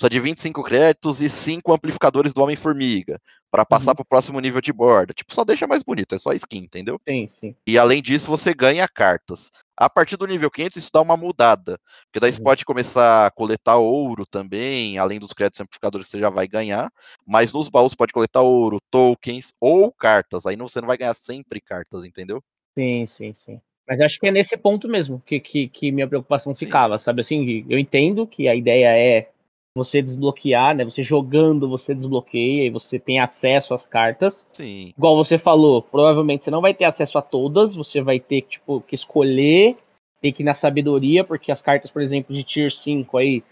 precisa 0.00 0.10
de 0.10 0.20
25 0.20 0.62
créditos 0.62 1.20
e 1.20 1.28
5 1.28 1.72
amplificadores 1.72 2.32
do 2.32 2.42
Homem-Formiga 2.42 3.20
para 3.50 3.66
passar 3.66 3.90
uhum. 3.90 3.96
para 3.96 4.02
o 4.02 4.06
próximo 4.06 4.40
nível 4.40 4.60
de 4.60 4.72
borda. 4.72 5.12
Tipo, 5.12 5.34
só 5.34 5.44
deixa 5.44 5.66
mais 5.66 5.82
bonito, 5.82 6.14
é 6.14 6.18
só 6.18 6.32
skin, 6.32 6.60
entendeu? 6.60 7.00
Sim, 7.06 7.28
sim. 7.40 7.54
E 7.66 7.76
além 7.76 8.00
disso, 8.00 8.30
você 8.30 8.54
ganha 8.54 8.88
cartas. 8.88 9.50
A 9.76 9.90
partir 9.90 10.16
do 10.16 10.26
nível 10.26 10.50
500, 10.50 10.76
isso 10.78 10.90
dá 10.92 11.00
uma 11.02 11.16
mudada. 11.16 11.78
Porque 12.04 12.20
daí 12.20 12.30
uhum. 12.30 12.36
você 12.36 12.42
pode 12.42 12.64
começar 12.64 13.26
a 13.26 13.30
coletar 13.30 13.76
ouro 13.76 14.24
também, 14.24 14.96
além 14.98 15.18
dos 15.18 15.32
créditos 15.32 15.60
amplificadores 15.60 16.06
que 16.06 16.12
você 16.12 16.20
já 16.20 16.30
vai 16.30 16.46
ganhar. 16.46 16.90
Mas 17.26 17.52
nos 17.52 17.68
baús 17.68 17.92
você 17.92 17.96
pode 17.96 18.12
coletar 18.12 18.40
ouro, 18.40 18.78
tokens 18.90 19.52
ou 19.60 19.92
cartas. 19.92 20.46
Aí 20.46 20.56
você 20.56 20.80
não 20.80 20.88
vai 20.88 20.96
ganhar 20.96 21.14
sempre 21.14 21.60
cartas, 21.60 22.04
entendeu? 22.04 22.42
Sim, 22.78 23.04
sim, 23.06 23.32
sim. 23.32 23.60
Mas 23.88 24.00
acho 24.00 24.20
que 24.20 24.28
é 24.28 24.30
nesse 24.30 24.56
ponto 24.56 24.88
mesmo 24.88 25.20
que, 25.26 25.40
que, 25.40 25.66
que 25.66 25.90
minha 25.90 26.06
preocupação 26.06 26.54
sim. 26.54 26.64
ficava, 26.64 26.96
sabe? 26.96 27.22
Assim, 27.22 27.66
eu 27.68 27.76
entendo 27.76 28.24
que 28.24 28.46
a 28.46 28.54
ideia 28.54 28.96
é 28.96 29.28
você 29.76 30.02
desbloquear, 30.02 30.74
né? 30.74 30.84
Você 30.84 31.02
jogando, 31.02 31.68
você 31.68 31.94
desbloqueia 31.94 32.66
e 32.66 32.70
você 32.70 32.98
tem 32.98 33.20
acesso 33.20 33.72
às 33.72 33.86
cartas. 33.86 34.46
Sim. 34.50 34.92
Igual 34.96 35.16
você 35.16 35.38
falou, 35.38 35.82
provavelmente 35.82 36.44
você 36.44 36.50
não 36.50 36.60
vai 36.60 36.74
ter 36.74 36.84
acesso 36.84 37.18
a 37.18 37.22
todas, 37.22 37.74
você 37.74 38.00
vai 38.00 38.18
ter 38.18 38.42
tipo, 38.42 38.80
que 38.80 38.94
escolher, 38.94 39.76
ter 40.20 40.32
que 40.32 40.42
ir 40.42 40.46
na 40.46 40.54
sabedoria, 40.54 41.24
porque 41.24 41.52
as 41.52 41.62
cartas, 41.62 41.90
por 41.90 42.02
exemplo, 42.02 42.34
de 42.34 42.42
Tier 42.42 42.70
5 42.70 43.16
aí, 43.16 43.42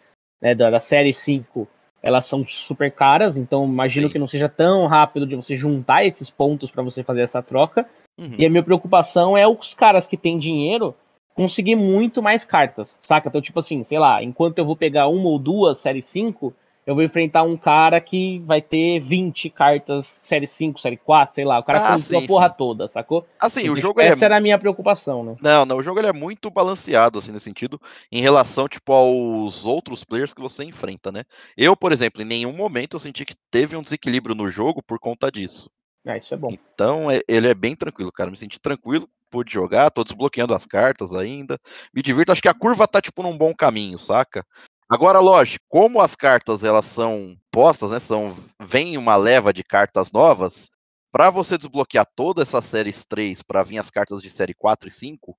né, 0.41 0.55
da, 0.55 0.71
da 0.71 0.81
série 0.81 1.12
5, 1.12 1.69
elas 2.03 2.27
são 2.27 2.45
super 2.45 2.93
caras, 2.93 3.37
então 3.37 3.64
imagino 3.64 4.07
Sim. 4.07 4.12
que 4.12 4.19
não 4.19 4.29
seja 4.29 4.49
tão 4.49 4.87
rápido 4.87 5.27
de 5.27 5.37
você 5.37 5.57
juntar 5.57 6.05
esses 6.05 6.31
pontos 6.31 6.71
para 6.71 6.83
você 6.83 7.03
fazer 7.03 7.23
essa 7.23 7.43
troca. 7.43 7.89
Uhum. 8.19 8.35
E 8.37 8.45
a 8.45 8.51
minha 8.51 8.62
preocupação 8.62 9.37
é 9.37 9.47
os 9.47 9.75
caras 9.75 10.07
que 10.07 10.16
têm 10.16 10.39
dinheiro 10.39 10.95
conseguir 11.39 11.76
muito 11.76 12.20
mais 12.20 12.45
cartas, 12.45 12.99
saca? 13.01 13.28
Então, 13.28 13.41
tipo 13.41 13.61
assim, 13.61 13.84
sei 13.84 13.97
lá, 13.97 14.20
enquanto 14.20 14.59
eu 14.59 14.64
vou 14.64 14.74
pegar 14.74 15.07
uma 15.07 15.28
ou 15.28 15.39
duas 15.39 15.78
série 15.78 16.03
5, 16.03 16.53
eu 16.84 16.97
vou 16.97 17.05
enfrentar 17.05 17.45
um 17.45 17.57
cara 17.57 18.01
que 18.01 18.41
vai 18.41 18.61
ter 18.61 18.99
20 18.99 19.49
cartas 19.51 20.05
série 20.24 20.49
5, 20.49 20.80
série 20.80 20.97
4, 20.97 21.36
sei 21.36 21.45
lá. 21.45 21.61
O 21.61 21.62
cara 21.62 21.78
ah, 21.78 21.97
comprou 21.97 22.18
a 22.18 22.26
porra 22.26 22.49
sim. 22.49 22.55
toda, 22.59 22.89
sacou? 22.89 23.24
Assim, 23.39 23.61
então, 23.61 23.74
o 23.74 23.76
jogo 23.76 24.01
Essa 24.01 24.24
é... 24.24 24.26
era 24.26 24.39
a 24.39 24.41
minha 24.41 24.59
preocupação, 24.59 25.22
né? 25.22 25.36
Não, 25.41 25.64
não, 25.64 25.76
o 25.76 25.82
jogo 25.82 26.01
ele 26.01 26.09
é 26.09 26.12
muito 26.12 26.51
balanceado, 26.51 27.20
assim, 27.20 27.30
nesse 27.30 27.45
sentido, 27.45 27.80
em 28.11 28.20
relação, 28.20 28.66
tipo, 28.66 28.93
aos 28.93 29.64
outros 29.64 30.03
players 30.03 30.34
que 30.34 30.43
você 30.43 30.64
enfrenta, 30.64 31.12
né? 31.12 31.22
Eu, 31.57 31.76
por 31.76 31.93
exemplo, 31.93 32.20
em 32.20 32.24
nenhum 32.24 32.53
momento 32.53 32.97
eu 32.97 33.01
senti 33.01 33.24
que 33.24 33.34
teve 33.49 33.76
um 33.76 33.82
desequilíbrio 33.82 34.34
no 34.34 34.49
jogo 34.49 34.82
por 34.82 34.99
conta 34.99 35.30
disso. 35.30 35.70
Ah, 36.05 36.16
isso 36.16 36.34
é 36.34 36.36
bom. 36.36 36.49
Então, 36.51 37.09
é, 37.09 37.20
ele 37.28 37.47
é 37.49 37.55
bem 37.55 37.76
tranquilo, 37.76 38.11
cara. 38.11 38.28
Me 38.28 38.36
senti 38.36 38.59
tranquilo 38.59 39.09
pude 39.31 39.53
jogar, 39.53 39.91
tô 39.91 40.03
desbloqueando 40.05 40.55
as 40.55 40.66
cartas 40.66 41.14
ainda. 41.14 41.59
Me 41.95 42.03
divirto, 42.03 42.33
acho 42.33 42.43
que 42.43 42.49
a 42.49 42.55
curva 42.55 42.87
tá 42.87 43.01
tipo 43.01 43.22
num 43.22 43.37
bom 43.37 43.55
caminho, 43.55 43.99
saca? 43.99 44.45
Agora, 44.89 45.18
lógico, 45.18 45.64
como 45.68 46.01
as 46.01 46.16
cartas 46.16 46.64
elas 46.64 46.87
são 46.87 47.37
postas, 47.51 47.91
né, 47.91 48.01
são 48.01 48.35
vem 48.61 48.97
uma 48.97 49.16
leva 49.16 49.53
de 49.53 49.62
cartas 49.62 50.11
novas, 50.11 50.70
para 51.12 51.31
você 51.31 51.59
desbloquear 51.59 52.07
toda 52.16 52.43
essa 52.43 52.62
série 52.62 52.93
3 52.93 53.43
para 53.43 53.62
vir 53.62 53.79
as 53.79 53.91
cartas 53.91 54.22
de 54.22 54.31
série 54.31 54.55
4 54.55 54.89
e 54.89 54.93
5, 54.93 55.37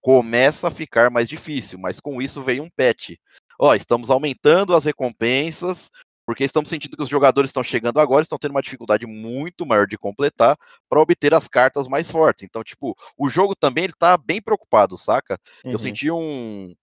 começa 0.00 0.68
a 0.68 0.70
ficar 0.70 1.10
mais 1.10 1.28
difícil, 1.28 1.78
mas 1.78 2.00
com 2.00 2.20
isso 2.20 2.42
veio 2.42 2.62
um 2.62 2.70
patch. 2.70 3.12
Ó, 3.58 3.74
estamos 3.74 4.10
aumentando 4.10 4.74
as 4.74 4.84
recompensas, 4.84 5.90
porque 6.26 6.44
estamos 6.44 6.70
sentindo 6.70 6.96
que 6.96 7.02
os 7.02 7.08
jogadores 7.08 7.50
estão 7.50 7.62
chegando 7.62 8.00
agora, 8.00 8.22
estão 8.22 8.38
tendo 8.38 8.52
uma 8.52 8.62
dificuldade 8.62 9.06
muito 9.06 9.66
maior 9.66 9.86
de 9.86 9.98
completar 9.98 10.56
para 10.88 11.00
obter 11.00 11.34
as 11.34 11.48
cartas 11.48 11.88
mais 11.88 12.10
fortes. 12.10 12.44
Então, 12.44 12.62
tipo, 12.62 12.94
o 13.18 13.28
jogo 13.28 13.54
também 13.54 13.84
ele 13.84 13.94
tá 13.98 14.16
bem 14.16 14.40
preocupado, 14.40 14.96
saca? 14.96 15.38
Uhum. 15.64 15.72
Eu 15.72 15.78
senti 15.78 16.10
um, 16.10 16.74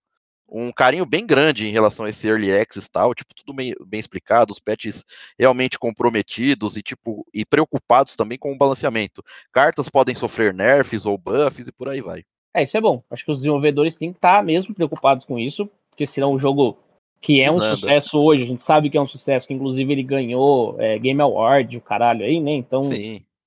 um 0.50 0.72
carinho 0.72 1.06
bem 1.06 1.26
grande 1.26 1.68
em 1.68 1.72
relação 1.72 2.06
a 2.06 2.10
esse 2.10 2.28
early 2.28 2.52
access 2.52 2.88
e 2.88 2.92
tal, 2.92 3.14
tipo, 3.14 3.34
tudo 3.36 3.54
bem, 3.54 3.74
bem 3.86 4.00
explicado, 4.00 4.52
os 4.52 4.60
patches 4.60 5.06
realmente 5.38 5.78
comprometidos 5.78 6.78
e 6.78 6.82
tipo 6.82 7.26
e 7.34 7.46
preocupados 7.46 8.16
também 8.16 8.38
com 8.38 8.54
o 8.54 8.58
balanceamento. 8.58 9.22
Cartas 9.52 9.90
podem 9.90 10.16
sofrer 10.16 10.54
nerfs 10.54 11.06
ou 11.06 11.18
buffs 11.18 11.68
e 11.68 11.72
por 11.72 11.90
aí 11.90 12.02
vai. 12.02 12.24
É, 12.54 12.64
isso 12.64 12.78
é 12.78 12.82
bom. 12.82 13.04
Acho 13.12 13.26
que 13.26 13.32
os 13.32 13.40
desenvolvedores 13.40 13.96
têm 13.96 14.12
que 14.12 14.18
estar 14.18 14.44
mesmo 14.44 14.74
preocupados 14.74 15.26
com 15.26 15.38
isso, 15.38 15.70
porque 15.90 16.06
senão 16.06 16.34
o 16.34 16.40
jogo 16.40 16.80
que 17.22 17.42
é 17.42 17.52
um 17.52 17.60
sucesso 17.60 18.20
hoje, 18.20 18.44
a 18.44 18.46
gente 18.46 18.64
sabe 18.64 18.90
que 18.90 18.98
é 18.98 19.02
um 19.02 19.08
sucesso, 19.08 19.48
que 19.48 19.54
inclusive 19.54 19.92
ele 19.92 20.04
ganhou 20.04 20.76
é, 20.80 20.98
Game 21.00 21.22
Award, 21.22 21.78
o 21.78 21.82
caralho 21.82 22.26
aí, 22.26 22.40
né? 22.40 22.52
Então, 22.52 22.82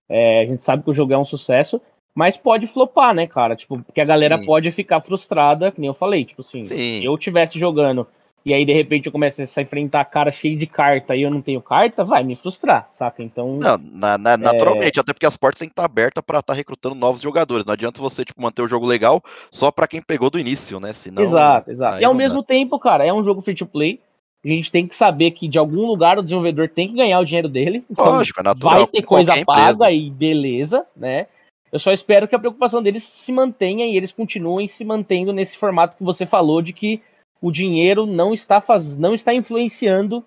é, 0.08 0.42
a 0.42 0.46
gente 0.46 0.62
sabe 0.62 0.82
que 0.82 0.90
o 0.90 0.92
jogo 0.92 1.12
é 1.12 1.18
um 1.18 1.24
sucesso, 1.24 1.80
mas 2.14 2.36
pode 2.36 2.66
flopar, 2.66 3.14
né, 3.14 3.26
cara? 3.26 3.54
Tipo, 3.54 3.78
porque 3.82 4.00
a 4.00 4.04
galera 4.04 4.38
Sim. 4.38 4.44
pode 4.44 4.70
ficar 4.70 5.00
frustrada, 5.00 5.70
que 5.70 5.80
nem 5.80 5.88
eu 5.88 5.94
falei, 5.94 6.24
tipo 6.24 6.40
assim, 6.40 6.62
Sim. 6.62 6.76
se 6.76 7.04
eu 7.04 7.16
tivesse 7.16 7.58
jogando 7.58 8.06
e 8.44 8.54
aí 8.54 8.64
de 8.64 8.72
repente 8.72 9.06
eu 9.06 9.12
começo 9.12 9.42
a 9.42 9.62
enfrentar 9.62 10.04
cara 10.06 10.30
cheio 10.30 10.56
de 10.56 10.66
carta 10.66 11.14
e 11.14 11.22
eu 11.22 11.30
não 11.30 11.42
tenho 11.42 11.60
carta, 11.60 12.02
vai 12.02 12.24
me 12.24 12.34
frustrar, 12.34 12.86
saca? 12.90 13.22
Então. 13.22 13.58
Não, 13.58 13.76
na, 13.76 14.16
na, 14.16 14.36
naturalmente, 14.36 14.98
é... 14.98 15.00
até 15.00 15.12
porque 15.12 15.26
as 15.26 15.36
portas 15.36 15.58
têm 15.58 15.68
que 15.68 15.72
estar 15.72 15.84
abertas 15.84 16.24
para 16.24 16.38
estar 16.38 16.54
tá 16.54 16.56
recrutando 16.56 16.94
novos 16.94 17.20
jogadores. 17.20 17.66
Não 17.66 17.74
adianta 17.74 18.00
você, 18.00 18.24
tipo, 18.24 18.40
manter 18.40 18.62
o 18.62 18.68
jogo 18.68 18.86
legal 18.86 19.22
só 19.50 19.70
para 19.70 19.86
quem 19.86 20.00
pegou 20.00 20.30
do 20.30 20.38
início, 20.38 20.80
né? 20.80 20.92
Senão, 20.92 21.22
exato, 21.22 21.70
exato. 21.70 22.00
E 22.00 22.04
ao 22.04 22.14
mesmo 22.14 22.40
dá. 22.40 22.46
tempo, 22.46 22.78
cara, 22.78 23.04
é 23.04 23.12
um 23.12 23.22
jogo 23.22 23.42
free 23.42 23.54
to 23.54 23.66
play. 23.66 24.00
A 24.42 24.48
gente 24.48 24.72
tem 24.72 24.86
que 24.86 24.94
saber 24.94 25.32
que 25.32 25.46
de 25.46 25.58
algum 25.58 25.86
lugar 25.86 26.18
o 26.18 26.22
desenvolvedor 26.22 26.70
tem 26.70 26.88
que 26.88 26.94
ganhar 26.94 27.20
o 27.20 27.24
dinheiro 27.26 27.48
dele. 27.48 27.84
Então 27.90 28.06
Lógico, 28.06 28.40
é 28.40 28.42
natural. 28.42 28.72
vai 28.72 28.86
ter 28.86 29.02
coisa 29.02 29.32
empresa. 29.38 29.78
paga 29.78 29.92
e 29.92 30.08
beleza, 30.08 30.86
né? 30.96 31.26
Eu 31.70 31.78
só 31.78 31.92
espero 31.92 32.26
que 32.26 32.34
a 32.34 32.38
preocupação 32.38 32.82
deles 32.82 33.04
se 33.04 33.30
mantenha 33.30 33.86
e 33.86 33.96
eles 33.96 34.10
continuem 34.10 34.66
se 34.66 34.82
mantendo 34.82 35.32
nesse 35.32 35.58
formato 35.58 35.96
que 35.96 36.02
você 36.02 36.24
falou 36.24 36.62
de 36.62 36.72
que 36.72 37.02
o 37.40 37.50
dinheiro 37.50 38.06
não 38.06 38.32
está 38.34 38.60
faz... 38.60 38.96
não 38.98 39.14
está 39.14 39.32
influenciando 39.34 40.24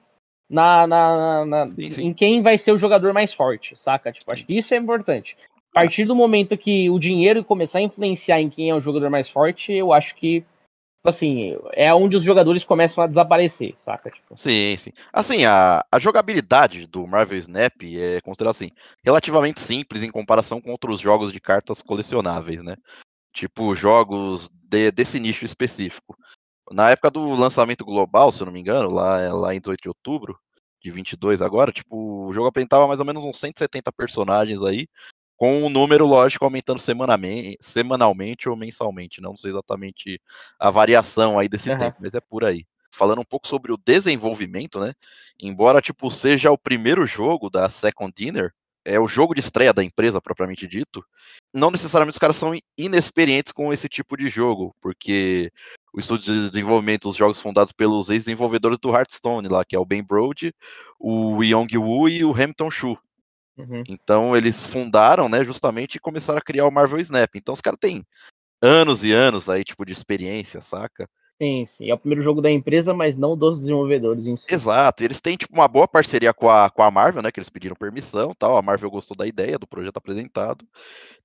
na, 0.49 0.85
na, 0.88 1.45
na- 1.45 1.68
Sim, 1.68 1.90
sim. 1.90 2.06
em 2.07 2.14
quem 2.14 2.41
vai 2.41 2.57
ser 2.57 2.72
o 2.72 2.77
jogador 2.77 3.14
mais 3.14 3.34
forte, 3.34 3.76
saca? 3.76 4.11
Tipo, 4.11 4.31
acho 4.31 4.45
que 4.45 4.57
isso 4.57 4.73
é 4.73 4.77
importante. 4.77 5.35
A 5.72 5.81
partir 5.81 6.06
do 6.06 6.15
momento 6.15 6.57
que 6.57 6.90
o 6.90 6.99
dinheiro 6.99 7.44
começar 7.44 7.80
a 7.80 7.81
influenciar 7.81 8.40
em 8.40 8.49
quem 8.49 8.69
é 8.69 8.76
o 8.76 8.81
jogador 8.81 9.10
mais 9.10 9.27
forte, 9.27 9.72
eu 9.72 9.91
acho 9.91 10.15
que 10.15 10.41
tipo 10.41 11.10
assim, 11.10 11.57
é 11.73 11.94
onde 11.94 12.15
os 12.15 12.23
jogadores 12.23 12.64
começam 12.64 13.03
a 13.03 13.07
desaparecer, 13.07 13.73
saca? 13.76 14.10
Tipo, 14.10 14.38
Sim, 14.38 14.76
sim. 14.77 14.91
Assim, 15.11 15.44
a, 15.44 15.84
a 15.91 15.99
jogabilidade 15.99 16.88
do 16.88 17.06
Marvel 17.06 17.38
Snap 17.40 17.73
é 17.84 18.22
considerada 18.22 18.52
assim, 18.52 18.69
relativamente 19.03 19.60
simples 19.60 20.02
em 20.03 20.10
comparação 20.11 20.61
com 20.61 20.72
outros 20.72 21.02
jogos 21.02 21.34
de 21.34 21.41
cartas 21.41 21.81
colecionáveis, 21.81 22.64
né? 22.64 22.76
Tipo, 23.34 23.73
jogos 23.76 24.49
de- 24.69 24.91
desse 24.91 25.19
nicho 25.19 25.44
específico. 25.44 26.15
Na 26.72 26.90
época 26.91 27.11
do 27.11 27.34
lançamento 27.35 27.84
global, 27.85 28.31
se 28.31 28.41
eu 28.41 28.45
não 28.45 28.53
me 28.53 28.60
engano, 28.60 28.90
lá, 28.90 29.34
lá 29.34 29.53
em 29.53 29.60
18 29.60 29.81
de 29.81 29.90
outubro 29.90 30.38
de 30.81 30.91
22 30.91 31.41
agora, 31.41 31.72
tipo, 31.72 32.27
o 32.27 32.34
jogo 32.34 32.48
apresentava 32.48 32.88
mais 32.88 32.99
ou 32.99 33.06
menos 33.06 33.23
uns 33.23 33.38
170 33.38 33.91
personagens 33.91 34.61
aí, 34.64 34.88
com 35.38 35.64
um 35.64 35.69
número, 35.69 36.06
lógico, 36.06 36.45
aumentando 36.45 36.80
semanalmente, 36.80 37.57
semanalmente 37.60 38.48
ou 38.49 38.56
mensalmente. 38.56 39.22
Não 39.22 39.35
sei 39.35 39.52
exatamente 39.52 40.22
a 40.60 40.69
variação 40.69 41.38
aí 41.40 41.49
desse 41.49 41.69
Aham. 41.72 41.80
tempo, 41.80 41.98
mas 42.02 42.14
é 42.14 42.22
por 42.22 42.45
aí. 42.45 42.65
Falando 42.91 43.19
um 43.22 43.26
pouco 43.26 43.48
sobre 43.48 43.72
o 43.73 43.77
desenvolvimento, 43.77 44.80
né? 44.80 44.94
Embora, 45.41 45.81
tipo, 45.81 46.10
seja 46.11 46.52
o 46.52 46.57
primeiro 46.57 47.06
jogo 47.06 47.49
da 47.49 47.68
Second 47.69 48.14
Dinner, 48.15 48.53
é 48.85 48.99
o 48.99 49.07
jogo 49.07 49.34
de 49.34 49.39
estreia 49.39 49.73
da 49.73 49.84
empresa, 49.84 50.22
propriamente 50.22 50.68
dito, 50.68 51.03
não 51.53 51.72
necessariamente 51.72 52.15
os 52.15 52.19
caras 52.19 52.35
são 52.35 52.53
inexperientes 52.77 53.51
com 53.51 53.72
esse 53.72 53.88
tipo 53.88 54.18
de 54.18 54.30
jogo, 54.30 54.76
porque 54.81 55.51
o 55.93 55.99
estúdio 55.99 56.34
de 56.34 56.49
desenvolvimento 56.49 57.03
dos 57.03 57.15
jogos 57.15 57.39
fundados 57.39 57.72
pelos 57.72 58.10
ex-desenvolvedores 58.10 58.77
do 58.80 58.89
Hearthstone 58.89 59.47
lá, 59.47 59.64
que 59.64 59.76
é 59.76 59.80
o 59.80 59.85
Ben 59.85 60.03
Brode, 60.03 60.53
o 60.99 61.43
Yong 61.43 61.77
Woo 61.77 62.10
e 62.10 62.26
o 62.26 62.31
Hamilton 62.31 62.72
Shu. 62.72 62.97
uhum. 63.57 63.84
Então 63.88 64.35
eles 64.35 64.65
fundaram, 64.65 65.30
né, 65.30 65.43
justamente 65.43 65.95
e 65.95 65.99
começaram 65.99 66.39
a 66.39 66.43
criar 66.43 66.65
o 66.65 66.72
Marvel 66.72 66.99
Snap. 66.99 67.35
Então 67.35 67.53
os 67.53 67.61
caras 67.61 67.80
têm 67.80 68.03
anos 68.61 69.03
e 69.03 69.11
anos 69.11 69.49
aí, 69.49 69.64
tipo, 69.64 69.85
de 69.85 69.93
experiência, 69.93 70.61
saca? 70.61 71.07
Sim, 71.41 71.65
sim. 71.65 71.89
É 71.89 71.93
o 71.93 71.97
primeiro 71.97 72.22
jogo 72.22 72.41
da 72.41 72.49
empresa, 72.49 72.93
mas 72.93 73.18
não 73.18 73.35
dos 73.38 73.60
desenvolvedores 73.60 74.26
em 74.26 74.35
si. 74.35 74.45
Exato, 74.49 75.03
eles 75.03 75.19
têm, 75.19 75.35
tipo, 75.35 75.53
uma 75.53 75.68
boa 75.68 75.88
parceria 75.88 76.34
com 76.34 76.49
a, 76.49 76.69
com 76.69 76.84
a 76.84 76.91
Marvel, 76.91 77.22
né, 77.22 77.31
que 77.31 77.39
eles 77.39 77.49
pediram 77.49 77.76
permissão 77.76 78.34
tal, 78.38 78.55
a 78.55 78.61
Marvel 78.61 78.89
gostou 78.89 79.18
da 79.18 79.27
ideia, 79.27 79.57
do 79.57 79.68
projeto 79.68 79.97
apresentado. 79.97 80.65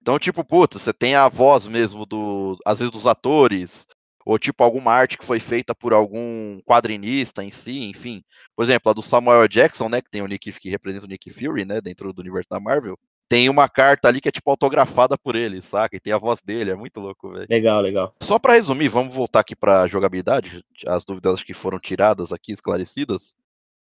Então, 0.00 0.18
tipo, 0.18 0.44
putz, 0.44 0.80
você 0.80 0.92
tem 0.92 1.14
a 1.14 1.28
voz 1.28 1.68
mesmo 1.68 2.04
do, 2.06 2.56
às 2.64 2.78
vezes, 2.78 2.90
dos 2.90 3.06
atores, 3.06 3.86
ou, 4.24 4.38
tipo, 4.38 4.62
alguma 4.62 4.92
arte 4.92 5.16
que 5.16 5.24
foi 5.24 5.40
feita 5.40 5.74
por 5.74 5.92
algum 5.92 6.60
quadrinista 6.62 7.44
em 7.44 7.50
si, 7.50 7.84
enfim. 7.84 8.22
Por 8.56 8.64
exemplo, 8.64 8.90
a 8.90 8.92
do 8.92 9.02
Samuel 9.02 9.46
Jackson, 9.48 9.88
né, 9.88 10.02
que 10.02 10.10
tem 10.10 10.22
o 10.22 10.26
Nick, 10.26 10.52
que 10.52 10.68
representa 10.68 11.06
o 11.06 11.08
Nick 11.08 11.30
Fury, 11.30 11.64
né, 11.64 11.80
dentro 11.80 12.12
do 12.12 12.20
universo 12.20 12.48
da 12.50 12.60
Marvel, 12.60 12.98
tem 13.28 13.48
uma 13.50 13.68
carta 13.68 14.08
ali 14.08 14.20
que 14.20 14.28
é, 14.28 14.32
tipo, 14.32 14.50
autografada 14.50 15.16
por 15.18 15.36
ele, 15.36 15.60
saca? 15.60 15.96
E 15.96 16.00
tem 16.00 16.12
a 16.12 16.18
voz 16.18 16.40
dele, 16.40 16.70
é 16.70 16.74
muito 16.74 16.98
louco, 16.98 17.30
velho. 17.30 17.46
Legal, 17.48 17.80
legal. 17.82 18.14
Só 18.22 18.38
pra 18.38 18.54
resumir, 18.54 18.88
vamos 18.88 19.14
voltar 19.14 19.40
aqui 19.40 19.54
pra 19.54 19.86
jogabilidade, 19.86 20.64
as 20.86 21.04
dúvidas 21.04 21.34
acho 21.34 21.44
que 21.46 21.54
foram 21.54 21.78
tiradas 21.78 22.32
aqui, 22.32 22.52
esclarecidas. 22.52 23.36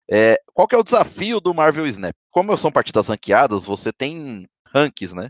É, 0.09 0.37
qual 0.53 0.67
que 0.67 0.75
é 0.75 0.77
o 0.77 0.83
desafio 0.83 1.39
do 1.39 1.53
Marvel 1.53 1.87
Snap? 1.87 2.13
Como 2.29 2.57
são 2.57 2.71
partidas 2.71 3.07
ranqueadas, 3.07 3.63
você 3.63 3.93
tem 3.93 4.45
ranks, 4.67 5.13
né? 5.13 5.29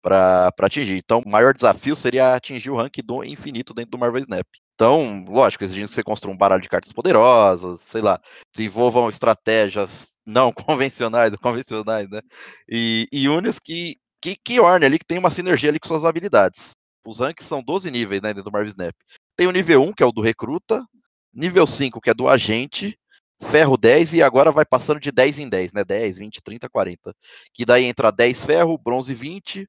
Pra, 0.00 0.52
pra 0.52 0.66
atingir. 0.66 0.96
Então, 0.96 1.20
o 1.26 1.28
maior 1.28 1.52
desafio 1.52 1.96
seria 1.96 2.34
atingir 2.34 2.70
o 2.70 2.76
rank 2.76 2.98
do 3.04 3.24
infinito 3.24 3.74
dentro 3.74 3.90
do 3.90 3.98
Marvel 3.98 4.20
Snap. 4.20 4.46
Então, 4.80 5.26
lógico, 5.28 5.62
exigindo 5.62 5.90
que 5.90 5.94
você 5.94 6.02
construa 6.02 6.32
um 6.32 6.38
baralho 6.38 6.62
de 6.62 6.68
cartas 6.70 6.90
poderosas, 6.90 7.82
sei 7.82 8.00
lá, 8.00 8.18
desenvolvam 8.50 9.10
estratégias 9.10 10.16
não 10.24 10.50
convencionais, 10.56 11.36
convencionais, 11.36 12.08
né? 12.08 12.22
E, 12.66 13.06
e 13.12 13.28
unes 13.28 13.58
que, 13.58 13.98
que, 14.22 14.34
que 14.42 14.58
orne 14.58 14.86
ali, 14.86 14.98
que 14.98 15.04
tem 15.04 15.18
uma 15.18 15.30
sinergia 15.30 15.68
ali 15.68 15.78
com 15.78 15.86
suas 15.86 16.06
habilidades. 16.06 16.70
Os 17.06 17.20
ranks 17.20 17.44
são 17.44 17.62
12 17.62 17.90
níveis, 17.90 18.22
né, 18.22 18.30
dentro 18.30 18.44
do 18.44 18.50
Marvel 18.50 18.70
Snap. 18.70 18.94
Tem 19.36 19.46
o 19.46 19.50
nível 19.52 19.82
1, 19.82 19.92
que 19.92 20.02
é 20.02 20.06
o 20.06 20.12
do 20.12 20.22
recruta, 20.22 20.82
nível 21.30 21.66
5, 21.66 22.00
que 22.00 22.08
é 22.08 22.14
do 22.14 22.26
agente, 22.26 22.98
ferro 23.42 23.76
10 23.76 24.14
e 24.14 24.22
agora 24.22 24.50
vai 24.50 24.64
passando 24.64 24.98
de 24.98 25.12
10 25.12 25.40
em 25.40 25.48
10, 25.50 25.74
né? 25.74 25.84
10, 25.84 26.16
20, 26.16 26.40
30, 26.42 26.70
40. 26.70 27.14
Que 27.52 27.66
daí 27.66 27.84
entra 27.84 28.10
10 28.10 28.42
ferro, 28.44 28.78
bronze 28.78 29.12
20, 29.14 29.68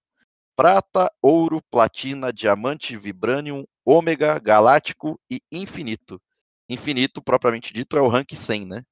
prata, 0.62 1.12
ouro, 1.24 1.60
platina, 1.72 2.32
diamante, 2.32 2.96
vibranium, 2.96 3.66
ômega, 3.84 4.38
galáctico 4.38 5.20
e 5.28 5.42
infinito. 5.52 6.22
Infinito, 6.70 7.20
propriamente 7.20 7.74
dito, 7.74 7.98
é 7.98 8.02
o 8.02 8.08
rank 8.08 8.36
100, 8.36 8.68
né? 8.68 8.84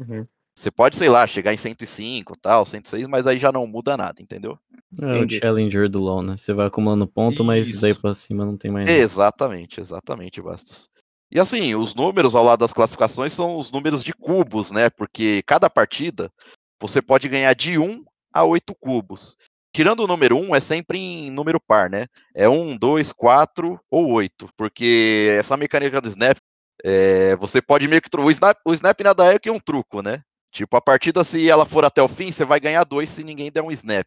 Uhum. 0.00 0.26
Você 0.58 0.68
pode, 0.68 0.96
sei 0.96 1.08
lá, 1.08 1.24
chegar 1.24 1.54
em 1.54 1.56
105, 1.56 2.36
tal, 2.42 2.66
106, 2.66 3.06
mas 3.06 3.28
aí 3.28 3.38
já 3.38 3.52
não 3.52 3.68
muda 3.68 3.96
nada, 3.96 4.20
entendeu? 4.20 4.58
É 5.00 5.06
o 5.06 5.18
Entendi. 5.18 5.38
Challenger 5.38 5.88
do 5.88 6.00
LoL, 6.00 6.22
né? 6.24 6.36
Você 6.36 6.52
vai 6.52 6.66
acumulando 6.66 7.06
ponto, 7.06 7.44
mas 7.44 7.68
Isso. 7.68 7.80
daí 7.80 7.94
pra 7.94 8.14
cima 8.14 8.44
não 8.44 8.56
tem 8.56 8.72
mais 8.72 8.88
nada. 8.88 8.98
Exatamente, 8.98 9.80
exatamente, 9.80 10.42
Bastos. 10.42 10.90
E 11.30 11.38
assim, 11.38 11.76
os 11.76 11.94
números 11.94 12.34
ao 12.34 12.42
lado 12.42 12.58
das 12.58 12.72
classificações 12.72 13.32
são 13.32 13.56
os 13.56 13.70
números 13.70 14.02
de 14.02 14.12
cubos, 14.12 14.72
né? 14.72 14.90
Porque 14.90 15.40
cada 15.46 15.70
partida 15.70 16.32
você 16.80 17.00
pode 17.00 17.28
ganhar 17.28 17.54
de 17.54 17.78
1 17.78 18.04
a 18.34 18.42
8 18.42 18.74
cubos. 18.74 19.36
Tirando 19.72 20.00
o 20.00 20.06
número 20.06 20.36
1, 20.36 20.54
é 20.54 20.60
sempre 20.60 20.98
em 20.98 21.30
número 21.30 21.58
par, 21.58 21.88
né? 21.88 22.06
É 22.34 22.48
1, 22.48 22.76
2, 22.76 23.12
4 23.12 23.80
ou 23.90 24.10
8. 24.10 24.48
Porque 24.56 25.28
essa 25.38 25.56
mecânica 25.56 26.00
do 26.00 26.08
snap, 26.08 26.36
é, 26.84 27.34
você 27.36 27.62
pode 27.62 27.88
meio 27.88 28.02
que. 28.02 28.14
O 28.16 28.30
snap, 28.30 28.58
o 28.66 28.74
snap 28.74 29.00
nada 29.00 29.32
é 29.32 29.38
que 29.38 29.50
um 29.50 29.58
truco, 29.58 30.02
né? 30.02 30.20
Tipo, 30.52 30.76
a 30.76 30.80
partida, 30.82 31.24
se 31.24 31.48
ela 31.48 31.64
for 31.64 31.84
até 31.84 32.02
o 32.02 32.08
fim, 32.08 32.30
você 32.30 32.44
vai 32.44 32.60
ganhar 32.60 32.84
dois 32.84 33.08
se 33.08 33.24
ninguém 33.24 33.50
der 33.50 33.62
um 33.62 33.70
snap. 33.70 34.06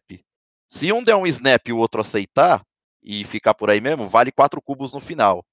Se 0.68 0.92
um 0.92 1.02
der 1.02 1.16
um 1.16 1.26
snap 1.26 1.66
e 1.66 1.72
o 1.72 1.78
outro 1.78 2.00
aceitar, 2.00 2.62
e 3.02 3.24
ficar 3.24 3.54
por 3.54 3.70
aí 3.70 3.80
mesmo, 3.80 4.08
vale 4.08 4.32
4 4.32 4.60
cubos 4.60 4.92
no 4.92 5.00
final. 5.00 5.44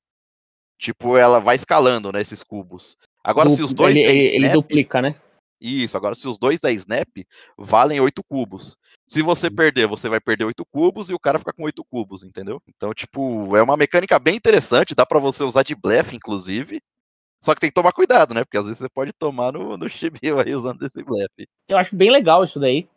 Tipo, 0.77 1.15
ela 1.17 1.39
vai 1.39 1.55
escalando, 1.55 2.11
né, 2.11 2.21
esses 2.21 2.43
cubos. 2.43 2.97
Agora, 3.23 3.47
se 3.49 3.61
os 3.61 3.73
dois 3.73 3.95
ele, 3.95 4.09
ele, 4.09 4.35
ele 4.35 4.45
snap, 4.47 4.53
duplica, 4.53 5.01
né? 5.01 5.15
Isso, 5.59 5.95
agora 5.95 6.15
se 6.15 6.27
os 6.27 6.37
dois 6.37 6.59
der 6.59 6.73
snap, 6.73 7.07
valem 7.57 7.99
8 7.99 8.23
cubos. 8.23 8.77
Se 9.07 9.21
você 9.21 9.49
perder, 9.49 9.87
você 9.87 10.09
vai 10.09 10.19
perder 10.19 10.45
8 10.45 10.65
cubos 10.65 11.09
e 11.09 11.13
o 11.13 11.19
cara 11.19 11.39
fica 11.39 11.53
com 11.53 11.63
8 11.63 11.83
cubos, 11.85 12.23
entendeu? 12.23 12.61
Então, 12.67 12.93
tipo, 12.93 13.55
é 13.55 13.61
uma 13.61 13.77
mecânica 13.77 14.17
bem 14.19 14.35
interessante, 14.35 14.95
dá 14.95 15.05
pra 15.05 15.19
você 15.19 15.43
usar 15.43 15.63
de 15.63 15.75
blefe, 15.75 16.15
inclusive. 16.15 16.81
Só 17.41 17.53
que 17.53 17.59
tem 17.59 17.69
que 17.69 17.75
tomar 17.75 17.91
cuidado, 17.91 18.33
né? 18.33 18.43
Porque 18.43 18.57
às 18.57 18.65
vezes 18.65 18.79
você 18.79 18.89
pode 18.89 19.11
tomar 19.11 19.51
no, 19.51 19.77
no 19.77 19.89
chibio 19.89 20.39
aí 20.39 20.55
usando 20.55 20.81
esse 20.83 21.03
blefe. 21.03 21.47
Eu 21.67 21.77
acho 21.77 21.95
bem 21.95 22.09
legal 22.09 22.43
isso 22.43 22.59
daí. 22.59 22.87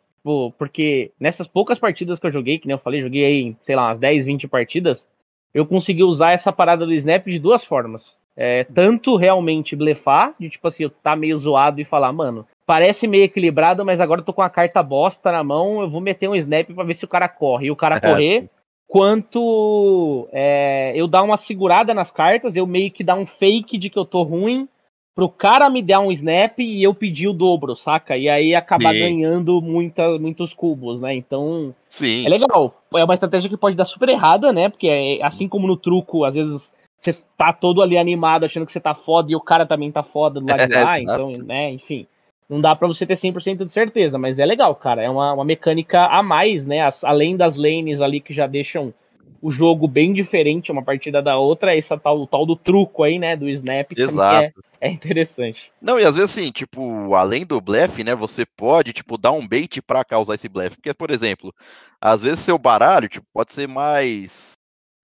Porque 0.57 1.11
nessas 1.19 1.47
poucas 1.47 1.79
partidas 1.79 2.19
que 2.19 2.27
eu 2.27 2.31
joguei, 2.31 2.59
que 2.59 2.67
nem 2.67 2.73
eu 2.73 2.79
falei, 2.79 3.01
joguei 3.01 3.23
aí, 3.23 3.55
sei 3.61 3.75
lá, 3.75 3.89
umas 3.89 3.99
10, 3.99 4.25
20 4.25 4.47
partidas, 4.47 5.09
eu 5.53 5.65
consegui 5.65 6.03
usar 6.03 6.31
essa 6.31 6.51
parada 6.51 6.85
do 6.85 6.93
snap 6.93 7.25
de 7.25 7.39
duas 7.39 7.63
formas. 7.63 8.17
É, 8.39 8.65
tanto 8.65 9.15
realmente 9.15 9.75
blefar, 9.75 10.35
de 10.39 10.47
tipo 10.47 10.67
assim, 10.67 10.83
eu 10.83 10.91
tá 10.91 11.15
meio 11.15 11.35
zoado 11.39 11.81
e 11.81 11.85
falar, 11.85 12.13
mano, 12.13 12.45
parece 12.67 13.07
meio 13.07 13.23
equilibrado, 13.23 13.83
mas 13.83 13.99
agora 13.99 14.21
eu 14.21 14.25
tô 14.25 14.31
com 14.31 14.43
a 14.43 14.49
carta 14.49 14.83
bosta 14.83 15.31
na 15.31 15.43
mão, 15.43 15.81
eu 15.81 15.89
vou 15.89 15.99
meter 15.99 16.29
um 16.29 16.35
snap 16.35 16.69
pra 16.71 16.83
ver 16.83 16.93
se 16.93 17.03
o 17.03 17.07
cara 17.07 17.27
corre. 17.27 17.65
E 17.65 17.71
o 17.71 17.75
cara 17.75 17.99
correr, 17.99 18.47
quanto 18.87 20.27
é, 20.31 20.93
eu 20.95 21.07
dar 21.07 21.23
uma 21.23 21.35
segurada 21.35 21.95
nas 21.95 22.11
cartas, 22.11 22.55
eu 22.55 22.67
meio 22.67 22.91
que 22.91 23.03
dar 23.03 23.15
um 23.15 23.25
fake 23.25 23.75
de 23.75 23.89
que 23.89 23.97
eu 23.97 24.05
tô 24.05 24.21
ruim, 24.21 24.69
pro 25.15 25.27
cara 25.27 25.67
me 25.67 25.81
dar 25.81 26.01
um 26.01 26.11
snap 26.11 26.59
e 26.59 26.83
eu 26.83 26.93
pedir 26.93 27.27
o 27.27 27.33
dobro, 27.33 27.75
saca? 27.75 28.15
E 28.15 28.29
aí 28.29 28.53
acabar 28.53 28.93
Sim. 28.93 28.99
ganhando 28.99 29.59
muita, 29.63 30.19
muitos 30.19 30.53
cubos, 30.53 31.01
né? 31.01 31.15
Então, 31.15 31.73
Sim. 31.89 32.23
é 32.23 32.29
legal. 32.29 32.83
É 32.93 33.03
uma 33.03 33.15
estratégia 33.15 33.49
que 33.49 33.57
pode 33.57 33.75
dar 33.75 33.85
super 33.85 34.09
errada, 34.09 34.53
né? 34.53 34.69
Porque 34.69 34.87
é, 34.87 35.25
assim 35.25 35.47
como 35.47 35.65
no 35.65 35.75
truco, 35.75 36.23
às 36.23 36.35
vezes 36.35 36.71
você 36.99 37.13
tá 37.37 37.53
todo 37.53 37.81
ali 37.81 37.97
animado 37.97 38.45
achando 38.45 38.65
que 38.65 38.71
você 38.71 38.79
tá 38.79 38.93
foda 38.95 39.31
e 39.31 39.35
o 39.35 39.41
cara 39.41 39.65
também 39.65 39.91
tá 39.91 40.03
foda 40.03 40.39
do 40.39 40.47
lado 40.49 40.67
de 40.67 40.73
É, 40.73 40.83
lá, 40.83 40.99
então, 40.99 41.31
né, 41.43 41.71
enfim. 41.71 42.07
Não 42.49 42.61
dá 42.61 42.73
pra 42.75 42.87
você 42.87 43.05
ter 43.05 43.15
100% 43.17 43.65
de 43.65 43.71
certeza, 43.71 44.17
mas 44.17 44.39
é 44.39 44.45
legal, 44.45 44.73
cara. 44.73 45.03
É 45.03 45.09
uma, 45.09 45.33
uma 45.33 45.43
mecânica 45.43 46.05
a 46.05 46.23
mais, 46.23 46.65
né? 46.65 46.81
As- 46.81 47.03
além 47.03 47.35
das 47.35 47.55
lanes 47.55 47.99
ali 48.01 48.21
que 48.21 48.33
já 48.33 48.47
deixam 48.47 48.93
o 49.41 49.51
jogo 49.51 49.87
bem 49.87 50.13
diferente 50.13 50.71
uma 50.71 50.81
partida 50.81 51.21
da 51.21 51.37
outra, 51.37 51.75
essa 51.75 51.97
tal, 51.97 52.21
o 52.21 52.25
tal 52.27 52.45
do 52.45 52.55
truco 52.55 53.03
aí, 53.03 53.19
né? 53.19 53.35
Do 53.35 53.49
snap, 53.49 53.89
que 53.89 53.95
também 53.95 54.21
Exato. 54.21 54.63
é, 54.81 54.87
é 54.87 54.89
interessante. 54.89 55.71
Não, 55.81 55.99
e 55.99 56.05
às 56.05 56.15
vezes 56.15 56.31
assim, 56.31 56.51
tipo, 56.51 57.13
além 57.13 57.45
do 57.45 57.61
blefe, 57.61 58.03
né, 58.03 58.15
você 58.15 58.45
pode, 58.45 58.93
tipo, 58.93 59.17
dar 59.17 59.31
um 59.31 59.47
bait 59.47 59.81
pra 59.81 60.03
causar 60.03 60.33
esse 60.35 60.49
blefe. 60.49 60.77
Porque, 60.77 60.93
por 60.93 61.11
exemplo, 61.11 61.53
às 62.01 62.23
vezes 62.23 62.39
seu 62.39 62.57
baralho, 62.57 63.07
tipo, 63.07 63.27
pode 63.33 63.53
ser 63.53 63.67
mais 63.67 64.56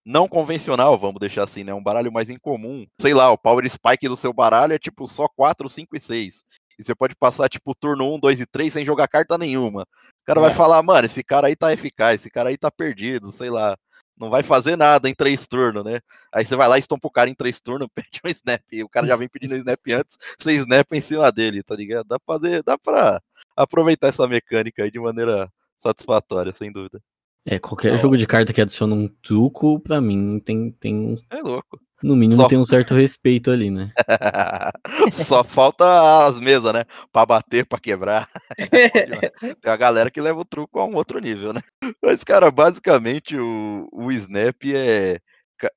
não 0.06 0.28
convencional, 0.28 0.98
vamos 0.98 1.20
deixar 1.20 1.44
assim, 1.44 1.64
né? 1.64 1.74
Um 1.74 1.84
baralho 1.84 2.12
mais 2.12 2.30
incomum. 2.30 2.86
Sei 3.00 3.14
lá, 3.14 3.32
o 3.32 3.38
Power 3.38 3.70
Spike 3.70 4.08
do 4.08 4.18
seu 4.18 4.34
baralho 4.34 4.74
é 4.74 4.80
tipo 4.80 5.06
só 5.08 5.28
4, 5.36 5.68
5 5.70 5.96
e 5.96 6.00
6. 6.00 6.44
E 6.78 6.84
você 6.84 6.96
pode 6.96 7.16
passar, 7.16 7.48
tipo, 7.50 7.76
turno 7.76 8.14
1, 8.16 8.20
2 8.20 8.42
e 8.42 8.46
3 8.46 8.74
sem 8.74 8.86
jogar 8.86 9.08
carta 9.08 9.38
nenhuma. 9.38 9.84
O 9.84 10.26
cara 10.26 10.40
é. 10.40 10.44
vai 10.44 10.52
falar, 10.52 10.82
mano, 10.84 11.06
esse 11.06 11.24
cara 11.24 11.48
aí 11.48 11.56
tá 11.56 11.72
eficaz, 11.72 12.22
esse 12.22 12.30
cara 12.30 12.50
aí 12.50 12.58
tá 12.58 12.72
perdido, 12.72 13.32
sei 13.32 13.50
lá. 13.50 13.76
Não 14.18 14.30
vai 14.30 14.44
fazer 14.44 14.76
nada 14.76 15.10
em 15.10 15.14
três 15.16 15.48
turnos, 15.48 15.84
né? 15.84 16.00
Aí 16.32 16.46
você 16.46 16.56
vai 16.56 16.68
lá 16.68 16.78
e 16.78 16.80
estompa 16.80 17.08
o 17.08 17.12
cara 17.12 17.30
em 17.30 17.36
três 17.36 17.60
turnos, 17.60 17.88
pede 17.96 18.20
um 18.26 18.30
snap. 18.30 18.62
o 18.84 18.90
cara 18.90 19.08
já 19.08 19.16
vem 19.16 19.28
pedindo 19.28 19.54
um 19.54 19.58
snap 19.58 19.80
antes, 19.92 20.18
você 20.40 20.54
snap 20.54 20.92
em 20.92 21.02
cima 21.02 21.32
dele, 21.32 21.64
tá 21.64 21.76
ligado? 21.76 22.08
Dá 22.08 22.20
pra, 22.20 22.38
dá 22.64 22.78
pra 22.78 23.22
aproveitar 23.56 24.08
essa 24.08 24.28
mecânica 24.28 24.84
aí 24.84 24.92
de 24.92 25.00
maneira 25.00 25.50
satisfatória, 25.78 26.54
sem 26.54 26.72
dúvida. 26.72 27.02
É, 27.46 27.60
qualquer 27.60 27.98
jogo 27.98 28.16
de 28.16 28.26
carta 28.26 28.54
que 28.54 28.62
adiciona 28.62 28.96
um 28.96 29.08
truco, 29.22 29.80
pra 29.80 30.00
mim, 30.00 30.40
tem, 30.40 30.72
tem 30.72 31.16
É 31.30 31.42
louco. 31.42 31.80
No 32.02 32.16
mínimo 32.18 32.42
Só... 32.42 32.48
tem 32.48 32.58
um 32.58 32.66
certo 32.66 32.94
respeito 32.94 33.50
ali, 33.50 33.72
né? 33.72 33.92
Só 35.12 35.44
falta 35.44 36.26
as 36.26 36.40
mesas, 36.40 36.74
né? 36.74 36.84
Pra 37.12 37.26
bater, 37.26 37.66
pra 37.66 37.80
quebrar. 37.80 38.30
tem 39.62 39.72
a 39.72 39.78
galera 39.78 40.12
que 40.12 40.20
leva 40.22 40.42
o 40.42 40.46
truco 40.46 40.80
a 40.80 40.86
um 40.86 40.96
outro 40.96 41.20
nível, 41.20 41.54
né? 41.54 41.62
Mas, 42.02 42.24
cara, 42.24 42.52
basicamente 42.52 43.38
o, 43.38 43.88
o 43.92 44.12
Snap 44.12 44.64
é, 44.66 45.20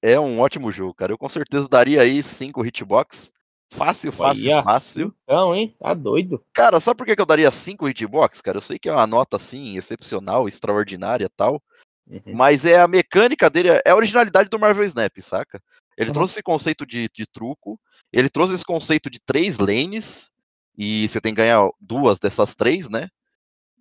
é 0.02 0.18
um 0.18 0.40
ótimo 0.40 0.72
jogo, 0.72 0.94
cara. 0.94 1.12
Eu 1.12 1.18
com 1.18 1.28
certeza 1.28 1.68
daria 1.68 2.02
aí 2.02 2.22
cinco 2.22 2.64
hitbox. 2.64 3.32
Fácil, 3.70 4.12
fácil, 4.12 4.50
Olha. 4.52 4.62
fácil. 4.62 5.14
Então, 5.24 5.54
hein? 5.54 5.74
Tá 5.78 5.92
doido. 5.92 6.42
Cara, 6.52 6.80
sabe 6.80 6.98
por 6.98 7.06
que 7.06 7.20
eu 7.20 7.26
daria 7.26 7.50
cinco 7.50 7.88
hitbox, 7.88 8.40
cara? 8.40 8.58
Eu 8.58 8.62
sei 8.62 8.78
que 8.78 8.88
é 8.88 8.92
uma 8.92 9.06
nota, 9.06 9.36
assim, 9.36 9.76
excepcional, 9.76 10.46
extraordinária 10.46 11.28
tal. 11.36 11.60
Uhum. 12.08 12.34
Mas 12.34 12.64
é 12.64 12.80
a 12.80 12.86
mecânica 12.86 13.50
dele, 13.50 13.70
é 13.84 13.90
a 13.90 13.96
originalidade 13.96 14.48
do 14.48 14.58
Marvel 14.58 14.84
Snap, 14.84 15.12
saca? 15.20 15.60
Ele 15.96 16.10
uhum. 16.10 16.14
trouxe 16.14 16.34
esse 16.34 16.42
conceito 16.42 16.86
de, 16.86 17.08
de 17.12 17.26
truco, 17.26 17.80
ele 18.12 18.28
trouxe 18.28 18.54
esse 18.54 18.64
conceito 18.64 19.10
de 19.10 19.18
três 19.18 19.58
lanes, 19.58 20.30
e 20.78 21.08
você 21.08 21.20
tem 21.20 21.32
que 21.34 21.40
ganhar 21.40 21.68
duas 21.80 22.18
dessas 22.18 22.54
três, 22.54 22.88
né? 22.88 23.08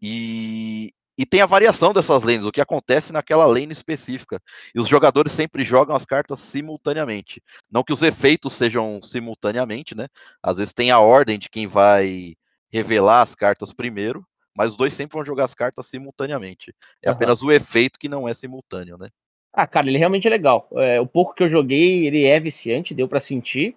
E, 0.02 0.92
e 1.18 1.26
tem 1.26 1.42
a 1.42 1.46
variação 1.46 1.94
dessas 1.94 2.24
lanes, 2.24 2.46
o 2.46 2.52
que 2.52 2.62
acontece 2.62 3.14
naquela 3.14 3.46
lane 3.46 3.72
específica. 3.72 4.40
E 4.74 4.80
os 4.80 4.88
jogadores 4.88 5.32
sempre 5.32 5.64
jogam 5.64 5.96
as 5.96 6.06
cartas 6.06 6.40
simultaneamente. 6.40 7.42
Não 7.72 7.84
que 7.84 7.94
os 7.94 8.04
efeitos 8.04 8.54
sejam 8.54 9.02
simultaneamente, 9.02 9.96
né? 9.96 10.08
Às 10.44 10.58
vezes 10.58 10.74
tem 10.74 10.92
a 10.92 11.00
ordem 11.00 11.40
de 11.40 11.50
quem 11.50 11.68
vai 11.68 12.36
revelar 12.72 13.22
as 13.22 13.36
cartas 13.36 13.74
primeiro, 13.74 14.26
mas 14.54 14.72
os 14.72 14.78
dois 14.78 14.94
sempre 14.94 15.16
vão 15.16 15.26
jogar 15.26 15.46
as 15.46 15.56
cartas 15.56 15.88
simultaneamente. 15.88 16.74
É 17.02 17.10
uhum. 17.10 17.16
apenas 17.16 17.42
o 17.42 17.52
efeito 17.52 18.00
que 18.00 18.10
não 18.10 18.28
é 18.28 18.34
simultâneo, 18.34 18.98
né? 18.98 19.10
Ah, 19.54 19.66
cara, 19.66 19.88
ele 19.88 19.98
realmente 19.98 20.28
é 20.28 20.30
legal. 20.30 20.68
É, 20.74 21.00
o 21.00 21.08
pouco 21.08 21.34
que 21.34 21.42
eu 21.42 21.48
joguei, 21.48 22.06
ele 22.06 22.26
é 22.26 22.38
viciante, 22.42 22.94
deu 22.94 23.08
para 23.08 23.22
sentir. 23.22 23.76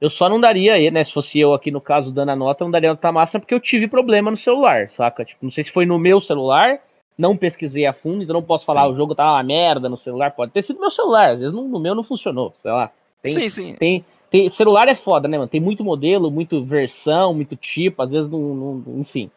Eu 0.00 0.08
só 0.08 0.28
não 0.28 0.40
daria, 0.40 0.90
né? 0.90 1.04
Se 1.04 1.12
fosse 1.12 1.38
eu 1.38 1.52
aqui 1.52 1.70
no 1.70 1.80
caso 1.80 2.10
dando 2.10 2.30
a 2.30 2.36
nota, 2.36 2.64
não 2.64 2.70
daria 2.70 2.90
nota 2.90 3.12
máxima 3.12 3.40
porque 3.40 3.54
eu 3.54 3.60
tive 3.60 3.86
problema 3.86 4.30
no 4.30 4.36
celular, 4.36 4.88
saca? 4.88 5.24
Tipo, 5.24 5.44
não 5.44 5.50
sei 5.50 5.64
se 5.64 5.70
foi 5.70 5.84
no 5.84 5.98
meu 5.98 6.18
celular, 6.20 6.80
não 7.18 7.36
pesquisei 7.36 7.84
a 7.86 7.92
fundo, 7.92 8.22
então 8.22 8.32
não 8.32 8.42
posso 8.42 8.64
falar 8.64 8.84
sim. 8.84 8.92
o 8.92 8.94
jogo 8.94 9.14
tá 9.14 9.30
uma 9.30 9.42
merda 9.42 9.88
no 9.90 9.96
celular. 9.96 10.30
Pode 10.30 10.52
ter 10.52 10.62
sido 10.62 10.80
meu 10.80 10.90
celular, 10.90 11.32
às 11.32 11.40
vezes 11.40 11.54
no, 11.54 11.68
no 11.68 11.78
meu 11.78 11.94
não 11.94 12.02
funcionou, 12.02 12.54
sei 12.62 12.70
lá. 12.70 12.90
Tem, 13.22 13.30
sim, 13.30 13.50
sim. 13.50 13.74
Tem, 13.74 14.04
tem, 14.30 14.48
celular 14.48 14.88
é 14.88 14.94
foda, 14.94 15.28
né, 15.28 15.36
mano? 15.36 15.50
Tem 15.50 15.60
muito 15.60 15.84
modelo, 15.84 16.30
muito 16.30 16.64
versão, 16.64 17.34
muito 17.34 17.54
tipo, 17.54 18.02
às 18.02 18.12
vezes 18.12 18.30
não, 18.30 18.40
não 18.40 19.00
enfim. 19.00 19.30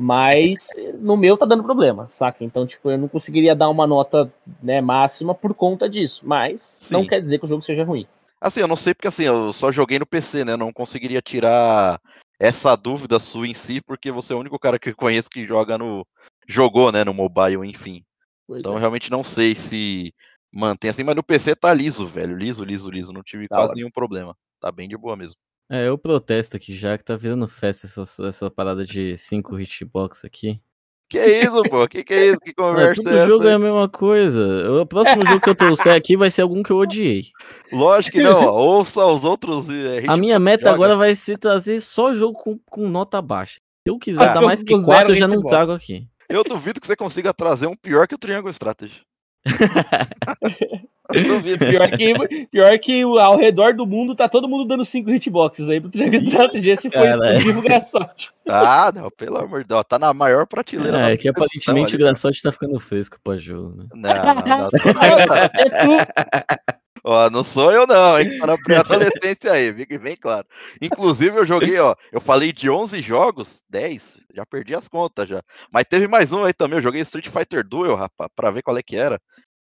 Mas 0.00 0.68
no 1.00 1.16
meu 1.16 1.36
tá 1.36 1.44
dando 1.44 1.64
problema, 1.64 2.08
saca? 2.12 2.44
Então, 2.44 2.64
tipo, 2.64 2.88
eu 2.88 2.96
não 2.96 3.08
conseguiria 3.08 3.54
dar 3.54 3.68
uma 3.68 3.84
nota 3.84 4.32
né, 4.62 4.80
máxima 4.80 5.34
por 5.34 5.52
conta 5.52 5.88
disso. 5.88 6.20
Mas 6.22 6.78
Sim. 6.80 6.94
não 6.94 7.04
quer 7.04 7.20
dizer 7.20 7.38
que 7.40 7.44
o 7.44 7.48
jogo 7.48 7.64
seja 7.64 7.82
ruim. 7.82 8.06
Assim, 8.40 8.60
eu 8.60 8.68
não 8.68 8.76
sei 8.76 8.94
porque 8.94 9.08
assim, 9.08 9.24
eu 9.24 9.52
só 9.52 9.72
joguei 9.72 9.98
no 9.98 10.06
PC, 10.06 10.44
né? 10.44 10.52
Eu 10.52 10.58
não 10.58 10.72
conseguiria 10.72 11.20
tirar 11.20 12.00
essa 12.38 12.76
dúvida 12.76 13.18
sua 13.18 13.48
em 13.48 13.54
si, 13.54 13.80
porque 13.80 14.12
você 14.12 14.32
é 14.32 14.36
o 14.36 14.40
único 14.40 14.58
cara 14.58 14.78
que 14.78 14.90
eu 14.90 14.96
conheço 14.96 15.28
que 15.28 15.46
joga 15.46 15.76
no. 15.76 16.06
jogou, 16.46 16.92
né, 16.92 17.04
no 17.04 17.12
mobile, 17.12 17.68
enfim. 17.68 18.04
Pois 18.46 18.60
então 18.60 18.72
é. 18.72 18.76
eu 18.76 18.80
realmente 18.80 19.10
não 19.10 19.24
sei 19.24 19.54
se 19.54 20.14
mantém 20.52 20.90
assim, 20.90 21.02
mas 21.02 21.16
no 21.16 21.22
PC 21.22 21.56
tá 21.56 21.74
liso, 21.74 22.06
velho. 22.06 22.36
Liso, 22.36 22.64
liso, 22.64 22.90
liso. 22.90 23.12
Não 23.12 23.22
tive 23.22 23.48
tá 23.48 23.56
quase 23.56 23.70
hora. 23.70 23.76
nenhum 23.76 23.90
problema. 23.90 24.36
Tá 24.60 24.70
bem 24.70 24.88
de 24.88 24.96
boa 24.96 25.16
mesmo. 25.16 25.36
É, 25.70 25.86
eu 25.86 25.98
protesto 25.98 26.56
aqui 26.56 26.74
já 26.74 26.96
que 26.96 27.04
tá 27.04 27.14
virando 27.16 27.46
festa 27.46 27.86
essa, 27.86 28.26
essa 28.26 28.50
parada 28.50 28.86
de 28.86 29.16
5 29.16 29.60
hitbox 29.60 30.24
aqui. 30.24 30.60
Que 31.08 31.18
isso, 31.18 31.62
pô? 31.62 31.88
Que 31.88 32.04
que 32.04 32.12
é 32.12 32.26
isso? 32.26 32.40
Que 32.40 32.52
conversa 32.54 33.00
é, 33.00 33.04
todo 33.04 33.14
é 33.14 33.18
essa? 33.18 33.26
jogo 33.26 33.44
aí? 33.44 33.50
é 33.50 33.52
a 33.54 33.58
mesma 33.58 33.88
coisa. 33.88 34.70
O 34.72 34.86
próximo 34.86 35.24
jogo 35.24 35.40
que 35.40 35.48
eu 35.48 35.54
trouxer 35.54 35.94
aqui 35.94 36.16
vai 36.16 36.30
ser 36.30 36.42
algum 36.42 36.62
que 36.62 36.70
eu 36.70 36.76
odiei. 36.76 37.24
Lógico 37.72 38.18
que 38.18 38.22
não, 38.22 38.46
ouça 38.46 39.04
os 39.06 39.24
outros. 39.24 39.70
É, 39.70 40.04
a 40.06 40.16
minha 40.16 40.38
meta 40.38 40.70
agora 40.70 40.96
vai 40.96 41.14
ser 41.14 41.38
trazer 41.38 41.80
só 41.80 42.12
jogo 42.12 42.36
com, 42.36 42.58
com 42.66 42.88
nota 42.88 43.22
baixa. 43.22 43.54
Se 43.86 43.90
eu 43.90 43.98
quiser 43.98 44.28
ah, 44.28 44.34
dar 44.34 44.40
mais 44.42 44.62
que 44.62 44.78
4, 44.78 45.14
eu 45.14 45.16
já 45.16 45.26
não 45.26 45.42
trago 45.42 45.72
aqui. 45.72 46.06
Eu 46.28 46.44
duvido 46.44 46.78
que 46.78 46.86
você 46.86 46.94
consiga 46.94 47.32
trazer 47.32 47.66
um 47.66 47.74
pior 47.74 48.06
que 48.06 48.14
o 48.14 48.18
Triangle 48.18 48.50
Strategy. 48.50 49.00
Pior 51.08 51.90
que, 51.96 52.46
pior 52.46 52.78
que 52.78 53.02
ao 53.02 53.36
redor 53.36 53.74
do 53.74 53.86
mundo 53.86 54.14
tá 54.14 54.28
todo 54.28 54.48
mundo 54.48 54.66
dando 54.66 54.84
5 54.84 55.08
hitboxes 55.10 55.68
aí 55.68 55.80
pro 55.80 55.90
Triangle 55.90 56.22
Strategy. 56.22 56.70
Esse 56.70 56.90
foi 56.90 57.08
exclusivo 57.08 57.62
Graçote. 57.62 58.30
Ah, 58.46 58.92
não, 58.94 59.10
pelo 59.10 59.38
amor 59.38 59.62
de 59.62 59.68
Deus. 59.68 59.84
Tá 59.88 59.98
na 59.98 60.12
maior 60.12 60.46
prateleira. 60.46 61.08
É, 61.08 61.12
é 61.12 61.16
que 61.16 61.28
aparentemente 61.28 61.94
o 61.94 61.98
Graçote 61.98 62.42
tá 62.42 62.52
ficando 62.52 62.78
fresco 62.78 63.18
pra 63.22 63.38
jogo, 63.38 63.76
né? 63.76 63.86
Não, 63.94 64.24
não, 64.24 64.34
não. 64.34 64.68
é 65.54 65.70
tu. 65.70 66.88
Ó, 67.04 67.30
não 67.30 67.44
sou 67.44 67.72
eu 67.72 67.86
não, 67.86 68.18
hein? 68.18 68.38
Tá 68.38 68.46
na 68.46 68.58
pré-adolescência 68.58 69.52
aí, 69.52 69.72
fique 69.72 69.98
bem 69.98 70.16
claro. 70.16 70.46
Inclusive 70.80 71.36
eu 71.36 71.46
joguei, 71.46 71.78
ó, 71.78 71.94
eu 72.12 72.20
falei 72.20 72.52
de 72.52 72.68
11 72.68 73.00
jogos, 73.00 73.62
10, 73.70 74.18
já 74.34 74.44
perdi 74.44 74.74
as 74.74 74.88
contas 74.88 75.28
já. 75.28 75.42
Mas 75.72 75.84
teve 75.88 76.08
mais 76.08 76.32
um 76.32 76.44
aí 76.44 76.52
também, 76.52 76.78
eu 76.78 76.82
joguei 76.82 77.00
Street 77.02 77.28
Fighter 77.28 77.66
Duel, 77.66 77.94
rapaz, 77.94 78.30
pra 78.34 78.50
ver 78.50 78.62
qual 78.62 78.76
é 78.76 78.82
que 78.82 78.96
era. 78.96 79.20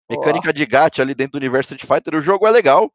Mecânica 0.08 0.52
de 0.52 0.64
gacha 0.66 1.02
ali 1.02 1.14
dentro 1.14 1.32
do 1.32 1.42
universo 1.42 1.74
Street 1.74 1.86
Fighter, 1.86 2.18
o 2.18 2.22
jogo 2.22 2.46
é 2.46 2.50
legal. 2.50 2.92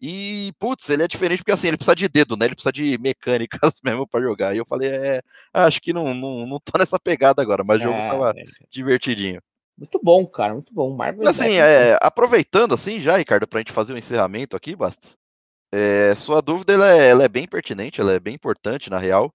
E, 0.00 0.52
putz, 0.58 0.88
ele 0.90 1.02
é 1.02 1.08
diferente 1.08 1.38
porque 1.38 1.52
assim, 1.52 1.68
ele 1.68 1.76
precisa 1.76 1.94
de 1.94 2.08
dedo, 2.08 2.36
né? 2.36 2.46
Ele 2.46 2.54
precisa 2.54 2.72
de 2.72 2.96
mecânicas 2.98 3.80
mesmo 3.84 4.06
para 4.06 4.24
jogar. 4.24 4.54
E 4.54 4.58
eu 4.58 4.66
falei, 4.66 4.88
é, 4.90 5.20
acho 5.52 5.80
que 5.80 5.92
não, 5.92 6.14
não, 6.14 6.46
não 6.46 6.60
tô 6.60 6.78
nessa 6.78 6.98
pegada 7.00 7.42
agora, 7.42 7.64
mas 7.64 7.80
o 7.80 7.84
jogo 7.84 7.96
é, 7.96 8.10
tava 8.10 8.30
é. 8.36 8.42
divertidinho. 8.70 9.40
Muito 9.76 10.00
bom, 10.02 10.26
cara, 10.26 10.54
muito 10.54 10.72
bom. 10.72 10.94
Marvel 10.94 11.28
assim, 11.28 11.54
é, 11.54 11.98
aproveitando 12.00 12.74
assim 12.74 13.00
já, 13.00 13.16
Ricardo, 13.16 13.46
pra 13.46 13.60
gente 13.60 13.72
fazer 13.72 13.92
o 13.92 13.96
um 13.96 13.98
encerramento 13.98 14.56
aqui, 14.56 14.74
Bastos. 14.74 15.16
É, 15.72 16.14
sua 16.14 16.40
dúvida 16.40 16.72
ela 16.72 16.90
é, 16.92 17.08
ela 17.08 17.24
é, 17.24 17.28
bem 17.28 17.46
pertinente, 17.46 18.00
ela 18.00 18.12
é 18.12 18.20
bem 18.20 18.34
importante, 18.34 18.90
na 18.90 18.98
real. 18.98 19.32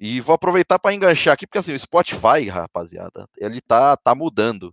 E 0.00 0.20
vou 0.20 0.34
aproveitar 0.34 0.78
para 0.78 0.94
enganchar 0.94 1.34
aqui, 1.34 1.46
porque 1.46 1.58
assim, 1.58 1.72
o 1.72 1.78
Spotify, 1.78 2.48
rapaziada, 2.48 3.26
ele 3.36 3.60
tá, 3.60 3.96
tá 3.96 4.14
mudando. 4.14 4.72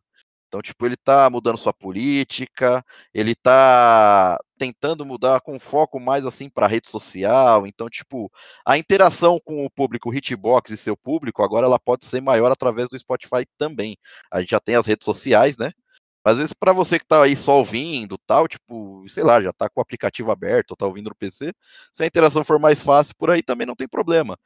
Então, 0.55 0.61
tipo, 0.61 0.85
ele 0.85 0.93
está 0.93 1.29
mudando 1.29 1.57
sua 1.57 1.73
política, 1.73 2.81
ele 3.13 3.33
está 3.33 4.39
tentando 4.57 5.05
mudar 5.05 5.41
com 5.41 5.59
foco 5.59 5.99
mais 5.99 6.25
assim 6.25 6.47
para 6.47 6.65
rede 6.65 6.89
social. 6.89 7.67
Então, 7.67 7.89
tipo, 7.89 8.31
a 8.65 8.77
interação 8.77 9.37
com 9.43 9.65
o 9.65 9.69
público, 9.69 10.13
Hitbox 10.13 10.71
e 10.71 10.77
seu 10.77 10.95
público, 10.95 11.43
agora 11.43 11.65
ela 11.65 11.77
pode 11.77 12.05
ser 12.05 12.21
maior 12.21 12.53
através 12.53 12.87
do 12.87 12.97
Spotify 12.97 13.45
também. 13.57 13.97
A 14.31 14.39
gente 14.39 14.51
já 14.51 14.59
tem 14.61 14.75
as 14.77 14.85
redes 14.85 15.03
sociais, 15.03 15.57
né? 15.57 15.71
Às 16.23 16.37
vezes, 16.37 16.53
para 16.53 16.71
você 16.71 16.97
que 16.97 17.03
está 17.03 17.21
aí 17.21 17.35
só 17.35 17.57
ouvindo, 17.57 18.17
tal, 18.25 18.47
tipo, 18.47 19.03
sei 19.09 19.23
lá, 19.25 19.41
já 19.41 19.49
está 19.49 19.69
com 19.69 19.81
o 19.81 19.83
aplicativo 19.83 20.31
aberto, 20.31 20.73
está 20.73 20.85
ouvindo 20.85 21.09
no 21.09 21.15
PC, 21.15 21.51
se 21.91 22.01
a 22.01 22.07
interação 22.07 22.45
for 22.45 22.57
mais 22.59 22.81
fácil 22.81 23.13
por 23.17 23.29
aí, 23.29 23.43
também 23.43 23.67
não 23.67 23.75
tem 23.75 23.89
problema. 23.89 24.37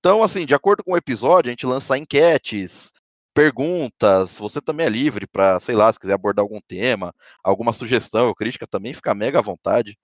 Então, 0.00 0.24
assim, 0.24 0.44
de 0.44 0.54
acordo 0.56 0.82
com 0.82 0.92
o 0.94 0.96
episódio, 0.96 1.50
a 1.50 1.52
gente 1.52 1.64
lança 1.64 1.96
enquetes, 1.96 2.92
perguntas, 3.34 4.38
você 4.38 4.60
também 4.60 4.86
é 4.86 4.90
livre 4.90 5.26
para, 5.26 5.58
sei 5.60 5.74
lá, 5.74 5.92
se 5.92 5.98
quiser 5.98 6.14
abordar 6.14 6.42
algum 6.42 6.60
tema, 6.60 7.14
alguma 7.42 7.72
sugestão 7.72 8.28
ou 8.28 8.34
crítica 8.34 8.66
também, 8.66 8.94
fica 8.94 9.14
mega 9.14 9.38
à 9.38 9.42
vontade. 9.42 9.96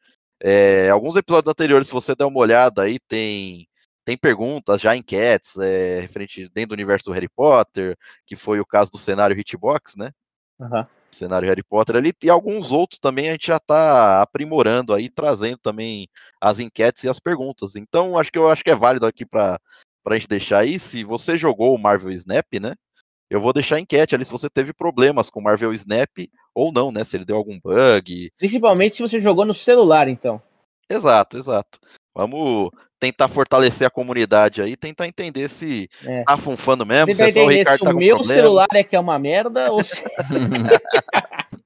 É, 0.42 0.88
alguns 0.90 1.16
episódios 1.16 1.50
anteriores, 1.50 1.88
se 1.88 1.92
você 1.92 2.14
der 2.14 2.24
uma 2.24 2.38
olhada 2.40 2.82
aí, 2.82 2.98
tem 3.08 3.66
tem 4.04 4.16
perguntas, 4.16 4.80
já 4.80 4.96
enquetes, 4.96 5.58
é, 5.58 6.00
referente 6.00 6.48
dentro 6.48 6.70
do 6.70 6.72
universo 6.72 7.04
do 7.04 7.12
Harry 7.12 7.28
Potter, 7.28 7.94
que 8.26 8.34
foi 8.34 8.58
o 8.58 8.64
caso 8.64 8.90
do 8.90 8.96
cenário 8.96 9.38
Hitbox, 9.38 9.96
né? 9.96 10.12
Uhum. 10.58 10.86
Cenário 11.10 11.46
Harry 11.46 11.62
Potter 11.62 11.96
ali, 11.96 12.14
e 12.22 12.30
alguns 12.30 12.72
outros 12.72 12.98
também 12.98 13.28
a 13.28 13.32
gente 13.32 13.48
já 13.48 13.56
está 13.56 14.22
aprimorando 14.22 14.94
aí, 14.94 15.10
trazendo 15.10 15.58
também 15.58 16.08
as 16.40 16.58
enquetes 16.58 17.04
e 17.04 17.08
as 17.08 17.20
perguntas. 17.20 17.76
Então, 17.76 18.16
acho 18.16 18.32
que 18.32 18.38
eu 18.38 18.50
acho 18.50 18.64
que 18.64 18.70
é 18.70 18.74
válido 18.74 19.06
aqui 19.06 19.26
para 19.26 19.60
a 20.06 20.14
gente 20.14 20.26
deixar 20.26 20.60
aí. 20.60 20.78
Se 20.78 21.04
você 21.04 21.36
jogou 21.36 21.74
o 21.74 21.78
Marvel 21.78 22.10
Snap, 22.10 22.46
né? 22.62 22.72
Eu 23.30 23.40
vou 23.40 23.52
deixar 23.52 23.76
a 23.76 23.80
enquete 23.80 24.14
ali 24.14 24.24
se 24.24 24.32
você 24.32 24.48
teve 24.48 24.72
problemas 24.72 25.30
com 25.30 25.40
Marvel 25.40 25.72
Snap 25.72 26.10
ou 26.54 26.72
não, 26.72 26.90
né? 26.90 27.04
Se 27.04 27.16
ele 27.16 27.24
deu 27.24 27.36
algum 27.36 27.58
bug. 27.60 28.32
Principalmente 28.38 28.96
se 28.96 29.02
você 29.02 29.20
jogou 29.20 29.44
no 29.44 29.54
celular, 29.54 30.08
então. 30.08 30.40
Exato, 30.88 31.36
exato. 31.36 31.78
Vamos 32.14 32.70
tentar 32.98 33.28
fortalecer 33.28 33.86
a 33.86 33.90
comunidade 33.90 34.60
aí, 34.60 34.76
tentar 34.76 35.06
entender 35.06 35.48
se 35.48 35.88
é. 36.04 36.24
tá 36.24 36.36
funfando 36.36 36.84
mesmo, 36.84 37.14
se 37.14 37.22
é 37.22 37.30
só 37.30 37.44
o 37.44 37.48
Ricardo 37.48 37.84
tá 37.84 37.92
com 37.92 37.98
meu 37.98 38.16
problema. 38.16 38.42
celular 38.42 38.68
é 38.72 38.82
que 38.82 38.96
é 38.96 39.00
uma 39.00 39.18
merda 39.18 39.70
ou 39.70 39.84
se... 39.84 40.02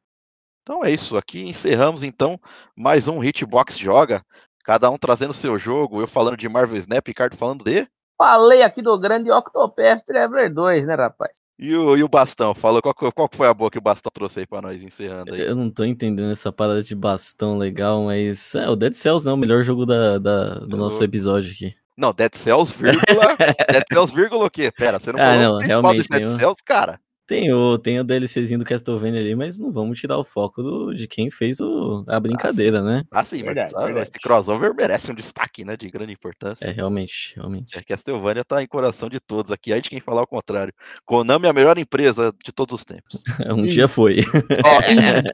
Então 0.62 0.84
é 0.84 0.90
isso. 0.90 1.16
Aqui 1.16 1.48
encerramos 1.48 2.04
então 2.04 2.38
mais 2.76 3.08
um 3.08 3.22
Hitbox 3.22 3.76
Joga. 3.76 4.24
Cada 4.64 4.88
um 4.90 4.96
trazendo 4.96 5.32
seu 5.32 5.58
jogo. 5.58 6.00
Eu 6.00 6.06
falando 6.06 6.36
de 6.36 6.48
Marvel 6.48 6.78
Snap, 6.78 7.06
Ricardo 7.06 7.36
falando 7.36 7.64
de. 7.64 7.86
Falei 8.16 8.62
aqui 8.62 8.80
do 8.80 8.96
grande 8.98 9.30
Octopath 9.30 10.04
Traveler 10.04 10.52
2, 10.52 10.86
né, 10.86 10.94
rapaz? 10.94 11.32
E 11.58 11.74
o, 11.76 11.96
e 11.96 12.02
o 12.02 12.08
Bastão? 12.08 12.54
Falou 12.54 12.80
qual, 12.82 12.94
qual 12.94 13.28
foi 13.32 13.46
a 13.46 13.54
boa 13.54 13.70
que 13.70 13.78
o 13.78 13.82
Bastão 13.82 14.10
trouxe 14.12 14.40
aí 14.40 14.46
pra 14.46 14.60
nós, 14.62 14.82
encerrando 14.82 15.32
aí. 15.34 15.40
Eu 15.42 15.54
não 15.54 15.70
tô 15.70 15.84
entendendo 15.84 16.32
essa 16.32 16.50
parada 16.52 16.82
de 16.82 16.94
bastão 16.94 17.56
legal, 17.56 18.04
mas. 18.04 18.54
É, 18.54 18.68
o 18.68 18.74
Dead 18.76 18.94
Cells 18.94 19.24
não, 19.24 19.34
o 19.34 19.36
melhor 19.36 19.62
jogo 19.62 19.86
da, 19.86 20.18
da 20.18 20.54
do 20.60 20.76
nosso 20.76 21.02
episódio 21.04 21.52
aqui. 21.52 21.74
Não, 21.96 22.12
Dead 22.12 22.34
Cells, 22.34 22.74
vírgula. 22.76 23.36
Dead 23.70 23.84
Cells, 23.92 24.14
vírgula 24.14 24.46
o 24.46 24.50
quê? 24.50 24.72
Pera, 24.72 24.98
você 24.98 25.12
não 25.12 25.20
Ah, 25.20 25.24
falou 25.26 25.42
não, 25.42 25.54
o 25.54 25.58
principal 25.58 25.82
realmente, 25.82 26.08
Dead 26.08 26.18
tem 26.24 26.28
um- 26.28 26.36
Cells, 26.36 26.62
cara? 26.64 26.98
Tem 27.32 27.50
o, 27.50 27.78
tem 27.78 27.98
o 27.98 28.04
DLCzinho 28.04 28.58
do 28.58 28.64
Castlevania 28.66 29.18
ali, 29.18 29.34
mas 29.34 29.58
não 29.58 29.72
vamos 29.72 29.98
tirar 29.98 30.18
o 30.18 30.24
foco 30.24 30.62
do, 30.62 30.92
de 30.92 31.08
quem 31.08 31.30
fez 31.30 31.58
o, 31.60 32.04
a 32.06 32.20
brincadeira, 32.20 32.82
né? 32.82 33.04
Ah, 33.10 33.24
sim, 33.24 33.42
Verdade, 33.42 33.72
mas 33.72 33.82
ah, 33.82 33.86
verdade. 33.86 34.10
esse 34.10 34.20
crossover 34.20 34.74
merece 34.74 35.10
um 35.10 35.14
destaque, 35.14 35.64
né? 35.64 35.74
De 35.74 35.90
grande 35.90 36.12
importância. 36.12 36.66
É, 36.66 36.70
realmente, 36.72 37.32
realmente. 37.34 37.78
É. 37.78 37.82
Castlevania 37.82 38.44
tá 38.44 38.62
em 38.62 38.66
coração 38.66 39.08
de 39.08 39.18
todos 39.18 39.50
aqui, 39.50 39.72
aí 39.72 39.80
de 39.80 39.88
quem 39.88 39.98
falar 39.98 40.20
o 40.20 40.26
contrário. 40.26 40.74
Konami 41.06 41.46
é 41.46 41.48
a 41.48 41.54
melhor 41.54 41.78
empresa 41.78 42.34
de 42.44 42.52
todos 42.52 42.74
os 42.74 42.84
tempos. 42.84 43.22
Um 43.48 43.66
dia 43.66 43.88
foi. 43.88 44.18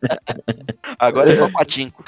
Agora 1.00 1.32
é 1.32 1.36
só 1.36 1.50
patinco. 1.50 2.04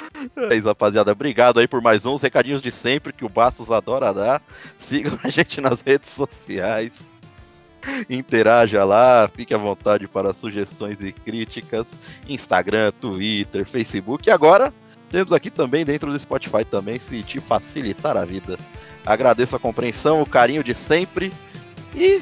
É 0.50 0.54
isso, 0.54 0.68
rapaziada. 0.68 1.10
Obrigado 1.10 1.58
aí 1.58 1.66
por 1.66 1.82
mais 1.82 2.06
uns 2.06 2.22
recadinhos 2.22 2.62
de 2.62 2.70
sempre 2.70 3.12
que 3.12 3.24
o 3.24 3.28
Bastos 3.28 3.72
adora 3.72 4.14
dar. 4.14 4.40
Sigam 4.78 5.18
a 5.24 5.28
gente 5.28 5.60
nas 5.60 5.80
redes 5.80 6.10
sociais. 6.10 7.09
Interaja 8.08 8.84
lá, 8.84 9.28
fique 9.34 9.54
à 9.54 9.58
vontade 9.58 10.06
para 10.06 10.32
sugestões 10.32 11.00
e 11.02 11.12
críticas. 11.12 11.88
Instagram, 12.28 12.92
Twitter, 13.00 13.64
Facebook. 13.64 14.28
E 14.28 14.32
agora 14.32 14.72
temos 15.10 15.32
aqui 15.32 15.50
também 15.50 15.84
dentro 15.84 16.10
do 16.10 16.18
Spotify 16.18 16.64
também, 16.64 17.00
se 17.00 17.22
te 17.22 17.40
facilitar 17.40 18.16
a 18.16 18.24
vida. 18.24 18.58
Agradeço 19.04 19.56
a 19.56 19.58
compreensão, 19.58 20.22
o 20.22 20.26
carinho 20.26 20.62
de 20.62 20.74
sempre. 20.74 21.32
E, 21.94 22.20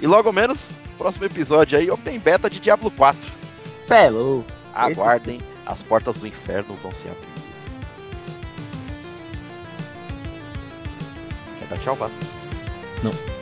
e 0.00 0.06
logo 0.06 0.30
menos, 0.32 0.72
próximo 0.98 1.24
episódio 1.24 1.78
aí, 1.78 1.90
Open 1.90 2.18
Beta 2.18 2.50
de 2.50 2.60
Diablo 2.60 2.90
4. 2.90 3.32
Fellow. 3.86 4.44
Aguardem, 4.74 5.40
as 5.64 5.82
portas 5.82 6.18
do 6.18 6.26
inferno 6.26 6.76
vão 6.82 6.92
se 6.92 7.08
abrir. 7.08 7.26
Quer 11.58 11.68
dar 11.68 11.78
tchau, 11.78 11.96
Bastos? 11.96 12.28
Não. 13.02 13.35